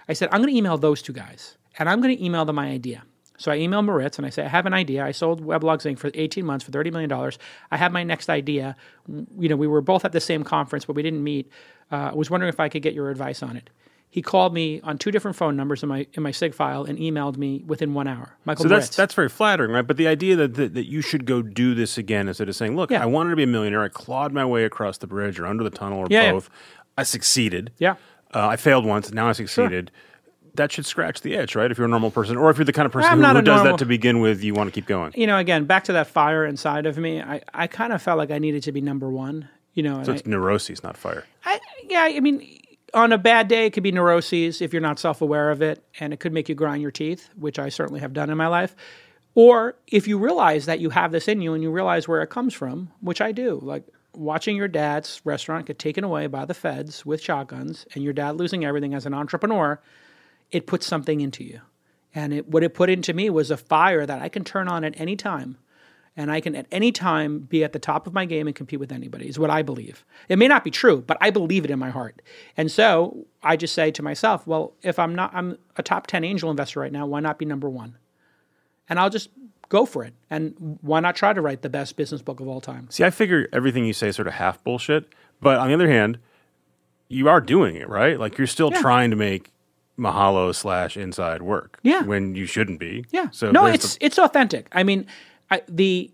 I 0.09 0.13
said, 0.13 0.29
I'm 0.33 0.41
going 0.41 0.53
to 0.53 0.57
email 0.59 0.77
those 0.79 1.03
two 1.03 1.13
guys 1.13 1.57
and 1.79 1.89
I'm 1.89 2.01
going 2.01 2.17
to 2.17 2.25
email 2.25 2.45
them 2.45 2.57
my 2.57 2.69
idea. 2.69 3.03
So 3.37 3.51
I 3.51 3.57
email 3.57 3.83
Moritz 3.83 4.17
and 4.17 4.25
I 4.27 4.31
say, 4.31 4.45
I 4.45 4.49
have 4.49 4.65
an 4.65 4.75
idea. 4.75 5.05
I 5.05 5.11
sold 5.11 5.45
Weblogs 5.45 5.85
Inc. 5.91 5.99
for 5.99 6.11
18 6.15 6.47
months 6.47 6.65
for 6.65 6.71
$30 6.71 6.93
million. 6.93 7.33
I 7.71 7.77
have 7.77 7.91
my 7.91 8.05
next 8.05 8.31
idea. 8.31 8.77
You 9.09 9.49
know, 9.49 9.57
we 9.57 9.67
were 9.67 9.81
both 9.81 10.05
at 10.05 10.13
the 10.13 10.21
same 10.21 10.45
conference, 10.45 10.85
but 10.85 10.95
we 10.95 11.03
didn't 11.03 11.25
meet. 11.25 11.51
Uh, 11.91 12.11
I 12.13 12.15
was 12.15 12.31
wondering 12.31 12.49
if 12.49 12.61
I 12.61 12.69
could 12.69 12.83
get 12.83 12.95
your 12.95 13.11
advice 13.11 13.43
on 13.43 13.57
it. 13.57 13.71
He 14.09 14.23
called 14.23 14.55
me 14.55 14.81
on 14.83 14.97
two 14.99 15.11
different 15.11 15.37
phone 15.37 15.57
numbers 15.57 15.83
in 15.83 15.89
my 15.89 16.07
in 16.13 16.23
my 16.23 16.31
SIG 16.31 16.55
file 16.55 16.85
and 16.85 16.97
emailed 17.01 17.37
me 17.37 17.65
within 17.67 17.95
one 17.95 18.07
hour. 18.07 18.37
Michael 18.45 18.63
So 18.63 18.69
Moritz. 18.69 18.87
that's 18.87 18.97
that's 18.97 19.15
very 19.15 19.29
flattering, 19.29 19.73
right? 19.73 19.85
But 19.85 19.97
the 19.97 20.07
idea 20.07 20.37
that, 20.37 20.55
that 20.55 20.75
that 20.75 20.89
you 20.89 21.01
should 21.03 21.27
go 21.27 21.43
do 21.43 21.75
this 21.75 21.99
again 21.99 22.29
instead 22.29 22.49
of 22.49 22.55
saying, 22.55 22.77
"Look, 22.77 22.93
Yeah. 22.93 23.03
I 23.03 23.07
wanted 23.07 23.31
to 23.31 23.37
be 23.37 23.43
a 23.43 23.49
millionaire. 23.49 23.83
I 23.83 23.89
clawed 23.89 24.33
my 24.33 24.45
way 24.45 24.65
across 24.65 24.99
the 24.99 25.09
bridge 25.09 25.41
or 25.41 25.47
under 25.47 25.65
the 25.65 25.71
tunnel 25.71 25.99
or 25.99 26.07
Yeah, 26.09 26.23
yeah. 26.27 26.33
both. 26.33 26.49
I 26.97 27.03
succeeded. 27.03 27.73
Yeah. 27.79 27.97
Uh, 28.35 28.49
I 28.49 28.57
failed 28.57 28.85
once. 28.85 29.13
Now 29.13 29.29
I 29.29 29.33
succeeded. 29.33 29.91
that 30.57 30.71
should 30.73 30.87
scratch 30.87 31.21
the 31.23 31.35
itch, 31.35 31.57
right? 31.57 31.71
If 31.71 31.79
you're 31.79 31.87
a 31.87 31.91
normal 31.91 32.11
person, 32.11 32.37
or 32.37 32.51
if 32.51 32.59
you're 32.59 32.65
the 32.65 32.73
kind 32.73 32.87
of 32.87 32.93
person 32.93 33.11
I'm 33.11 33.21
who, 33.21 33.27
who 33.27 33.43
does 33.43 33.57
normal- 33.57 33.73
that 33.73 33.79
to 33.79 33.87
begin 33.87 34.21
with, 34.21 34.43
you 34.45 34.55
want 34.55 34.69
to 34.69 34.73
keep 34.73 34.87
going. 34.87 35.13
you 35.17 35.27
know, 35.27 35.37
again, 35.39 35.65
back 35.65 35.85
to 35.85 35.93
that 35.95 36.07
fire 36.07 36.45
inside 36.45 36.87
of 36.87 36.97
me. 36.99 37.21
I, 37.21 37.41
I 37.53 37.67
kind 37.67 37.93
of 37.93 38.01
felt 38.03 38.19
like 38.19 38.31
I 38.31 38.39
needed 38.39 38.63
to 38.65 38.73
be 38.73 38.81
number 38.81 39.11
one. 39.11 39.49
You 39.75 39.83
know, 39.83 40.03
So 40.05 40.13
I- 40.13 40.15
it's 40.17 40.27
neuroses, 40.27 40.83
not 40.83 40.97
fire. 40.97 41.25
I, 41.45 41.59
yeah, 41.89 42.03
I 42.05 42.21
mean, 42.21 42.61
on 42.93 43.11
a 43.13 43.19
bad 43.19 43.49
day, 43.49 43.67
it 43.67 43.71
could 43.73 43.83
be 43.83 43.91
neuroses 43.91 44.63
if 44.63 44.73
you're 44.73 44.81
not 44.83 44.99
self 45.01 45.21
aware 45.21 45.51
of 45.51 45.61
it, 45.63 45.85
and 45.99 46.13
it 46.13 46.21
could 46.21 46.33
make 46.33 46.49
you 46.49 46.55
grind 46.55 46.81
your 46.83 46.93
teeth, 46.93 47.29
which 47.37 47.59
I 47.59 47.69
certainly 47.69 48.01
have 48.01 48.13
done 48.13 48.31
in 48.31 48.37
my 48.37 48.47
life. 48.47 48.77
Or 49.35 49.75
if 49.89 50.07
you 50.07 50.17
realize 50.19 50.67
that 50.67 50.79
you 50.79 50.91
have 50.91 51.11
this 51.11 51.27
in 51.27 51.41
you 51.43 51.55
and 51.55 51.63
you 51.65 51.73
realize 51.73 52.07
where 52.07 52.23
it 52.23 52.29
comes 52.31 52.55
from, 52.55 52.93
which 53.01 53.21
I 53.21 53.33
do, 53.33 53.59
like 53.61 53.83
watching 54.17 54.57
your 54.57 54.69
dad's 54.69 55.21
restaurant 55.25 55.67
get 55.67 55.79
taken 55.79 56.05
away 56.05 56.27
by 56.27 56.45
the 56.45 56.55
feds 56.55 57.05
with 57.05 57.21
shotguns 57.21 57.87
and 57.95 58.03
your 58.03 58.13
dad 58.13 58.37
losing 58.37 58.65
everything 58.65 58.95
as 58.95 59.07
an 59.07 59.15
entrepreneur, 59.15 59.81
it 60.51 60.67
puts 60.67 60.87
something 60.87 61.21
into 61.21 61.45
you. 61.45 61.61
And 62.15 62.33
it, 62.33 62.49
what 62.49 62.63
it 62.63 62.75
put 62.75 62.91
into 62.91 63.13
me 63.13 63.29
was 63.31 63.51
a 63.51 63.57
fire 63.57 64.07
that 64.07 64.23
I 64.23 64.29
can 64.29 64.45
turn 64.45 64.69
on 64.69 64.85
at 64.85 64.99
any 65.01 65.17
time 65.17 65.59
and 66.17 66.31
I 66.31 66.41
can 66.41 66.55
at 66.55 66.67
any 66.71 66.93
time 66.93 67.41
be 67.41 67.65
at 67.65 67.73
the 67.73 67.79
top 67.79 68.07
of 68.07 68.13
my 68.13 68.25
game 68.25 68.47
and 68.47 68.55
compete 68.55 68.79
with 68.79 68.93
anybody, 68.93 69.29
is 69.29 69.39
what 69.39 69.51
I 69.51 69.63
believe. 69.63 70.05
It 70.29 70.39
may 70.39 70.47
not 70.47 70.63
be 70.63 70.71
true, 70.71 71.03
but 71.05 71.19
I 71.21 71.31
believe 71.31 71.65
it 71.65 71.71
in 71.71 71.79
my 71.79 71.91
heart. 71.91 72.23
And 72.57 72.71
so 72.71 73.27
I 73.43 73.57
just 73.57 73.75
say 73.75 73.91
to 73.91 74.03
myself, 74.03 74.47
well, 74.47 74.75
if 74.83 74.99
I'm 74.99 75.15
not, 75.15 75.35
I'm 75.35 75.59
a 75.77 75.83
top 75.83 76.07
10 76.07 76.23
angel 76.23 76.51
investor 76.51 76.81
right 76.81 76.93
now, 76.93 77.07
why 77.07 77.21
not 77.21 77.39
be 77.39 77.45
number 77.45 77.69
one? 77.69 77.99
And 78.89 79.01
I'll 79.01 79.11
just 79.11 79.31
go 79.69 79.87
for 79.87 80.05
it. 80.05 80.15
And 80.31 80.79
why 80.83 81.01
not 81.01 81.17
try 81.17 81.33
to 81.33 81.41
write 81.41 81.63
the 81.63 81.69
best 81.69 81.97
business 81.97 82.23
book 82.23 82.41
of 82.41 82.49
all 82.49 82.61
time? 82.61 82.89
See, 82.91 83.05
I 83.05 83.11
figure 83.11 83.49
everything 83.53 83.85
you 83.85 83.93
say 83.93 84.09
is 84.09 84.17
sort 84.17 84.29
of 84.29 84.35
half 84.35 84.63
bullshit, 84.65 85.09
but 85.41 85.59
on 85.59 85.69
the 85.69 85.75
other 85.75 85.89
hand, 85.89 86.19
you 87.09 87.29
are 87.29 87.41
doing 87.41 87.77
it 87.77 87.89
right. 87.89 88.19
Like 88.19 88.39
you're 88.39 88.47
still 88.47 88.71
Yeah. 88.73 88.81
trying 88.81 89.11
to 89.11 89.17
make 89.17 89.51
Mahalo 89.99 90.55
slash 90.55 90.97
Inside 90.97 91.43
work. 91.43 91.79
Yeah. 91.83 92.03
when 92.03 92.35
you 92.35 92.47
shouldn't 92.47 92.81
be. 92.81 93.05
Yeah. 93.11 93.29
So 93.31 93.51
no, 93.51 93.67
it's 93.67 93.97
the- 93.97 94.07
it's 94.07 94.19
authentic. 94.19 94.67
I 94.73 94.83
mean, 94.83 95.07
I, 95.51 95.63
the, 95.69 96.11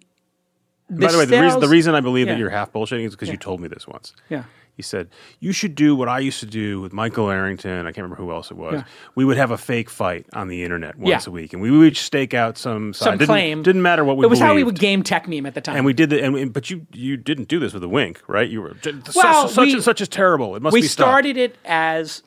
the 0.91 1.07
by 1.07 1.13
the 1.13 1.19
way, 1.19 1.25
the 1.25 1.41
reason, 1.41 1.61
the 1.61 1.69
reason 1.69 1.95
I 1.95 2.01
believe 2.01 2.27
Yeah. 2.27 2.35
that 2.35 2.39
you're 2.39 2.51
half 2.51 2.73
bullshitting 2.73 3.07
is 3.07 3.13
because 3.13 3.29
you 3.31 3.37
told 3.37 3.61
me 3.61 3.69
this 3.69 3.87
once. 3.89 4.13
Yeah. 4.29 4.45
He 4.81 4.83
said, 4.83 5.09
You 5.41 5.53
should 5.53 5.75
do 5.75 5.95
what 5.95 6.09
I 6.09 6.21
used 6.21 6.41
to 6.41 6.47
do 6.47 6.81
with 6.81 6.95
Michael 6.95 7.29
Arrington. 7.29 7.81
I 7.81 7.93
can't 7.93 7.99
remember 7.99 8.17
who 8.17 8.31
else 8.33 8.51
it 8.51 8.57
was. 8.57 8.77
Yeah. 8.77 8.85
We 9.15 9.27
would 9.27 9.37
have 9.37 9.51
a 9.51 9.59
fake 9.59 9.91
fight 9.91 10.25
on 10.33 10.49
the 10.49 10.65
internet 10.65 10.97
once 10.97 11.27
Yeah. 11.27 11.31
a 11.31 11.33
week, 11.33 11.53
and 11.53 11.61
we 11.61 11.71
would 11.71 11.99
stake 11.99 12.33
out 12.33 12.57
some 12.57 12.95
some 12.95 13.19
didn't, 13.19 13.27
claim. 13.27 13.63
Didn't 13.63 13.83
matter 13.83 14.05
what 14.05 14.17
we 14.17 14.25
It 14.25 14.31
was 14.31 14.39
how 14.39 14.55
we 14.55 14.65
would 14.65 14.79
game 14.79 15.03
Techmeme 15.03 15.47
at 15.47 15.53
the 15.53 15.61
time. 15.61 15.77
And 15.77 15.85
we 15.85 15.93
did 15.93 16.09
the, 16.09 16.23
and, 16.25 16.33
we- 16.33 16.45
but 16.47 16.71
you 16.71 16.87
you 16.95 17.19
didn't 17.19 17.49
do 17.49 17.59
this 17.59 17.75
with 17.75 17.85
a 17.85 17.89
wink, 17.91 18.23
right? 18.27 18.49
You 18.49 18.63
were 18.63 18.75
"J- 18.81 18.95
Well, 19.15 19.49
such, 19.49 19.67
we- 19.67 19.75
and 19.75 19.83
such 19.85 20.01
is 20.01 20.09
terrible. 20.09 20.57
It 20.57 20.63
must 20.63 20.73
we 20.73 20.81
be 20.81 20.87
stopped." 20.87 21.07
started 21.11 21.37
it 21.37 21.57
as 21.67 22.23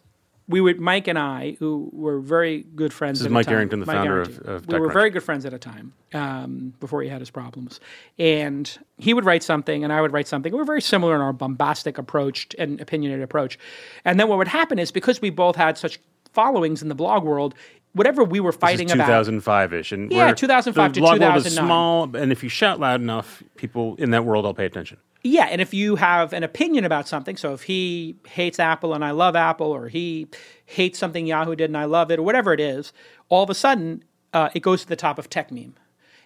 we 0.48 0.60
would 0.62 0.80
Mike 0.80 1.08
and 1.08 1.18
I, 1.18 1.56
who 1.60 1.90
were 1.94 2.20
very 2.20 2.66
good 2.76 2.92
friends. 2.94 3.20
This 3.20 3.22
is 3.22 3.26
at 3.28 3.32
a 3.32 3.34
Mike 3.34 3.46
time- 3.46 3.56
Arrington, 3.56 3.80
the 3.80 3.86
Mike 3.86 3.96
founder 3.96 4.22
of- 4.22 4.28
Arrington. 4.28 4.54
of 4.56 4.68
we 4.68 4.80
were 4.80 4.92
very 4.92 5.10
good 5.10 5.24
friends 5.24 5.46
at 5.46 5.54
a 5.54 5.58
time 5.58 5.94
um, 6.14 6.74
before 6.80 7.02
he 7.02 7.10
had 7.10 7.20
his 7.22 7.30
problems, 7.30 7.80
and 8.20 8.78
he 8.98 9.14
would 9.14 9.26
write 9.26 9.44
something, 9.44 9.84
and 9.84 9.94
I 9.94 10.02
would 10.02 10.12
write 10.12 10.28
something. 10.28 10.52
We 10.52 10.58
were 10.60 10.66
very 10.66 10.82
similar 10.82 11.16
in 11.16 11.22
our 11.22 11.34
bombastic 11.34 11.98
approach 11.98 12.48
and 12.60 12.80
opinionated 12.82 13.24
approach. 13.24 13.58
And 14.06 14.20
then 14.20 14.28
what 14.28 14.38
would 14.38 14.48
happen 14.50 14.80
is 14.80 14.92
because 14.92 15.22
we 15.22 15.30
both 15.30 15.56
had 15.56 15.78
such 15.78 16.00
followings 16.34 16.82
in 16.82 16.90
the 16.90 16.96
blog 16.96 17.24
world, 17.24 17.54
whatever 17.94 18.24
we 18.24 18.40
were 18.40 18.52
fighting 18.52 18.88
This 18.88 18.96
is 18.96 19.00
about. 19.00 19.06
2005 19.08 19.74
ish, 19.74 19.92
and 19.92 20.12
Yeah, 20.12 20.34
2005 20.34 20.92
the 20.92 20.96
to 20.96 21.00
blog 21.02 21.22
world 21.22 21.38
is 21.46 21.56
small, 21.56 22.16
and 22.16 22.32
if 22.32 22.44
you 22.44 22.50
shout 22.50 22.80
loud 22.80 23.02
enough, 23.02 23.42
people 23.56 23.96
in 23.98 24.12
that 24.12 24.26
world 24.26 24.46
will 24.46 24.54
pay 24.54 24.66
attention. 24.66 24.98
Yeah, 25.24 25.46
and 25.46 25.62
if 25.62 25.74
you 25.74 25.96
have 25.96 26.34
an 26.34 26.44
opinion 26.44 26.84
about 26.84 27.08
something, 27.08 27.38
so 27.38 27.54
if 27.54 27.64
he 27.64 28.18
hates 28.28 28.60
Apple 28.60 28.94
and 28.94 29.06
I 29.06 29.12
love 29.12 29.38
Apple, 29.38 29.68
or 29.68 29.88
he 29.88 30.28
hates 30.66 31.00
something 31.00 31.26
Yahoo 31.26 31.56
did 31.56 31.70
and 31.70 31.78
I 31.78 31.86
love 31.86 32.12
it, 32.12 32.20
or 32.20 32.24
whatever 32.24 32.54
it 32.54 32.60
is, 32.60 32.92
all 33.30 33.44
of 33.44 33.50
a 33.50 33.56
sudden 33.56 34.04
uh, 34.34 34.50
it 34.54 34.60
goes 34.60 34.82
to 34.82 34.88
the 34.88 34.98
top 34.98 35.18
of 35.18 35.30
Techmeme, 35.30 35.74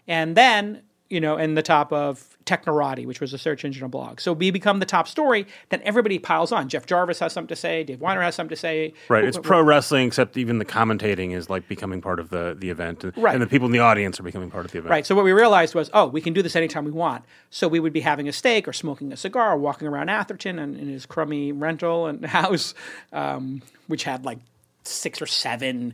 and 0.08 0.36
then 0.36 0.82
you 1.10 1.22
know, 1.22 1.38
in 1.38 1.56
the 1.56 1.62
top 1.62 1.93
of 1.93 2.37
Technorati, 2.48 3.06
which 3.06 3.20
was 3.22 3.34
a 3.34 3.38
search 3.38 3.64
engine 3.64 3.84
and 3.84 3.91
blog. 3.91 4.20
So 4.20 4.34
we 4.34 4.50
become 4.50 4.80
the 4.80 4.86
top 4.86 5.08
story. 5.08 5.45
Then 5.70 5.82
everybody 5.84 6.18
piles 6.18 6.52
on. 6.52 6.70
Jeff 6.70 6.86
Jarvis 6.88 7.20
has 7.20 7.34
something 7.34 7.50
to 7.50 7.56
say. 7.56 7.84
Dave 7.84 8.00
Winer 8.00 8.22
has 8.24 8.34
something 8.36 8.56
to 8.56 8.60
say. 8.60 8.93
Right, 9.10 9.24
it's 9.24 9.38
pro 9.38 9.62
wrestling, 9.62 10.08
except 10.08 10.38
even 10.38 10.58
the 10.58 10.66
commentating 10.66 11.36
is 11.36 11.50
like 11.50 11.68
becoming 11.68 12.02
part 12.02 12.20
of 12.20 12.30
the, 12.30 12.56
the 12.58 12.70
event, 12.70 13.04
and, 13.04 13.16
Right. 13.18 13.34
and 13.36 13.41
the 13.43 13.48
people 13.48 13.66
in 13.68 13.72
the 13.74 13.80
audience 13.80 14.20
are 14.20 14.24
becoming 14.24 14.50
part 14.50 14.66
of 14.66 14.72
the 14.72 14.80
event. 14.80 14.89
Right. 14.89 15.06
So 15.06 15.14
what 15.14 15.26
we 15.26 15.34
realized 15.34 15.76
was, 15.76 15.89
oh, 15.93 16.08
we 16.08 16.22
can 16.22 16.34
do 16.34 16.41
this 16.41 16.56
anytime 16.56 16.86
we 16.86 16.91
want. 16.91 17.24
So 17.50 17.68
we 17.68 17.80
would 17.80 17.93
be 17.93 18.02
having 18.02 18.28
a 18.28 18.34
steak 18.34 18.68
or 18.68 18.74
smoking 18.74 19.12
a 19.12 19.18
cigar, 19.18 19.52
or 19.54 19.58
walking 19.58 19.88
around 19.88 20.10
Atherton 20.10 20.58
and 20.58 20.78
in 20.78 20.88
his 20.88 21.06
crummy 21.06 21.52
rental 21.52 22.08
and 22.08 22.26
house, 22.39 22.74
um, 23.12 23.62
which 23.88 24.06
had 24.06 24.24
like 24.26 24.39
six 24.84 25.22
or 25.22 25.26
seven, 25.26 25.93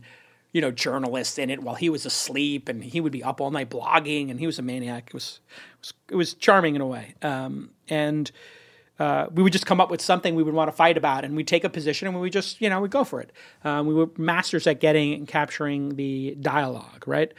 you 0.54 0.60
know, 0.60 0.70
journalists 0.70 1.36
in 1.36 1.50
it 1.50 1.62
while 1.62 1.74
he 1.74 1.90
was 1.90 2.06
asleep, 2.06 2.68
and 2.68 2.82
he 2.82 3.00
would 3.00 3.12
be 3.12 3.22
up 3.22 3.40
all 3.40 3.50
night 3.50 3.68
blogging, 3.68 4.30
and 4.30 4.38
he 4.40 4.46
was 4.46 4.58
a 4.58 4.62
maniac. 4.62 5.08
It 5.08 5.14
was 5.14 5.40
it 5.50 5.80
was, 5.80 5.92
it 6.10 6.16
was 6.16 6.34
charming 6.34 6.74
in 6.76 6.80
a 6.80 6.86
way, 6.86 7.14
um, 7.20 7.70
and. 7.88 8.30
Uh, 8.96 9.26
we 9.34 9.42
would 9.42 9.52
just 9.52 9.66
come 9.66 9.80
up 9.80 9.90
with 9.90 10.00
something 10.00 10.36
we 10.36 10.42
would 10.44 10.54
want 10.54 10.68
to 10.68 10.72
fight 10.72 10.96
about, 10.96 11.24
and 11.24 11.34
we'd 11.34 11.48
take 11.48 11.64
a 11.64 11.68
position, 11.68 12.06
and 12.06 12.14
we 12.14 12.20
would 12.20 12.32
just, 12.32 12.60
you 12.60 12.70
know, 12.70 12.80
we'd 12.80 12.92
go 12.92 13.02
for 13.02 13.20
it. 13.20 13.32
Um, 13.64 13.88
we 13.88 13.92
were 13.92 14.08
masters 14.16 14.68
at 14.68 14.78
getting 14.78 15.14
and 15.14 15.26
capturing 15.26 15.96
the 15.96 16.36
dialogue, 16.40 17.02
right? 17.04 17.34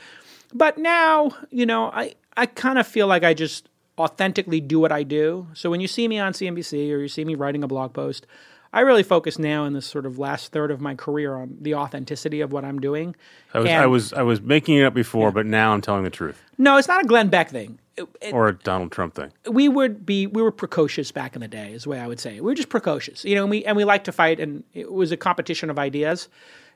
But 0.54 0.78
now, 0.78 1.32
you 1.52 1.66
know, 1.66 1.86
I, 1.86 2.16
I 2.36 2.46
kind 2.46 2.78
of 2.78 2.86
feel 2.86 3.08
like 3.08 3.24
I 3.24 3.34
just 3.34 3.70
authentically 3.98 4.60
do 4.60 4.82
what 4.82 4.92
I 4.92 5.04
do. 5.04 5.48
So 5.54 5.70
when 5.70 5.80
you 5.80 5.88
see 5.88 6.10
me 6.10 6.20
on 6.20 6.34
CNBC 6.34 6.92
or 6.92 6.98
you 6.98 7.08
see 7.08 7.24
me 7.24 7.36
writing 7.36 7.64
a 7.64 7.68
blog 7.68 7.94
post, 7.94 8.28
I 8.76 8.82
really 8.82 9.04
focus 9.04 9.40
now 9.40 9.64
in 9.64 9.72
this 9.72 9.86
sort 9.86 10.06
of 10.06 10.20
last 10.20 10.52
third 10.52 10.70
of 10.70 10.82
my 10.82 10.96
career 10.96 11.34
on 11.38 11.56
the 11.62 11.76
authenticity 11.76 12.42
of 12.42 12.52
what 12.52 12.66
I'm 12.66 12.80
doing. 12.82 13.16
I 13.54 13.60
was, 13.60 13.70
And- 13.70 13.82
I 13.82 13.86
was 13.86 14.14
I 14.14 14.22
was 14.22 14.42
making 14.42 14.76
it 14.76 14.84
up 14.84 14.94
before, 14.94 15.32
but 15.32 15.46
now 15.46 15.72
I'm 15.74 15.80
telling 15.80 16.04
the 16.04 16.10
truth, 16.10 16.44
no, 16.58 16.76
it's 16.76 16.90
not 16.90 17.02
a 17.06 17.08
Glenn 17.08 17.30
Beck 17.30 17.50
thing. 17.50 17.80
It- 17.96 18.06
it- 18.22 18.34
or 18.34 18.50
a 18.50 18.54
Donald 18.54 18.92
Trump 18.92 19.16
thing. 19.16 19.32
we 19.50 19.70
would 19.70 20.06
be 20.06 20.28
we 20.28 20.42
were 20.42 20.52
precocious 20.52 21.10
back 21.14 21.36
in 21.36 21.42
the 21.42 21.48
day 21.48 21.72
is 21.72 21.84
the 21.84 21.90
way 21.92 22.00
I 22.02 22.08
would 22.08 22.20
say. 22.20 22.36
it. 22.36 22.44
We 22.44 22.52
were 22.52 22.56
just 22.56 22.68
precocious. 22.68 23.24
You 23.24 23.36
know, 23.36 23.44
and 23.44 23.50
we 23.50 23.64
and 23.64 23.78
we 23.78 23.86
like 23.86 24.04
to 24.04 24.12
fight 24.12 24.42
and 24.42 24.66
it 24.74 24.92
was 24.92 25.14
a 25.14 25.18
competition 25.18 25.70
of 25.70 25.80
ideas. 25.80 26.28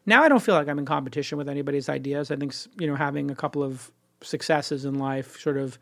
Now 0.06 0.24
I 0.24 0.30
don't 0.30 0.42
feel 0.42 0.56
like 0.56 0.70
I'm 0.70 0.80
in 0.80 0.86
competition 0.86 1.38
with 1.38 1.50
anybody's 1.50 1.90
ideas. 1.90 2.32
I 2.32 2.38
think 2.38 2.54
you 2.80 2.88
know 2.88 2.96
having 2.96 3.30
a 3.30 3.36
couple 3.36 3.62
of 3.62 3.92
successes 4.22 4.86
in 4.86 4.96
life 4.96 5.38
sort 5.38 5.58
of 5.58 5.78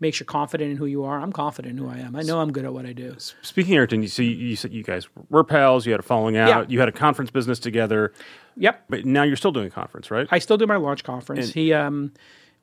makes 0.00 0.20
you 0.20 0.26
confident 0.26 0.70
in 0.70 0.76
who 0.76 0.86
you 0.86 1.04
are. 1.04 1.20
I'm 1.20 1.32
confident 1.32 1.78
in 1.78 1.84
who 1.84 1.90
I 1.90 1.98
am. 1.98 2.14
I 2.14 2.22
know 2.22 2.40
I'm 2.40 2.52
good 2.52 2.64
at 2.64 2.72
what 2.72 2.86
I 2.86 2.92
do. 2.92 3.16
Speaking 3.42 3.72
of 3.74 3.76
Arrington, 3.78 4.02
you, 4.02 4.08
so 4.08 4.22
you, 4.22 4.30
you 4.30 4.56
said 4.56 4.72
you 4.72 4.82
guys 4.84 5.08
were 5.30 5.42
pals. 5.44 5.86
You 5.86 5.92
had 5.92 6.00
a 6.00 6.04
falling 6.04 6.36
out. 6.36 6.48
Yeah. 6.48 6.64
You 6.68 6.78
had 6.80 6.88
a 6.88 6.92
conference 6.92 7.30
business 7.30 7.58
together, 7.58 8.12
Yep. 8.56 8.84
but 8.88 9.04
now 9.04 9.22
you're 9.24 9.36
still 9.36 9.52
doing 9.52 9.66
a 9.66 9.70
conference, 9.70 10.10
right? 10.10 10.28
I 10.30 10.38
still 10.38 10.56
do 10.56 10.66
my 10.66 10.76
launch 10.76 11.02
conference. 11.04 11.52
he 11.52 11.72
um 11.72 12.12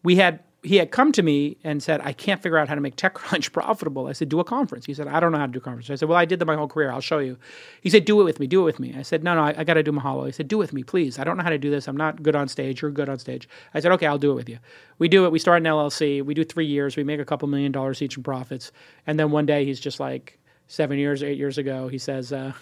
we 0.04 0.16
had 0.16 0.40
he 0.66 0.78
had 0.78 0.92
come 0.92 1.12
to 1.12 1.22
me 1.22 1.58
and 1.64 1.82
said, 1.82 2.02
I 2.04 2.12
can't 2.12 2.42
figure 2.42 2.58
out 2.58 2.68
how 2.68 2.76
to 2.76 2.82
make 2.82 2.96
TechCrunch 2.96 3.52
profitable. 3.54 4.08
I 4.08 4.14
said, 4.14 4.30
do 4.30 4.40
a 4.40 4.44
conference. 4.44 4.86
He 4.86 4.94
said, 4.94 5.08
I 5.08 5.20
don't 5.20 5.32
know 5.32 5.38
how 5.38 5.46
to 5.46 5.52
do 5.52 5.60
a 5.60 5.62
conference. 5.62 5.90
I 5.90 5.96
said, 5.96 6.10
well, 6.10 6.18
I 6.18 6.26
did 6.26 6.40
that 6.40 6.46
my 6.46 6.56
whole 6.56 6.68
career. 6.68 6.92
I'll 6.92 7.02
show 7.02 7.20
you. 7.20 7.38
He 7.82 7.90
said, 7.90 8.06
do 8.06 8.20
it 8.20 8.24
with 8.24 8.40
me. 8.40 8.48
Do 8.48 8.62
it 8.62 8.66
with 8.66 8.80
me. 8.80 8.96
I 8.98 9.04
said, 9.04 9.24
no, 9.24 9.36
no, 9.36 9.42
I, 9.42 9.54
I 9.58 9.64
got 9.64 9.76
to 9.76 9.84
do 9.84 9.92
Mahalo. 9.92 10.26
He 10.26 10.32
said, 10.32 10.48
do 10.48 10.58
it 10.58 10.60
with 10.60 10.74
me, 10.74 10.84
please. 10.84 11.20
I 11.20 11.24
don't 11.24 11.38
know 11.38 11.44
how 11.44 11.50
to 11.50 11.58
do 11.58 11.70
this. 11.70 11.88
I'm 11.88 11.96
not 11.96 12.24
good 12.24 12.36
on 12.36 12.48
stage. 12.48 12.82
You're 12.82 12.92
good 12.92 13.10
on 13.10 13.20
stage. 13.20 13.48
I 13.74 13.80
said, 13.80 13.92
okay, 13.94 14.08
I'll 14.08 14.18
do 14.18 14.32
it 14.32 14.36
with 14.36 14.50
you. 14.50 14.58
We 14.98 15.08
do 15.08 15.26
it. 15.26 15.32
We 15.32 15.40
start 15.40 15.62
an 15.62 15.66
LLC. 15.66 16.24
We 16.24 16.34
do 16.34 16.44
three 16.44 16.66
years. 16.66 16.98
We 16.98 17.04
make 17.04 17.20
a 17.20 17.26
couple 17.26 17.48
million 17.48 17.72
dollars 17.72 18.02
each 18.02 18.18
in 18.18 18.24
profits. 18.24 18.72
And 19.06 19.20
then 19.20 19.32
one 19.32 19.46
day 19.46 19.66
he's 19.66 19.80
just 19.80 20.00
like 20.00 20.40
seven 20.68 20.98
years, 20.98 21.22
eight 21.22 21.38
years 21.38 21.58
ago, 21.58 21.88
he 21.88 22.00
says, 22.00 22.34
uh, 22.34 22.54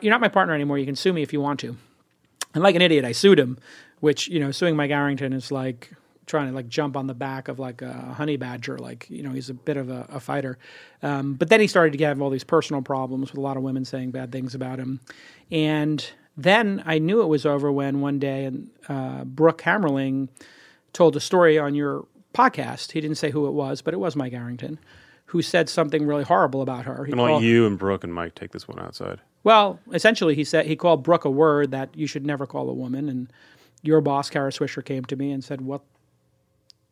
you're 0.00 0.10
not 0.12 0.20
my 0.20 0.28
partner 0.28 0.54
anymore. 0.54 0.78
You 0.78 0.86
can 0.86 0.96
sue 0.96 1.12
me 1.12 1.22
if 1.22 1.32
you 1.32 1.40
want 1.40 1.60
to. 1.60 1.76
And 2.54 2.62
like 2.62 2.74
an 2.74 2.82
idiot, 2.82 3.04
I 3.04 3.12
sued 3.12 3.38
him, 3.38 3.58
which, 4.00 4.28
you 4.28 4.38
know, 4.38 4.50
suing 4.50 4.76
Mike 4.76 4.90
Arrington 4.90 5.32
is 5.32 5.50
like 5.50 5.90
trying 6.26 6.48
to 6.48 6.54
like 6.54 6.68
jump 6.68 6.96
on 6.96 7.06
the 7.06 7.14
back 7.14 7.48
of 7.48 7.58
like 7.58 7.82
a 7.82 7.92
honey 8.16 8.36
badger. 8.36 8.78
Like, 8.78 9.06
you 9.10 9.22
know, 9.22 9.30
he's 9.32 9.50
a 9.50 9.54
bit 9.54 9.76
of 9.76 9.90
a, 9.90 10.06
a 10.08 10.20
fighter. 10.20 10.58
Um, 11.02 11.34
but 11.34 11.48
then 11.48 11.60
he 11.60 11.66
started 11.66 11.96
to 11.98 12.04
have 12.04 12.22
all 12.22 12.30
these 12.30 12.44
personal 12.44 12.80
problems 12.82 13.32
with 13.32 13.38
a 13.38 13.40
lot 13.40 13.56
of 13.56 13.62
women 13.62 13.84
saying 13.84 14.12
bad 14.12 14.30
things 14.32 14.54
about 14.54 14.78
him. 14.78 15.00
And 15.50 16.04
then 16.36 16.82
I 16.86 16.98
knew 16.98 17.22
it 17.22 17.26
was 17.26 17.44
over 17.44 17.70
when 17.72 18.00
one 18.00 18.18
day 18.18 18.44
and 18.44 18.70
uh, 18.88 19.24
Brooke 19.24 19.62
Hammerling 19.62 20.28
told 20.92 21.16
a 21.16 21.20
story 21.20 21.58
on 21.58 21.74
your 21.74 22.06
podcast. 22.34 22.92
He 22.92 23.00
didn't 23.00 23.16
say 23.18 23.30
who 23.30 23.46
it 23.46 23.52
was, 23.52 23.82
but 23.82 23.92
it 23.92 23.98
was 23.98 24.16
Mike 24.16 24.32
Arrington, 24.32 24.78
who 25.26 25.42
said 25.42 25.68
something 25.68 26.06
really 26.06 26.24
horrible 26.24 26.62
about 26.62 26.84
her. 26.84 27.04
He 27.04 27.12
called- 27.12 27.42
let 27.42 27.42
you 27.42 27.66
and 27.66 27.78
Brooke 27.78 28.04
and 28.04 28.14
Mike 28.14 28.34
take 28.34 28.52
this 28.52 28.66
one 28.68 28.78
outside. 28.78 29.18
well, 29.44 29.80
essentially, 29.92 30.34
he 30.34 30.44
said 30.44 30.66
he 30.66 30.76
called 30.76 31.02
Brooke 31.02 31.24
a 31.24 31.30
word 31.30 31.72
that 31.72 31.90
you 31.96 32.06
should 32.06 32.24
never 32.24 32.46
call 32.46 32.70
a 32.70 32.74
woman. 32.74 33.08
And 33.08 33.32
your 33.82 34.00
boss, 34.00 34.30
Kara 34.30 34.50
Swisher, 34.52 34.84
came 34.84 35.04
to 35.06 35.16
me 35.16 35.32
and 35.32 35.42
said, 35.42 35.60
"What 35.62 35.82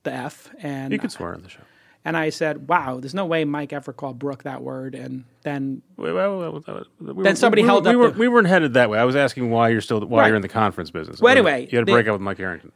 the 0.05 0.13
f?" 0.13 0.51
And 0.63 0.93
You 0.93 0.99
could 0.99 1.13
swear 1.13 1.35
on 1.35 1.43
the 1.43 1.49
show. 1.49 1.61
and 2.05 2.17
I 2.17 2.31
said, 2.31 2.69
"Wow, 2.69 2.99
there's 3.01 3.15
no 3.15 3.27
way 3.27 3.45
Mike 3.45 3.73
ever 3.73 3.93
called 3.93 4.19
Brooke 4.19 4.43
that 4.45 4.63
word." 4.63 4.95
And 4.95 5.25
then 5.43 5.83
Well, 5.97 6.63
we 6.99 7.07
Then 7.07 7.15
were- 7.17 7.35
somebody 7.35 7.63
we 7.63 7.69
held 7.69 7.87
up 7.87 7.91
we, 7.93 7.97
were, 7.97 8.11
the- 8.11 8.19
we 8.19 8.29
weren't 8.29 8.49
headed 8.49 8.75
that 8.75 8.89
way. 8.91 8.99
I 8.99 9.05
was 9.05 9.17
asking 9.17 9.51
why 9.51 9.69
you're 9.69 9.81
still 9.81 10.01
why 10.07 10.21
Right. 10.23 10.27
you're 10.29 10.37
in 10.37 10.43
the 10.43 10.49
conference 10.49 10.91
business. 10.91 11.21
Well, 11.21 11.33
anyway, 11.33 11.69
you 11.71 11.79
had 11.79 11.83
a 11.83 11.85
the- 11.87 11.93
breakup 11.93 12.13
with 12.15 12.23
Mike 12.23 12.41
Arrington. 12.41 12.73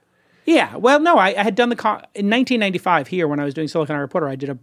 Yeah, 0.47 0.77
well, 0.77 1.01
no, 1.01 1.17
I, 1.17 1.29
I 1.29 1.43
had 1.43 1.55
done 1.55 1.71
the 1.71 1.77
con- 1.77 2.03
in 2.15 2.29
1995 2.29 3.09
here 3.09 3.27
when 3.27 3.41
I 3.41 3.45
was 3.45 3.55
doing 3.55 3.67
Silicon 3.67 3.95
Alley 3.97 4.03
Reporter. 4.03 4.29
I 4.29 4.37
did 4.37 4.51
a 4.51 4.59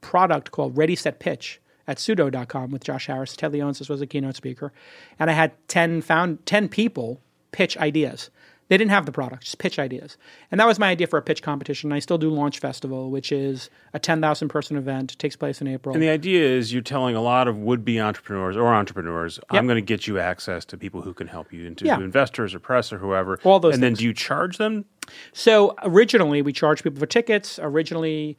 product 0.00 0.50
called 0.50 0.78
Ready 0.78 0.96
Set 0.96 1.18
Pitch 1.18 1.60
at 1.86 1.98
pseudo.com 1.98 2.70
with 2.70 2.82
Josh 2.84 3.06
Harris. 3.06 3.36
Ted 3.36 3.52
Leonsis 3.52 3.90
was 3.90 4.00
a 4.00 4.06
keynote 4.06 4.34
speaker, 4.34 4.72
and 5.18 5.28
I 5.28 5.34
had 5.34 5.52
10 5.68 6.00
found 6.00 6.46
10 6.46 6.68
people 6.70 7.20
pitch 7.52 7.76
ideas. 7.76 8.30
They 8.68 8.76
didn't 8.76 8.90
have 8.90 9.06
the 9.06 9.12
product, 9.12 9.44
just 9.44 9.58
pitch 9.58 9.78
ideas. 9.78 10.16
And 10.50 10.58
that 10.60 10.66
was 10.66 10.78
my 10.78 10.88
idea 10.88 11.06
for 11.06 11.18
a 11.18 11.22
pitch 11.22 11.40
competition. 11.40 11.92
I 11.92 12.00
still 12.00 12.18
do 12.18 12.30
Launch 12.30 12.58
Festival, 12.58 13.10
which 13.10 13.30
is 13.30 13.70
a 13.94 14.00
10,000 14.00 14.48
person 14.48 14.76
event. 14.76 15.12
It 15.12 15.18
takes 15.20 15.36
place 15.36 15.60
in 15.60 15.68
April. 15.68 15.94
And 15.94 16.02
the 16.02 16.08
idea 16.08 16.44
is 16.44 16.72
you're 16.72 16.82
telling 16.82 17.14
a 17.14 17.20
lot 17.22 17.46
of 17.46 17.56
would 17.58 17.84
be 17.84 18.00
entrepreneurs 18.00 18.56
or 18.56 18.74
entrepreneurs, 18.74 19.38
I'm 19.50 19.66
going 19.66 19.76
to 19.76 19.82
get 19.82 20.08
you 20.08 20.18
access 20.18 20.64
to 20.66 20.76
people 20.76 21.02
who 21.02 21.14
can 21.14 21.28
help 21.28 21.52
you, 21.52 21.64
into 21.64 21.84
Yeah. 21.84 22.00
investors 22.00 22.54
or 22.54 22.58
press 22.58 22.92
or 22.92 22.98
whoever. 22.98 23.38
All 23.44 23.60
those 23.60 23.74
And 23.74 23.82
then 23.82 23.94
do 23.94 24.04
you 24.04 24.12
charge 24.12 24.58
them? 24.58 24.84
So 25.32 25.76
originally, 25.84 26.42
we 26.42 26.52
charged 26.52 26.82
people 26.82 26.98
for 26.98 27.06
tickets. 27.06 27.60
Originally, 27.62 28.36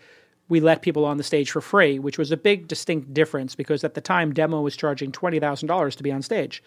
we 0.50 0.60
let 0.60 0.82
people 0.82 1.06
on 1.06 1.16
the 1.18 1.24
stage 1.24 1.52
for 1.52 1.62
free, 1.62 2.00
which 2.00 2.18
was 2.18 2.32
a 2.32 2.38
big 2.38 2.68
distinct 2.68 3.14
difference 3.14 3.56
because 3.56 3.84
at 3.86 3.94
the 3.94 4.02
time, 4.02 4.34
Demo 4.34 4.62
was 4.62 4.76
charging 4.76 5.12
twenty 5.14 5.40
thousand 5.40 5.68
dollars 5.68 5.96
to 5.98 6.04
be 6.04 6.12
on 6.12 6.22
stage. 6.22 6.62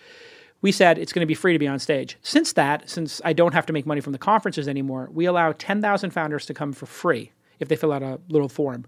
We 0.62 0.72
said 0.72 0.98
it's 0.98 1.12
going 1.12 1.22
to 1.22 1.26
be 1.26 1.34
free 1.34 1.52
to 1.52 1.58
be 1.58 1.68
on 1.68 1.78
stage. 1.78 2.18
Since 2.22 2.52
that, 2.54 2.88
since 2.88 3.20
I 3.24 3.32
don't 3.32 3.54
have 3.54 3.66
to 3.66 3.72
make 3.72 3.86
money 3.86 4.00
from 4.00 4.12
the 4.12 4.18
conferences 4.18 4.68
anymore, 4.68 5.08
we 5.12 5.26
allow 5.26 5.52
ten 5.52 5.80
thousand 5.80 6.10
founders 6.10 6.46
to 6.46 6.54
come 6.54 6.72
for 6.72 6.86
free 6.86 7.32
if 7.58 7.68
they 7.68 7.76
fill 7.76 7.92
out 7.92 8.02
a 8.02 8.20
little 8.28 8.48
form. 8.48 8.86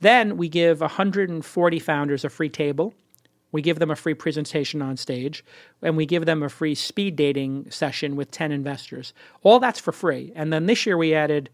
Then 0.00 0.36
we 0.36 0.48
give 0.48 0.80
140 0.80 1.78
founders 1.78 2.24
a 2.24 2.28
free 2.28 2.48
table. 2.48 2.94
We 3.52 3.62
give 3.62 3.78
them 3.78 3.90
a 3.90 3.96
free 3.96 4.14
presentation 4.14 4.82
on 4.82 4.96
stage, 4.96 5.44
and 5.80 5.96
we 5.96 6.06
give 6.06 6.26
them 6.26 6.42
a 6.42 6.48
free 6.48 6.74
speed 6.74 7.14
dating 7.14 7.70
session 7.70 8.16
with 8.16 8.32
10 8.32 8.50
investors. 8.50 9.14
All 9.42 9.60
that's 9.60 9.78
for 9.78 9.92
free. 9.92 10.32
And 10.34 10.52
then 10.52 10.66
this 10.66 10.84
year 10.84 10.98
we 10.98 11.14
added 11.14 11.50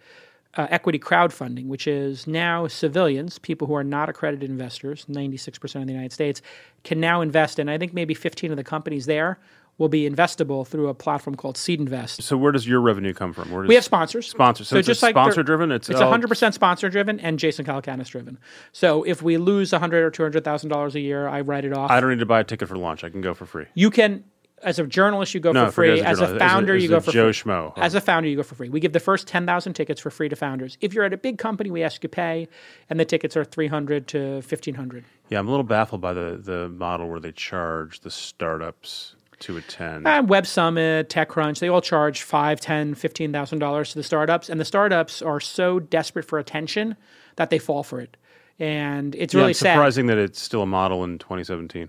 uh, 0.57 0.67
equity 0.71 0.99
crowdfunding, 0.99 1.67
which 1.67 1.87
is 1.87 2.27
now 2.27 2.67
civilians, 2.67 3.39
people 3.39 3.67
who 3.67 3.75
are 3.75 3.85
not 3.85 4.09
accredited 4.09 4.51
investors, 4.51 5.07
96% 5.09 5.81
of 5.81 5.87
the 5.87 5.93
United 5.93 6.13
States, 6.13 6.43
can 6.85 6.99
now 7.01 7.21
invest 7.21 7.59
in. 7.59 7.69
I 7.69 7.79
think 7.79 7.93
maybe 7.95 8.15
15 8.15 8.51
of 8.51 8.57
the 8.57 8.65
companies 8.65 9.07
there 9.07 9.39
will 9.79 9.89
be 9.89 10.09
investable 10.11 10.67
through 10.67 10.89
a 10.89 10.95
platform 10.95 11.35
called 11.37 11.57
SeedInvest. 11.57 12.21
So 12.21 12.37
where 12.37 12.53
does 12.53 12.67
your 12.69 12.81
revenue 12.81 13.15
come 13.15 13.33
from? 13.33 13.51
We 13.67 13.75
have 13.77 13.85
sponsors. 13.85 14.29
Sponsors. 14.29 14.69
So, 14.69 14.77
it's 14.77 14.87
just 14.87 15.03
like 15.03 15.15
sponsor 15.15 15.43
driven. 15.43 15.71
It's 15.73 15.89
it's 15.89 16.01
all- 16.01 16.13
100% 16.13 16.53
sponsor 16.53 16.91
driven 16.91 17.19
and 17.21 17.39
Jason 17.39 17.65
Calacanis 17.65 18.09
driven. 18.09 18.39
So 18.73 19.05
if 19.05 19.23
we 19.23 19.39
lose 19.39 19.73
100 19.73 20.03
or 20.05 20.11
200,000 20.11 20.69
dollars 20.69 20.97
a 20.97 21.01
year, 21.01 21.29
I 21.29 21.41
write 21.41 21.65
it 21.65 21.73
off. 21.73 21.91
I 21.91 22.01
don't 22.01 22.11
need 22.11 22.19
to 22.19 22.27
buy 22.27 22.41
a 22.41 22.45
ticket 22.45 22.69
for 22.69 22.77
launch. 22.77 23.05
I 23.05 23.09
can 23.09 23.23
go 23.23 23.33
for 23.33 23.47
free. 23.47 23.67
you 23.75 23.91
can 23.91 24.25
as 24.63 24.79
a 24.79 24.87
journalist 24.87 25.35
you 25.35 25.41
go 25.41 25.53
No, 25.53 25.67
for 25.67 25.73
free 25.73 26.01
as 26.01 26.21
as 26.21 26.21
a 26.21 26.25
a 26.25 26.27
journalist. 26.27 26.33
As 26.35 26.37
a- 26.37 26.39
founder 26.55 26.75
as 26.77 26.83
you 26.83 26.89
a 26.89 26.93
go 26.93 27.01
for 27.01 27.11
Joe 27.13 27.33
free. 27.33 27.53
Schmo. 27.53 27.73
as 27.79 27.95
a 27.95 28.01
founder 28.01 28.29
you 28.29 28.37
go 28.37 28.43
for 28.43 28.55
free 28.55 28.69
we 28.69 28.81
give 28.81 28.93
the 28.93 29.01
first 29.01 29.27
10,000 29.27 29.73
tickets 29.75 30.01
for 30.01 30.11
free 30.11 30.29
to 30.29 30.37
founders 30.37 30.77
if 30.81 30.93
you're 30.95 31.05
at 31.05 31.13
a 31.13 31.17
big 31.17 31.39
company 31.39 31.71
we 31.71 31.83
ask 31.83 31.97
you 32.03 32.09
to 32.09 32.15
pay 32.15 32.49
and 32.89 33.01
the 33.01 33.05
tickets 33.05 33.37
are 33.37 33.45
300 33.45 34.07
to 34.09 34.35
1500 34.37 35.05
Yeah, 35.29 35.39
I'm 35.39 35.47
a 35.49 35.51
little 35.51 35.65
baffled 35.65 36.01
by 36.01 36.13
the, 36.13 36.39
the 36.43 36.69
model 36.69 37.09
where 37.09 37.21
they 37.21 37.33
charge 37.33 38.01
the 38.01 38.11
startups 38.11 39.17
to 39.41 39.57
attend. 39.57 40.07
and 40.07 40.29
web 40.29 40.47
summit 40.47 41.09
techcrunch 41.09 41.61
they 41.61 41.69
all 41.69 41.81
charge 41.81 42.23
5 42.23 42.61
10 42.61 42.95
15000 42.95 43.59
dollars 43.59 43.91
to 43.93 43.97
the 43.99 44.03
startups 44.03 44.51
and 44.51 44.61
the 44.61 44.65
startups 44.67 45.23
are 45.23 45.41
so 45.41 45.81
desperate 45.81 46.27
for 46.27 46.39
attention 46.39 46.97
that 47.37 47.49
they 47.49 47.59
fall 47.59 47.83
for 47.83 48.01
it 48.01 48.17
and 48.59 49.15
it's 49.15 49.33
yeah, 49.33 49.41
really 49.41 49.51
it's 49.53 49.61
sad 49.61 49.73
surprising 49.77 50.07
that 50.09 50.19
it's 50.19 50.39
still 50.39 50.61
a 50.63 50.67
model 50.67 51.03
in 51.05 51.19
2017. 51.19 51.89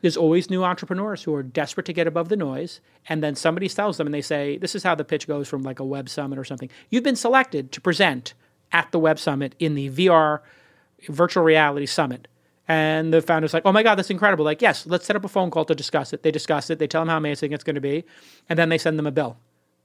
There's 0.00 0.16
always 0.16 0.50
new 0.50 0.64
entrepreneurs 0.64 1.22
who 1.22 1.34
are 1.34 1.42
desperate 1.42 1.86
to 1.86 1.92
get 1.92 2.06
above 2.06 2.28
the 2.28 2.36
noise 2.36 2.80
and 3.08 3.22
then 3.22 3.34
somebody 3.34 3.68
sells 3.68 3.96
them 3.96 4.06
and 4.06 4.14
they 4.14 4.22
say 4.22 4.56
this 4.58 4.74
is 4.74 4.82
how 4.82 4.94
the 4.94 5.04
pitch 5.04 5.26
goes 5.26 5.48
from 5.48 5.62
like 5.62 5.80
a 5.80 5.84
web 5.84 6.08
summit 6.08 6.38
or 6.38 6.44
something. 6.44 6.70
You've 6.90 7.04
been 7.04 7.16
selected 7.16 7.72
to 7.72 7.80
present 7.80 8.34
at 8.72 8.90
the 8.92 8.98
web 8.98 9.18
summit 9.18 9.54
in 9.58 9.74
the 9.74 9.90
vr 9.90 10.40
virtual 11.08 11.42
reality 11.42 11.86
summit. 11.86 12.28
And 12.70 13.14
the 13.14 13.22
founder's 13.22 13.54
like 13.54 13.64
oh 13.66 13.72
my 13.72 13.82
god 13.82 13.96
that's 13.96 14.10
incredible. 14.10 14.44
Like 14.44 14.62
yes 14.62 14.86
let's 14.86 15.06
set 15.06 15.16
up 15.16 15.24
a 15.24 15.28
phone 15.28 15.50
call 15.50 15.64
to 15.64 15.74
discuss 15.74 16.12
it. 16.12 16.22
They 16.22 16.30
discuss 16.30 16.70
it 16.70 16.78
they 16.78 16.86
tell 16.86 17.02
them 17.02 17.08
how 17.08 17.16
amazing 17.16 17.52
it's 17.52 17.64
going 17.64 17.74
to 17.74 17.80
be 17.80 18.04
and 18.48 18.58
then 18.58 18.68
they 18.68 18.78
send 18.78 18.98
them 18.98 19.06
a 19.06 19.12
bill. 19.12 19.36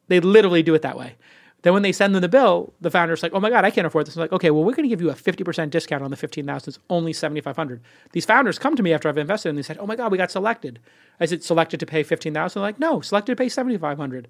They 0.10 0.20
literally 0.20 0.64
do 0.64 0.76
it 0.76 0.82
that 0.82 0.98
way 0.98 1.16
then 1.64 1.74
when 1.74 1.82
they 1.82 1.92
send 1.92 2.14
them 2.14 2.22
the 2.22 2.30
bill, 2.30 2.74
the 2.82 2.92
founder's 2.92 3.24
like, 3.24 3.34
"Oh 3.34 3.40
my 3.40 3.50
god, 3.50 3.66
I 3.66 3.72
can't 3.72 3.88
afford 3.88 4.06
this." 4.06 4.16
I'm 4.16 4.22
like, 4.22 4.34
"Okay, 4.34 4.52
well, 4.52 4.64
we're 4.64 4.74
going 4.74 4.88
to 4.88 4.90
give 4.90 5.02
you 5.02 5.10
a 5.10 5.16
50% 5.16 5.72
discount 5.72 6.04
on 6.04 6.12
the 6.12 6.18
15,000. 6.18 6.70
It's 6.70 6.80
only 6.90 7.14
7,500." 7.14 7.82
These 8.12 8.26
founders 8.26 8.60
come 8.60 8.76
to 8.76 8.84
me 8.84 8.94
after 8.94 9.10
I've 9.10 9.18
invested 9.18 9.50
and 9.50 9.58
they 9.58 9.64
said, 9.64 9.78
"Oh 9.80 9.88
my 9.88 9.96
god, 9.96 10.12
we 10.12 10.18
got 10.18 10.30
selected." 10.30 10.80
I 11.20 11.26
said, 11.26 11.44
"Selected 11.44 11.80
to 11.80 11.86
pay 11.86 12.04
15,000?" 12.04 12.60
They're 12.60 12.68
like, 12.68 12.80
"No, 12.80 13.02
selected 13.02 13.32
to 13.32 13.42
pay 13.42 13.50
7,500." 13.50 14.28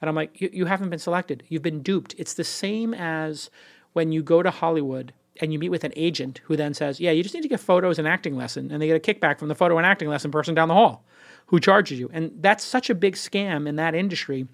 And 0.00 0.08
I'm 0.08 0.14
like, 0.14 0.40
you, 0.40 0.48
"You 0.52 0.64
haven't 0.66 0.90
been 0.90 1.00
selected. 1.00 1.42
You've 1.48 1.62
been 1.62 1.82
duped." 1.82 2.14
It's 2.16 2.34
the 2.34 2.44
same 2.44 2.94
as 2.94 3.50
when 3.92 4.12
you 4.12 4.22
go 4.22 4.42
to 4.42 4.50
Hollywood 4.50 5.12
and 5.40 5.52
you 5.52 5.58
meet 5.58 5.70
with 5.70 5.84
an 5.84 5.92
agent 5.96 6.40
who 6.44 6.56
then 6.56 6.74
says, 6.74 7.00
"Yeah, 7.00 7.10
you 7.10 7.24
just 7.24 7.34
need 7.34 7.42
to 7.42 7.48
get 7.48 7.60
photos 7.60 7.98
and 7.98 8.06
acting 8.06 8.36
lesson," 8.36 8.70
and 8.70 8.80
they 8.80 8.86
get 8.86 8.96
a 8.96 9.14
kickback 9.14 9.40
from 9.40 9.48
the 9.48 9.56
photo 9.56 9.78
and 9.78 9.86
acting 9.86 10.08
lesson 10.08 10.30
person 10.30 10.54
down 10.54 10.68
the 10.68 10.74
hall 10.74 11.04
who 11.46 11.58
charges 11.58 11.98
you. 11.98 12.08
And 12.12 12.30
that's 12.40 12.62
such 12.62 12.88
a 12.88 12.94
big 12.94 13.16
scam 13.16 13.66
in 13.66 13.76
that 13.76 13.94
industry 13.94 14.46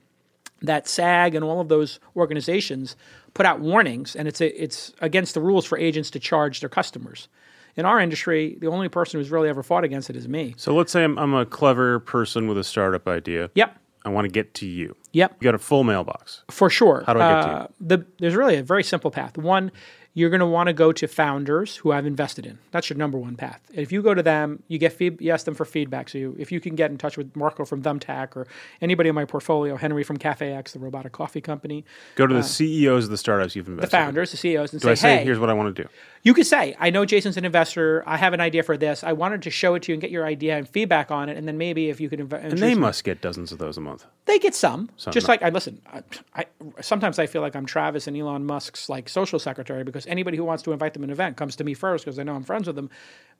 that 0.66 0.88
SAG 0.88 1.34
and 1.34 1.44
all 1.44 1.60
of 1.60 1.68
those 1.68 2.00
organizations 2.16 2.96
put 3.34 3.46
out 3.46 3.60
warnings, 3.60 4.14
and 4.16 4.28
it's 4.28 4.40
a, 4.40 4.62
it's 4.62 4.92
against 5.00 5.34
the 5.34 5.40
rules 5.40 5.64
for 5.64 5.76
agents 5.78 6.10
to 6.10 6.18
charge 6.20 6.60
their 6.60 6.68
customers. 6.68 7.28
In 7.76 7.84
our 7.84 7.98
industry, 8.00 8.56
the 8.60 8.68
only 8.68 8.88
person 8.88 9.18
who's 9.18 9.30
really 9.30 9.48
ever 9.48 9.62
fought 9.62 9.82
against 9.84 10.08
it 10.10 10.14
is 10.16 10.28
me. 10.28 10.54
So 10.56 10.74
let's 10.74 10.92
say 10.92 11.02
I'm, 11.02 11.18
I'm 11.18 11.34
a 11.34 11.44
clever 11.44 11.98
person 11.98 12.46
with 12.46 12.56
a 12.58 12.62
startup 12.64 13.08
idea. 13.08 13.50
Yep, 13.56 13.76
I 14.04 14.10
want 14.10 14.26
to 14.26 14.30
get 14.30 14.54
to 14.54 14.66
you. 14.66 14.94
yep, 15.12 15.34
You 15.40 15.44
got 15.44 15.54
a 15.54 15.58
full 15.58 15.82
mailbox. 15.82 16.42
for 16.50 16.70
sure. 16.70 17.02
How 17.06 17.14
do 17.14 17.20
I 17.20 17.32
get 17.34 17.42
to 17.42 17.48
you? 17.48 17.54
Uh, 17.56 17.66
The, 17.80 18.06
there's 18.20 18.36
really 18.36 18.56
a 18.56 18.62
very 18.62 18.84
simple 18.84 19.10
path. 19.10 19.36
One, 19.36 19.72
you're 20.16 20.30
going 20.30 20.40
to 20.40 20.46
want 20.46 20.68
to 20.68 20.72
go 20.72 20.92
to 20.92 21.08
founders 21.08 21.76
who 21.76 21.90
I've 21.90 22.06
invested 22.06 22.46
in. 22.46 22.58
That's 22.70 22.88
your 22.88 22.96
number 22.96 23.18
one 23.18 23.34
path. 23.34 23.60
If 23.74 23.90
you 23.90 24.00
go 24.00 24.14
to 24.14 24.22
them, 24.22 24.62
you 24.68 24.78
get 24.78 24.92
feed, 24.92 25.20
you 25.20 25.32
ask 25.32 25.44
them 25.44 25.54
for 25.54 25.64
feedback. 25.64 26.08
So 26.08 26.18
you, 26.18 26.36
if 26.38 26.52
you 26.52 26.60
can 26.60 26.76
get 26.76 26.90
in 26.92 26.98
touch 26.98 27.16
with 27.16 27.34
Marco 27.34 27.64
from 27.64 27.82
Thumbtack 27.82 28.36
or 28.36 28.46
anybody 28.80 29.08
in 29.08 29.14
my 29.16 29.24
portfolio, 29.24 29.76
Henry 29.76 30.04
from 30.04 30.16
Cafe 30.16 30.52
X, 30.52 30.72
the 30.72 30.78
robotic 30.78 31.12
coffee 31.12 31.40
company, 31.40 31.84
Go 32.14 32.28
to 32.28 32.34
the 32.34 32.44
CEOs 32.44 33.04
of 33.04 33.10
the 33.10 33.18
startups 33.18 33.56
you've 33.56 33.66
Uh, 33.66 33.70
the 33.70 33.72
invested. 33.72 33.96
in. 33.96 34.00
The 34.00 34.04
founders, 34.06 34.30
the 34.30 34.36
CEOs, 34.36 34.72
and 34.72 34.80
Do 34.80 34.88
I 34.88 34.94
say, 34.94 35.00
say, 35.00 35.16
"Hey, 35.18 35.24
here's 35.24 35.38
what 35.40 35.50
I 35.50 35.52
want 35.54 35.74
to 35.74 35.82
do? 35.82 35.88
You 36.22 36.32
could 36.32 36.46
say, 36.46 36.74
I 36.78 36.88
know 36.88 37.04
Jason's 37.04 37.36
an 37.36 37.44
investor. 37.44 38.02
I 38.06 38.16
have 38.16 38.32
an 38.32 38.40
idea 38.40 38.62
for 38.62 38.78
this. 38.78 39.04
I 39.04 39.12
wanted 39.12 39.42
to 39.42 39.50
show 39.50 39.74
it 39.74 39.82
to 39.82 39.92
you 39.92 39.94
and 39.94 40.00
get 40.00 40.10
your 40.10 40.24
idea 40.24 40.56
and 40.56 40.66
feedback 40.66 41.10
on 41.10 41.28
it. 41.28 41.36
And 41.36 41.46
then 41.46 41.58
maybe 41.58 41.90
if 41.90 42.00
you 42.00 42.08
could 42.08 42.18
invest. 42.20 42.44
And 42.44 42.58
they 42.58 42.74
must 42.74 43.04
get 43.04 43.20
dozens 43.20 43.52
of 43.52 43.58
those 43.58 43.76
a 43.76 43.82
month. 43.82 44.06
They 44.24 44.38
get 44.38 44.54
some. 44.54 44.88
Just 45.10 45.28
no. 45.28 45.32
like 45.32 45.42
I 45.42 45.50
listen. 45.50 45.82
I, 45.92 46.02
I 46.34 46.46
sometimes 46.80 47.18
I 47.18 47.26
feel 47.26 47.42
like 47.42 47.54
I'm 47.54 47.66
Travis 47.66 48.06
and 48.06 48.16
Elon 48.16 48.46
Musk's 48.46 48.88
like 48.88 49.10
social 49.10 49.38
secretary 49.38 49.84
because 49.84 50.03
anybody 50.06 50.36
who 50.36 50.44
wants 50.44 50.62
to 50.64 50.72
invite 50.72 50.94
them 50.94 51.04
an 51.04 51.10
event 51.10 51.36
comes 51.36 51.56
to 51.56 51.64
me 51.64 51.74
first 51.74 52.04
because 52.04 52.18
I 52.18 52.22
know 52.22 52.34
I'm 52.34 52.42
friends 52.42 52.66
with 52.66 52.76
them, 52.76 52.90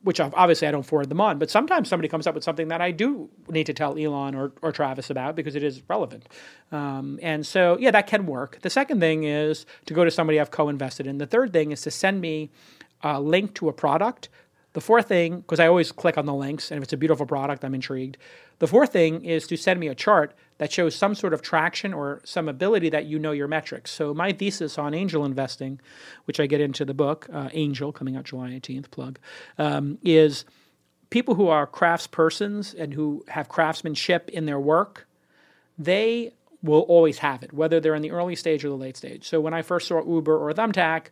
which 0.03 0.21
obviously 0.21 0.69
I 0.69 0.71
don't 0.71 0.83
forward 0.83 1.09
them 1.09 1.21
on. 1.21 1.39
But 1.39 1.51
sometimes 1.51 1.89
somebody 1.89 2.09
comes 2.09 2.27
up 2.27 2.35
with 2.35 2.45
something 2.45 2.69
that 2.69 2.81
I 2.81 2.91
do 2.91 3.31
need 3.49 3.65
to 3.65 3.75
tell 3.75 3.99
Elon 3.99 4.35
or, 4.35 4.53
or 4.63 4.73
Travis 4.73 5.11
about 5.11 5.37
because 5.37 5.55
it 5.55 5.63
is 5.63 5.83
relevant. 5.89 6.29
Um, 6.73 7.19
and 7.23 7.47
so 7.47 7.79
yeah, 7.79 7.91
that 7.91 8.07
can 8.07 8.27
work. 8.27 8.59
The 8.63 8.71
second 8.71 9.01
thing 9.01 9.25
is 9.25 9.67
to 9.87 9.95
go 9.95 10.05
to 10.05 10.11
somebody 10.11 10.41
I've 10.41 10.51
co-invested 10.51 11.07
in. 11.07 11.19
The 11.19 11.27
third 11.27 11.53
thing 11.53 11.73
is 11.73 11.83
to 11.83 11.91
send 11.91 12.21
me 12.21 12.51
a 13.03 13.21
link 13.21 13.55
to 13.55 13.69
a 13.69 13.73
product. 13.73 14.29
The 14.73 14.81
fourth 14.81 15.07
thing, 15.07 15.37
because 15.37 15.61
I 15.61 15.69
always 15.69 15.93
click 15.93 16.19
on 16.19 16.27
the 16.27 16.35
links, 16.35 16.71
and 16.71 16.79
if 16.79 16.83
it's 16.83 16.93
a 16.93 16.97
beautiful 16.97 17.27
product, 17.27 17.65
I'm 17.65 17.75
intrigued. 17.75 18.17
The 18.59 18.67
fourth 18.67 18.93
thing 18.93 19.25
is 19.25 19.47
to 19.47 19.57
send 19.57 19.79
me 19.79 19.89
a 19.89 19.95
chart 19.95 20.35
that 20.59 20.73
shows 20.73 20.95
some 20.95 21.15
sort 21.15 21.35
of 21.35 21.43
traction 21.43 21.93
or 21.93 22.21
some 22.25 22.49
ability 22.49 22.91
that 22.91 23.07
you 23.07 23.19
know 23.19 23.33
your 23.33 23.49
metrics. 23.49 23.91
So, 23.91 24.15
my 24.15 24.33
thesis 24.33 24.79
on 24.79 24.95
angel 24.95 25.25
investing, 25.25 25.81
which 26.27 26.39
I 26.39 26.47
get 26.47 26.61
into 26.61 26.85
the 26.85 26.95
book, 26.95 27.27
uh, 27.33 27.49
Angel, 27.53 27.93
coming 27.93 28.17
out 28.17 28.25
July 28.25 28.51
18th, 28.51 28.91
plug, 28.91 29.19
um, 29.59 29.99
is 30.03 30.45
people 31.11 31.35
who 31.35 31.49
are 31.49 31.67
craftspersons 31.67 32.75
and 32.79 32.95
who 32.95 33.25
have 33.29 33.49
craftsmanship 33.49 34.29
in 34.31 34.47
their 34.47 34.61
work, 34.61 35.07
they 35.79 36.33
will 36.63 36.81
always 36.81 37.19
have 37.19 37.43
it, 37.43 37.53
whether 37.53 37.79
they're 37.79 37.95
in 37.95 38.03
the 38.03 38.11
early 38.11 38.35
stage 38.35 38.65
or 38.65 38.69
the 38.69 38.75
late 38.75 38.97
stage. 38.97 39.29
So 39.29 39.41
when 39.41 39.53
I 39.53 39.63
first 39.63 39.87
saw 39.87 40.03
Uber 40.05 40.37
or 40.37 40.53
Thumbtack 40.53 41.07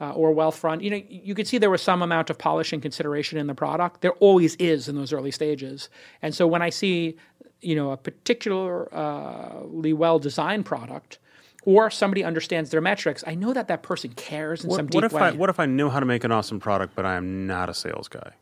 uh, 0.00 0.10
or 0.12 0.34
Wealthfront, 0.34 0.82
you 0.82 0.90
know, 0.90 1.00
you 1.08 1.34
could 1.34 1.46
see 1.46 1.58
there 1.58 1.70
was 1.70 1.82
some 1.82 2.02
amount 2.02 2.30
of 2.30 2.38
polish 2.38 2.72
and 2.72 2.80
consideration 2.80 3.38
in 3.38 3.46
the 3.46 3.54
product. 3.54 4.00
There 4.00 4.14
always 4.14 4.56
is 4.56 4.88
in 4.88 4.96
those 4.96 5.12
early 5.12 5.30
stages. 5.30 5.90
And 6.22 6.34
so 6.34 6.46
when 6.46 6.62
I 6.62 6.70
see, 6.70 7.16
you 7.64 7.74
know, 7.74 7.90
a 7.92 7.96
particularly 7.96 9.92
well 9.92 10.18
designed 10.18 10.66
product. 10.66 11.18
Or 11.66 11.88
somebody 11.90 12.22
understands 12.22 12.68
their 12.68 12.82
metrics. 12.82 13.24
I 13.26 13.34
know 13.34 13.54
that 13.54 13.68
that 13.68 13.82
person 13.82 14.10
cares 14.16 14.64
in 14.64 14.70
some 14.70 14.84
What, 14.84 14.90
deep 14.90 14.94
what 14.96 15.04
if 15.04 15.12
way. 15.14 15.22
I 15.22 15.30
what 15.32 15.48
if 15.48 15.58
I 15.58 15.64
know 15.64 15.88
how 15.88 15.98
to 15.98 16.04
make 16.04 16.22
an 16.22 16.30
awesome 16.30 16.60
product, 16.60 16.94
but 16.94 17.06
I 17.06 17.14
am 17.14 17.46
not 17.46 17.70
a 17.70 17.74
sales 17.74 18.06
guy? 18.06 18.32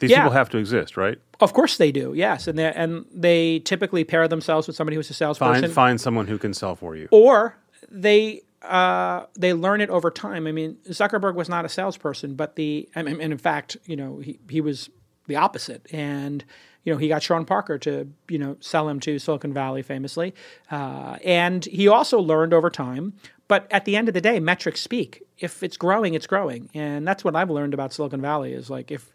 These 0.00 0.10
Yeah. 0.10 0.18
people 0.24 0.32
have 0.32 0.50
to 0.50 0.58
exist, 0.58 0.96
right? 0.96 1.18
of 1.40 1.52
course 1.52 1.76
they 1.76 1.92
do, 1.92 2.12
yes, 2.14 2.48
and 2.48 2.58
they 2.58 2.72
and 2.72 3.04
they 3.14 3.60
typically 3.60 4.02
pair 4.02 4.26
themselves 4.26 4.66
with 4.66 4.74
somebody 4.74 4.96
who's 4.96 5.08
a 5.10 5.14
salesperson. 5.14 5.62
Find 5.62 5.72
find 5.72 6.00
someone 6.00 6.26
who 6.26 6.38
can 6.38 6.52
sell 6.54 6.74
for 6.74 6.96
you. 6.96 7.06
or 7.12 7.56
they 7.88 8.42
uh, 8.62 9.26
they 9.38 9.52
learn 9.54 9.80
it 9.80 9.88
over 9.90 10.10
time. 10.10 10.48
I 10.48 10.52
mean, 10.52 10.76
Zuckerberg 10.88 11.34
was 11.36 11.48
not 11.48 11.64
a 11.64 11.68
salesperson, 11.68 12.34
but 12.34 12.56
the 12.56 12.88
I 12.96 13.02
mean, 13.02 13.20
and 13.20 13.30
in 13.32 13.38
fact, 13.38 13.76
you 13.86 13.94
know, 13.94 14.18
he 14.18 14.40
he 14.50 14.60
was 14.60 14.90
the 15.26 15.36
opposite, 15.36 15.86
and 15.92 16.44
you 16.84 16.92
know, 16.92 16.98
he 16.98 17.08
got 17.08 17.22
Sean 17.22 17.44
Parker 17.44 17.78
to 17.78 18.08
you 18.28 18.38
know 18.38 18.56
sell 18.60 18.88
him 18.88 19.00
to 19.00 19.18
Silicon 19.18 19.52
Valley 19.52 19.82
famously, 19.82 20.34
uh, 20.70 21.18
and 21.24 21.64
he 21.64 21.88
also 21.88 22.18
learned 22.18 22.54
over 22.54 22.70
time. 22.70 23.14
But 23.48 23.68
at 23.70 23.84
the 23.84 23.96
end 23.96 24.08
of 24.08 24.14
the 24.14 24.20
day, 24.20 24.40
metrics 24.40 24.80
speak. 24.80 25.22
If 25.38 25.62
it's 25.62 25.76
growing, 25.76 26.14
it's 26.14 26.26
growing, 26.26 26.68
and 26.74 27.06
that's 27.06 27.24
what 27.24 27.36
I've 27.36 27.50
learned 27.50 27.74
about 27.74 27.92
Silicon 27.92 28.20
Valley 28.20 28.52
is 28.52 28.70
like 28.70 28.90
if. 28.90 29.12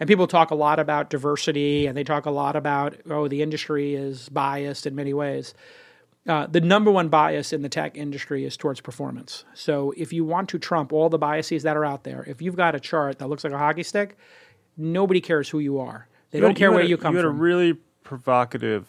And 0.00 0.08
people 0.08 0.26
talk 0.26 0.50
a 0.50 0.56
lot 0.56 0.80
about 0.80 1.08
diversity, 1.08 1.86
and 1.86 1.96
they 1.96 2.02
talk 2.02 2.26
a 2.26 2.30
lot 2.30 2.56
about 2.56 2.96
oh, 3.08 3.28
the 3.28 3.42
industry 3.42 3.94
is 3.94 4.28
biased 4.28 4.86
in 4.86 4.94
many 4.96 5.14
ways 5.14 5.54
uh, 6.26 6.46
the 6.46 6.60
number 6.60 6.90
one 6.90 7.08
bias 7.08 7.52
in 7.52 7.62
the 7.62 7.68
tech 7.68 7.96
industry 7.96 8.44
is 8.44 8.56
towards 8.56 8.80
performance. 8.80 9.44
So 9.52 9.92
if 9.96 10.12
you 10.12 10.24
want 10.24 10.48
to 10.50 10.58
trump 10.58 10.92
all 10.92 11.10
the 11.10 11.18
biases 11.18 11.64
that 11.64 11.76
are 11.76 11.84
out 11.84 12.04
there, 12.04 12.24
if 12.26 12.40
you've 12.40 12.56
got 12.56 12.74
a 12.74 12.80
chart 12.80 13.18
that 13.18 13.28
looks 13.28 13.44
like 13.44 13.52
a 13.52 13.58
hockey 13.58 13.82
stick, 13.82 14.16
nobody 14.76 15.20
cares 15.20 15.48
who 15.48 15.58
you 15.58 15.78
are. 15.78 16.08
They 16.30 16.40
don't 16.40 16.54
care 16.54 16.70
where 16.72 16.80
a- 16.82 16.86
you 16.86 16.96
come 16.96 17.12
from. 17.12 17.14
You 17.14 17.18
had 17.18 17.28
from. 17.30 17.38
a 17.38 17.42
really 17.42 17.76
provocative 18.02 18.86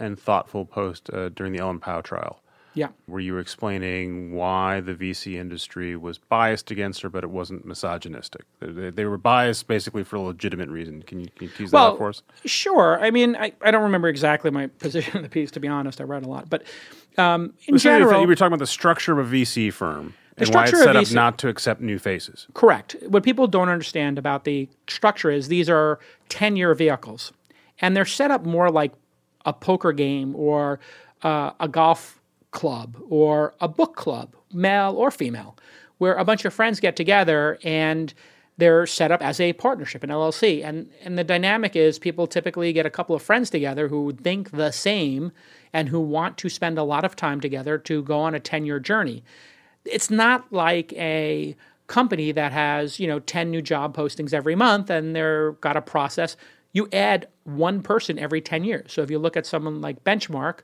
and 0.00 0.18
thoughtful 0.18 0.64
post 0.64 1.10
uh, 1.12 1.28
during 1.30 1.52
the 1.52 1.58
Ellen 1.58 1.78
Pao 1.80 2.00
trial. 2.00 2.40
yeah. 2.74 2.88
where 3.06 3.20
you 3.20 3.32
were 3.32 3.38
explaining 3.40 4.32
why 4.34 4.80
the 4.80 4.94
VC 4.94 5.34
industry 5.34 5.96
was 5.96 6.18
biased 6.18 6.70
against 6.70 7.00
her, 7.02 7.08
but 7.08 7.24
it 7.24 7.30
wasn't 7.30 7.64
misogynistic. 7.64 8.42
They, 8.60 8.90
they- 8.90 9.04
were 9.06 9.16
biased 9.18 9.66
basically 9.66 10.04
for 10.04 10.16
a 10.16 10.20
legitimate 10.20 10.68
reason. 10.68 11.02
Can 11.02 11.20
you, 11.20 11.26
can 11.36 11.48
you 11.48 11.52
tease 11.56 11.70
that 11.70 11.76
out 11.76 11.98
for 11.98 12.08
us? 12.10 12.22
Sure. 12.44 12.98
I 13.02 13.10
mean, 13.10 13.34
I, 13.36 13.52
I 13.62 13.70
don't 13.70 13.82
remember 13.84 14.08
exactly 14.08 14.50
my 14.50 14.66
position 14.78 15.16
in 15.18 15.22
the 15.22 15.28
piece, 15.28 15.50
to 15.52 15.60
be 15.60 15.68
honest. 15.68 16.00
I 16.00 16.04
read 16.04 16.24
a 16.24 16.28
lot. 16.28 16.48
But 16.50 16.64
um, 17.18 17.54
in 17.66 17.78
So 17.78 17.82
general, 17.84 18.20
you 18.20 18.26
were 18.28 18.34
talking 18.34 18.52
about 18.52 18.58
the 18.60 18.66
structure 18.66 19.18
of 19.18 19.32
a 19.32 19.36
VC 19.42 19.72
firm 19.72 20.14
and 20.36 20.48
why 20.48 20.66
structure 20.66 20.76
it's 20.76 20.86
of 20.86 21.06
set 21.06 21.10
up 21.10 21.14
not 21.14 21.38
to 21.38 21.48
accept 21.48 21.80
new 21.80 21.98
faces. 21.98 22.46
Correct. 22.54 22.96
What 23.08 23.22
people 23.22 23.46
don't 23.46 23.68
understand 23.68 24.18
about 24.18 24.44
the 24.44 24.68
structure 24.88 25.30
is 25.30 25.48
these 25.48 25.70
are 25.70 25.98
10 26.28 26.56
year 26.56 26.74
vehicles, 26.74 27.32
and 27.80 27.96
they're 27.96 28.04
set 28.04 28.30
up 28.30 28.44
more 28.44 28.70
like 28.70 28.92
a 29.44 29.52
poker 29.52 29.92
game 29.92 30.34
or 30.36 30.78
uh, 31.22 31.52
a 31.60 31.68
golf 31.68 32.20
club 32.50 32.96
or 33.08 33.54
a 33.60 33.68
book 33.68 33.96
club, 33.96 34.34
male 34.52 34.94
or 34.96 35.10
female, 35.10 35.56
where 35.98 36.14
a 36.14 36.24
bunch 36.24 36.44
of 36.44 36.52
friends 36.52 36.80
get 36.80 36.96
together 36.96 37.58
and 37.62 38.12
they're 38.58 38.86
set 38.86 39.12
up 39.12 39.22
as 39.22 39.38
a 39.38 39.52
partnership, 39.54 40.02
an 40.02 40.10
LLC. 40.10 40.64
And, 40.64 40.90
and 41.02 41.18
the 41.18 41.24
dynamic 41.24 41.76
is 41.76 41.98
people 41.98 42.26
typically 42.26 42.72
get 42.72 42.86
a 42.86 42.90
couple 42.90 43.14
of 43.14 43.22
friends 43.22 43.50
together 43.50 43.88
who 43.88 44.12
think 44.12 44.50
the 44.50 44.70
same 44.70 45.32
and 45.72 45.90
who 45.90 46.00
want 46.00 46.38
to 46.38 46.48
spend 46.48 46.78
a 46.78 46.82
lot 46.82 47.04
of 47.04 47.16
time 47.16 47.40
together 47.40 47.76
to 47.78 48.02
go 48.02 48.18
on 48.18 48.34
a 48.34 48.40
10 48.40 48.64
year 48.64 48.80
journey 48.80 49.22
it's 49.90 50.10
not 50.10 50.52
like 50.52 50.92
a 50.94 51.56
company 51.86 52.32
that 52.32 52.52
has 52.52 52.98
you 52.98 53.06
know 53.06 53.20
10 53.20 53.50
new 53.50 53.62
job 53.62 53.96
postings 53.96 54.32
every 54.32 54.54
month 54.56 54.90
and 54.90 55.14
they're 55.14 55.52
got 55.52 55.76
a 55.76 55.82
process 55.82 56.36
you 56.72 56.88
add 56.92 57.28
one 57.44 57.80
person 57.82 58.18
every 58.18 58.40
10 58.40 58.64
years 58.64 58.92
so 58.92 59.02
if 59.02 59.10
you 59.10 59.18
look 59.18 59.36
at 59.36 59.46
someone 59.46 59.80
like 59.80 60.02
benchmark 60.02 60.60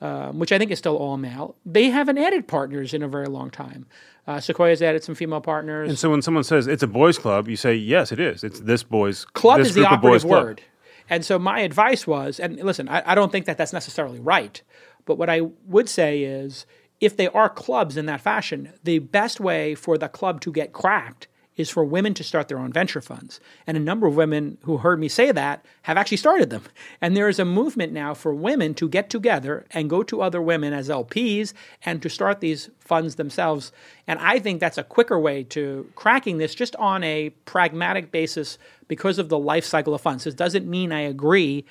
um, 0.00 0.40
which 0.40 0.50
i 0.50 0.58
think 0.58 0.72
is 0.72 0.78
still 0.78 0.96
all 0.96 1.16
male 1.16 1.54
they 1.64 1.90
haven't 1.90 2.18
added 2.18 2.48
partners 2.48 2.92
in 2.92 3.02
a 3.02 3.08
very 3.08 3.26
long 3.26 3.50
time 3.50 3.86
uh, 4.26 4.40
sequoia's 4.40 4.82
added 4.82 5.04
some 5.04 5.14
female 5.14 5.40
partners 5.40 5.88
And 5.88 5.98
so 5.98 6.10
when 6.10 6.22
someone 6.22 6.44
says 6.44 6.66
it's 6.66 6.82
a 6.82 6.86
boys' 6.86 7.18
club, 7.18 7.46
you 7.46 7.56
say, 7.56 7.74
yes, 7.74 8.10
it 8.10 8.18
is. 8.18 8.42
It's 8.42 8.60
this 8.60 8.82
boys' 8.82 9.26
club 9.26 9.58
this 9.58 9.68
is 9.68 9.74
the 9.74 9.86
operative 9.86 10.22
club. 10.26 10.44
word. 10.44 10.62
And 11.10 11.22
so 11.24 11.38
my 11.38 11.60
advice 11.60 12.06
was, 12.06 12.40
and 12.40 12.56
listen, 12.56 12.88
I, 12.88 13.02
I 13.04 13.14
don't 13.14 13.30
think 13.30 13.44
that 13.44 13.58
that's 13.58 13.74
necessarily 13.74 14.20
right, 14.20 14.62
but 15.04 15.18
what 15.18 15.28
I 15.28 15.42
would 15.66 15.90
say 15.90 16.22
is, 16.22 16.64
if 17.00 17.16
they 17.16 17.28
are 17.28 17.48
clubs 17.48 17.96
in 17.96 18.06
that 18.06 18.20
fashion, 18.20 18.72
the 18.82 18.98
best 18.98 19.40
way 19.40 19.74
for 19.74 19.98
the 19.98 20.08
club 20.08 20.40
to 20.42 20.52
get 20.52 20.72
cracked 20.72 21.28
is 21.56 21.70
for 21.70 21.84
women 21.84 22.14
to 22.14 22.24
start 22.24 22.48
their 22.48 22.58
own 22.58 22.72
venture 22.72 23.00
funds. 23.00 23.38
And 23.66 23.76
a 23.76 23.80
number 23.80 24.06
of 24.06 24.16
women 24.16 24.58
who 24.62 24.78
heard 24.78 24.98
me 24.98 25.08
say 25.08 25.30
that 25.30 25.64
have 25.82 25.96
actually 25.96 26.16
started 26.16 26.50
them. 26.50 26.64
And 27.00 27.16
there 27.16 27.28
is 27.28 27.38
a 27.38 27.44
movement 27.44 27.92
now 27.92 28.12
for 28.12 28.34
women 28.34 28.74
to 28.74 28.88
get 28.88 29.08
together 29.08 29.64
and 29.70 29.88
go 29.88 30.02
to 30.02 30.20
other 30.20 30.42
women 30.42 30.72
as 30.72 30.88
LPs 30.88 31.52
and 31.84 32.02
to 32.02 32.08
start 32.08 32.40
these 32.40 32.70
funds 32.80 33.14
themselves. 33.14 33.70
And 34.06 34.18
I 34.18 34.40
think 34.40 34.58
that's 34.58 34.78
a 34.78 34.84
quicker 34.84 35.18
way 35.18 35.44
to 35.44 35.88
cracking 35.94 36.38
this 36.38 36.54
just 36.54 36.74
on 36.76 37.04
a 37.04 37.30
pragmatic 37.44 38.10
basis 38.10 38.58
because 38.88 39.18
of 39.18 39.28
the 39.28 39.38
life 39.38 39.64
cycle 39.64 39.94
of 39.94 40.00
funds. 40.00 40.24
This 40.24 40.34
doesn't 40.34 40.68
mean 40.68 40.90
I 40.90 41.02
agree 41.02 41.64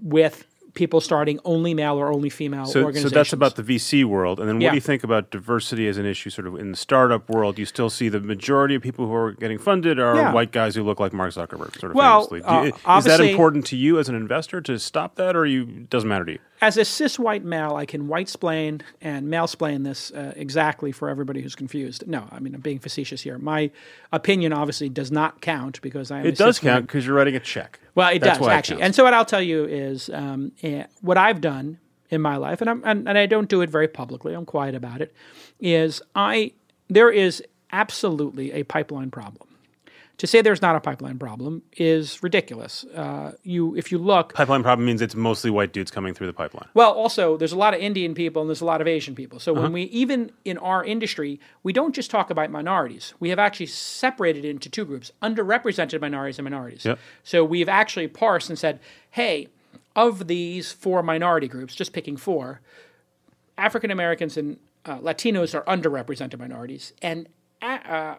with 0.00 0.44
people 0.74 1.00
starting 1.00 1.40
only 1.44 1.74
male 1.74 1.96
or 1.96 2.12
only 2.12 2.28
female 2.30 2.66
So, 2.66 2.92
so 2.92 3.08
that's 3.08 3.32
about 3.32 3.56
the 3.56 3.62
VC 3.62 4.04
world. 4.04 4.38
And 4.38 4.48
then 4.48 4.56
what 4.56 4.62
Yeah. 4.64 4.70
do 4.70 4.76
you 4.76 4.80
think 4.80 5.02
about 5.02 5.30
diversity 5.30 5.88
as 5.88 5.98
an 5.98 6.06
issue 6.06 6.30
sort 6.30 6.46
of 6.46 6.54
in 6.56 6.70
the 6.70 6.76
startup 6.76 7.28
world? 7.28 7.58
You 7.58 7.64
still 7.66 7.90
see 7.90 8.08
the 8.08 8.20
majority 8.20 8.74
of 8.74 8.82
people 8.82 9.06
who 9.06 9.14
are 9.14 9.32
getting 9.32 9.58
funded 9.58 9.98
are 9.98 10.16
Yeah. 10.16 10.32
white 10.32 10.52
guys 10.52 10.74
who 10.74 10.82
look 10.82 11.00
like 11.00 11.12
Mark 11.12 11.32
Zuckerberg, 11.32 11.78
sort 11.80 11.90
of 11.92 11.94
Well, 11.96 12.26
famously. 12.26 12.40
Do 12.40 12.76
uh, 12.86 12.98
is 12.98 13.04
that 13.04 13.20
important 13.20 13.66
to 13.66 13.76
you 13.76 13.98
as 13.98 14.08
an 14.08 14.14
investor 14.14 14.60
to 14.62 14.78
stop 14.78 15.16
that, 15.16 15.34
or 15.34 15.46
you 15.46 15.64
doesn't 15.64 16.08
matter 16.08 16.24
to 16.26 16.32
you? 16.32 16.38
As 16.60 16.76
a 16.76 16.84
cis 16.84 17.18
white 17.18 17.44
male, 17.44 17.76
I 17.76 17.86
can 17.86 18.08
white 18.08 18.28
splain 18.28 18.82
and 19.00 19.28
male 19.28 19.46
splain 19.46 19.82
this 19.82 20.10
uh, 20.10 20.32
exactly 20.36 20.92
for 20.92 21.08
everybody 21.08 21.40
who's 21.40 21.54
confused. 21.54 22.06
No, 22.06 22.26
I 22.30 22.40
mean 22.40 22.54
I'm 22.54 22.60
being 22.60 22.78
facetious 22.78 23.22
here. 23.22 23.38
My 23.38 23.70
opinion 24.12 24.52
obviously 24.52 24.88
does 24.88 25.10
not 25.12 25.40
count 25.40 25.80
because 25.82 26.10
I 26.10 26.20
am. 26.20 26.26
a 26.26 26.28
It 26.28 26.36
does 26.36 26.58
count 26.58 26.86
because 26.86 27.06
you're 27.06 27.14
writing 27.14 27.36
a 27.36 27.40
check. 27.40 27.80
Well, 27.94 28.08
it 28.10 28.20
That's 28.20 28.38
does 28.38 28.46
why 28.46 28.54
it 28.54 28.56
actually. 28.56 28.82
and 28.82 28.94
so 28.94 29.04
what 29.04 29.14
I'll 29.14 29.24
tell 29.24 29.42
you 29.42 29.64
is 29.64 30.10
um, 30.10 30.52
eh, 30.62 30.84
what 31.00 31.16
I've 31.16 31.40
done 31.40 31.78
in 32.10 32.20
my 32.20 32.36
life, 32.36 32.60
and, 32.60 32.70
I'm, 32.70 32.82
and 32.84 33.08
and 33.08 33.18
I 33.18 33.26
don't 33.26 33.48
do 33.48 33.60
it 33.60 33.70
very 33.70 33.88
publicly. 33.88 34.34
I'm 34.34 34.46
quiet 34.46 34.74
about 34.74 35.00
it. 35.00 35.14
Is 35.60 36.02
I 36.14 36.52
there 36.88 37.10
is 37.10 37.42
absolutely 37.72 38.52
a 38.52 38.62
pipeline 38.64 39.10
problem. 39.10 39.47
To 40.18 40.26
say 40.26 40.42
there's 40.42 40.60
not 40.60 40.74
a 40.74 40.80
pipeline 40.80 41.16
problem 41.16 41.62
is 41.76 42.20
ridiculous. 42.24 42.84
Uh, 42.84 43.32
you, 43.44 43.76
if 43.76 43.92
you 43.92 43.98
look, 43.98 44.34
Pipeline 44.34 44.64
problem 44.64 44.84
means 44.84 45.00
it's 45.00 45.14
mostly 45.14 45.48
white 45.48 45.72
dudes 45.72 45.92
coming 45.92 46.12
through 46.12 46.26
the 46.26 46.32
pipeline. 46.32 46.68
well, 46.74 46.90
also 46.92 47.36
there's 47.36 47.52
a 47.52 47.56
lot 47.56 47.72
of 47.72 47.80
Indian 47.80 48.14
people 48.14 48.42
and 48.42 48.48
there's 48.50 48.60
a 48.60 48.64
lot 48.64 48.80
of 48.80 48.88
Asian 48.88 49.14
people. 49.14 49.38
So 49.38 49.52
Uh-huh. 49.52 49.62
when 49.62 49.72
we 49.72 49.82
even 49.84 50.32
in 50.44 50.58
our 50.58 50.84
industry, 50.84 51.38
we 51.62 51.72
don't 51.72 51.94
just 51.94 52.10
talk 52.10 52.30
about 52.30 52.50
minorities. 52.50 53.14
We 53.20 53.28
have 53.30 53.38
actually 53.38 53.66
separated 53.66 54.44
into 54.44 54.68
two 54.68 54.84
groups: 54.84 55.12
underrepresented 55.22 56.00
minorities 56.00 56.38
and 56.40 56.44
minorities. 56.44 56.84
Yep. 56.84 56.98
So 57.22 57.44
we've 57.44 57.68
actually 57.68 58.08
parsed 58.08 58.48
and 58.50 58.58
said, 58.58 58.80
hey, 59.12 59.46
of 59.94 60.26
these 60.26 60.72
four 60.72 61.00
minority 61.02 61.46
groups, 61.46 61.76
just 61.76 61.92
picking 61.92 62.16
four, 62.16 62.60
African 63.56 63.90
Americans 63.92 64.36
and 64.36 64.58
uh, 64.84 64.98
Latinos 64.98 65.54
are 65.54 65.62
underrepresented 65.76 66.38
minorities, 66.40 66.92
and 67.02 67.28
uh, 67.62 68.16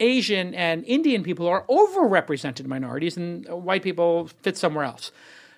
Asian 0.00 0.54
and 0.54 0.84
Indian 0.84 1.22
people 1.22 1.46
are 1.46 1.64
overrepresented 1.68 2.66
minorities, 2.66 3.16
and 3.16 3.46
white 3.48 3.82
people 3.82 4.28
fit 4.42 4.56
somewhere 4.56 4.84
else. 4.84 5.10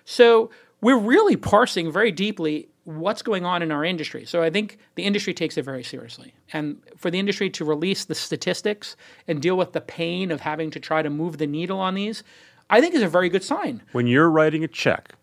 So 0.05 0.49
we're 0.81 0.97
really 0.97 1.35
parsing 1.35 1.91
very 1.91 2.11
deeply 2.11 2.67
what's 2.83 3.21
going 3.21 3.45
on 3.45 3.61
in 3.61 3.71
our 3.71 3.85
industry. 3.85 4.25
So 4.25 4.41
I 4.41 4.49
think 4.49 4.79
the 4.95 5.03
industry 5.03 5.33
takes 5.35 5.55
it 5.57 5.63
very 5.63 5.83
seriously. 5.83 6.33
And 6.51 6.81
for 6.97 7.11
the 7.11 7.19
industry 7.19 7.49
to 7.51 7.63
release 7.63 8.05
the 8.05 8.15
statistics 8.15 8.95
and 9.27 9.39
deal 9.41 9.55
with 9.55 9.73
the 9.73 9.81
pain 9.81 10.31
of 10.31 10.41
having 10.41 10.71
to 10.71 10.79
try 10.79 11.03
to 11.03 11.09
move 11.09 11.37
the 11.37 11.45
needle 11.45 11.79
on 11.79 11.93
these, 11.93 12.23
I 12.71 12.81
think 12.81 12.95
is 12.95 13.03
a 13.03 13.07
very 13.07 13.29
good 13.29 13.43
sign. 13.43 13.83
When 13.91 14.07
you're 14.07 14.29
writing 14.29 14.63
a 14.63 14.67
check, 14.67 15.13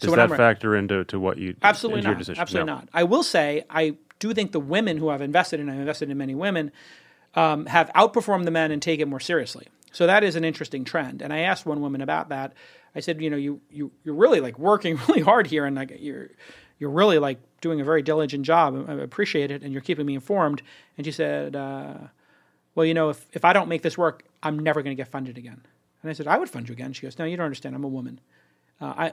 does 0.00 0.10
when 0.10 0.18
that 0.18 0.32
I'm 0.32 0.36
factor 0.36 0.74
into 0.74 1.04
to 1.04 1.20
what 1.20 1.38
you 1.38 1.54
Absolutely 1.62 2.02
not. 2.02 2.18
decision? 2.18 2.40
Absolutely 2.40 2.66
No. 2.66 2.74
not. 2.78 2.88
I 2.92 3.04
will 3.04 3.22
say 3.22 3.64
I 3.70 3.94
do 4.18 4.34
think 4.34 4.50
the 4.50 4.60
women 4.60 4.96
who 4.96 5.08
I've 5.10 5.22
invested 5.22 5.60
in, 5.60 5.68
I've 5.70 5.78
invested 5.78 6.10
in 6.10 6.18
many 6.18 6.34
women, 6.34 6.72
um, 7.34 7.66
have 7.66 7.90
outperformed 7.94 8.44
the 8.44 8.50
men 8.50 8.70
and 8.70 8.80
take 8.80 9.00
it 9.00 9.08
more 9.08 9.20
seriously. 9.20 9.68
So 9.92 10.06
that 10.06 10.24
is 10.24 10.36
an 10.36 10.44
interesting 10.44 10.84
trend. 10.84 11.22
And 11.22 11.32
I 11.32 11.40
asked 11.40 11.66
one 11.66 11.80
woman 11.80 12.00
about 12.00 12.28
that. 12.30 12.52
I 12.96 13.00
said, 13.00 13.20
you 13.20 13.30
know, 13.30 13.36
you 13.36 13.60
you 13.70 13.92
you're 14.04 14.14
really 14.14 14.40
like 14.40 14.58
working 14.58 14.98
really 15.08 15.20
hard 15.20 15.46
here, 15.46 15.64
and 15.64 15.76
like 15.76 15.96
you're 15.98 16.30
you're 16.78 16.90
really 16.90 17.18
like 17.18 17.38
doing 17.60 17.80
a 17.80 17.84
very 17.84 18.02
diligent 18.02 18.44
job. 18.44 18.86
I 18.88 18.94
appreciate 18.94 19.50
it, 19.50 19.62
and 19.62 19.72
you're 19.72 19.82
keeping 19.82 20.06
me 20.06 20.14
informed. 20.14 20.62
And 20.96 21.06
she 21.06 21.12
said, 21.12 21.56
uh, 21.56 21.94
well, 22.74 22.86
you 22.86 22.94
know, 22.94 23.10
if 23.10 23.26
if 23.32 23.44
I 23.44 23.52
don't 23.52 23.68
make 23.68 23.82
this 23.82 23.98
work, 23.98 24.24
I'm 24.42 24.58
never 24.58 24.82
going 24.82 24.96
to 24.96 25.00
get 25.00 25.08
funded 25.08 25.38
again. 25.38 25.60
And 26.02 26.10
I 26.10 26.12
said, 26.12 26.26
I 26.26 26.38
would 26.38 26.50
fund 26.50 26.68
you 26.68 26.74
again. 26.74 26.92
She 26.92 27.02
goes, 27.02 27.18
no, 27.18 27.24
you 27.24 27.36
don't 27.36 27.46
understand. 27.46 27.74
I'm 27.74 27.84
a 27.84 27.88
woman. 27.88 28.20
Uh, 28.80 28.94
I 28.96 29.12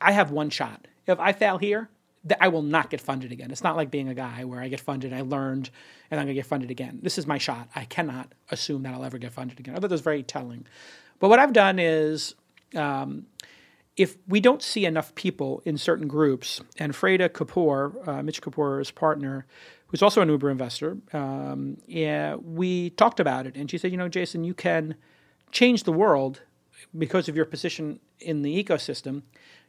I 0.00 0.12
have 0.12 0.30
one 0.30 0.50
shot. 0.50 0.88
If 1.06 1.20
I 1.20 1.32
fail 1.32 1.58
here, 1.58 1.88
th- 2.26 2.38
I 2.40 2.48
will 2.48 2.62
not 2.62 2.90
get 2.90 3.00
funded 3.00 3.32
again. 3.32 3.50
It's 3.50 3.62
not 3.62 3.76
like 3.76 3.90
being 3.90 4.08
a 4.08 4.14
guy 4.14 4.44
where 4.44 4.60
I 4.60 4.68
get 4.68 4.80
funded, 4.80 5.12
I 5.12 5.22
learned, 5.22 5.70
and 6.10 6.20
I'm 6.20 6.26
going 6.26 6.34
to 6.34 6.40
get 6.40 6.46
funded 6.46 6.70
again. 6.70 7.00
This 7.02 7.18
is 7.18 7.26
my 7.26 7.38
shot. 7.38 7.68
I 7.74 7.84
cannot 7.84 8.32
assume 8.50 8.82
that 8.82 8.94
I'll 8.94 9.04
ever 9.04 9.18
get 9.18 9.32
funded 9.32 9.58
again. 9.60 9.74
I 9.74 9.76
thought 9.76 9.88
that 9.88 9.94
was 9.94 10.00
very 10.00 10.22
telling. 10.22 10.66
But 11.18 11.28
what 11.28 11.38
I've 11.38 11.52
done 11.52 11.78
is, 11.78 12.34
um, 12.74 13.26
if 13.96 14.16
we 14.26 14.40
don't 14.40 14.62
see 14.62 14.86
enough 14.86 15.14
people 15.14 15.62
in 15.64 15.76
certain 15.76 16.08
groups, 16.08 16.60
and 16.78 16.92
Freada 16.92 17.28
Kapor, 17.28 18.08
uh, 18.08 18.22
Mitch 18.22 18.40
Kapor's 18.40 18.90
partner, 18.90 19.46
who's 19.88 20.02
also 20.02 20.22
an 20.22 20.28
Uber 20.28 20.50
investor, 20.50 20.96
um, 21.12 21.76
yeah, 21.86 22.36
we 22.36 22.90
talked 22.90 23.20
about 23.20 23.46
it, 23.46 23.56
and 23.56 23.70
she 23.70 23.76
said, 23.76 23.90
you 23.90 23.98
know, 23.98 24.08
Jason, 24.08 24.44
you 24.44 24.54
can 24.54 24.94
change 25.50 25.84
the 25.84 25.92
world 25.92 26.40
because 26.96 27.28
of 27.28 27.36
your 27.36 27.44
position 27.44 28.00
in 28.18 28.42
the 28.42 28.64
ecosystem. 28.64 29.22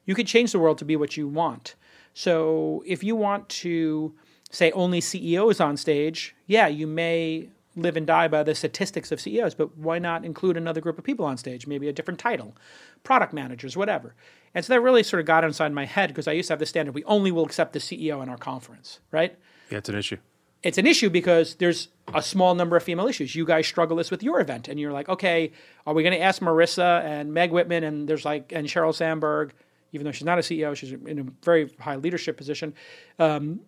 You 0.06 0.16
could 0.16 0.28
change 0.28 0.54
the 0.54 0.60
world 0.60 0.78
to 0.78 0.86
be 0.86 0.96
what 0.96 1.18
you 1.18 1.28
want. 1.28 1.76
So 2.14 2.84
if 2.86 3.04
you 3.04 3.16
want 3.16 3.50
to 3.50 4.14
say 4.52 4.72
only 4.72 5.02
CEOs 5.02 5.60
on 5.60 5.78
stage, 5.78 6.36
yeah, 6.48 6.68
you 6.68 6.86
may 6.88 7.50
live 7.76 7.98
and 7.98 8.06
die 8.06 8.28
by 8.28 8.44
the 8.44 8.54
statistics 8.54 9.12
of 9.12 9.20
CEOs, 9.20 9.56
but 9.56 9.76
why 9.76 9.98
not 9.98 10.24
include 10.24 10.58
another 10.58 10.80
group 10.80 11.00
of 11.00 11.04
people 11.04 11.26
on 11.26 11.38
stage, 11.38 11.66
maybe 11.66 11.88
a 11.88 11.94
different 11.94 12.20
title, 12.20 12.56
product 13.04 13.34
managers, 13.34 13.76
whatever. 13.76 14.14
And 14.54 14.64
so 14.64 14.74
that 14.74 14.82
really 14.82 15.02
sort 15.02 15.20
of 15.22 15.26
got 15.26 15.44
inside 15.44 15.72
my 15.74 15.86
head 15.86 16.10
because 16.10 16.28
I 16.28 16.34
used 16.34 16.50
to 16.50 16.54
have 16.54 16.60
the 16.60 16.68
standard 16.68 16.94
we 16.94 17.04
only 17.06 17.32
will 17.32 17.46
accept 17.46 17.74
the 17.74 17.80
CEO 17.80 18.22
in 18.22 18.30
our 18.30 18.38
conference, 18.38 19.00
right? 19.12 19.36
Yeah, 19.72 19.80
it's 19.80 19.90
an 19.90 19.96
issue. 19.96 20.18
it's 20.62 20.78
an 20.78 20.88
issue 20.88 21.10
because 21.10 21.56
there's 21.56 21.90
a 22.14 22.22
small 22.22 22.56
number 22.56 22.78
of 22.78 22.84
female 22.84 23.08
issues. 23.08 23.36
You 23.36 23.46
guys 23.46 23.68
struggle 23.68 23.98
this 23.98 24.12
with 24.12 24.24
your 24.24 24.40
event, 24.40 24.68
and 24.68 24.80
you're 24.80 24.94
like, 24.94 25.10
okay, 25.10 25.52
are 25.86 25.94
we 25.94 26.04
going 26.04 26.14
to 26.16 26.22
ask 26.22 26.42
Marissa 26.42 27.04
and 27.04 27.34
Meg 27.34 27.52
Whitman 27.52 27.84
and 27.84 28.08
there's 28.08 28.24
like 28.24 28.52
and 28.54 28.68
Sheryl 28.68 28.94
Sandberg, 28.94 29.52
even 29.94 30.06
though 30.06 30.12
she's 30.12 30.26
not 30.26 30.38
a 30.38 30.42
CEO, 30.42 30.76
she's 30.76 30.92
in 30.92 31.20
a 31.20 31.26
very 31.46 31.70
high 31.80 31.96
leadership 31.96 32.36
position. 32.36 32.74
Um, 33.20 33.62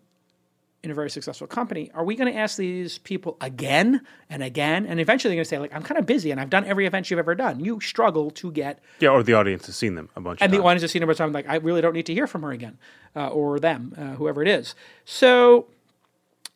in 0.83 0.91
a 0.91 0.93
very 0.93 1.09
successful 1.09 1.47
company, 1.47 1.89
are 1.95 2.03
we 2.03 2.15
going 2.15 2.31
to 2.31 2.37
ask 2.37 2.57
these 2.57 2.99
people 2.99 3.37
again 3.41 4.01
and 4.29 4.43
again? 4.43 4.85
And 4.85 4.99
eventually 4.99 5.31
they're 5.31 5.37
going 5.37 5.45
to 5.45 5.49
say, 5.49 5.57
like, 5.57 5.73
I'm 5.73 5.81
kind 5.81 5.97
of 5.97 6.05
busy 6.05 6.29
and 6.29 6.39
I've 6.39 6.51
done 6.51 6.63
every 6.63 6.85
event 6.85 7.09
you've 7.09 7.17
ever 7.17 7.33
done. 7.33 7.59
You 7.59 7.81
struggle 7.81 8.29
to 8.31 8.51
get. 8.51 8.77
Yeah, 8.99 9.09
or 9.09 9.23
the 9.23 9.33
audience 9.33 9.65
has 9.65 9.75
seen 9.75 9.95
them 9.95 10.09
a 10.15 10.21
bunch 10.21 10.43
And 10.43 10.53
the 10.53 10.57
times. 10.57 10.65
audience 10.67 10.81
has 10.83 10.91
seen 10.91 10.99
them 10.99 11.09
a 11.09 11.13
bunch 11.13 11.21
I'm 11.21 11.31
like, 11.31 11.49
I 11.49 11.55
really 11.55 11.81
don't 11.81 11.93
need 11.93 12.05
to 12.05 12.13
hear 12.13 12.27
from 12.27 12.43
her 12.43 12.51
again 12.51 12.77
uh, 13.15 13.29
or 13.29 13.59
them, 13.59 13.95
uh, 13.97 14.01
whoever 14.17 14.43
it 14.43 14.47
is. 14.47 14.75
So 15.05 15.65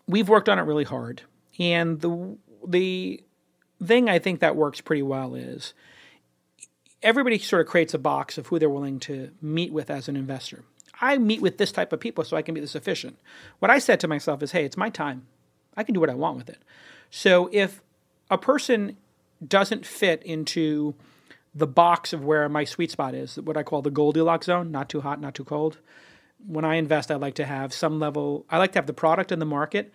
we've 0.07 0.29
worked 0.29 0.47
on 0.47 0.59
it 0.59 0.63
really 0.63 0.83
hard. 0.83 1.23
And 1.57 1.99
the, 1.99 2.37
the 2.67 3.23
thing 3.83 4.09
I 4.09 4.19
think 4.19 4.41
that 4.41 4.55
works 4.55 4.79
pretty 4.79 5.01
well 5.01 5.33
is 5.33 5.73
everybody 7.01 7.39
sort 7.39 7.61
of 7.61 7.67
creates 7.67 7.93
a 7.93 7.99
box 7.99 8.37
of 8.37 8.47
who 8.47 8.59
they're 8.59 8.69
willing 8.69 8.99
to 9.01 9.31
meet 9.41 9.71
with 9.71 9.89
as 9.89 10.07
an 10.07 10.15
investor. 10.15 10.63
I 11.01 11.17
meet 11.17 11.41
with 11.41 11.57
this 11.57 11.71
type 11.71 11.93
of 11.93 11.99
people 11.99 12.23
so 12.23 12.35
I 12.35 12.41
can 12.41 12.53
be 12.53 12.61
this 12.61 12.75
efficient. 12.75 13.19
What 13.59 13.71
I 13.71 13.79
said 13.79 13.99
to 14.01 14.07
myself 14.07 14.43
is, 14.43 14.51
hey, 14.51 14.65
it's 14.65 14.77
my 14.77 14.89
time. 14.89 15.27
I 15.77 15.83
can 15.83 15.93
do 15.93 15.99
what 16.01 16.09
I 16.09 16.15
want 16.15 16.37
with 16.37 16.49
it. 16.49 16.61
So 17.09 17.49
if 17.53 17.81
a 18.29 18.37
person 18.37 18.97
doesn't 19.45 19.85
fit 19.85 20.21
into 20.23 20.95
the 21.55 21.67
box 21.67 22.13
of 22.13 22.23
where 22.23 22.47
my 22.49 22.63
sweet 22.65 22.91
spot 22.91 23.15
is, 23.15 23.37
what 23.37 23.57
I 23.57 23.63
call 23.63 23.81
the 23.81 23.89
Goldilocks 23.89 24.45
zone, 24.45 24.71
not 24.71 24.89
too 24.89 25.01
hot, 25.01 25.21
not 25.21 25.35
too 25.35 25.45
cold. 25.45 25.77
When 26.45 26.65
I 26.65 26.75
invest, 26.75 27.11
I 27.11 27.15
like 27.15 27.35
to 27.35 27.45
have 27.45 27.73
some 27.73 27.99
level, 27.99 28.45
I 28.49 28.57
like 28.57 28.73
to 28.73 28.77
have 28.77 28.87
the 28.87 28.93
product 28.93 29.31
in 29.31 29.39
the 29.39 29.45
market 29.45 29.91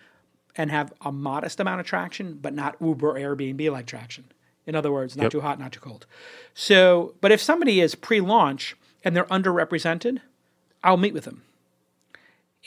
and 0.55 0.71
have 0.71 0.93
a 1.01 1.11
modest 1.11 1.59
amount 1.59 1.81
of 1.81 1.85
traction, 1.85 2.39
but 2.41 2.53
not 2.53 2.77
Uber 2.81 3.13
Airbnb 3.13 3.71
like 3.71 3.85
traction. 3.85 4.25
In 4.67 4.75
other 4.75 4.91
words, 4.91 5.15
not 5.15 5.23
Yep. 5.23 5.31
too 5.31 5.41
hot, 5.41 5.59
not 5.59 5.71
too 5.71 5.79
cold. 5.79 6.05
So, 6.53 7.13
but 7.21 7.31
if 7.31 7.41
somebody 7.41 7.81
is 7.81 7.95
pre 7.95 8.19
launch 8.21 8.75
and 9.03 9.15
they're 9.15 9.25
underrepresented, 9.25 10.19
I'll 10.83 10.97
meet 10.97 11.13
with 11.13 11.25
them. 11.25 11.43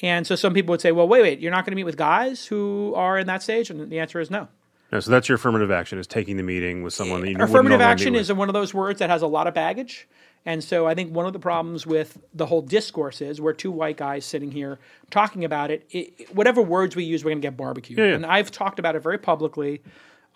And 0.00 0.26
so 0.26 0.36
some 0.36 0.54
people 0.54 0.72
would 0.72 0.80
say, 0.80 0.92
well, 0.92 1.08
wait, 1.08 1.22
wait, 1.22 1.40
you're 1.40 1.50
not 1.50 1.64
going 1.64 1.72
to 1.72 1.76
meet 1.76 1.84
with 1.84 1.96
guys 1.96 2.46
who 2.46 2.92
are 2.94 3.18
in 3.18 3.26
that 3.26 3.42
stage? 3.42 3.68
And 3.68 3.90
the 3.90 3.98
answer 3.98 4.20
is 4.20 4.30
no. 4.30 4.46
No, 4.92 5.00
so 5.00 5.10
that's 5.10 5.28
your 5.28 5.36
affirmative 5.36 5.70
action 5.70 5.98
is 5.98 6.06
taking 6.06 6.36
the 6.36 6.42
meeting 6.42 6.82
with 6.82 6.94
someone 6.94 7.20
that 7.20 7.30
you 7.30 7.36
affirmative 7.38 7.80
action 7.80 8.14
is 8.14 8.32
one 8.32 8.48
of 8.48 8.54
those 8.54 8.72
words 8.72 9.00
that 9.00 9.10
has 9.10 9.20
a 9.20 9.26
lot 9.26 9.46
of 9.46 9.52
baggage 9.52 10.08
and 10.46 10.64
so 10.64 10.86
i 10.86 10.94
think 10.94 11.12
one 11.14 11.26
of 11.26 11.34
the 11.34 11.38
problems 11.38 11.86
with 11.86 12.16
the 12.32 12.46
whole 12.46 12.62
discourse 12.62 13.20
is 13.20 13.38
we're 13.38 13.52
two 13.52 13.70
white 13.70 13.98
guys 13.98 14.24
sitting 14.24 14.50
here 14.50 14.78
talking 15.10 15.44
about 15.44 15.70
it, 15.70 15.84
it 15.90 16.34
whatever 16.34 16.62
words 16.62 16.96
we 16.96 17.04
use 17.04 17.22
we're 17.22 17.30
going 17.32 17.42
to 17.42 17.46
get 17.46 17.54
barbecued 17.54 17.98
Yeah, 17.98 18.06
yeah. 18.06 18.14
and 18.14 18.24
i've 18.24 18.50
talked 18.50 18.78
about 18.78 18.96
it 18.96 19.00
very 19.00 19.18
publicly 19.18 19.82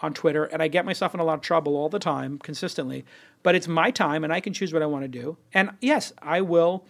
on 0.03 0.12
twitter 0.12 0.44
and 0.44 0.62
i 0.62 0.68
get 0.68 0.84
myself 0.84 1.14
in 1.14 1.20
a 1.20 1.24
lot 1.24 1.34
of 1.34 1.40
trouble 1.40 1.76
all 1.76 1.88
the 1.88 1.98
time 1.98 2.38
consistently 2.38 3.05
but 3.42 3.55
it's 3.55 3.68
my 3.68 3.90
time 3.90 4.24
and 4.24 4.32
i 4.32 4.40
can 4.40 4.53
choose 4.53 4.72
what 4.72 4.82
i 4.82 4.86
want 4.86 5.03
to 5.03 5.09
do 5.09 5.36
and 5.55 5.70
yes 5.80 6.12
i 6.20 6.40
will 6.40 6.84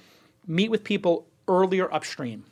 meet 0.46 0.70
with 0.70 0.82
people 0.84 1.26
earlier 1.48 1.92
upstream 1.92 2.44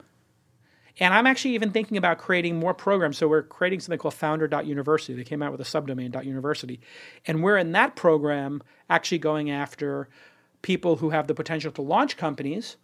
and 1.01 1.15
I'm 1.15 1.27
actually 1.27 1.55
even 1.55 1.71
thinking 1.71 1.97
about 1.97 2.19
creating 2.19 2.59
more 2.59 2.75
programs. 2.75 3.17
So 3.17 3.27
we're 3.27 3.43
creating 3.43 3.81
something 3.81 3.99
called 3.99 4.13
founder.university. 4.15 5.15
They 5.15 5.25
came 5.25 5.43
out 5.43 5.51
with 5.51 5.61
a 5.63 5.65
subdomain 5.65 6.23
.university. 6.25 6.79
And 7.27 7.43
we're 7.43 7.57
in 7.57 7.73
that 7.73 7.97
program 7.97 8.63
actually 8.91 9.19
going 9.19 9.51
after 9.51 10.09
people 10.61 10.97
who 10.97 11.09
have 11.11 11.27
the 11.27 11.35
potential 11.35 11.73
to 11.73 11.83
launch 11.83 12.19
companies 12.19 12.77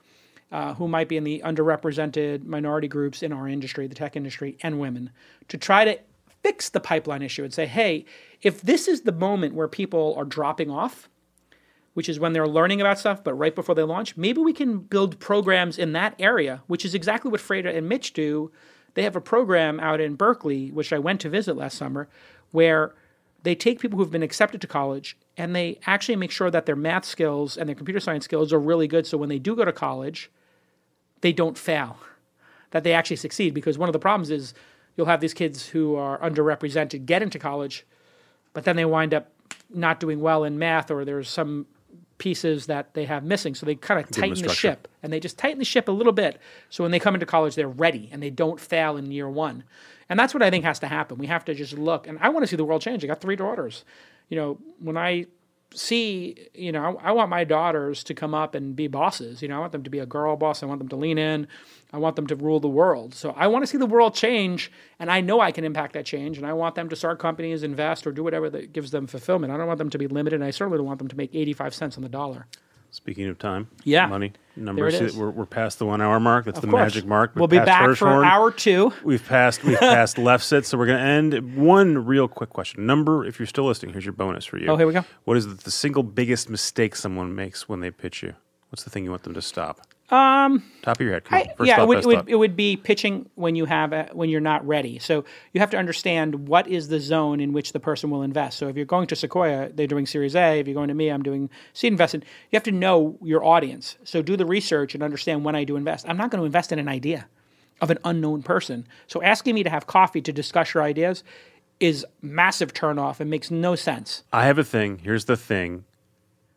uh, 0.51 0.75
who 0.75 0.89
might 0.89 1.09
be 1.09 1.17
in 1.17 1.25
the 1.25 1.43
underrepresented 1.45 2.45
minority 2.45 2.89
groups 2.89 3.23
in 3.23 3.33
our 3.33 3.49
industry, 3.49 3.87
the 3.87 3.95
tech 3.95 4.17
industry, 4.17 4.57
and 4.63 4.79
women, 4.81 5.11
to 5.49 5.59
try 5.59 5.85
to 5.85 5.99
fix 6.43 6.69
the 6.69 6.81
pipeline 6.81 7.23
issue 7.23 7.45
and 7.45 7.53
say, 7.53 7.67
hey, 7.67 8.05
if 8.43 8.61
this 8.63 8.89
is 8.89 9.03
the 9.03 9.13
moment 9.13 9.55
where 9.55 9.69
people 9.69 10.15
are 10.17 10.25
dropping 10.25 10.71
off, 10.71 11.09
which 11.95 12.09
is 12.09 12.21
when 12.21 12.33
they're 12.33 12.47
learning 12.47 12.81
about 12.81 12.99
stuff, 12.99 13.25
but 13.25 13.35
right 13.35 13.55
before 13.55 13.75
they 13.75 13.83
launch, 13.83 14.17
maybe 14.17 14.41
we 14.41 14.53
can 14.53 14.79
build 14.79 15.19
programs 15.19 15.79
in 15.79 15.93
that 15.93 16.15
area, 16.19 16.63
which 16.67 16.85
is 16.85 16.95
exactly 16.95 17.31
what 17.31 17.41
Freada 17.41 17.75
and 17.75 17.89
Mitch 17.89 18.13
do. 18.13 18.53
They 18.95 19.03
have 19.03 19.17
a 19.17 19.21
program 19.21 19.81
out 19.81 20.01
in 20.01 20.15
Berkeley, 20.15 20.71
which 20.71 20.93
I 20.93 20.99
went 20.99 21.21
to 21.23 21.31
visit 21.31 21.57
last 21.57 21.79
summer, 21.79 22.09
where 22.51 22.95
they 23.43 23.55
take 23.55 23.81
people 23.81 23.99
who've 23.99 24.11
been 24.11 24.23
accepted 24.23 24.61
to 24.61 24.67
college 24.67 25.17
and 25.37 25.55
they 25.55 25.79
actually 25.87 26.17
make 26.17 26.31
sure 26.31 26.51
that 26.51 26.67
their 26.67 26.77
math 26.77 27.05
skills 27.05 27.57
and 27.57 27.69
their 27.69 27.77
computer 27.77 28.01
science 28.01 28.25
skills 28.25 28.53
are 28.53 28.61
really 28.61 28.89
good. 28.89 29.07
So 29.07 29.17
when 29.17 29.29
they 29.29 29.39
do 29.39 29.55
go 29.55 29.65
to 29.65 29.73
college, 29.73 30.31
they 31.21 31.33
don't 31.33 31.57
fail, 31.57 31.99
that 32.73 32.85
they 32.85 32.93
actually 32.93 33.17
succeed. 33.17 33.55
Because 33.55 33.79
one 33.79 33.89
of 33.89 33.93
the 33.93 33.99
problems 33.99 34.31
is 34.31 34.53
you'll 34.97 35.07
have 35.07 35.21
these 35.21 35.35
kids 35.35 35.67
who 35.67 35.97
are 35.97 36.19
underrepresented 36.19 37.07
get 37.07 37.23
into 37.23 37.39
college, 37.39 37.87
but 38.53 38.65
then 38.65 38.77
they 38.77 38.85
wind 38.85 39.15
up 39.15 39.31
not 39.71 40.01
doing 40.01 40.21
well 40.21 40.45
in 40.45 40.59
math 40.59 40.91
or 40.91 41.05
there's 41.05 41.29
some 41.29 41.67
pieces 42.19 42.67
that 42.67 42.95
they 42.95 43.05
have 43.05 43.23
missing. 43.23 43.55
So 43.55 43.67
they 43.67 43.75
kind 43.75 44.03
of 44.03 44.11
tighten 44.11 44.43
the 44.43 44.53
ship 44.53 44.89
and 45.03 45.13
they 45.13 45.21
just 45.21 45.39
tighten 45.39 45.59
the 45.59 45.65
ship 45.65 45.89
a 45.89 45.93
little 45.93 46.13
bit. 46.13 46.41
So 46.71 46.83
when 46.83 46.91
they 46.91 46.99
come 46.99 47.15
into 47.15 47.27
college, 47.27 47.55
they're 47.55 47.69
ready 47.69 48.09
and 48.11 48.23
they 48.23 48.31
don't 48.31 48.59
fail 48.59 48.97
in 48.97 49.11
year 49.11 49.29
one. 49.29 49.65
And 50.09 50.19
that's 50.19 50.33
what 50.33 50.43
I 50.43 50.51
think 50.51 50.65
has 50.65 50.79
to 50.81 50.87
happen. 50.87 51.19
We 51.19 51.27
have 51.27 51.45
to 51.47 51.55
just 51.55 51.75
look. 51.75 52.07
And 52.07 52.19
I 52.21 52.29
want 52.31 52.45
to 52.45 52.47
see 52.47 52.57
the 52.57 52.65
world 52.65 52.81
change. 52.81 53.05
I 53.05 53.07
got 53.07 53.21
three 53.21 53.37
daughters. 53.37 53.85
You 54.29 54.37
know, 54.37 54.59
when 54.79 54.97
I 54.97 55.27
see, 55.77 56.49
you 56.55 56.73
know, 56.73 56.99
I, 56.99 57.11
I 57.11 57.13
want 57.13 57.31
my 57.31 57.45
daughters 57.45 58.03
to 58.05 58.15
come 58.15 58.35
up 58.35 58.55
and 58.55 58.75
be 58.75 58.89
bosses. 58.89 59.43
You 59.43 59.49
know, 59.49 59.57
I 59.57 59.61
want 59.61 59.73
them 59.73 59.85
to 59.85 59.91
be 59.91 60.01
a 60.01 60.07
girl 60.07 60.35
boss. 60.37 60.63
I 60.63 60.67
want 60.67 60.79
them 60.79 60.89
to 60.89 60.97
lean 60.97 61.19
in. 61.19 61.47
I 61.93 61.99
want 61.99 62.17
them 62.17 62.27
to 62.27 62.35
rule 62.35 62.59
the 62.59 62.69
world. 62.69 63.15
So 63.15 63.31
I 63.37 63.47
want 63.47 63.63
to 63.63 63.67
see 63.67 63.79
the 63.79 63.87
world 63.87 64.15
change, 64.15 64.73
and 64.99 65.11
I 65.11 65.21
know 65.21 65.41
I 65.41 65.53
can 65.53 65.65
impact 65.65 65.93
that 65.93 66.05
change. 66.05 66.37
And 66.39 66.47
I 66.47 66.53
want 66.53 66.75
them 66.75 66.89
to 66.89 66.97
start 66.97 67.19
companies, 67.19 67.63
invest, 67.63 68.07
or 68.07 68.13
do 68.13 68.25
whatever 68.25 68.51
that 68.51 68.73
gives 68.73 68.91
them 68.91 69.07
fulfillment. 69.07 69.53
I 69.53 69.57
don't 69.57 69.69
want 69.69 69.79
them 69.79 69.91
to 69.91 69.99
be 69.99 70.09
limited. 70.09 70.37
And 70.37 70.45
I 70.45 70.51
certainly 70.51 70.79
don't 70.79 70.87
want 70.87 70.99
them 70.99 71.09
to 71.09 71.17
make 71.17 71.35
eighty-five 71.35 71.75
cents 71.75 71.97
on 71.97 72.03
the 72.03 72.09
dollar. 72.09 72.47
Speaking 72.97 73.27
of 73.29 73.39
time, 73.39 73.69
Yeah. 73.85 74.07
money, 74.07 74.33
numbers, 74.57 74.95
There 74.95 75.03
it 75.03 75.07
is. 75.11 75.17
we're, 75.17 75.29
we're 75.31 75.45
past 75.45 75.79
the 75.79 75.85
one 75.85 76.01
hour 76.01 76.19
mark. 76.19 76.47
That's 76.47 76.57
Of 76.59 76.63
the 76.63 76.69
course. 76.69 76.81
magic 76.95 77.05
mark. 77.05 77.33
We've 77.35 77.41
We'll 77.41 77.49
be 77.49 77.59
back 77.59 77.85
for 77.97 78.07
Hirschhorn. 78.07 78.25
hour 78.25 78.51
two. 78.51 78.91
We've 79.05 79.23
passed 79.25 79.63
we've 79.63 79.79
passed 79.79 80.17
left 80.17 80.43
sit, 80.45 80.65
so 80.65 80.79
we're 80.79 80.87
going 80.87 80.99
to 80.99 81.05
end. 81.05 81.57
One 81.57 82.07
real 82.07 82.27
quick 82.27 82.49
question: 82.51 82.87
number, 82.87 83.27
if 83.27 83.39
you're 83.39 83.47
still 83.47 83.67
listening, 83.67 83.93
here's 83.93 84.07
your 84.07 84.15
bonus 84.15 84.47
for 84.47 84.57
you. 84.59 84.69
Oh, 84.69 84.77
here 84.77 84.87
we 84.87 84.95
go. 84.95 85.05
What 85.25 85.37
is 85.37 85.57
the 85.59 85.71
single 85.71 86.03
biggest 86.03 86.49
mistake 86.49 86.97
someone 86.97 87.35
makes 87.35 87.69
when 87.69 87.81
they 87.81 87.91
pitch 87.91 88.23
you? 88.23 88.33
What's 88.71 88.83
the 88.83 88.89
thing 88.91 89.05
you 89.05 89.11
want 89.11 89.25
them 89.25 89.35
to 89.35 89.43
stop? 89.43 89.83
Um, 90.09 90.63
top 90.83 90.99
of 90.99 91.01
your 91.01 91.13
head. 91.15 91.25
Come 91.25 91.41
on. 91.41 91.47
I- 91.49 91.55
First 91.55 91.69
yeah, 91.69 91.77
thought, 91.77 91.83
it 91.83 91.89
would, 91.89 91.99
it 91.99 92.07
would, 92.07 92.29
it 92.29 92.37
would 92.37 92.57
be 92.57 92.77
pitching 92.77 93.29
when 93.35 93.57
you 93.57 93.65
have 93.65 93.93
a, 93.93 94.09
when 94.13 94.29
you're 94.29 94.41
not 94.41 94.65
ready. 94.67 95.01
So 95.01 95.25
you 95.53 95.61
have 95.61 95.71
to 95.71 95.77
understand 95.77 96.47
what 96.47 96.69
is 96.69 96.89
the 96.89 97.01
zone 97.01 97.41
in 97.41 97.53
which 97.53 97.73
the 97.73 97.81
person 97.81 98.11
will 98.11 98.23
invest. 98.23 98.57
So 98.59 98.69
if 98.69 98.77
you're 98.77 98.85
going 98.85 99.09
to 99.09 99.17
Sequoia, 99.17 99.71
they're 99.73 99.89
doing 99.89 100.07
Series 100.07 100.37
A. 100.37 100.61
If 100.61 100.69
you're 100.69 100.75
going 100.75 100.89
to 100.89 100.95
me, 100.95 101.09
I'm 101.09 101.23
doing 101.25 101.51
seed 101.73 101.93
investment. 101.93 102.25
You 102.51 102.57
have 102.57 102.63
to 102.65 102.73
know 102.73 103.19
your 103.21 103.45
audience. 103.45 103.97
So 104.05 104.23
do 104.23 104.37
the 104.37 104.47
research 104.47 104.95
and 104.95 105.03
understand 105.03 105.45
when 105.45 105.57
I 105.57 105.65
do 105.65 105.75
invest. 105.77 106.07
I'm 106.09 106.17
not 106.17 106.31
going 106.31 106.41
to 106.41 106.47
invest 106.47 106.71
in 106.71 106.79
an 106.79 106.89
idea 106.89 107.27
of 107.81 107.91
an 107.91 107.99
unknown 108.05 108.43
person. 108.45 108.87
So 109.09 109.23
asking 109.23 109.57
me 109.57 109.65
to 109.65 109.71
have 109.71 109.87
coffee 109.89 110.21
to 110.23 110.33
discuss 110.33 110.73
your 110.73 110.83
ideas 110.85 111.25
is 111.81 112.07
massive 112.23 112.73
turnoff 112.73 113.19
and 113.21 113.29
makes 113.29 113.51
no 113.51 113.75
sense. 113.75 114.23
I 114.33 114.47
have 114.47 114.57
a 114.59 114.65
thing. 114.65 114.99
Here's 114.99 115.25
the 115.25 115.37
thing. 115.37 115.85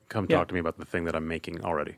Come 0.08 0.28
Yeah. 0.30 0.38
talk 0.38 0.48
to 0.50 0.54
me 0.54 0.60
about 0.60 0.78
the 0.78 0.86
thing 0.86 1.06
that 1.06 1.16
I'm 1.16 1.28
making 1.28 1.62
already. 1.66 1.96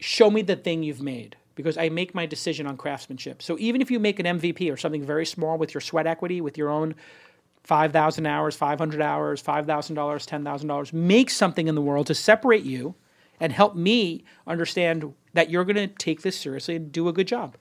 Show 0.00 0.30
me 0.30 0.42
the 0.42 0.56
thing 0.56 0.82
you've 0.82 1.02
made 1.02 1.36
because 1.54 1.76
I 1.76 1.90
make 1.90 2.14
my 2.14 2.26
decision 2.26 2.66
on 2.66 2.76
craftsmanship. 2.76 3.42
So 3.42 3.56
even 3.58 3.82
if 3.82 3.90
you 3.90 3.98
make 4.00 4.18
an 4.18 4.26
MVP 4.26 4.72
or 4.72 4.76
something 4.76 5.04
very 5.04 5.26
small 5.26 5.58
with 5.58 5.74
your 5.74 5.80
sweat 5.80 6.06
equity, 6.06 6.40
with 6.40 6.56
your 6.56 6.70
own 6.70 6.94
5,000 7.64 8.26
hours, 8.26 8.56
500 8.56 9.02
hours, 9.02 9.42
$5,000, 9.42 9.66
$10,000, 9.94 10.92
make 10.92 11.28
something 11.28 11.68
in 11.68 11.74
the 11.74 11.82
world 11.82 12.06
to 12.06 12.14
separate 12.14 12.64
you 12.64 12.94
and 13.38 13.52
help 13.52 13.76
me 13.76 14.24
understand 14.46 15.14
that 15.34 15.50
you're 15.50 15.64
going 15.64 15.76
to 15.76 15.86
take 15.86 16.22
this 16.22 16.38
seriously 16.38 16.76
and 16.76 16.90
do 16.90 17.08
a 17.08 17.12
good 17.12 17.28
job. 17.28 17.56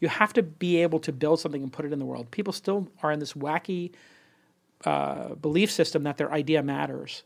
You 0.00 0.08
have 0.08 0.32
to 0.32 0.42
be 0.42 0.82
able 0.82 0.98
to 1.00 1.12
build 1.12 1.40
something 1.40 1.62
and 1.62 1.72
put 1.72 1.84
it 1.84 1.92
in 1.92 1.98
the 1.98 2.04
world. 2.04 2.30
People 2.30 2.52
still 2.52 2.88
are 3.02 3.12
in 3.12 3.20
this 3.20 3.34
wacky 3.34 3.92
uh, 4.84 5.34
belief 5.34 5.70
system 5.70 6.02
that 6.04 6.16
their 6.16 6.32
idea 6.32 6.62
matters 6.62 7.22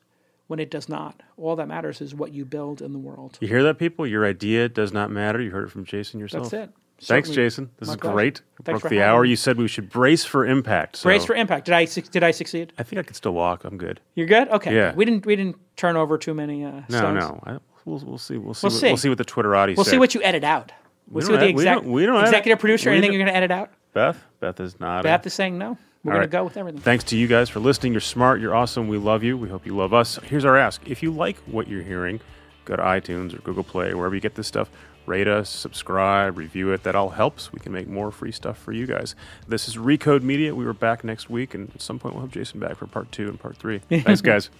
when 0.47 0.59
it 0.61 0.71
does 0.71 0.89
not. 0.89 1.23
All 1.37 1.57
that 1.57 1.69
matters 1.69 2.01
is 2.01 2.15
what 2.15 2.33
you 2.33 2.45
build 2.45 2.81
in 2.83 2.93
the 2.93 2.99
world. 2.99 3.39
You 3.41 3.49
hear 3.49 3.63
that, 3.65 3.79
people? 3.79 4.07
Your 4.07 4.25
idea 4.25 4.69
does 4.69 4.93
not 4.93 5.11
matter. 5.11 5.41
You 5.41 5.51
heard 5.51 5.65
it 5.67 5.71
from 5.71 5.85
Jason 5.85 6.21
yourself. 6.21 6.51
That's 6.51 6.69
it. 6.69 6.75
Thanks, 6.99 7.29
Certainly. 7.29 7.35
Jason. 7.37 7.71
This 7.79 7.89
My 7.89 7.93
is 7.95 8.01
pleasure. 8.01 8.15
great. 8.15 8.41
Thanks 8.65 8.81
Broke 8.81 8.81
for 8.83 8.89
the 8.89 8.97
having 8.97 9.15
hour. 9.17 9.23
me. 9.25 9.29
You 9.31 9.37
said 9.37 9.59
we 9.59 9.69
should 9.69 9.91
brace 9.91 10.25
for 10.25 10.47
impact. 10.47 10.97
So 10.97 11.05
Brace 11.09 11.27
for 11.27 11.35
impact. 11.35 11.67
Did 11.67 11.75
I 11.75 11.85
suc- 11.85 12.11
did 12.11 12.23
I 12.25 12.31
succeed? 12.31 12.73
I 12.79 12.85
think 12.85 12.99
I 12.99 13.03
could 13.03 13.17
still 13.17 13.35
walk. 13.35 13.65
I'm 13.65 13.77
good. 13.77 14.01
You're 14.15 14.27
good. 14.27 14.49
Okay. 14.49 14.75
Yeah. 14.75 14.95
We 14.95 15.05
didn't 15.05 15.27
we 15.27 15.37
didn't 15.37 15.57
turn 15.77 15.97
over 15.97 16.17
too 16.17 16.33
many 16.33 16.65
uh, 16.65 16.71
No, 16.89 16.99
stones. 16.99 17.21
no. 17.21 17.41
I, 17.45 17.59
we'll, 17.85 17.99
we'll 17.99 18.17
see. 18.17 18.39
We'll 18.39 18.55
see. 18.55 18.67
We'll 18.67 18.73
what, 18.73 18.81
see. 18.81 18.87
We'll 18.89 18.97
see 18.97 19.09
what 19.11 19.19
the 19.19 19.27
Twitterati 19.27 19.77
We'll 19.77 19.85
said. 19.85 19.91
see 19.91 19.99
what 19.99 20.15
you 20.15 20.23
edit 20.23 20.43
out. 20.43 20.73
We'll 21.11 21.21
see 21.21 21.33
don't 21.33 21.35
what 21.35 21.41
the 21.41 21.51
ed- 21.51 21.55
we 21.57 21.63
exec- 21.68 21.75
don't- 21.83 21.93
we 21.93 22.07
don't 22.07 22.23
executive 22.23 22.59
producer. 22.61 22.89
we 22.89 22.97
Anything 22.97 23.11
don't- 23.11 23.18
you're 23.21 23.27
going 23.27 23.35
to 23.35 23.37
edit 23.37 23.51
out? 23.51 23.71
Beth. 23.93 24.25
Beth 24.41 24.59
is 24.61 24.81
not. 24.81 25.03
Beth 25.03 25.27
is 25.27 25.35
saying 25.35 25.59
no. 25.59 25.77
We're 26.07 26.12
going 26.12 26.20
right. 26.20 26.26
to 26.26 26.37
go 26.37 26.45
with 26.45 26.57
everything. 26.57 26.80
Thanks 26.80 27.03
to 27.04 27.16
you 27.16 27.26
guys 27.26 27.49
for 27.49 27.58
listening. 27.58 27.92
You're 27.92 28.00
smart. 28.00 28.41
You're 28.41 28.54
awesome. 28.54 28.87
We 28.87 28.96
love 28.96 29.24
you. 29.24 29.37
We 29.37 29.49
hope 29.49 29.66
you 29.66 29.74
love 29.74 29.92
us. 29.92 30.20
Here's 30.22 30.45
our 30.45 30.57
ask: 30.57 30.80
If 30.88 31.03
you 31.03 31.11
like 31.11 31.37
what 31.46 31.66
you're 31.66 31.83
hearing, 31.83 32.20
go 32.64 32.76
to 32.76 32.83
iTunes 32.83 33.34
or 33.34 33.38
Google 33.38 33.64
Play, 33.64 33.92
wherever 33.92 34.14
you 34.14 34.20
get 34.20 34.37
this 34.37 34.46
stuff. 34.46 34.70
Rate 35.04 35.26
us, 35.26 35.50
subscribe, 35.50 36.38
review 36.38 36.70
it. 36.70 36.84
That 36.84 36.95
all 36.95 37.11
helps. 37.11 37.53
We 37.53 37.58
can 37.58 37.72
make 37.72 37.88
more 37.88 38.12
free 38.12 38.30
stuff 38.30 38.57
for 38.57 38.70
you 38.72 38.87
guys. 38.87 39.16
This 39.49 39.66
is 39.66 39.76
Recode 39.76 40.22
Media. 40.22 40.54
We 40.54 40.64
were 40.64 40.72
back 40.72 41.03
next 41.03 41.28
week, 41.28 41.54
and 41.54 41.72
at 41.74 41.83
some 41.83 41.99
point 41.99 42.14
we'll 42.14 42.22
have 42.22 42.30
Jason 42.30 42.61
back 42.61 42.76
for 42.76 42.87
part 42.87 43.11
two 43.11 43.28
and 43.28 43.38
part 43.38 43.57
three. 43.57 43.78
Thanks, 43.88 44.20
guys. 44.20 44.50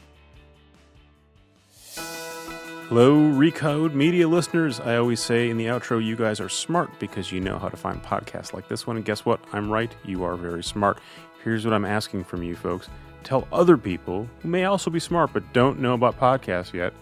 Hello, 2.89 3.17
Recode 3.17 3.95
Media 3.95 4.29
listeners. 4.29 4.79
I 4.79 4.97
always 4.97 5.19
say 5.19 5.51
in 5.51 5.57
the 5.57 5.67
outro, 5.67 6.05
you 6.05 6.15
guys 6.15 6.39
are 6.39 6.49
smart 6.49 6.97
because 7.01 7.33
you 7.33 7.41
know 7.41 7.59
how 7.59 7.69
to 7.69 7.77
find 7.77 8.01
podcasts 8.01 8.53
like 8.53 8.69
this 8.69 8.87
one. 8.87 8.97
And 8.97 9.05
guess 9.05 9.25
what? 9.25 9.41
I'm 9.53 9.71
right. 9.73 9.93
You 10.05 10.23
are 10.23 10.37
very 10.37 10.63
smart. 10.63 11.01
Here's 11.47 11.65
what 11.65 11.73
I'm 11.73 11.85
asking 11.85 12.25
from 12.25 12.43
you 12.43 12.57
folks 12.57 12.89
tell 13.23 13.47
other 13.53 13.77
people 13.77 14.29
who 14.41 14.49
may 14.49 14.65
also 14.65 14.91
be 14.91 14.99
smart 14.99 15.33
but 15.33 15.53
don't 15.53 15.79
know 15.79 15.95
about 15.95 16.19
podcasts 16.19 16.73
yet 16.73 16.93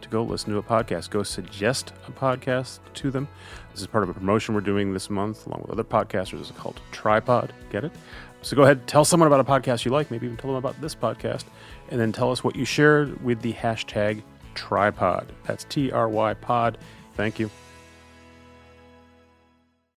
to 0.00 0.08
go 0.08 0.22
listen 0.22 0.50
to 0.50 0.56
a 0.56 0.62
podcast. 0.62 1.10
Go 1.10 1.22
suggest 1.22 1.92
a 2.08 2.10
podcast 2.10 2.78
to 2.94 3.10
them. 3.10 3.28
This 3.70 3.82
is 3.82 3.86
part 3.86 4.02
of 4.02 4.08
a 4.08 4.14
promotion 4.14 4.54
we're 4.54 4.62
doing 4.62 4.94
this 4.94 5.10
month 5.10 5.46
along 5.46 5.60
with 5.60 5.72
other 5.72 5.84
podcasters. 5.84 6.40
It's 6.40 6.52
called 6.52 6.80
Trypod. 6.90 7.50
Get 7.70 7.84
it? 7.84 7.92
So 8.40 8.56
go 8.56 8.62
ahead, 8.62 8.86
tell 8.86 9.04
someone 9.04 9.26
about 9.26 9.40
a 9.40 9.44
podcast 9.44 9.84
you 9.84 9.90
like, 9.90 10.10
maybe 10.10 10.24
even 10.24 10.38
tell 10.38 10.48
them 10.48 10.56
about 10.56 10.80
this 10.80 10.94
podcast, 10.94 11.44
and 11.90 12.00
then 12.00 12.12
tell 12.12 12.32
us 12.32 12.42
what 12.42 12.56
you 12.56 12.64
shared 12.64 13.22
with 13.22 13.42
the 13.42 13.52
hashtag 13.52 14.22
trypod. 14.54 15.26
That's 15.44 15.64
T 15.64 15.92
R 15.92 16.08
Y 16.08 16.32
pod. 16.32 16.78
Thank 17.14 17.38
you. 17.38 17.50